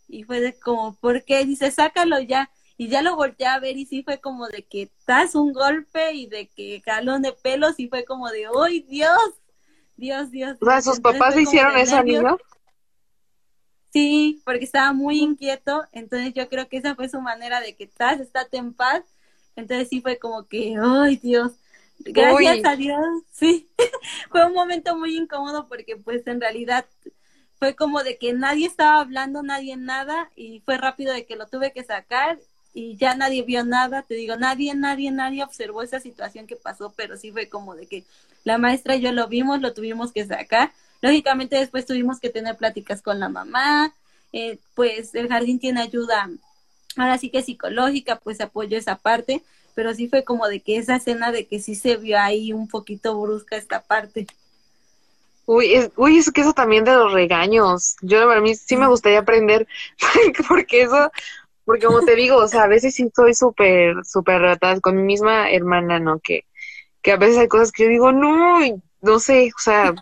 Y 0.08 0.24
fue 0.24 0.40
de 0.40 0.58
como, 0.58 0.96
¿por 0.96 1.24
qué? 1.24 1.44
Dice, 1.44 1.70
sácalo 1.70 2.20
ya. 2.20 2.50
Y 2.76 2.88
ya 2.88 3.02
lo 3.02 3.16
volteé 3.16 3.46
a 3.46 3.58
ver 3.58 3.76
y 3.76 3.86
sí 3.86 4.02
fue 4.02 4.20
como 4.20 4.46
de 4.46 4.64
que 4.64 4.82
estás 4.82 5.34
un 5.34 5.52
golpe 5.52 6.12
y 6.14 6.26
de 6.26 6.48
que 6.48 6.80
jalón 6.84 7.22
de 7.22 7.32
pelos 7.32 7.78
y 7.78 7.88
fue 7.88 8.04
como 8.04 8.30
de, 8.30 8.46
¡ay, 8.62 8.80
Dios! 8.80 9.18
Dios, 9.96 10.30
Dios. 10.30 10.56
O 10.60 10.64
sea, 10.64 10.74
Dios". 10.74 10.84
sus 10.84 11.00
papás 11.00 11.34
le 11.34 11.42
hicieron 11.42 11.76
eso 11.76 11.96
al 11.96 12.04
niño. 12.06 12.38
Sí, 13.92 14.42
porque 14.44 14.64
estaba 14.64 14.92
muy 14.92 15.18
inquieto, 15.18 15.82
entonces 15.92 16.34
yo 16.34 16.48
creo 16.48 16.68
que 16.68 16.76
esa 16.76 16.94
fue 16.94 17.08
su 17.08 17.20
manera 17.20 17.60
de 17.60 17.74
que 17.74 17.84
estás, 17.84 18.20
estate 18.20 18.58
en 18.58 18.74
paz. 18.74 19.02
Entonces 19.56 19.88
sí 19.88 20.00
fue 20.00 20.18
como 20.18 20.46
que, 20.46 20.76
¡ay, 20.80 21.16
Dios! 21.16 21.52
Gracias 22.00 22.56
Uy. 22.56 22.62
a 22.64 22.76
Dios, 22.76 23.06
sí. 23.32 23.68
fue 24.30 24.44
un 24.46 24.52
momento 24.52 24.96
muy 24.96 25.16
incómodo 25.16 25.68
porque 25.68 25.96
pues 25.96 26.26
en 26.26 26.40
realidad 26.40 26.86
fue 27.58 27.74
como 27.74 28.02
de 28.02 28.18
que 28.18 28.32
nadie 28.32 28.66
estaba 28.66 29.00
hablando, 29.00 29.42
nadie 29.42 29.76
nada, 29.76 30.30
y 30.36 30.60
fue 30.60 30.78
rápido 30.78 31.12
de 31.12 31.26
que 31.26 31.36
lo 31.36 31.46
tuve 31.46 31.72
que 31.72 31.82
sacar 31.82 32.38
y 32.72 32.96
ya 32.96 33.14
nadie 33.14 33.42
vio 33.42 33.64
nada, 33.64 34.02
te 34.02 34.14
digo, 34.14 34.36
nadie, 34.36 34.74
nadie, 34.74 35.10
nadie 35.10 35.42
observó 35.42 35.82
esa 35.82 35.98
situación 35.98 36.46
que 36.46 36.54
pasó, 36.54 36.92
pero 36.96 37.16
sí 37.16 37.32
fue 37.32 37.48
como 37.48 37.74
de 37.74 37.86
que 37.86 38.04
la 38.44 38.58
maestra 38.58 38.94
y 38.94 39.00
yo 39.00 39.12
lo 39.12 39.26
vimos, 39.26 39.60
lo 39.60 39.74
tuvimos 39.74 40.12
que 40.12 40.24
sacar. 40.24 40.70
Lógicamente 41.00 41.56
después 41.56 41.86
tuvimos 41.86 42.20
que 42.20 42.30
tener 42.30 42.56
pláticas 42.56 43.02
con 43.02 43.18
la 43.18 43.28
mamá, 43.28 43.92
eh, 44.32 44.58
pues 44.74 45.14
el 45.14 45.28
jardín 45.28 45.58
tiene 45.58 45.80
ayuda, 45.80 46.30
ahora 46.96 47.18
sí 47.18 47.30
que 47.30 47.42
psicológica, 47.42 48.16
pues 48.20 48.40
apoyo 48.40 48.76
esa 48.76 48.96
parte, 48.96 49.42
pero 49.74 49.94
sí 49.94 50.08
fue 50.08 50.24
como 50.24 50.48
de 50.48 50.60
que 50.60 50.76
esa 50.76 50.96
escena 50.96 51.32
de 51.32 51.46
que 51.46 51.60
sí 51.60 51.74
se 51.74 51.96
vio 51.96 52.18
ahí 52.18 52.52
un 52.52 52.68
poquito 52.68 53.20
brusca 53.20 53.56
esta 53.56 53.82
parte. 53.82 54.26
Uy, 55.46 55.74
es, 55.74 55.90
uy, 55.96 56.18
es 56.18 56.30
que 56.30 56.42
eso 56.42 56.52
también 56.52 56.84
de 56.84 56.92
los 56.92 57.12
regaños. 57.12 57.96
Yo 58.02 58.30
a 58.30 58.40
mí 58.40 58.54
sí 58.54 58.76
me 58.76 58.86
gustaría 58.86 59.20
aprender, 59.20 59.66
porque 60.48 60.82
eso, 60.82 61.10
porque 61.64 61.86
como 61.86 62.02
te 62.02 62.16
digo, 62.16 62.36
o 62.36 62.48
sea, 62.48 62.64
a 62.64 62.68
veces 62.68 62.94
sí 62.94 63.10
soy 63.14 63.34
súper, 63.34 64.04
súper 64.04 64.40
rata 64.42 64.78
con 64.80 64.96
mi 64.96 65.02
misma 65.02 65.50
hermana, 65.50 65.98
¿no? 65.98 66.20
Que, 66.20 66.44
que 67.02 67.12
a 67.12 67.16
veces 67.16 67.38
hay 67.38 67.48
cosas 67.48 67.72
que 67.72 67.84
yo 67.84 67.88
digo, 67.88 68.12
no, 68.12 68.58
no 69.00 69.20
sé, 69.20 69.50
o 69.56 69.60
sea, 69.60 69.94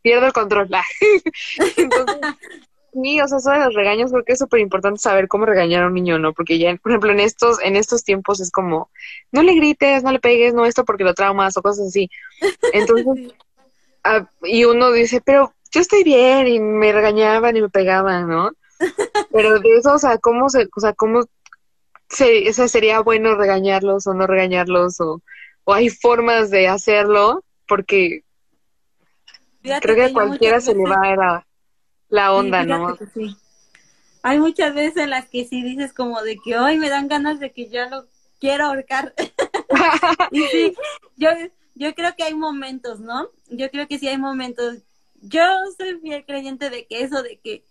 pierdo 0.00 0.26
el 0.26 0.32
control. 0.32 0.68
Entonces, 1.76 2.16
sí, 3.02 3.20
o 3.20 3.28
sea, 3.28 3.38
eso 3.38 3.50
de 3.50 3.58
los 3.58 3.74
regaños 3.74 4.10
creo 4.10 4.24
que 4.24 4.32
es 4.32 4.38
súper 4.38 4.60
importante 4.60 5.00
saber 5.00 5.28
cómo 5.28 5.46
regañar 5.46 5.82
a 5.82 5.86
un 5.88 5.94
niño, 5.94 6.18
¿no? 6.18 6.32
Porque 6.32 6.58
ya, 6.58 6.74
por 6.76 6.92
ejemplo, 6.92 7.12
en 7.12 7.20
estos, 7.20 7.60
en 7.62 7.76
estos 7.76 8.04
tiempos 8.04 8.40
es 8.40 8.50
como, 8.50 8.90
no 9.32 9.42
le 9.42 9.54
grites, 9.54 10.02
no 10.02 10.12
le 10.12 10.20
pegues, 10.20 10.54
no 10.54 10.64
esto 10.64 10.84
porque 10.84 11.04
lo 11.04 11.14
traumas 11.14 11.56
o 11.56 11.62
cosas 11.62 11.88
así. 11.88 12.10
Entonces, 12.72 13.06
ah, 14.04 14.28
y 14.42 14.64
uno 14.64 14.92
dice, 14.92 15.20
pero 15.20 15.52
yo 15.72 15.80
estoy 15.80 16.04
bien, 16.04 16.46
y 16.46 16.60
me 16.60 16.92
regañaban 16.92 17.56
y 17.56 17.62
me 17.62 17.68
pegaban, 17.68 18.28
¿no? 18.28 18.50
Pero 19.32 19.58
de 19.58 19.68
eso, 19.76 19.94
o 19.94 19.98
sea, 19.98 20.18
¿cómo 20.18 20.48
se, 20.48 20.68
o 20.74 20.80
sea, 20.80 20.92
cómo 20.92 21.24
se, 22.08 22.48
o 22.48 22.52
sea, 22.52 22.68
sería 22.68 23.00
bueno 23.00 23.34
regañarlos 23.34 24.06
o 24.06 24.14
no 24.14 24.26
regañarlos 24.26 25.00
o, 25.00 25.20
o 25.64 25.74
hay 25.74 25.90
formas 25.90 26.50
de 26.50 26.68
hacerlo? 26.68 27.44
Porque 27.66 28.22
Fíjate 29.62 29.80
creo 29.80 29.96
que 29.96 30.04
a 30.04 30.08
yo 30.08 30.14
cualquiera 30.14 30.60
se 30.60 30.74
le 30.74 30.84
va 30.84 31.16
la, 31.16 31.46
la 32.08 32.32
Sí, 32.32 32.34
onda, 32.34 32.64
fíjate 32.64 32.92
¿no? 32.96 32.98
sí. 33.14 33.36
Hay 34.22 34.38
muchas 34.40 34.74
veces 34.74 34.96
en 35.04 35.10
las 35.10 35.28
que 35.28 35.44
sí 35.44 35.62
dices 35.62 35.92
como 35.92 36.22
de 36.22 36.38
que 36.42 36.56
hoy 36.58 36.78
me 36.78 36.88
dan 36.88 37.08
ganas 37.08 37.40
de 37.40 37.52
que 37.52 37.68
ya 37.68 37.88
lo 37.88 38.06
quiero 38.40 38.66
ahorcar. 38.66 39.14
y 40.30 40.42
sí, 40.48 40.74
yo, 41.16 41.30
yo 41.74 41.94
creo 41.94 42.14
que 42.16 42.24
hay 42.24 42.34
momentos, 42.34 43.00
¿no? 43.00 43.28
Yo 43.50 43.70
creo 43.70 43.86
que 43.86 43.98
sí 43.98 44.08
hay 44.08 44.18
momentos. 44.18 44.78
Yo 45.20 45.42
soy 45.76 46.00
fiel 46.00 46.24
creyente 46.26 46.70
de 46.70 46.86
que 46.86 47.02
eso 47.02 47.22
de 47.22 47.38
que 47.40 47.64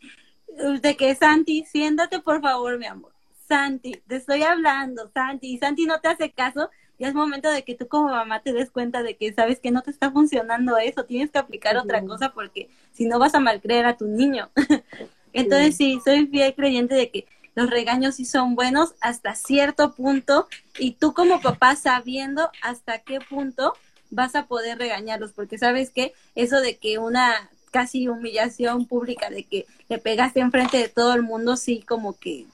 de 0.82 0.96
que 0.96 1.16
Santi, 1.16 1.66
siéntate 1.66 2.20
por 2.20 2.42
favor, 2.42 2.78
mi 2.78 2.86
amor. 2.86 3.12
Santi, 3.48 3.94
te 4.08 4.18
estoy 4.18 4.44
hablando, 4.44 5.10
Santi, 5.14 5.54
y 5.54 5.58
Santi 5.58 5.86
no 5.86 6.00
te 6.00 6.10
hace 6.10 6.32
caso, 6.32 6.70
ya 7.00 7.08
es 7.08 7.14
momento 7.14 7.50
de 7.50 7.64
que 7.64 7.76
tú 7.76 7.88
como 7.88 8.10
mamá 8.10 8.42
te 8.42 8.54
des 8.54 8.70
cuenta 8.70 9.04
de 9.04 9.16
que 9.16 9.34
sabes 9.34 9.60
que 9.60 9.72
no 9.72 9.82
te 9.82 9.92
está 9.92 10.12
funcionando 10.12 10.78
eso, 10.78 11.06
tienes 11.06 11.32
que 11.32 11.40
aplicar 11.40 11.78
otra 11.78 12.04
cosa 12.06 12.34
porque 12.34 12.70
si 12.92 13.06
no 13.06 13.20
vas 13.20 13.36
a 13.36 13.40
malcreer 13.40 13.86
a 13.86 13.98
tu 13.98 14.06
niño. 14.06 14.50
Entonces 15.34 15.76
sí. 15.76 16.00
soy 16.04 16.28
fiel 16.28 16.54
creyente 16.54 16.96
de 16.96 17.10
que 17.10 17.26
los 17.56 17.70
regaños 17.70 18.16
sí 18.16 18.26
son 18.26 18.56
buenos 18.56 18.94
hasta 19.02 19.36
cierto 19.36 19.94
punto 19.94 20.48
y 20.78 20.92
tú 20.94 21.14
como 21.14 21.42
papá 21.42 21.76
sabiendo 21.76 22.50
hasta 22.62 23.00
qué 23.00 23.20
punto 23.20 23.74
vas 24.10 24.36
a 24.36 24.46
poder 24.46 24.78
regañarlos, 24.78 25.32
porque 25.32 25.58
sabes 25.58 25.90
que 25.90 26.14
eso 26.36 26.62
de 26.62 26.78
que 26.78 27.00
una 27.00 27.50
casi 27.72 28.08
humillación 28.08 28.86
pública 28.86 29.30
de 29.32 29.44
que 29.44 29.66
le 29.90 29.98
pegaste 29.98 30.40
enfrente 30.40 30.78
de 30.78 30.90
todo 30.90 31.16
el 31.16 31.24
mundo, 31.24 31.58
sí 31.58 31.82
como 31.82 32.18
que 32.18 32.46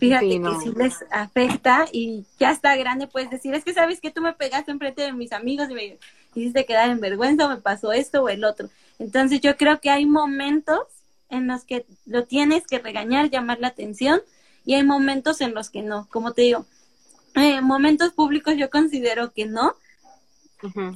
fíjate 0.00 0.40
que 0.40 0.54
sí 0.62 0.72
les 0.74 1.04
afecta 1.10 1.86
y 1.92 2.24
ya 2.38 2.50
está 2.50 2.74
grande, 2.76 3.06
puedes 3.06 3.30
decir, 3.30 3.54
es 3.54 3.64
que 3.64 3.74
sabes 3.74 4.00
que 4.00 4.10
tú 4.10 4.22
me 4.22 4.32
pegaste 4.32 4.70
enfrente 4.70 5.02
de 5.02 5.12
mis 5.12 5.32
amigos 5.32 5.68
y 5.70 5.74
me 5.74 5.98
hiciste 6.34 6.64
quedar 6.64 6.90
en 6.90 7.00
vergüenza 7.00 7.46
o 7.46 7.50
me 7.50 7.58
pasó 7.58 7.92
esto 7.92 8.22
o 8.22 8.28
el 8.28 8.44
otro. 8.44 8.70
Entonces 8.98 9.40
yo 9.40 9.56
creo 9.56 9.80
que 9.80 9.90
hay 9.90 10.06
momentos 10.06 10.80
en 11.28 11.46
los 11.46 11.64
que 11.64 11.86
lo 12.06 12.24
tienes 12.24 12.66
que 12.66 12.78
regañar, 12.78 13.30
llamar 13.30 13.60
la 13.60 13.68
atención 13.68 14.20
y 14.64 14.74
hay 14.74 14.84
momentos 14.84 15.40
en 15.40 15.54
los 15.54 15.70
que 15.70 15.82
no. 15.82 16.08
Como 16.10 16.32
te 16.32 16.42
digo, 16.42 16.66
eh, 17.36 17.60
momentos 17.60 18.12
públicos 18.12 18.54
yo 18.56 18.70
considero 18.70 19.32
que 19.32 19.46
no. 19.46 19.74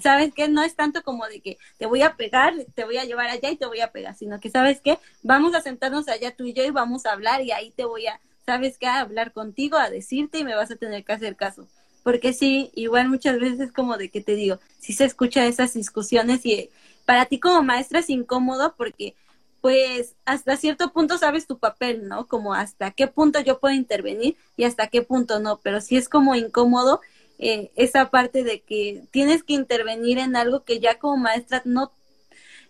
¿Sabes 0.03 0.35
que 0.35 0.47
No 0.47 0.63
es 0.63 0.77
tanto 0.77 1.03
como 1.03 1.27
de 1.27 1.41
que 1.41 1.57
te 1.79 1.87
voy 1.87 2.03
a 2.03 2.17
pegar, 2.17 2.53
te 2.75 2.85
voy 2.85 2.99
a 2.99 3.05
llevar 3.05 3.29
allá 3.29 3.51
y 3.51 3.57
te 3.57 3.65
voy 3.65 3.81
a 3.81 3.93
pegar, 3.93 4.15
sino 4.15 4.39
que, 4.39 4.51
¿sabes 4.51 4.83
qué? 4.83 4.99
Vamos 5.23 5.55
a 5.55 5.63
sentarnos 5.63 6.07
allá 6.09 6.37
tú 6.37 6.45
y 6.45 6.53
yo 6.53 6.65
y 6.65 6.71
vamos 6.71 7.07
a 7.07 7.13
hablar 7.13 7.41
y 7.41 7.51
ahí 7.51 7.71
te 7.71 7.87
voy 7.87 8.07
a 8.07 8.21
sabes 8.47 8.79
qué, 8.79 8.87
a 8.87 9.01
hablar 9.01 9.33
contigo, 9.33 9.77
a 9.77 9.91
decirte 9.91 10.39
y 10.39 10.45
me 10.45 10.55
vas 10.55 10.71
a 10.71 10.77
tener 10.77 11.05
que 11.05 11.13
hacer 11.13 11.37
caso. 11.37 11.67
Porque 12.03 12.33
sí, 12.33 12.71
igual 12.75 13.09
muchas 13.09 13.39
veces 13.39 13.61
es 13.61 13.73
como 13.73 13.97
de 13.97 14.11
que 14.11 14.21
te 14.21 14.35
digo, 14.35 14.59
si 14.79 14.93
se 14.93 15.05
escucha 15.05 15.47
esas 15.47 15.75
discusiones 15.75 16.45
y 16.45 16.69
para 17.07 17.27
ti 17.27 17.39
como 17.41 17.63
maestra 17.63 18.01
es 18.01 18.11
incómodo 18.11 18.75
porque 18.77 19.15
pues 19.61 20.15
hasta 20.27 20.59
cierto 20.59 20.93
punto 20.93 21.17
sabes 21.17 21.47
tu 21.47 21.59
papel, 21.59 22.07
¿no? 22.07 22.27
Como 22.27 22.53
hasta 22.53 22.91
qué 22.91 23.07
punto 23.07 23.41
yo 23.41 23.61
puedo 23.61 23.75
intervenir 23.75 24.37
y 24.59 24.65
hasta 24.65 24.89
qué 24.89 25.01
punto 25.01 25.41
no, 25.41 25.59
pero 25.63 25.81
sí 25.81 25.97
es 25.97 26.11
como 26.11 26.35
incómodo 26.35 27.01
eh, 27.39 27.71
esa 27.75 28.11
parte 28.11 28.45
de 28.45 28.61
que 28.61 29.05
tienes 29.11 29.43
que 29.43 29.55
intervenir 29.55 30.19
en 30.19 30.37
algo 30.37 30.65
que 30.65 30.81
ya 30.81 30.99
como 30.99 31.17
maestra 31.17 31.63
no 31.65 31.93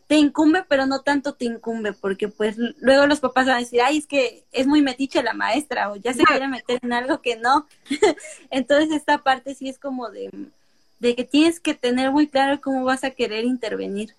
te 0.06 0.16
incumbe, 0.16 0.64
pero 0.68 0.86
no 0.86 1.00
tanto 1.00 1.34
te 1.34 1.46
incumbe, 1.46 1.92
porque 1.92 2.28
pues 2.28 2.56
luego 2.80 3.06
los 3.06 3.20
papás 3.20 3.46
van 3.46 3.56
a 3.56 3.60
decir, 3.60 3.80
ay, 3.80 3.98
es 3.98 4.06
que 4.06 4.44
es 4.52 4.66
muy 4.66 4.82
metiche 4.82 5.22
la 5.22 5.34
maestra, 5.34 5.90
o 5.90 5.96
ya 5.96 6.12
se 6.12 6.24
quiere 6.24 6.48
meter 6.48 6.78
en 6.82 6.92
algo 6.92 7.22
que 7.22 7.36
no. 7.36 7.66
Entonces 8.50 8.90
esta 8.92 9.18
parte 9.22 9.54
sí 9.54 9.68
es 9.68 9.78
como 9.78 10.10
de, 10.10 10.30
de 10.98 11.14
que 11.14 11.24
tienes 11.24 11.60
que 11.60 11.74
tener 11.74 12.10
muy 12.10 12.28
claro 12.28 12.60
cómo 12.60 12.84
vas 12.84 13.04
a 13.04 13.10
querer 13.10 13.44
intervenir. 13.44 14.14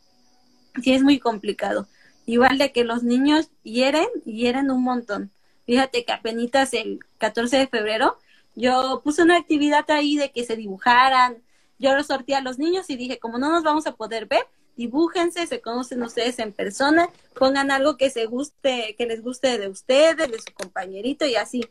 Sí 0.81 0.93
es 0.93 1.03
muy 1.03 1.19
complicado. 1.19 1.87
Igual 2.25 2.57
de 2.57 2.71
que 2.71 2.83
los 2.83 3.03
niños 3.03 3.49
hieren, 3.63 4.07
hieren 4.25 4.71
un 4.71 4.83
montón. 4.83 5.31
Fíjate 5.65 6.03
que 6.05 6.11
apenas 6.11 6.73
el 6.73 6.99
14 7.19 7.57
de 7.57 7.67
febrero 7.67 8.17
yo 8.55 9.01
puse 9.03 9.21
una 9.21 9.37
actividad 9.37 9.89
ahí 9.91 10.17
de 10.17 10.31
que 10.31 10.43
se 10.43 10.55
dibujaran. 10.55 11.37
Yo 11.77 11.93
lo 11.95 12.03
sorteé 12.03 12.35
a 12.35 12.41
los 12.41 12.57
niños 12.57 12.89
y 12.89 12.95
dije, 12.95 13.19
como 13.19 13.37
no 13.37 13.51
nos 13.51 13.63
vamos 13.63 13.85
a 13.85 13.95
poder 13.95 14.27
ver, 14.27 14.47
dibújense, 14.75 15.47
se 15.47 15.61
conocen 15.61 16.03
ustedes 16.03 16.39
en 16.39 16.51
persona, 16.51 17.09
pongan 17.33 17.71
algo 17.71 17.97
que 17.97 18.09
se 18.09 18.25
guste, 18.25 18.95
que 18.97 19.05
les 19.05 19.21
guste 19.21 19.57
de 19.57 19.67
ustedes, 19.67 20.29
de 20.29 20.39
su 20.39 20.53
compañerito 20.53 21.25
y 21.25 21.35
así. 21.35 21.61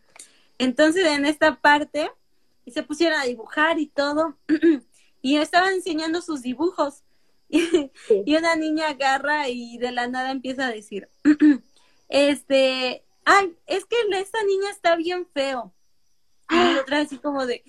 Entonces 0.58 1.04
en 1.06 1.26
esta 1.26 1.56
parte 1.56 2.10
y 2.64 2.70
se 2.70 2.82
pusieron 2.82 3.18
a 3.20 3.24
dibujar 3.24 3.78
y 3.78 3.86
todo 3.86 4.36
y 5.22 5.36
estaban 5.36 5.74
enseñando 5.74 6.22
sus 6.22 6.42
dibujos 6.42 7.02
y, 7.48 8.36
una 8.36 8.56
niña 8.56 8.88
agarra 8.88 9.48
y 9.48 9.78
de 9.78 9.92
la 9.92 10.08
nada 10.08 10.30
empieza 10.30 10.66
a 10.66 10.72
decir, 10.72 11.08
este, 12.08 13.04
ay, 13.24 13.56
es 13.66 13.84
que 13.84 13.96
esta 14.12 14.42
niña 14.44 14.70
está 14.70 14.96
bien 14.96 15.26
feo. 15.32 15.72
Y 16.50 16.76
otra 16.78 17.00
así 17.00 17.18
como 17.18 17.46
de, 17.46 17.64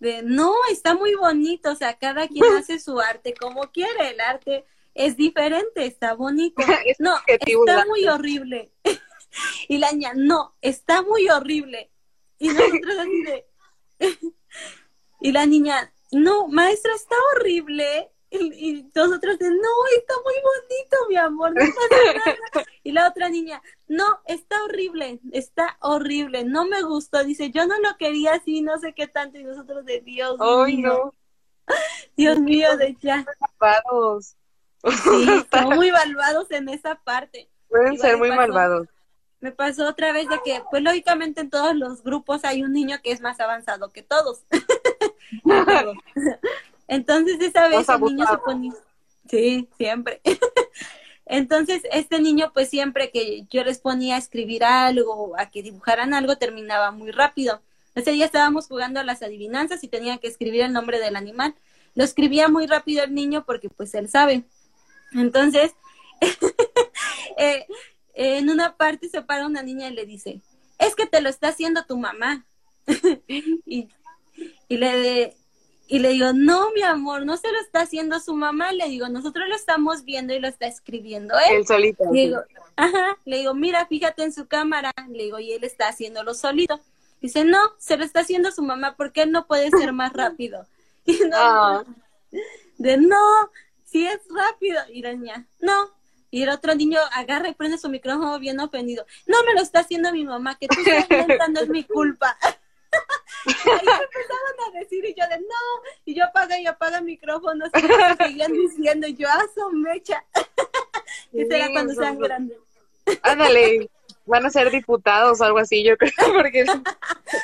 de, 0.00 0.22
no, 0.22 0.52
está 0.70 0.94
muy 0.94 1.14
bonito, 1.14 1.72
o 1.72 1.74
sea, 1.74 1.98
cada 1.98 2.26
quien 2.28 2.44
hace 2.58 2.78
su 2.78 3.00
arte 3.00 3.34
como 3.34 3.70
quiere, 3.70 4.10
el 4.10 4.20
arte 4.20 4.64
es 4.98 5.16
diferente, 5.16 5.86
está 5.86 6.14
bonito. 6.14 6.60
No, 6.98 7.14
está 7.26 7.86
muy 7.86 8.06
horrible. 8.08 8.72
y 9.68 9.78
la 9.78 9.92
niña, 9.92 10.12
no, 10.14 10.56
está 10.60 11.02
muy 11.02 11.28
horrible. 11.28 11.90
Y 12.38 12.48
nosotros 12.48 12.98
así 12.98 13.22
de... 13.22 13.46
y 15.20 15.32
la 15.32 15.46
niña, 15.46 15.92
no, 16.10 16.48
maestra, 16.48 16.92
está 16.94 17.14
horrible. 17.32 18.10
Y, 18.30 18.90
nosotros 18.94 19.38
de, 19.38 19.50
no, 19.50 19.68
está 19.96 20.14
muy 20.22 20.34
bonito, 20.34 20.96
mi 21.08 21.16
amor, 21.16 21.52
no 21.54 21.60
pasa 21.60 22.20
nada. 22.52 22.66
Y 22.82 22.92
la 22.92 23.08
otra 23.08 23.28
niña, 23.28 23.62
no, 23.86 24.04
está 24.26 24.62
horrible, 24.64 25.20
está 25.32 25.78
horrible, 25.80 26.44
no 26.44 26.66
me 26.66 26.82
gustó. 26.82 27.24
Dice, 27.24 27.50
yo 27.50 27.66
no 27.66 27.78
lo 27.78 27.96
quería 27.98 28.34
así, 28.34 28.60
no 28.60 28.78
sé 28.78 28.92
qué 28.94 29.06
tanto. 29.06 29.38
Y 29.38 29.44
nosotros 29.44 29.84
de, 29.84 30.00
Dios 30.00 30.38
mío. 30.66 31.14
Dios 32.16 32.40
mío, 32.40 32.76
de 32.76 32.96
ya. 33.00 33.24
Sí, 34.84 35.26
son 35.52 35.64
muy 35.74 35.90
malvados 35.90 36.50
en 36.50 36.68
esa 36.68 36.94
parte. 36.96 37.48
Pueden 37.68 37.98
ser 37.98 38.16
muy 38.16 38.30
malvados. 38.30 38.88
Me 39.40 39.52
pasó 39.52 39.86
otra 39.88 40.12
vez 40.12 40.28
de 40.28 40.40
que, 40.44 40.62
pues 40.70 40.82
lógicamente 40.82 41.40
en 41.40 41.50
todos 41.50 41.76
los 41.76 42.02
grupos 42.02 42.44
hay 42.44 42.64
un 42.64 42.72
niño 42.72 42.98
que 43.02 43.12
es 43.12 43.20
más 43.20 43.38
avanzado 43.38 43.90
que 43.90 44.02
todos. 44.02 44.42
Entonces 46.88 47.40
esa 47.40 47.68
vez 47.68 47.88
el 47.88 48.00
niño 48.00 48.26
se 48.26 48.38
ponía... 48.38 48.72
Sí, 49.28 49.68
siempre. 49.76 50.20
Entonces, 51.26 51.82
este 51.92 52.20
niño, 52.20 52.52
pues 52.54 52.70
siempre 52.70 53.10
que 53.10 53.44
yo 53.50 53.62
les 53.62 53.80
ponía 53.80 54.14
a 54.14 54.18
escribir 54.18 54.64
algo, 54.64 55.34
a 55.38 55.50
que 55.50 55.62
dibujaran 55.62 56.14
algo, 56.14 56.36
terminaba 56.36 56.90
muy 56.90 57.10
rápido. 57.10 57.60
Ese 57.94 58.12
día 58.12 58.24
estábamos 58.24 58.66
jugando 58.66 58.98
a 58.98 59.04
las 59.04 59.22
adivinanzas 59.22 59.84
y 59.84 59.88
tenía 59.88 60.16
que 60.16 60.28
escribir 60.28 60.62
el 60.62 60.72
nombre 60.72 60.98
del 60.98 61.16
animal. 61.16 61.54
Lo 61.94 62.02
escribía 62.02 62.48
muy 62.48 62.66
rápido 62.66 63.04
el 63.04 63.14
niño 63.14 63.44
porque 63.44 63.68
pues 63.68 63.94
él 63.94 64.08
sabe. 64.08 64.44
Entonces, 65.12 65.72
eh, 67.38 67.66
en 68.14 68.50
una 68.50 68.76
parte 68.76 69.08
se 69.08 69.22
para 69.22 69.46
una 69.46 69.62
niña 69.62 69.88
y 69.88 69.94
le 69.94 70.06
dice, 70.06 70.40
es 70.78 70.94
que 70.94 71.06
te 71.06 71.20
lo 71.20 71.28
está 71.28 71.48
haciendo 71.48 71.84
tu 71.84 71.96
mamá. 71.96 72.44
y, 73.28 73.88
le, 74.68 75.36
y 75.86 75.98
le 75.98 76.08
digo, 76.10 76.32
no, 76.32 76.70
mi 76.72 76.82
amor, 76.82 77.24
no 77.26 77.36
se 77.36 77.50
lo 77.50 77.58
está 77.60 77.82
haciendo 77.82 78.20
su 78.20 78.34
mamá. 78.34 78.72
Le 78.72 78.88
digo, 78.88 79.08
nosotros 79.08 79.48
lo 79.48 79.54
estamos 79.54 80.04
viendo 80.04 80.34
y 80.34 80.40
lo 80.40 80.48
está 80.48 80.66
escribiendo 80.66 81.34
él. 81.38 81.58
Él 81.58 81.66
solito. 81.66 82.04
Le 82.12 82.20
digo, 82.20 82.40
ajá, 82.76 83.18
le 83.24 83.38
digo, 83.38 83.54
mira, 83.54 83.86
fíjate 83.86 84.22
en 84.22 84.32
su 84.32 84.46
cámara. 84.46 84.92
Le 85.08 85.24
digo, 85.24 85.38
y 85.38 85.52
él 85.52 85.64
está 85.64 85.88
haciéndolo 85.88 86.34
solito. 86.34 86.80
Dice, 87.20 87.44
no, 87.44 87.58
se 87.78 87.96
lo 87.96 88.04
está 88.04 88.20
haciendo 88.20 88.52
su 88.52 88.62
mamá 88.62 88.94
porque 88.96 89.22
él 89.22 89.32
no 89.32 89.46
puede 89.46 89.70
ser 89.70 89.92
más 89.92 90.12
rápido. 90.12 90.66
Y 91.08 91.20
no, 91.20 91.36
ah. 91.38 91.84
de 92.76 92.98
no, 92.98 93.16
si 93.90 94.06
es 94.06 94.20
rápido. 94.30 94.80
Y 94.92 95.02
la 95.02 95.12
niña, 95.12 95.46
no. 95.60 95.90
Y 96.30 96.42
el 96.42 96.50
otro 96.50 96.74
niño 96.74 97.00
agarra 97.12 97.48
y 97.48 97.54
prende 97.54 97.78
su 97.78 97.88
micrófono 97.88 98.38
bien 98.38 98.60
ofendido. 98.60 99.06
No 99.26 99.38
me 99.44 99.54
lo 99.54 99.62
está 99.62 99.80
haciendo 99.80 100.12
mi 100.12 100.24
mamá, 100.24 100.58
que 100.58 100.68
tú 100.68 100.78
estás 100.80 101.08
lenta 101.08 101.48
no 101.48 101.60
es 101.60 101.68
mi 101.68 101.84
culpa. 101.84 102.36
y 103.46 103.50
ahí 103.50 103.84
me 103.84 103.92
empezaban 103.92 104.74
a 104.74 104.78
decir 104.78 105.04
y 105.04 105.14
yo 105.14 105.26
de 105.28 105.38
no, 105.38 105.82
y 106.04 106.14
yo 106.14 106.24
apaga 106.24 106.60
y 106.60 106.66
apaga 106.66 106.98
el 106.98 107.04
micrófono, 107.04 107.64
así 107.72 107.86
seguían 108.18 108.52
diciendo, 108.52 109.06
y 109.06 109.16
yo, 109.16 109.26
ah, 109.30 109.44
son 109.54 109.80
mecha. 109.80 110.22
y 111.32 111.44
será 111.46 111.70
cuando 111.70 111.94
sean 111.94 112.18
grandes. 112.18 112.58
Ándale, 113.22 113.90
van 114.26 114.44
a 114.44 114.50
ser 114.50 114.70
diputados 114.70 115.40
o 115.40 115.44
algo 115.44 115.58
así, 115.58 115.82
yo 115.82 115.96
creo, 115.96 116.12
porque 116.34 116.66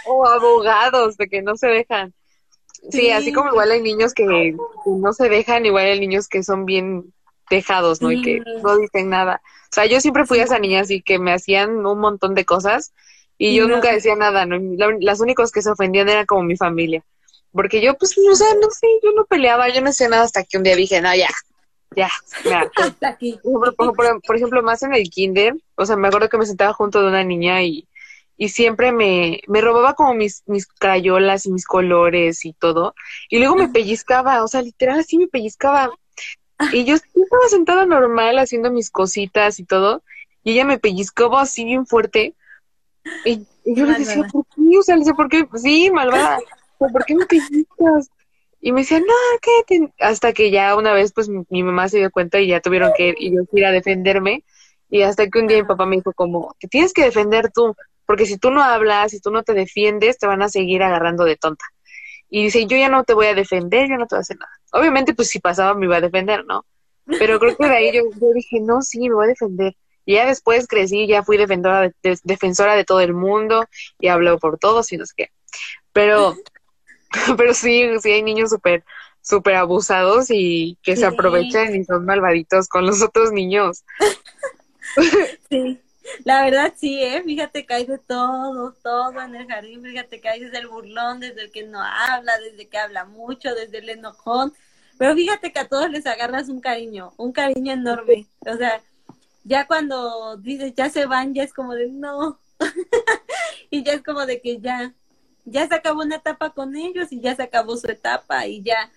o 0.06 0.26
abogados 0.26 1.16
de 1.16 1.26
que 1.28 1.40
no 1.40 1.56
se 1.56 1.68
dejan. 1.68 2.12
Sí, 2.90 3.10
así 3.10 3.32
como 3.32 3.50
igual 3.50 3.70
hay 3.70 3.82
niños 3.82 4.14
que, 4.14 4.54
no 4.86 5.12
se 5.12 5.28
dejan, 5.28 5.66
igual 5.66 5.86
hay 5.86 6.00
niños 6.00 6.28
que 6.28 6.42
son 6.42 6.64
bien 6.66 7.12
dejados, 7.50 8.00
¿no? 8.00 8.12
Y 8.12 8.22
que 8.22 8.42
no 8.62 8.78
dicen 8.78 9.08
nada. 9.10 9.40
O 9.44 9.74
sea, 9.74 9.86
yo 9.86 10.00
siempre 10.00 10.26
fui 10.26 10.38
a 10.38 10.44
esa 10.44 10.58
niña 10.58 10.80
así 10.80 11.02
que 11.02 11.18
me 11.18 11.32
hacían 11.32 11.84
un 11.84 11.98
montón 11.98 12.34
de 12.34 12.44
cosas 12.44 12.92
y 13.36 13.54
yo 13.54 13.66
nunca 13.66 13.92
decía 13.92 14.14
nada, 14.14 14.46
¿no? 14.46 14.56
las 15.00 15.20
únicos 15.20 15.50
que 15.50 15.62
se 15.62 15.70
ofendían 15.70 16.08
eran 16.08 16.26
como 16.26 16.42
mi 16.42 16.56
familia. 16.56 17.02
Porque 17.52 17.80
yo, 17.80 17.94
pues, 17.96 18.16
o 18.18 18.34
sea, 18.34 18.48
no 18.54 18.68
sé, 18.70 18.86
yo 19.02 19.12
no 19.12 19.24
peleaba, 19.26 19.68
yo 19.68 19.80
no 19.80 19.90
hacía 19.90 20.08
nada 20.08 20.24
hasta 20.24 20.42
que 20.42 20.56
un 20.56 20.64
día 20.64 20.74
dije, 20.74 21.00
no, 21.00 21.14
ya, 21.14 21.28
ya, 21.94 22.10
ya. 22.44 22.68
Por, 23.76 23.96
por, 24.22 24.36
ejemplo, 24.36 24.62
más 24.62 24.82
en 24.82 24.94
el 24.94 25.08
kinder, 25.08 25.54
o 25.76 25.86
sea, 25.86 25.96
me 25.96 26.08
acuerdo 26.08 26.28
que 26.28 26.38
me 26.38 26.46
sentaba 26.46 26.72
junto 26.72 27.00
de 27.00 27.08
una 27.08 27.22
niña 27.22 27.62
y 27.62 27.86
y 28.36 28.48
siempre 28.48 28.92
me, 28.92 29.40
me 29.46 29.60
robaba 29.60 29.94
como 29.94 30.14
mis, 30.14 30.42
mis 30.46 30.66
crayolas 30.66 31.46
y 31.46 31.52
mis 31.52 31.66
colores 31.66 32.44
y 32.44 32.52
todo. 32.52 32.94
Y 33.28 33.38
luego 33.38 33.54
me 33.54 33.68
pellizcaba, 33.68 34.42
o 34.42 34.48
sea, 34.48 34.62
literal 34.62 35.00
así 35.00 35.18
me 35.18 35.28
pellizcaba. 35.28 35.90
Y 36.72 36.84
yo 36.84 36.94
estaba 36.94 37.48
sentada 37.48 37.86
normal 37.86 38.38
haciendo 38.38 38.70
mis 38.70 38.90
cositas 38.90 39.58
y 39.60 39.64
todo. 39.64 40.02
y 40.42 40.52
ella 40.52 40.64
me 40.64 40.78
pellizcaba 40.78 41.42
así 41.42 41.64
bien 41.64 41.86
fuerte. 41.86 42.34
Y, 43.24 43.46
yo 43.66 43.86
le 43.86 43.98
decía, 43.98 44.24
¿por 44.30 44.44
qué? 44.46 44.78
O 44.78 44.82
sea, 44.82 44.96
le 44.96 45.00
decía, 45.00 45.14
¿por 45.14 45.28
qué? 45.28 45.46
Sí, 45.56 45.90
malvada. 45.90 46.38
¿Por 46.78 47.04
qué 47.04 47.14
me 47.14 47.26
pellizcas? 47.26 48.10
Y 48.60 48.72
me 48.72 48.80
decía, 48.80 48.98
no, 49.00 49.06
quédate. 49.40 49.92
Hasta 50.00 50.32
que 50.32 50.50
ya 50.50 50.74
una 50.76 50.92
vez, 50.92 51.12
pues 51.12 51.28
mi, 51.28 51.62
mamá 51.62 51.88
se 51.88 51.98
dio 51.98 52.10
cuenta 52.10 52.40
y 52.40 52.48
ya 52.48 52.60
tuvieron 52.60 52.92
que 52.96 53.14
ir 53.18 53.64
a 53.64 53.70
defenderme. 53.70 54.44
Y 54.90 55.02
hasta 55.02 55.28
que 55.28 55.38
un 55.38 55.46
día 55.46 55.58
mi 55.58 55.64
papá 55.64 55.86
me 55.86 55.96
dijo 55.96 56.12
como, 56.12 56.54
te 56.60 56.68
tienes 56.68 56.92
que 56.92 57.04
defender 57.04 57.50
tú, 57.52 57.74
porque 58.06 58.26
si 58.26 58.38
tú 58.38 58.50
no 58.50 58.62
hablas, 58.62 59.10
si 59.10 59.20
tú 59.20 59.30
no 59.30 59.42
te 59.42 59.54
defiendes, 59.54 60.18
te 60.18 60.26
van 60.26 60.42
a 60.42 60.48
seguir 60.48 60.82
agarrando 60.82 61.24
de 61.24 61.36
tonta. 61.36 61.64
Y 62.28 62.44
dice, 62.44 62.66
yo 62.66 62.76
ya 62.76 62.88
no 62.88 63.04
te 63.04 63.14
voy 63.14 63.26
a 63.26 63.34
defender, 63.34 63.88
yo 63.88 63.96
no 63.96 64.06
te 64.06 64.16
voy 64.16 64.20
a 64.20 64.22
hacer 64.22 64.38
nada. 64.38 64.52
Obviamente, 64.72 65.14
pues 65.14 65.28
si 65.28 65.38
pasaba 65.38 65.74
me 65.74 65.86
iba 65.86 65.96
a 65.96 66.00
defender, 66.00 66.44
¿no? 66.44 66.64
Pero 67.06 67.38
creo 67.38 67.56
que 67.56 67.68
de 67.68 67.76
ahí 67.76 67.92
yo, 67.92 68.02
dije, 68.34 68.60
no, 68.60 68.82
sí, 68.82 69.00
me 69.08 69.14
voy 69.14 69.26
a 69.26 69.28
defender. 69.28 69.76
Y 70.06 70.14
ya 70.14 70.26
después 70.26 70.66
crecí, 70.66 71.06
ya 71.06 71.22
fui 71.22 71.36
defensora 71.36 71.80
de, 71.80 72.18
defensora 72.24 72.74
de 72.74 72.84
todo 72.84 73.00
el 73.00 73.14
mundo 73.14 73.66
y 73.98 74.08
hablo 74.08 74.38
por 74.38 74.58
todos 74.58 74.92
y 74.92 74.96
no 74.96 75.06
sé 75.06 75.14
qué. 75.16 75.28
Pero, 75.92 76.34
pero 77.36 77.54
sí, 77.54 77.88
sí 78.00 78.10
hay 78.10 78.22
niños 78.22 78.50
súper, 78.50 78.84
súper 79.20 79.54
abusados 79.54 80.26
y 80.30 80.78
que 80.82 80.96
se 80.96 81.06
aprovechan 81.06 81.74
y 81.74 81.84
son 81.84 82.04
malvaditos 82.04 82.68
con 82.68 82.86
los 82.86 83.02
otros 83.02 83.32
niños. 83.32 83.84
Sí, 85.48 85.80
la 86.24 86.44
verdad 86.44 86.74
sí, 86.76 87.02
¿eh? 87.02 87.22
Fíjate 87.24 87.66
que 87.66 87.74
hay 87.74 87.86
de 87.86 87.98
todo, 87.98 88.72
todo 88.82 89.20
en 89.20 89.34
el 89.34 89.46
jardín, 89.46 89.82
fíjate 89.82 90.20
que 90.20 90.28
hay 90.28 90.40
desde 90.40 90.58
el 90.58 90.68
burlón, 90.68 91.20
desde 91.20 91.42
el 91.42 91.52
que 91.52 91.64
no 91.64 91.80
habla, 91.82 92.38
desde 92.38 92.68
que 92.68 92.78
habla 92.78 93.04
mucho, 93.04 93.54
desde 93.54 93.78
el 93.78 93.88
enojón, 93.88 94.52
pero 94.98 95.14
fíjate 95.14 95.52
que 95.52 95.60
a 95.60 95.68
todos 95.68 95.90
les 95.90 96.06
agarras 96.06 96.48
un 96.48 96.60
cariño, 96.60 97.12
un 97.16 97.32
cariño 97.32 97.72
enorme, 97.72 98.26
o 98.40 98.56
sea, 98.56 98.82
ya 99.44 99.66
cuando 99.66 100.36
dices 100.38 100.74
ya 100.74 100.88
se 100.90 101.06
van, 101.06 101.34
ya 101.34 101.42
es 101.42 101.52
como 101.52 101.74
de 101.74 101.88
no, 101.88 102.38
y 103.70 103.82
ya 103.82 103.94
es 103.94 104.02
como 104.02 104.26
de 104.26 104.40
que 104.40 104.60
ya, 104.60 104.94
ya 105.44 105.66
se 105.66 105.74
acabó 105.74 106.02
una 106.02 106.16
etapa 106.16 106.50
con 106.50 106.76
ellos 106.76 107.12
y 107.12 107.20
ya 107.20 107.34
se 107.34 107.42
acabó 107.42 107.76
su 107.76 107.88
etapa 107.90 108.46
y 108.46 108.62
ya 108.62 108.90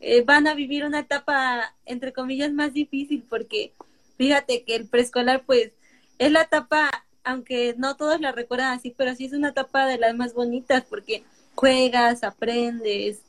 eh, 0.00 0.22
van 0.22 0.46
a 0.46 0.54
vivir 0.54 0.84
una 0.84 1.00
etapa, 1.00 1.74
entre 1.86 2.12
comillas, 2.12 2.52
más 2.52 2.72
difícil 2.72 3.24
porque 3.28 3.72
fíjate 4.16 4.64
que 4.64 4.76
el 4.76 4.88
preescolar 4.88 5.44
pues 5.44 5.72
es 6.18 6.30
la 6.32 6.42
etapa, 6.42 6.90
aunque 7.22 7.74
no 7.76 7.96
todos 7.96 8.20
la 8.20 8.32
recuerdan 8.32 8.72
así, 8.72 8.94
pero 8.96 9.14
sí 9.14 9.26
es 9.26 9.32
una 9.32 9.50
etapa 9.50 9.86
de 9.86 9.98
las 9.98 10.14
más 10.14 10.34
bonitas 10.34 10.84
porque 10.88 11.24
juegas, 11.54 12.24
aprendes, 12.24 13.22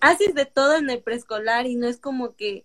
haces 0.00 0.34
de 0.34 0.46
todo 0.46 0.76
en 0.76 0.90
el 0.90 1.00
preescolar 1.00 1.66
y 1.66 1.76
no 1.76 1.86
es 1.86 1.98
como 1.98 2.34
que 2.34 2.64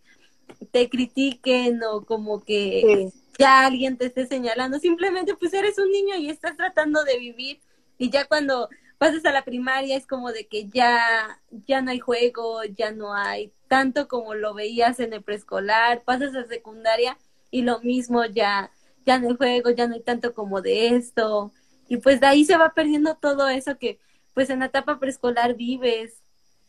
te 0.71 0.89
critiquen 0.89 1.81
o 1.83 2.05
como 2.05 2.43
que 2.43 3.11
ya 3.37 3.65
alguien 3.65 3.97
te 3.97 4.05
esté 4.05 4.27
señalando, 4.27 4.79
simplemente 4.79 5.35
pues 5.35 5.53
eres 5.53 5.77
un 5.77 5.91
niño 5.91 6.15
y 6.15 6.29
estás 6.29 6.55
tratando 6.55 7.03
de 7.03 7.17
vivir 7.17 7.59
y 7.97 8.09
ya 8.09 8.25
cuando 8.25 8.69
pasas 8.97 9.25
a 9.25 9.31
la 9.31 9.43
primaria 9.43 9.97
es 9.97 10.07
como 10.07 10.31
de 10.31 10.47
que 10.47 10.67
ya 10.67 11.41
ya 11.67 11.81
no 11.81 11.91
hay 11.91 11.99
juego, 11.99 12.63
ya 12.63 12.91
no 12.91 13.13
hay 13.13 13.51
tanto 13.67 14.07
como 14.07 14.35
lo 14.35 14.53
veías 14.53 14.99
en 14.99 15.13
el 15.13 15.23
preescolar, 15.23 16.03
pasas 16.03 16.35
a 16.35 16.47
secundaria 16.47 17.17
y 17.51 17.63
lo 17.63 17.79
mismo 17.79 18.25
ya 18.25 18.71
ya 19.05 19.19
no 19.19 19.29
hay 19.29 19.35
juego, 19.35 19.69
ya 19.71 19.87
no 19.87 19.95
hay 19.95 20.01
tanto 20.01 20.33
como 20.33 20.61
de 20.61 20.95
esto. 20.95 21.51
Y 21.87 21.97
pues 21.97 22.19
de 22.19 22.27
ahí 22.27 22.45
se 22.45 22.57
va 22.57 22.73
perdiendo 22.73 23.15
todo 23.15 23.47
eso 23.47 23.77
que 23.77 23.99
pues 24.33 24.49
en 24.49 24.59
la 24.59 24.65
etapa 24.65 24.99
preescolar 24.99 25.55
vives. 25.55 26.21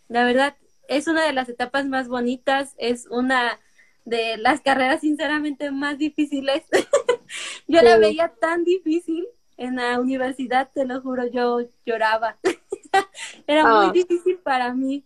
La 0.08 0.24
verdad, 0.24 0.56
es 0.88 1.08
una 1.08 1.26
de 1.26 1.32
las 1.32 1.48
etapas 1.48 1.86
más 1.86 2.08
bonitas, 2.08 2.74
es 2.78 3.06
una 3.08 3.58
de 4.04 4.36
las 4.36 4.60
carreras 4.60 5.00
sinceramente 5.00 5.70
más 5.70 5.98
difíciles. 5.98 6.62
yo 7.66 7.82
la 7.82 7.98
veía 7.98 8.32
tan 8.40 8.64
difícil 8.64 9.26
en 9.56 9.76
la 9.76 9.98
universidad, 9.98 10.70
te 10.72 10.84
lo 10.84 11.00
juro, 11.00 11.26
yo 11.26 11.60
lloraba. 11.84 12.38
Era 13.46 13.64
muy 13.64 13.86
ah. 13.86 13.92
difícil 13.92 14.38
para 14.38 14.72
mí 14.74 15.04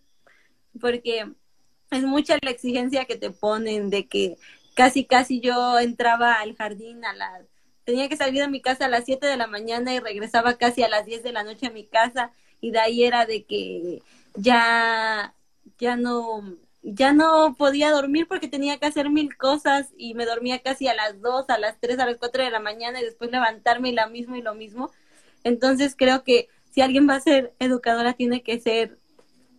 porque 0.79 1.25
es 1.89 2.03
mucha 2.03 2.37
la 2.41 2.51
exigencia 2.51 3.05
que 3.05 3.17
te 3.17 3.31
ponen 3.31 3.89
de 3.89 4.07
que 4.07 4.37
casi, 4.75 5.05
casi 5.05 5.39
yo 5.39 5.79
entraba 5.79 6.33
al 6.35 6.55
jardín 6.55 7.05
a 7.05 7.13
las, 7.13 7.43
tenía 7.83 8.09
que 8.09 8.17
salir 8.17 8.41
de 8.41 8.47
mi 8.47 8.61
casa 8.61 8.85
a 8.85 8.89
las 8.89 9.05
7 9.05 9.25
de 9.25 9.37
la 9.37 9.47
mañana 9.47 9.93
y 9.93 9.99
regresaba 9.99 10.57
casi 10.57 10.83
a 10.83 10.89
las 10.89 11.05
10 11.05 11.23
de 11.23 11.31
la 11.31 11.43
noche 11.43 11.67
a 11.67 11.71
mi 11.71 11.85
casa 11.85 12.31
y 12.61 12.71
de 12.71 12.79
ahí 12.79 13.03
era 13.03 13.25
de 13.25 13.43
que 13.43 14.01
ya, 14.35 15.33
ya 15.79 15.95
no, 15.95 16.57
ya 16.83 17.13
no 17.13 17.55
podía 17.57 17.91
dormir 17.91 18.27
porque 18.27 18.47
tenía 18.47 18.77
que 18.77 18.85
hacer 18.85 19.09
mil 19.09 19.35
cosas 19.35 19.89
y 19.97 20.13
me 20.13 20.25
dormía 20.25 20.59
casi 20.59 20.87
a 20.87 20.93
las 20.93 21.21
2, 21.21 21.49
a 21.49 21.57
las 21.57 21.79
3, 21.79 21.99
a 21.99 22.05
las 22.05 22.17
4 22.17 22.43
de 22.43 22.51
la 22.51 22.59
mañana 22.59 23.01
y 23.01 23.05
después 23.05 23.31
levantarme 23.31 23.89
y 23.89 23.95
lo 23.95 24.07
mismo 24.09 24.35
y 24.35 24.41
lo 24.41 24.55
mismo. 24.55 24.91
Entonces 25.43 25.95
creo 25.97 26.23
que 26.23 26.49
si 26.71 26.81
alguien 26.81 27.09
va 27.09 27.15
a 27.15 27.21
ser 27.21 27.53
educadora 27.59 28.13
tiene 28.13 28.43
que 28.43 28.59
ser 28.59 28.97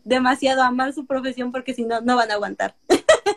demasiado 0.05 0.62
amar 0.62 0.93
su 0.93 1.06
profesión 1.06 1.52
porque 1.52 1.74
si 1.74 1.84
no, 1.84 2.01
no 2.01 2.16
van 2.16 2.30
a 2.30 2.34
aguantar. 2.34 2.76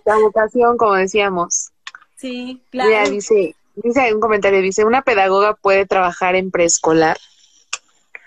La 0.06 0.18
vocación, 0.20 0.78
como 0.78 0.94
decíamos. 0.94 1.72
Sí, 2.16 2.62
claro. 2.70 3.10
dice, 3.10 3.56
dice 3.76 4.14
un 4.14 4.20
comentario, 4.20 4.62
dice, 4.62 4.86
¿una 4.86 5.02
pedagoga 5.02 5.56
puede 5.56 5.86
trabajar 5.86 6.36
en 6.36 6.52
preescolar? 6.52 7.18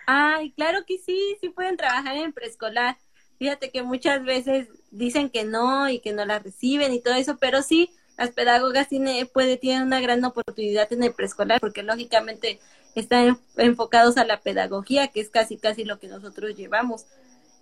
Ay, 0.07 0.53
claro 0.53 0.85
que 0.87 0.99
sí, 0.99 1.37
sí 1.41 1.49
pueden 1.51 1.77
trabajar 1.77 2.17
en 2.17 2.33
preescolar. 2.33 2.97
Fíjate 3.39 3.71
que 3.71 3.83
muchas 3.83 4.25
veces 4.25 4.69
dicen 4.91 5.31
que 5.31 5.45
no 5.45 5.89
y 5.89 6.01
que 6.01 6.13
no 6.13 6.25
la 6.25 6.39
reciben 6.39 6.93
y 6.93 7.01
todo 7.01 7.15
eso, 7.15 7.37
pero 7.39 7.63
sí, 7.63 7.91
las 8.17 8.31
pedagogas 8.31 8.89
tiene, 8.89 9.27
puede, 9.27 9.57
tienen 9.57 9.85
una 9.85 10.01
gran 10.01 10.25
oportunidad 10.25 10.93
en 10.93 11.05
el 11.05 11.13
preescolar 11.13 11.61
porque 11.61 11.85
lógicamente 11.85 12.59
están 12.97 13.39
enfocados 13.57 14.17
a 14.17 14.25
la 14.25 14.41
pedagogía, 14.41 15.09
que 15.09 15.21
es 15.21 15.31
casi 15.31 15.57
casi 15.57 15.85
lo 15.85 16.01
que 16.01 16.09
nosotros 16.09 16.57
llevamos. 16.57 17.07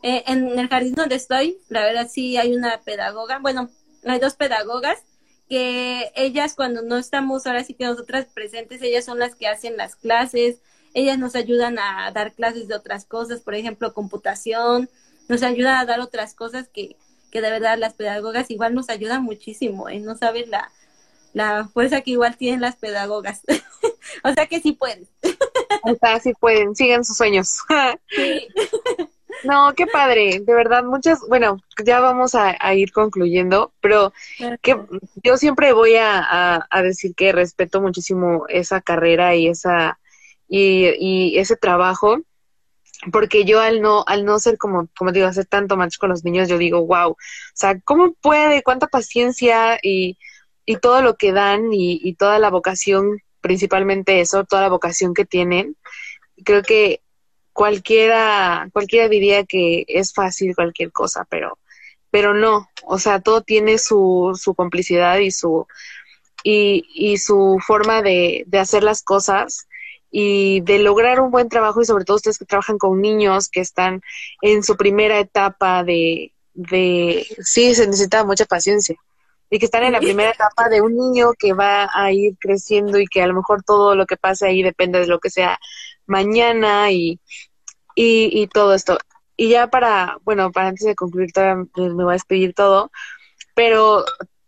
Eh, 0.03 0.25
en 0.27 0.59
el 0.59 0.69
jardín 0.69 0.95
donde 0.95 1.17
estoy, 1.17 1.59
la 1.69 1.83
verdad 1.83 2.09
sí 2.11 2.37
hay 2.37 2.55
una 2.55 2.81
pedagoga, 2.83 3.39
bueno, 3.39 3.71
hay 4.13 4.21
dos 4.21 4.35
pedagogas 4.35 5.03
que 5.49 6.11
ellas 6.17 6.55
cuando 6.55 6.83
no 6.83 6.97
estamos 6.97 7.47
ahora 7.47 7.65
sí 7.65 7.75
que 7.75 7.85
nosotras 7.85 8.27
presentes, 8.27 8.83
ellas 8.83 9.05
son 9.05 9.19
las 9.19 9.35
que 9.35 9.47
hacen 9.47 9.77
las 9.77 9.95
clases, 9.95 10.59
ellas 10.95 11.19
nos 11.19 11.37
ayudan 11.37 11.79
a 11.79 12.11
dar 12.13 12.33
clases 12.33 12.69
de 12.69 12.75
otras 12.75 13.05
cosas, 13.05 13.41
por 13.41 13.55
ejemplo, 13.55 13.93
computación, 13.93 14.91
nos 15.29 15.43
ayudan 15.43 15.77
a 15.77 15.85
dar 15.85 16.01
otras 16.01 16.35
cosas 16.35 16.69
que, 16.69 16.97
que 17.31 17.41
de 17.41 17.51
verdad 17.51 17.79
las 17.79 17.95
pedagogas 17.95 18.51
igual 18.51 18.75
nos 18.75 18.89
ayudan 18.89 19.23
muchísimo, 19.23 19.89
¿eh? 19.89 20.01
No 20.01 20.17
sabes 20.17 20.49
la, 20.49 20.73
la 21.33 21.69
fuerza 21.69 22.01
que 22.01 22.13
igual 22.13 22.37
tienen 22.37 22.61
las 22.61 22.77
pedagogas. 22.77 23.43
o 24.25 24.33
sea 24.33 24.47
que 24.47 24.61
sí 24.61 24.73
pueden. 24.73 25.07
o 25.83 25.95
sea, 25.95 26.19
sí 26.19 26.33
pueden, 26.41 26.75
sigan 26.75 27.05
sus 27.05 27.17
sueños. 27.17 27.59
sí. 28.09 28.49
No, 29.45 29.75
qué 29.75 29.87
padre, 29.87 30.41
de 30.41 30.55
verdad, 30.55 30.85
muchas, 30.85 31.21
bueno, 31.29 31.61
ya 31.85 32.01
vamos 32.01 32.35
a, 32.35 32.75
ir 32.75 32.93
concluyendo, 32.93 33.73
pero 33.81 34.13
que 34.63 34.77
yo 35.23 35.37
siempre 35.37 35.73
voy 35.73 35.97
a, 35.97 36.67
decir 36.83 37.15
que 37.15 37.33
respeto 37.33 37.81
muchísimo 37.81 38.47
esa 38.49 38.81
carrera 38.81 39.35
y 39.35 39.49
esa 39.49 39.99
y, 40.49 40.87
y, 40.99 41.39
ese 41.39 41.57
trabajo, 41.57 42.19
porque 43.13 43.45
yo 43.45 43.61
al 43.61 43.83
no 43.83 44.05
al 44.07 44.25
no 44.25 44.39
ser 44.39 44.59
como 44.59 44.89
como 44.97 45.13
digo 45.13 45.27
hacer 45.27 45.47
tanto 45.47 45.77
match 45.77 45.99
con 45.99 46.11
los 46.11 46.25
niños, 46.25 46.49
yo 46.49 46.59
digo 46.59 46.87
wow, 46.87 47.11
o 47.11 47.17
sea, 47.55 47.79
cómo 47.81 48.15
puede, 48.15 48.63
cuánta 48.63 48.87
paciencia 48.87 49.79
y, 49.83 50.19
y 50.65 50.77
todo 50.79 51.03
lo 51.03 51.17
que 51.17 51.33
dan 51.33 51.73
y, 51.73 52.01
y 52.03 52.15
toda 52.15 52.39
la 52.39 52.51
vocación, 52.51 53.21
principalmente 53.41 54.21
eso, 54.21 54.45
toda 54.45 54.63
la 54.63 54.69
vocación 54.71 55.15
que 55.15 55.25
tienen, 55.25 55.77
creo 56.45 56.63
que 56.63 57.01
cualquiera, 57.57 58.69
cualquiera 58.71 59.09
diría 59.09 59.45
que 59.47 59.87
es 59.89 60.13
fácil 60.13 60.55
cualquier 60.55 60.93
cosa, 60.93 61.27
pero, 61.31 61.59
pero 62.11 62.35
no, 62.35 62.69
o 62.85 62.99
sea, 62.99 63.21
todo 63.21 63.41
tiene 63.41 63.79
su, 63.79 64.39
su 64.39 64.55
complicidad 64.55 65.17
y 65.21 65.31
su, 65.31 65.67
y, 66.45 66.85
y 66.95 67.17
su 67.17 67.59
forma 67.67 68.03
de, 68.03 68.45
de 68.47 68.59
hacer 68.59 68.83
las 68.83 69.03
cosas 69.03 69.69
y 70.11 70.61
de 70.61 70.81
lograr 70.81 71.19
un 71.19 71.31
buen 71.31 71.49
trabajo 71.49 71.81
y 71.81 71.87
sobre 71.87 72.05
todo 72.05 72.19
ustedes 72.19 72.39
que 72.39 72.45
trabajan 72.45 72.77
con 72.77 73.01
niños 73.01 73.49
que 73.49 73.61
están 73.61 74.03
en 74.43 74.63
su 74.63 74.77
primera 74.77 75.19
etapa 75.19 75.83
de, 75.83 76.33
de 76.53 77.27
sí, 77.41 77.75
se 77.75 77.87
necesita 77.87 78.23
mucha 78.25 78.45
paciencia 78.45 78.97
y 79.49 79.59
que 79.59 79.65
están 79.65 79.85
en 79.85 79.93
la 79.93 80.01
primera 80.01 80.31
etapa 80.31 80.69
de 80.69 80.83
un 80.83 80.95
niño 80.95 81.31
que 81.39 81.55
va 81.55 81.89
a 81.91 82.13
ir 82.13 82.37
creciendo 82.39 82.99
y 82.99 83.07
que 83.07 83.23
a 83.23 83.27
lo 83.27 83.35
mejor 83.35 83.63
todo 83.63 83.95
lo 83.95 84.05
que 84.05 84.19
pase 84.19 84.47
ahí 84.47 84.63
depende 84.63 85.01
de 85.01 85.07
lo 85.07 85.21
que 85.21 85.31
sea 85.31 85.59
mañana 86.07 86.91
y, 86.91 87.21
y, 87.95 88.47
todo 88.49 88.75
esto. 88.75 88.99
Y 89.37 89.51
ya 89.51 89.69
para, 89.69 90.19
bueno, 90.25 90.51
para 90.53 90.69
antes 90.69 90.87
de 90.87 90.95
concluir, 90.95 91.33
todavía 91.33 91.67
me 91.77 92.05
voy 92.05 92.11
a 92.11 92.13
despedir 92.13 92.55
todo, 92.55 92.91
pero 93.55 94.05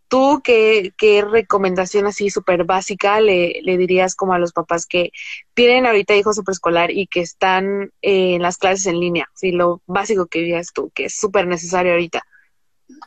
tú, 0.07 0.41
¿qué, 0.43 0.93
qué 0.97 1.21
recomendación 1.21 2.07
así 2.07 2.29
súper 2.29 2.65
básica 2.65 3.21
le, 3.21 3.61
le, 3.63 3.77
dirías 3.77 4.15
como 4.15 4.33
a 4.33 4.39
los 4.39 4.51
papás 4.51 4.85
que 4.85 5.11
tienen 5.53 5.85
ahorita 5.85 6.15
hijos 6.15 6.41
preescolar 6.43 6.91
y 6.91 7.07
que 7.07 7.21
están 7.21 7.91
en 8.01 8.41
las 8.41 8.57
clases 8.57 8.87
en 8.87 8.99
línea? 8.99 9.29
Sí, 9.35 9.51
lo 9.51 9.81
básico 9.85 10.25
que 10.25 10.39
dirías 10.39 10.73
tú, 10.73 10.91
que 10.93 11.05
es 11.05 11.15
súper 11.15 11.47
necesario 11.47 11.93
ahorita. 11.93 12.23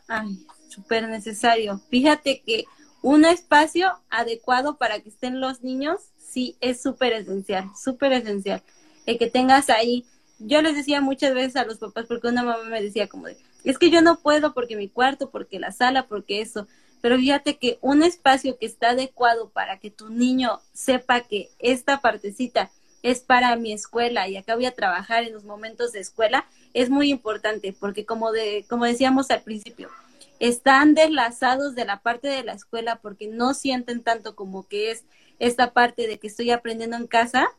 Ay, 0.09 0.47
súper 0.69 1.09
necesario. 1.09 1.81
Fíjate 1.91 2.43
que 2.47 2.65
un 3.03 3.25
espacio 3.25 3.93
adecuado 4.09 4.79
para 4.79 5.01
que 5.01 5.09
estén 5.09 5.41
los 5.41 5.63
niños, 5.63 6.12
sí, 6.33 6.57
es 6.61 6.83
súper 6.83 7.13
esencial, 7.13 7.71
súper 7.77 8.13
esencial. 8.13 8.63
El 9.07 9.19
que 9.19 9.29
tengas 9.29 9.69
ahí, 9.71 10.05
yo 10.39 10.63
les 10.63 10.75
decía 10.75 11.01
muchas 11.01 11.35
veces 11.35 11.57
a 11.57 11.65
los 11.65 11.79
papás, 11.79 12.07
porque 12.09 12.29
una 12.29 12.43
mamá 12.43 12.65
me 12.65 12.83
decía 12.83 13.09
como 13.09 13.27
de, 13.27 13.37
es 13.65 13.79
que 13.79 13.91
yo 13.91 14.01
no 14.01 14.21
puedo 14.21 14.55
porque 14.55 14.77
mi 14.77 14.89
cuarto, 14.89 15.31
porque 15.31 15.61
la 15.61 15.73
sala, 15.73 16.07
porque 16.07 16.41
eso. 16.41 16.67
Pero 17.01 17.17
fíjate 17.17 17.59
que 17.59 17.79
un 17.81 18.03
espacio 18.03 18.59
que 18.59 18.67
está 18.67 18.91
adecuado 18.91 19.51
para 19.51 19.79
que 19.79 19.91
tu 19.91 20.09
niño 20.09 20.61
sepa 20.73 21.21
que 21.21 21.51
esta 21.59 22.01
partecita 22.01 22.71
es 23.03 23.21
para 23.21 23.57
mi 23.57 23.73
escuela 23.73 24.29
y 24.29 24.37
acá 24.37 24.55
voy 24.55 24.67
a 24.67 24.75
trabajar 24.75 25.25
en 25.25 25.33
los 25.33 25.45
momentos 25.45 25.93
de 25.93 26.01
escuela, 26.01 26.47
es 26.73 26.89
muy 26.89 27.11
importante 27.11 27.75
porque 27.79 28.07
como 28.07 28.31
de 28.31 28.65
como 28.69 28.85
decíamos 28.85 29.31
al 29.33 29.43
principio, 29.43 29.91
están 30.39 30.95
deslazados 30.95 31.75
de 31.75 31.85
la 31.85 32.01
parte 32.01 32.29
de 32.29 32.45
la 32.45 32.53
escuela 32.53 33.01
porque 33.03 33.27
no 33.27 33.55
sienten 33.55 34.03
tanto 34.03 34.37
como 34.37 34.69
que 34.69 34.93
es 34.93 35.05
esta 35.43 35.73
parte 35.73 36.07
de 36.07 36.21
que 36.21 36.29
estoy 36.29 36.53
aprendiendo 36.53 36.97
en 36.97 37.09
casa, 37.09 37.51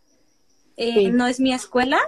eh, 0.78 1.10
no 1.10 1.28
es 1.28 1.42
mi 1.42 1.54
escuela. 1.54 2.00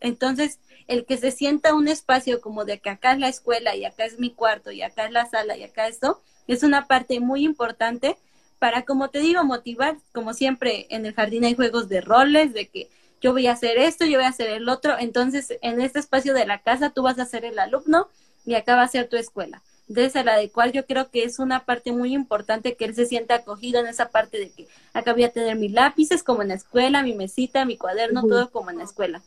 Entonces, 0.00 0.60
el 0.86 1.04
que 1.04 1.18
se 1.18 1.30
sienta 1.30 1.74
un 1.74 1.88
espacio 1.88 2.40
como 2.40 2.64
de 2.64 2.80
que 2.80 2.88
acá 2.88 3.12
es 3.12 3.18
la 3.18 3.28
escuela 3.28 3.76
y 3.76 3.84
acá 3.84 4.06
es 4.06 4.18
mi 4.18 4.30
cuarto 4.30 4.70
y 4.72 4.80
acá 4.80 5.04
es 5.04 5.12
la 5.12 5.26
sala 5.26 5.58
y 5.58 5.62
acá 5.62 5.88
esto, 5.88 6.22
es 6.46 6.62
una 6.62 6.86
parte 6.86 7.20
muy 7.20 7.44
importante 7.44 8.16
para, 8.58 8.86
como 8.86 9.10
te 9.10 9.18
digo, 9.18 9.44
motivar, 9.44 9.98
como 10.12 10.32
siempre 10.32 10.86
en 10.88 11.04
el 11.04 11.12
jardín 11.12 11.44
hay 11.44 11.54
juegos 11.54 11.90
de 11.90 12.00
roles, 12.00 12.54
de 12.54 12.68
que 12.68 12.88
yo 13.20 13.32
voy 13.32 13.46
a 13.46 13.52
hacer 13.52 13.76
esto, 13.76 14.06
yo 14.06 14.16
voy 14.16 14.24
a 14.24 14.30
hacer 14.30 14.48
el 14.48 14.70
otro, 14.70 14.98
entonces 14.98 15.58
en 15.60 15.82
este 15.82 15.98
espacio 15.98 16.32
de 16.32 16.46
la 16.46 16.62
casa 16.62 16.90
tú 16.90 17.02
vas 17.02 17.18
a 17.18 17.26
ser 17.26 17.44
el 17.44 17.58
alumno 17.58 18.08
y 18.46 18.54
acá 18.54 18.74
va 18.74 18.84
a 18.84 18.88
ser 18.88 19.06
tu 19.06 19.18
escuela. 19.18 19.62
Entonces, 19.90 20.14
el 20.14 20.28
adecuar 20.28 20.70
yo 20.70 20.86
creo 20.86 21.10
que 21.10 21.24
es 21.24 21.40
una 21.40 21.64
parte 21.64 21.90
muy 21.90 22.14
importante 22.14 22.76
que 22.76 22.84
él 22.84 22.94
se 22.94 23.06
sienta 23.06 23.34
acogido 23.34 23.80
en 23.80 23.88
esa 23.88 24.10
parte 24.10 24.38
de 24.38 24.48
que 24.52 24.68
acá 24.92 25.12
voy 25.12 25.24
a 25.24 25.32
tener 25.32 25.56
mis 25.56 25.72
lápices 25.72 26.22
como 26.22 26.42
en 26.42 26.48
la 26.48 26.54
escuela, 26.54 27.02
mi 27.02 27.12
mesita, 27.12 27.64
mi 27.64 27.76
cuaderno, 27.76 28.22
todo 28.22 28.52
como 28.52 28.70
en 28.70 28.78
la 28.78 28.84
escuela. 28.84 29.20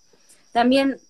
También 0.53 1.01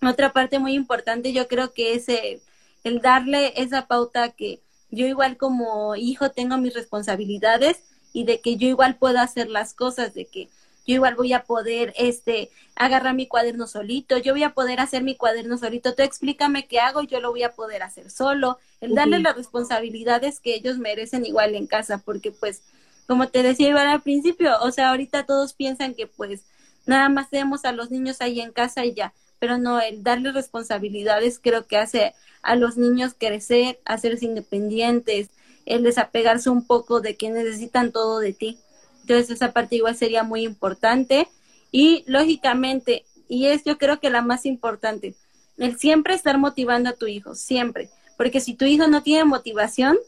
otra 0.00 0.32
parte 0.32 0.60
muy 0.60 0.74
importante 0.74 1.32
yo 1.32 1.48
creo 1.48 1.72
que 1.72 1.94
es 1.94 2.08
eh, 2.08 2.40
el 2.84 3.00
darle 3.00 3.52
esa 3.56 3.88
pauta 3.88 4.28
que 4.28 4.60
yo 4.92 5.08
igual 5.08 5.38
como 5.38 5.96
hijo 5.96 6.30
tengo 6.30 6.56
mis 6.58 6.74
responsabilidades 6.74 7.82
y 8.12 8.22
de 8.22 8.40
que 8.40 8.56
yo 8.58 8.68
igual 8.68 8.94
puedo 8.94 9.18
hacer 9.18 9.48
las 9.50 9.74
cosas, 9.74 10.14
de 10.14 10.26
que 10.26 10.50
yo 10.86 10.94
igual 10.94 11.14
voy 11.14 11.32
a 11.32 11.44
poder 11.44 11.92
este 11.96 12.50
agarrar 12.76 13.14
mi 13.14 13.26
cuaderno 13.26 13.66
solito, 13.66 14.18
yo 14.18 14.32
voy 14.32 14.42
a 14.42 14.54
poder 14.54 14.80
hacer 14.80 15.02
mi 15.02 15.16
cuaderno 15.16 15.58
solito, 15.58 15.94
tú 15.94 16.02
explícame 16.02 16.66
qué 16.66 16.80
hago, 16.80 17.02
yo 17.02 17.20
lo 17.20 17.30
voy 17.30 17.42
a 17.42 17.52
poder 17.52 17.82
hacer 17.82 18.10
solo, 18.10 18.58
el 18.80 18.94
darle 18.94 19.20
las 19.20 19.36
responsabilidades 19.36 20.40
que 20.40 20.54
ellos 20.54 20.78
merecen 20.78 21.24
igual 21.24 21.54
en 21.54 21.66
casa, 21.66 21.98
porque 21.98 22.32
pues 22.32 22.62
como 23.06 23.28
te 23.28 23.42
decía 23.42 23.68
igual 23.68 23.86
al 23.86 24.02
principio, 24.02 24.52
o 24.60 24.70
sea, 24.70 24.90
ahorita 24.90 25.26
todos 25.26 25.54
piensan 25.54 25.94
que 25.94 26.06
pues 26.06 26.42
nada 26.86 27.08
más 27.08 27.30
tenemos 27.30 27.64
a 27.64 27.72
los 27.72 27.90
niños 27.90 28.20
ahí 28.20 28.40
en 28.40 28.52
casa 28.52 28.84
y 28.84 28.94
ya, 28.94 29.12
pero 29.38 29.58
no, 29.58 29.80
el 29.80 30.02
darle 30.02 30.32
responsabilidades 30.32 31.38
creo 31.38 31.66
que 31.66 31.76
hace 31.76 32.14
a 32.42 32.56
los 32.56 32.76
niños 32.76 33.14
crecer, 33.18 33.78
hacerse 33.84 34.24
independientes, 34.24 35.30
el 35.66 35.82
desapegarse 35.82 36.50
un 36.50 36.66
poco 36.66 37.00
de 37.00 37.16
que 37.16 37.30
necesitan 37.30 37.92
todo 37.92 38.20
de 38.20 38.32
ti. 38.32 38.58
Entonces 39.04 39.30
esa 39.30 39.52
parte 39.52 39.76
igual 39.76 39.94
sería 39.94 40.22
muy 40.22 40.44
importante 40.44 41.28
y 41.70 42.04
lógicamente, 42.06 43.04
y 43.28 43.48
es 43.48 43.62
yo 43.64 43.76
creo 43.76 44.00
que 44.00 44.08
la 44.08 44.22
más 44.22 44.46
importante, 44.46 45.14
el 45.58 45.78
siempre 45.78 46.14
estar 46.14 46.38
motivando 46.38 46.88
a 46.88 46.94
tu 46.94 47.06
hijo, 47.06 47.34
siempre, 47.34 47.90
porque 48.16 48.40
si 48.40 48.54
tu 48.54 48.64
hijo 48.64 48.86
no 48.86 49.02
tiene 49.02 49.24
motivación, 49.24 49.98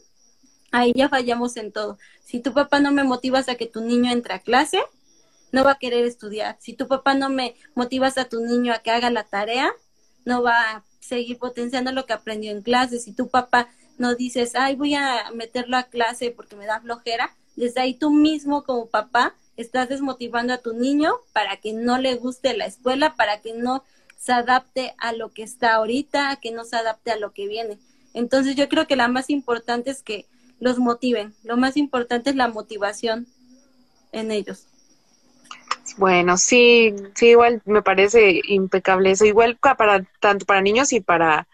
ahí 0.71 0.93
ya 0.95 1.09
fallamos 1.09 1.57
en 1.57 1.71
todo. 1.71 1.99
Si 2.25 2.39
tu 2.39 2.53
papá 2.53 2.79
no 2.79 2.91
me 2.91 3.03
motivas 3.03 3.49
a 3.49 3.55
que 3.55 3.67
tu 3.67 3.81
niño 3.81 4.11
entre 4.11 4.33
a 4.33 4.39
clase, 4.39 4.79
no 5.51 5.63
va 5.63 5.73
a 5.73 5.77
querer 5.77 6.03
estudiar. 6.03 6.57
Si 6.59 6.73
tu 6.73 6.87
papá 6.87 7.13
no 7.13 7.29
me 7.29 7.55
motivas 7.75 8.17
a 8.17 8.25
tu 8.25 8.43
niño 8.43 8.73
a 8.73 8.79
que 8.79 8.89
haga 8.89 9.11
la 9.11 9.25
tarea, 9.25 9.71
no 10.25 10.41
va 10.41 10.59
a 10.59 10.83
seguir 10.99 11.37
potenciando 11.37 11.91
lo 11.91 12.07
que 12.07 12.13
aprendió 12.13 12.51
en 12.51 12.63
clase. 12.63 12.99
Si 12.99 13.13
tu 13.13 13.29
papá 13.29 13.69
no 13.99 14.15
dices, 14.15 14.55
ay, 14.55 14.75
voy 14.75 14.95
a 14.95 15.29
meterlo 15.35 15.77
a 15.77 15.83
clase 15.83 16.31
porque 16.31 16.55
me 16.55 16.65
da 16.65 16.81
flojera, 16.81 17.35
desde 17.57 17.81
ahí 17.81 17.93
tú 17.95 18.11
mismo 18.11 18.63
como 18.63 18.85
papá 18.85 19.33
estás 19.57 19.89
desmotivando 19.89 20.53
a 20.53 20.59
tu 20.59 20.73
niño 20.73 21.13
para 21.33 21.57
que 21.57 21.73
no 21.73 21.97
le 21.97 22.15
guste 22.15 22.55
la 22.55 22.65
escuela, 22.65 23.15
para 23.15 23.41
que 23.41 23.53
no 23.53 23.83
se 24.17 24.31
adapte 24.31 24.93
a 24.99 25.11
lo 25.11 25.33
que 25.33 25.43
está 25.43 25.73
ahorita, 25.75 26.37
que 26.41 26.51
no 26.51 26.63
se 26.63 26.75
adapte 26.75 27.11
a 27.11 27.17
lo 27.17 27.33
que 27.33 27.47
viene. 27.47 27.79
Entonces 28.13 28.55
yo 28.55 28.69
creo 28.69 28.87
que 28.87 28.95
la 28.95 29.07
más 29.07 29.29
importante 29.29 29.89
es 29.89 30.03
que 30.03 30.25
los 30.59 30.77
motiven, 30.77 31.33
lo 31.43 31.57
más 31.57 31.77
importante 31.77 32.29
es 32.29 32.35
la 32.35 32.47
motivación 32.47 33.27
en 34.11 34.31
ellos. 34.31 34.67
Bueno, 35.97 36.37
sí, 36.37 36.93
sí, 37.15 37.27
igual 37.29 37.61
me 37.65 37.81
parece 37.81 38.41
impecable 38.47 39.11
eso, 39.11 39.25
igual 39.25 39.57
para 39.57 40.03
tanto 40.19 40.45
para 40.45 40.61
niños 40.61 40.93
y 40.93 40.99
para 40.99 41.47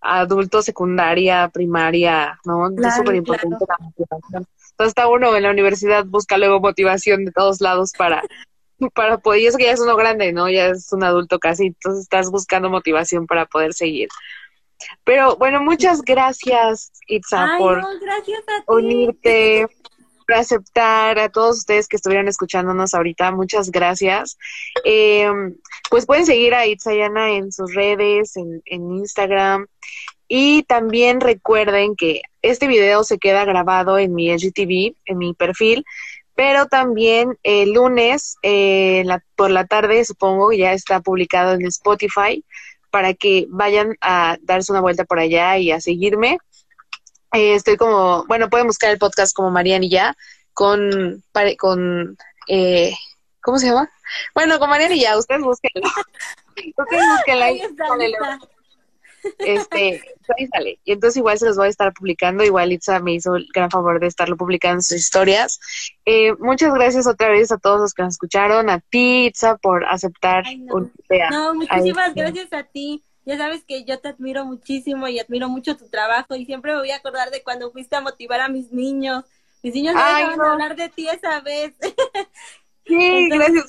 adultos, 0.00 0.66
secundaria, 0.66 1.48
primaria, 1.48 2.38
¿no? 2.44 2.68
es 2.68 2.94
súper 2.94 3.16
importante 3.16 3.64
la 3.66 3.76
motivación. 3.80 4.46
Entonces 4.78 4.90
está 4.92 5.08
uno 5.08 5.34
en 5.34 5.42
la 5.42 5.50
universidad, 5.50 6.04
busca 6.04 6.38
luego 6.38 6.60
motivación 6.60 7.24
de 7.24 7.32
todos 7.32 7.60
lados 7.60 7.90
para, 7.98 8.22
para 8.94 9.18
poder, 9.18 9.40
y 9.40 9.46
eso 9.48 9.58
que 9.58 9.64
ya 9.64 9.72
es 9.72 9.80
uno 9.80 9.96
grande, 9.96 10.32
¿no? 10.32 10.48
Ya 10.48 10.68
es 10.68 10.92
un 10.92 11.02
adulto 11.02 11.40
casi, 11.40 11.66
entonces 11.66 12.04
estás 12.04 12.30
buscando 12.30 12.70
motivación 12.70 13.26
para 13.26 13.46
poder 13.46 13.74
seguir. 13.74 14.08
Pero 15.02 15.34
bueno, 15.34 15.60
muchas 15.60 16.02
gracias, 16.02 16.92
Itza, 17.08 17.56
por 17.58 17.82
unirte, 18.68 19.66
por 20.24 20.36
aceptar 20.36 21.18
a 21.18 21.28
todos 21.28 21.58
ustedes 21.58 21.88
que 21.88 21.96
estuvieron 21.96 22.28
escuchándonos 22.28 22.94
ahorita. 22.94 23.32
Muchas 23.32 23.72
gracias. 23.72 24.38
Eh, 24.84 25.28
pues 25.90 26.06
pueden 26.06 26.24
seguir 26.24 26.54
a 26.54 26.64
Itzayana 26.64 27.32
en 27.32 27.50
sus 27.50 27.74
redes, 27.74 28.36
en, 28.36 28.62
en 28.66 28.92
Instagram. 28.92 29.66
Y 30.28 30.62
también 30.64 31.20
recuerden 31.20 31.96
que 31.96 32.20
este 32.42 32.66
video 32.66 33.02
se 33.02 33.18
queda 33.18 33.44
grabado 33.44 33.98
en 33.98 34.14
mi 34.14 34.30
LGTV, 34.30 34.94
en 35.06 35.18
mi 35.18 35.34
perfil, 35.34 35.84
pero 36.34 36.66
también 36.66 37.36
el 37.42 37.72
lunes 37.72 38.36
eh, 38.42 39.04
por 39.34 39.50
la 39.50 39.66
tarde, 39.66 40.04
supongo, 40.04 40.52
ya 40.52 40.72
está 40.72 41.00
publicado 41.00 41.54
en 41.54 41.66
Spotify 41.66 42.44
para 42.90 43.14
que 43.14 43.46
vayan 43.48 43.96
a 44.00 44.36
darse 44.42 44.70
una 44.70 44.80
vuelta 44.80 45.04
por 45.04 45.18
allá 45.18 45.58
y 45.58 45.72
a 45.72 45.80
seguirme. 45.80 46.38
Eh, 47.32 47.54
estoy 47.54 47.76
como, 47.76 48.24
bueno, 48.26 48.48
pueden 48.48 48.66
buscar 48.66 48.90
el 48.90 48.98
podcast 48.98 49.34
como 49.34 49.50
Marian 49.50 49.82
y 49.82 49.90
ya, 49.90 50.14
con, 50.54 51.22
con 51.58 52.16
eh, 52.46 52.94
¿cómo 53.40 53.58
se 53.58 53.66
llama? 53.66 53.90
Bueno, 54.34 54.58
con 54.58 54.70
Marian 54.70 54.92
y 54.92 55.00
ya, 55.00 55.18
ustedes 55.18 55.42
búsquenla. 55.42 55.88
ustedes 56.76 57.04
búsquenla. 57.16 58.38
Este, 59.38 60.02
ahí 60.36 60.46
sale. 60.48 60.78
Y 60.84 60.92
entonces 60.92 61.16
igual 61.16 61.38
se 61.38 61.46
los 61.46 61.56
voy 61.56 61.66
a 61.66 61.70
estar 61.70 61.92
publicando. 61.92 62.44
Igual 62.44 62.72
Itza 62.72 63.00
me 63.00 63.14
hizo 63.14 63.36
el 63.36 63.46
gran 63.52 63.70
favor 63.70 64.00
de 64.00 64.06
estarlo 64.06 64.36
publicando 64.36 64.78
en 64.78 64.82
sus 64.82 64.98
historias. 64.98 65.60
Eh, 66.04 66.34
muchas 66.38 66.72
gracias 66.74 67.06
otra 67.06 67.28
vez 67.28 67.50
a 67.52 67.58
todos 67.58 67.80
los 67.80 67.94
que 67.94 68.02
nos 68.02 68.14
escucharon, 68.14 68.70
a 68.70 68.80
ti, 68.80 69.26
Itza, 69.26 69.56
por 69.56 69.84
aceptar 69.84 70.44
un 70.70 70.92
No, 71.30 71.54
muchísimas 71.54 72.14
gracias 72.14 72.52
a 72.52 72.62
ti. 72.62 73.02
Ya 73.24 73.36
sabes 73.36 73.62
que 73.64 73.84
yo 73.84 73.98
te 73.98 74.08
admiro 74.08 74.46
muchísimo 74.46 75.06
y 75.06 75.18
admiro 75.18 75.50
mucho 75.50 75.76
tu 75.76 75.88
trabajo 75.88 76.34
y 76.34 76.46
siempre 76.46 76.72
me 76.72 76.78
voy 76.78 76.90
a 76.92 76.96
acordar 76.96 77.30
de 77.30 77.42
cuando 77.42 77.70
fuiste 77.70 77.94
a 77.94 78.00
motivar 78.00 78.40
a 78.40 78.48
mis 78.48 78.72
niños. 78.72 79.24
Mis 79.62 79.74
niños 79.74 79.94
no 79.94 80.00
van 80.00 80.40
a 80.40 80.52
hablar 80.52 80.76
de 80.76 80.88
ti 80.88 81.08
esa 81.08 81.40
vez. 81.40 81.74
Sí, 82.88 83.28
gracias. 83.28 83.66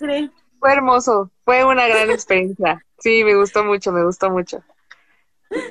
Fue 0.59 0.73
hermoso, 0.73 1.29
fue 1.43 1.65
una 1.65 1.87
gran 1.87 2.09
experiencia. 2.11 2.85
Sí, 2.99 3.23
me 3.23 3.35
gustó 3.35 3.63
mucho, 3.63 3.91
me 3.91 4.03
gustó 4.03 4.29
mucho. 4.29 4.63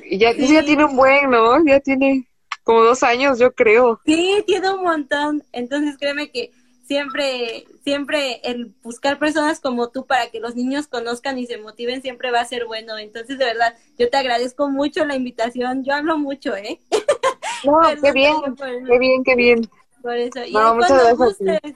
Y 0.03 0.17
ya, 0.17 0.33
ya 0.33 0.63
tiene 0.63 0.85
un 0.85 0.95
buen, 0.95 1.29
¿no? 1.29 1.63
Ya 1.65 1.79
tiene 1.79 2.27
como 2.63 2.83
dos 2.83 3.03
años, 3.03 3.39
yo 3.39 3.53
creo. 3.53 3.99
Sí, 4.05 4.43
tiene 4.45 4.69
un 4.69 4.83
montón. 4.83 5.43
Entonces 5.51 5.97
créeme 5.97 6.31
que 6.31 6.51
siempre, 6.85 7.65
siempre 7.83 8.41
el 8.43 8.73
buscar 8.83 9.19
personas 9.19 9.59
como 9.59 9.89
tú 9.89 10.05
para 10.05 10.29
que 10.29 10.39
los 10.39 10.55
niños 10.55 10.87
conozcan 10.87 11.37
y 11.37 11.45
se 11.45 11.57
motiven 11.57 12.01
siempre 12.01 12.31
va 12.31 12.41
a 12.41 12.45
ser 12.45 12.65
bueno. 12.65 12.97
Entonces, 12.97 13.37
de 13.37 13.45
verdad, 13.45 13.75
yo 13.97 14.09
te 14.09 14.17
agradezco 14.17 14.69
mucho 14.69 15.05
la 15.05 15.15
invitación. 15.15 15.83
Yo 15.83 15.93
hablo 15.93 16.17
mucho, 16.17 16.55
¿eh? 16.55 16.79
No, 17.63 17.79
qué 18.01 18.11
bien, 18.11 18.35
qué 18.87 18.99
bien, 18.99 19.23
qué 19.23 19.35
bien. 19.35 19.69
Por 20.01 20.15
eso. 20.15 20.43
Y 20.45 20.53
no, 20.53 20.75
muchas 20.75 21.17
gracias 21.17 21.73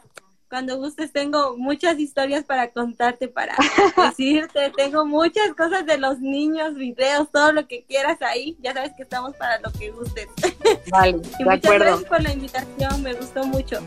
cuando 0.53 0.77
gustes 0.77 1.11
tengo 1.11 1.57
muchas 1.57 1.97
historias 1.97 2.43
para 2.43 2.69
contarte, 2.69 3.27
para 3.27 3.55
decirte, 3.97 4.71
tengo 4.77 5.03
muchas 5.03 5.51
cosas 5.57 5.83
de 5.83 5.97
los 5.97 6.19
niños, 6.19 6.75
videos, 6.75 7.31
todo 7.31 7.51
lo 7.51 7.67
que 7.67 7.83
quieras 7.85 8.21
ahí, 8.21 8.55
ya 8.61 8.71
sabes 8.71 8.91
que 8.95 9.01
estamos 9.01 9.35
para 9.35 9.59
lo 9.61 9.71
que 9.71 9.89
gustes. 9.89 10.27
Vale, 10.91 11.09
y 11.09 11.43
de 11.43 11.45
muchas 11.45 11.57
acuerdo. 11.57 11.85
Gracias 11.85 12.07
por 12.07 12.21
la 12.21 12.33
invitación, 12.33 13.01
me 13.01 13.13
gustó 13.15 13.43
mucho. 13.45 13.79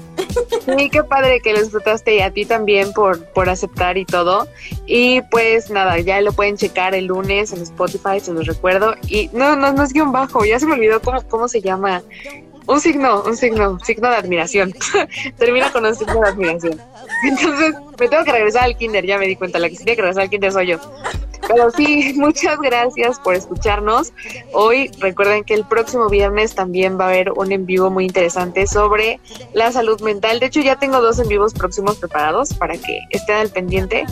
Sí, 0.64 0.90
qué 0.90 1.04
padre 1.04 1.40
que 1.40 1.52
lo 1.52 1.60
disfrutaste 1.60 2.16
y 2.16 2.20
a 2.20 2.32
ti 2.32 2.44
también 2.44 2.92
por, 2.92 3.24
por 3.26 3.48
aceptar 3.48 3.96
y 3.96 4.04
todo. 4.04 4.48
Y 4.86 5.22
pues 5.30 5.70
nada, 5.70 6.00
ya 6.00 6.20
lo 6.20 6.32
pueden 6.32 6.56
checar 6.56 6.96
el 6.96 7.06
lunes 7.06 7.52
en 7.52 7.62
Spotify, 7.62 8.18
se 8.18 8.32
los 8.32 8.44
recuerdo. 8.44 8.96
Y 9.06 9.30
no, 9.32 9.54
no, 9.54 9.72
no 9.72 9.84
es 9.84 9.92
guion 9.92 10.10
bajo, 10.10 10.44
ya 10.44 10.58
se 10.58 10.66
me 10.66 10.72
olvidó 10.72 11.00
cómo, 11.00 11.22
cómo 11.28 11.46
se 11.46 11.60
llama 11.60 12.02
un 12.66 12.80
signo, 12.80 13.22
un 13.22 13.36
signo, 13.36 13.78
signo 13.80 14.10
de 14.10 14.16
admiración. 14.16 14.74
Termina 15.38 15.72
con 15.72 15.84
un 15.84 15.94
signo 15.94 16.20
de 16.20 16.28
admiración. 16.28 16.80
Entonces, 17.24 17.74
me 17.98 18.08
tengo 18.08 18.24
que 18.24 18.32
regresar 18.32 18.64
al 18.64 18.76
kinder, 18.76 19.04
ya 19.06 19.18
me 19.18 19.26
di 19.26 19.36
cuenta, 19.36 19.58
la 19.58 19.68
que 19.68 19.76
tiene 19.76 19.96
que 19.96 20.02
regresar 20.02 20.24
al 20.24 20.30
kinder 20.30 20.52
soy 20.52 20.66
yo. 20.68 20.78
Pero 21.48 21.70
sí, 21.70 22.14
muchas 22.16 22.58
gracias 22.58 23.20
por 23.20 23.34
escucharnos. 23.34 24.12
Hoy 24.52 24.90
recuerden 24.98 25.44
que 25.44 25.54
el 25.54 25.64
próximo 25.64 26.08
viernes 26.08 26.54
también 26.54 26.98
va 26.98 27.06
a 27.06 27.08
haber 27.08 27.32
un 27.32 27.52
en 27.52 27.66
vivo 27.66 27.90
muy 27.90 28.04
interesante 28.04 28.66
sobre 28.66 29.20
la 29.52 29.72
salud 29.72 30.00
mental. 30.00 30.40
De 30.40 30.46
hecho, 30.46 30.60
ya 30.60 30.78
tengo 30.78 31.00
dos 31.00 31.18
en 31.18 31.28
vivos 31.28 31.54
próximos 31.54 31.96
preparados 31.96 32.54
para 32.54 32.76
que 32.76 33.00
estén 33.10 33.36
al 33.36 33.48
pendiente. 33.50 34.04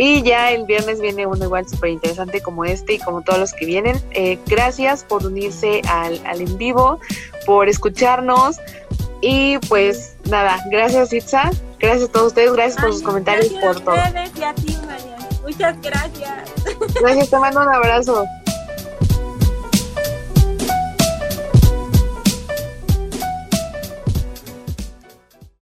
Y 0.00 0.22
ya 0.22 0.52
el 0.52 0.64
viernes 0.64 1.00
viene 1.00 1.26
uno 1.26 1.44
igual 1.44 1.68
súper 1.68 1.90
interesante 1.90 2.40
como 2.40 2.64
este 2.64 2.94
y 2.94 2.98
como 3.00 3.22
todos 3.22 3.40
los 3.40 3.52
que 3.52 3.66
vienen. 3.66 4.00
Eh, 4.12 4.38
gracias 4.46 5.02
por 5.02 5.26
unirse 5.26 5.82
al, 5.88 6.20
al 6.24 6.40
en 6.40 6.56
vivo, 6.56 7.00
por 7.48 7.66
escucharnos. 7.66 8.60
Y 9.22 9.56
pues 9.68 10.16
nada, 10.28 10.62
gracias 10.70 11.14
Itza, 11.14 11.50
gracias 11.80 12.10
a 12.10 12.12
todos 12.12 12.26
ustedes, 12.28 12.52
gracias 12.52 12.80
por 12.80 12.92
sus 12.92 13.02
comentarios, 13.02 13.50
gracias 13.50 13.74
por 13.74 13.84
todo. 13.84 13.94
A 13.94 14.06
ustedes 14.06 14.30
y 14.36 14.42
a 14.44 14.54
ti, 14.54 14.78
María. 14.86 15.16
Muchas 15.42 15.80
gracias. 15.80 16.30
Gracias, 17.00 17.30
te 17.30 17.38
mando 17.38 17.62
un 17.62 17.74
abrazo. 17.74 18.26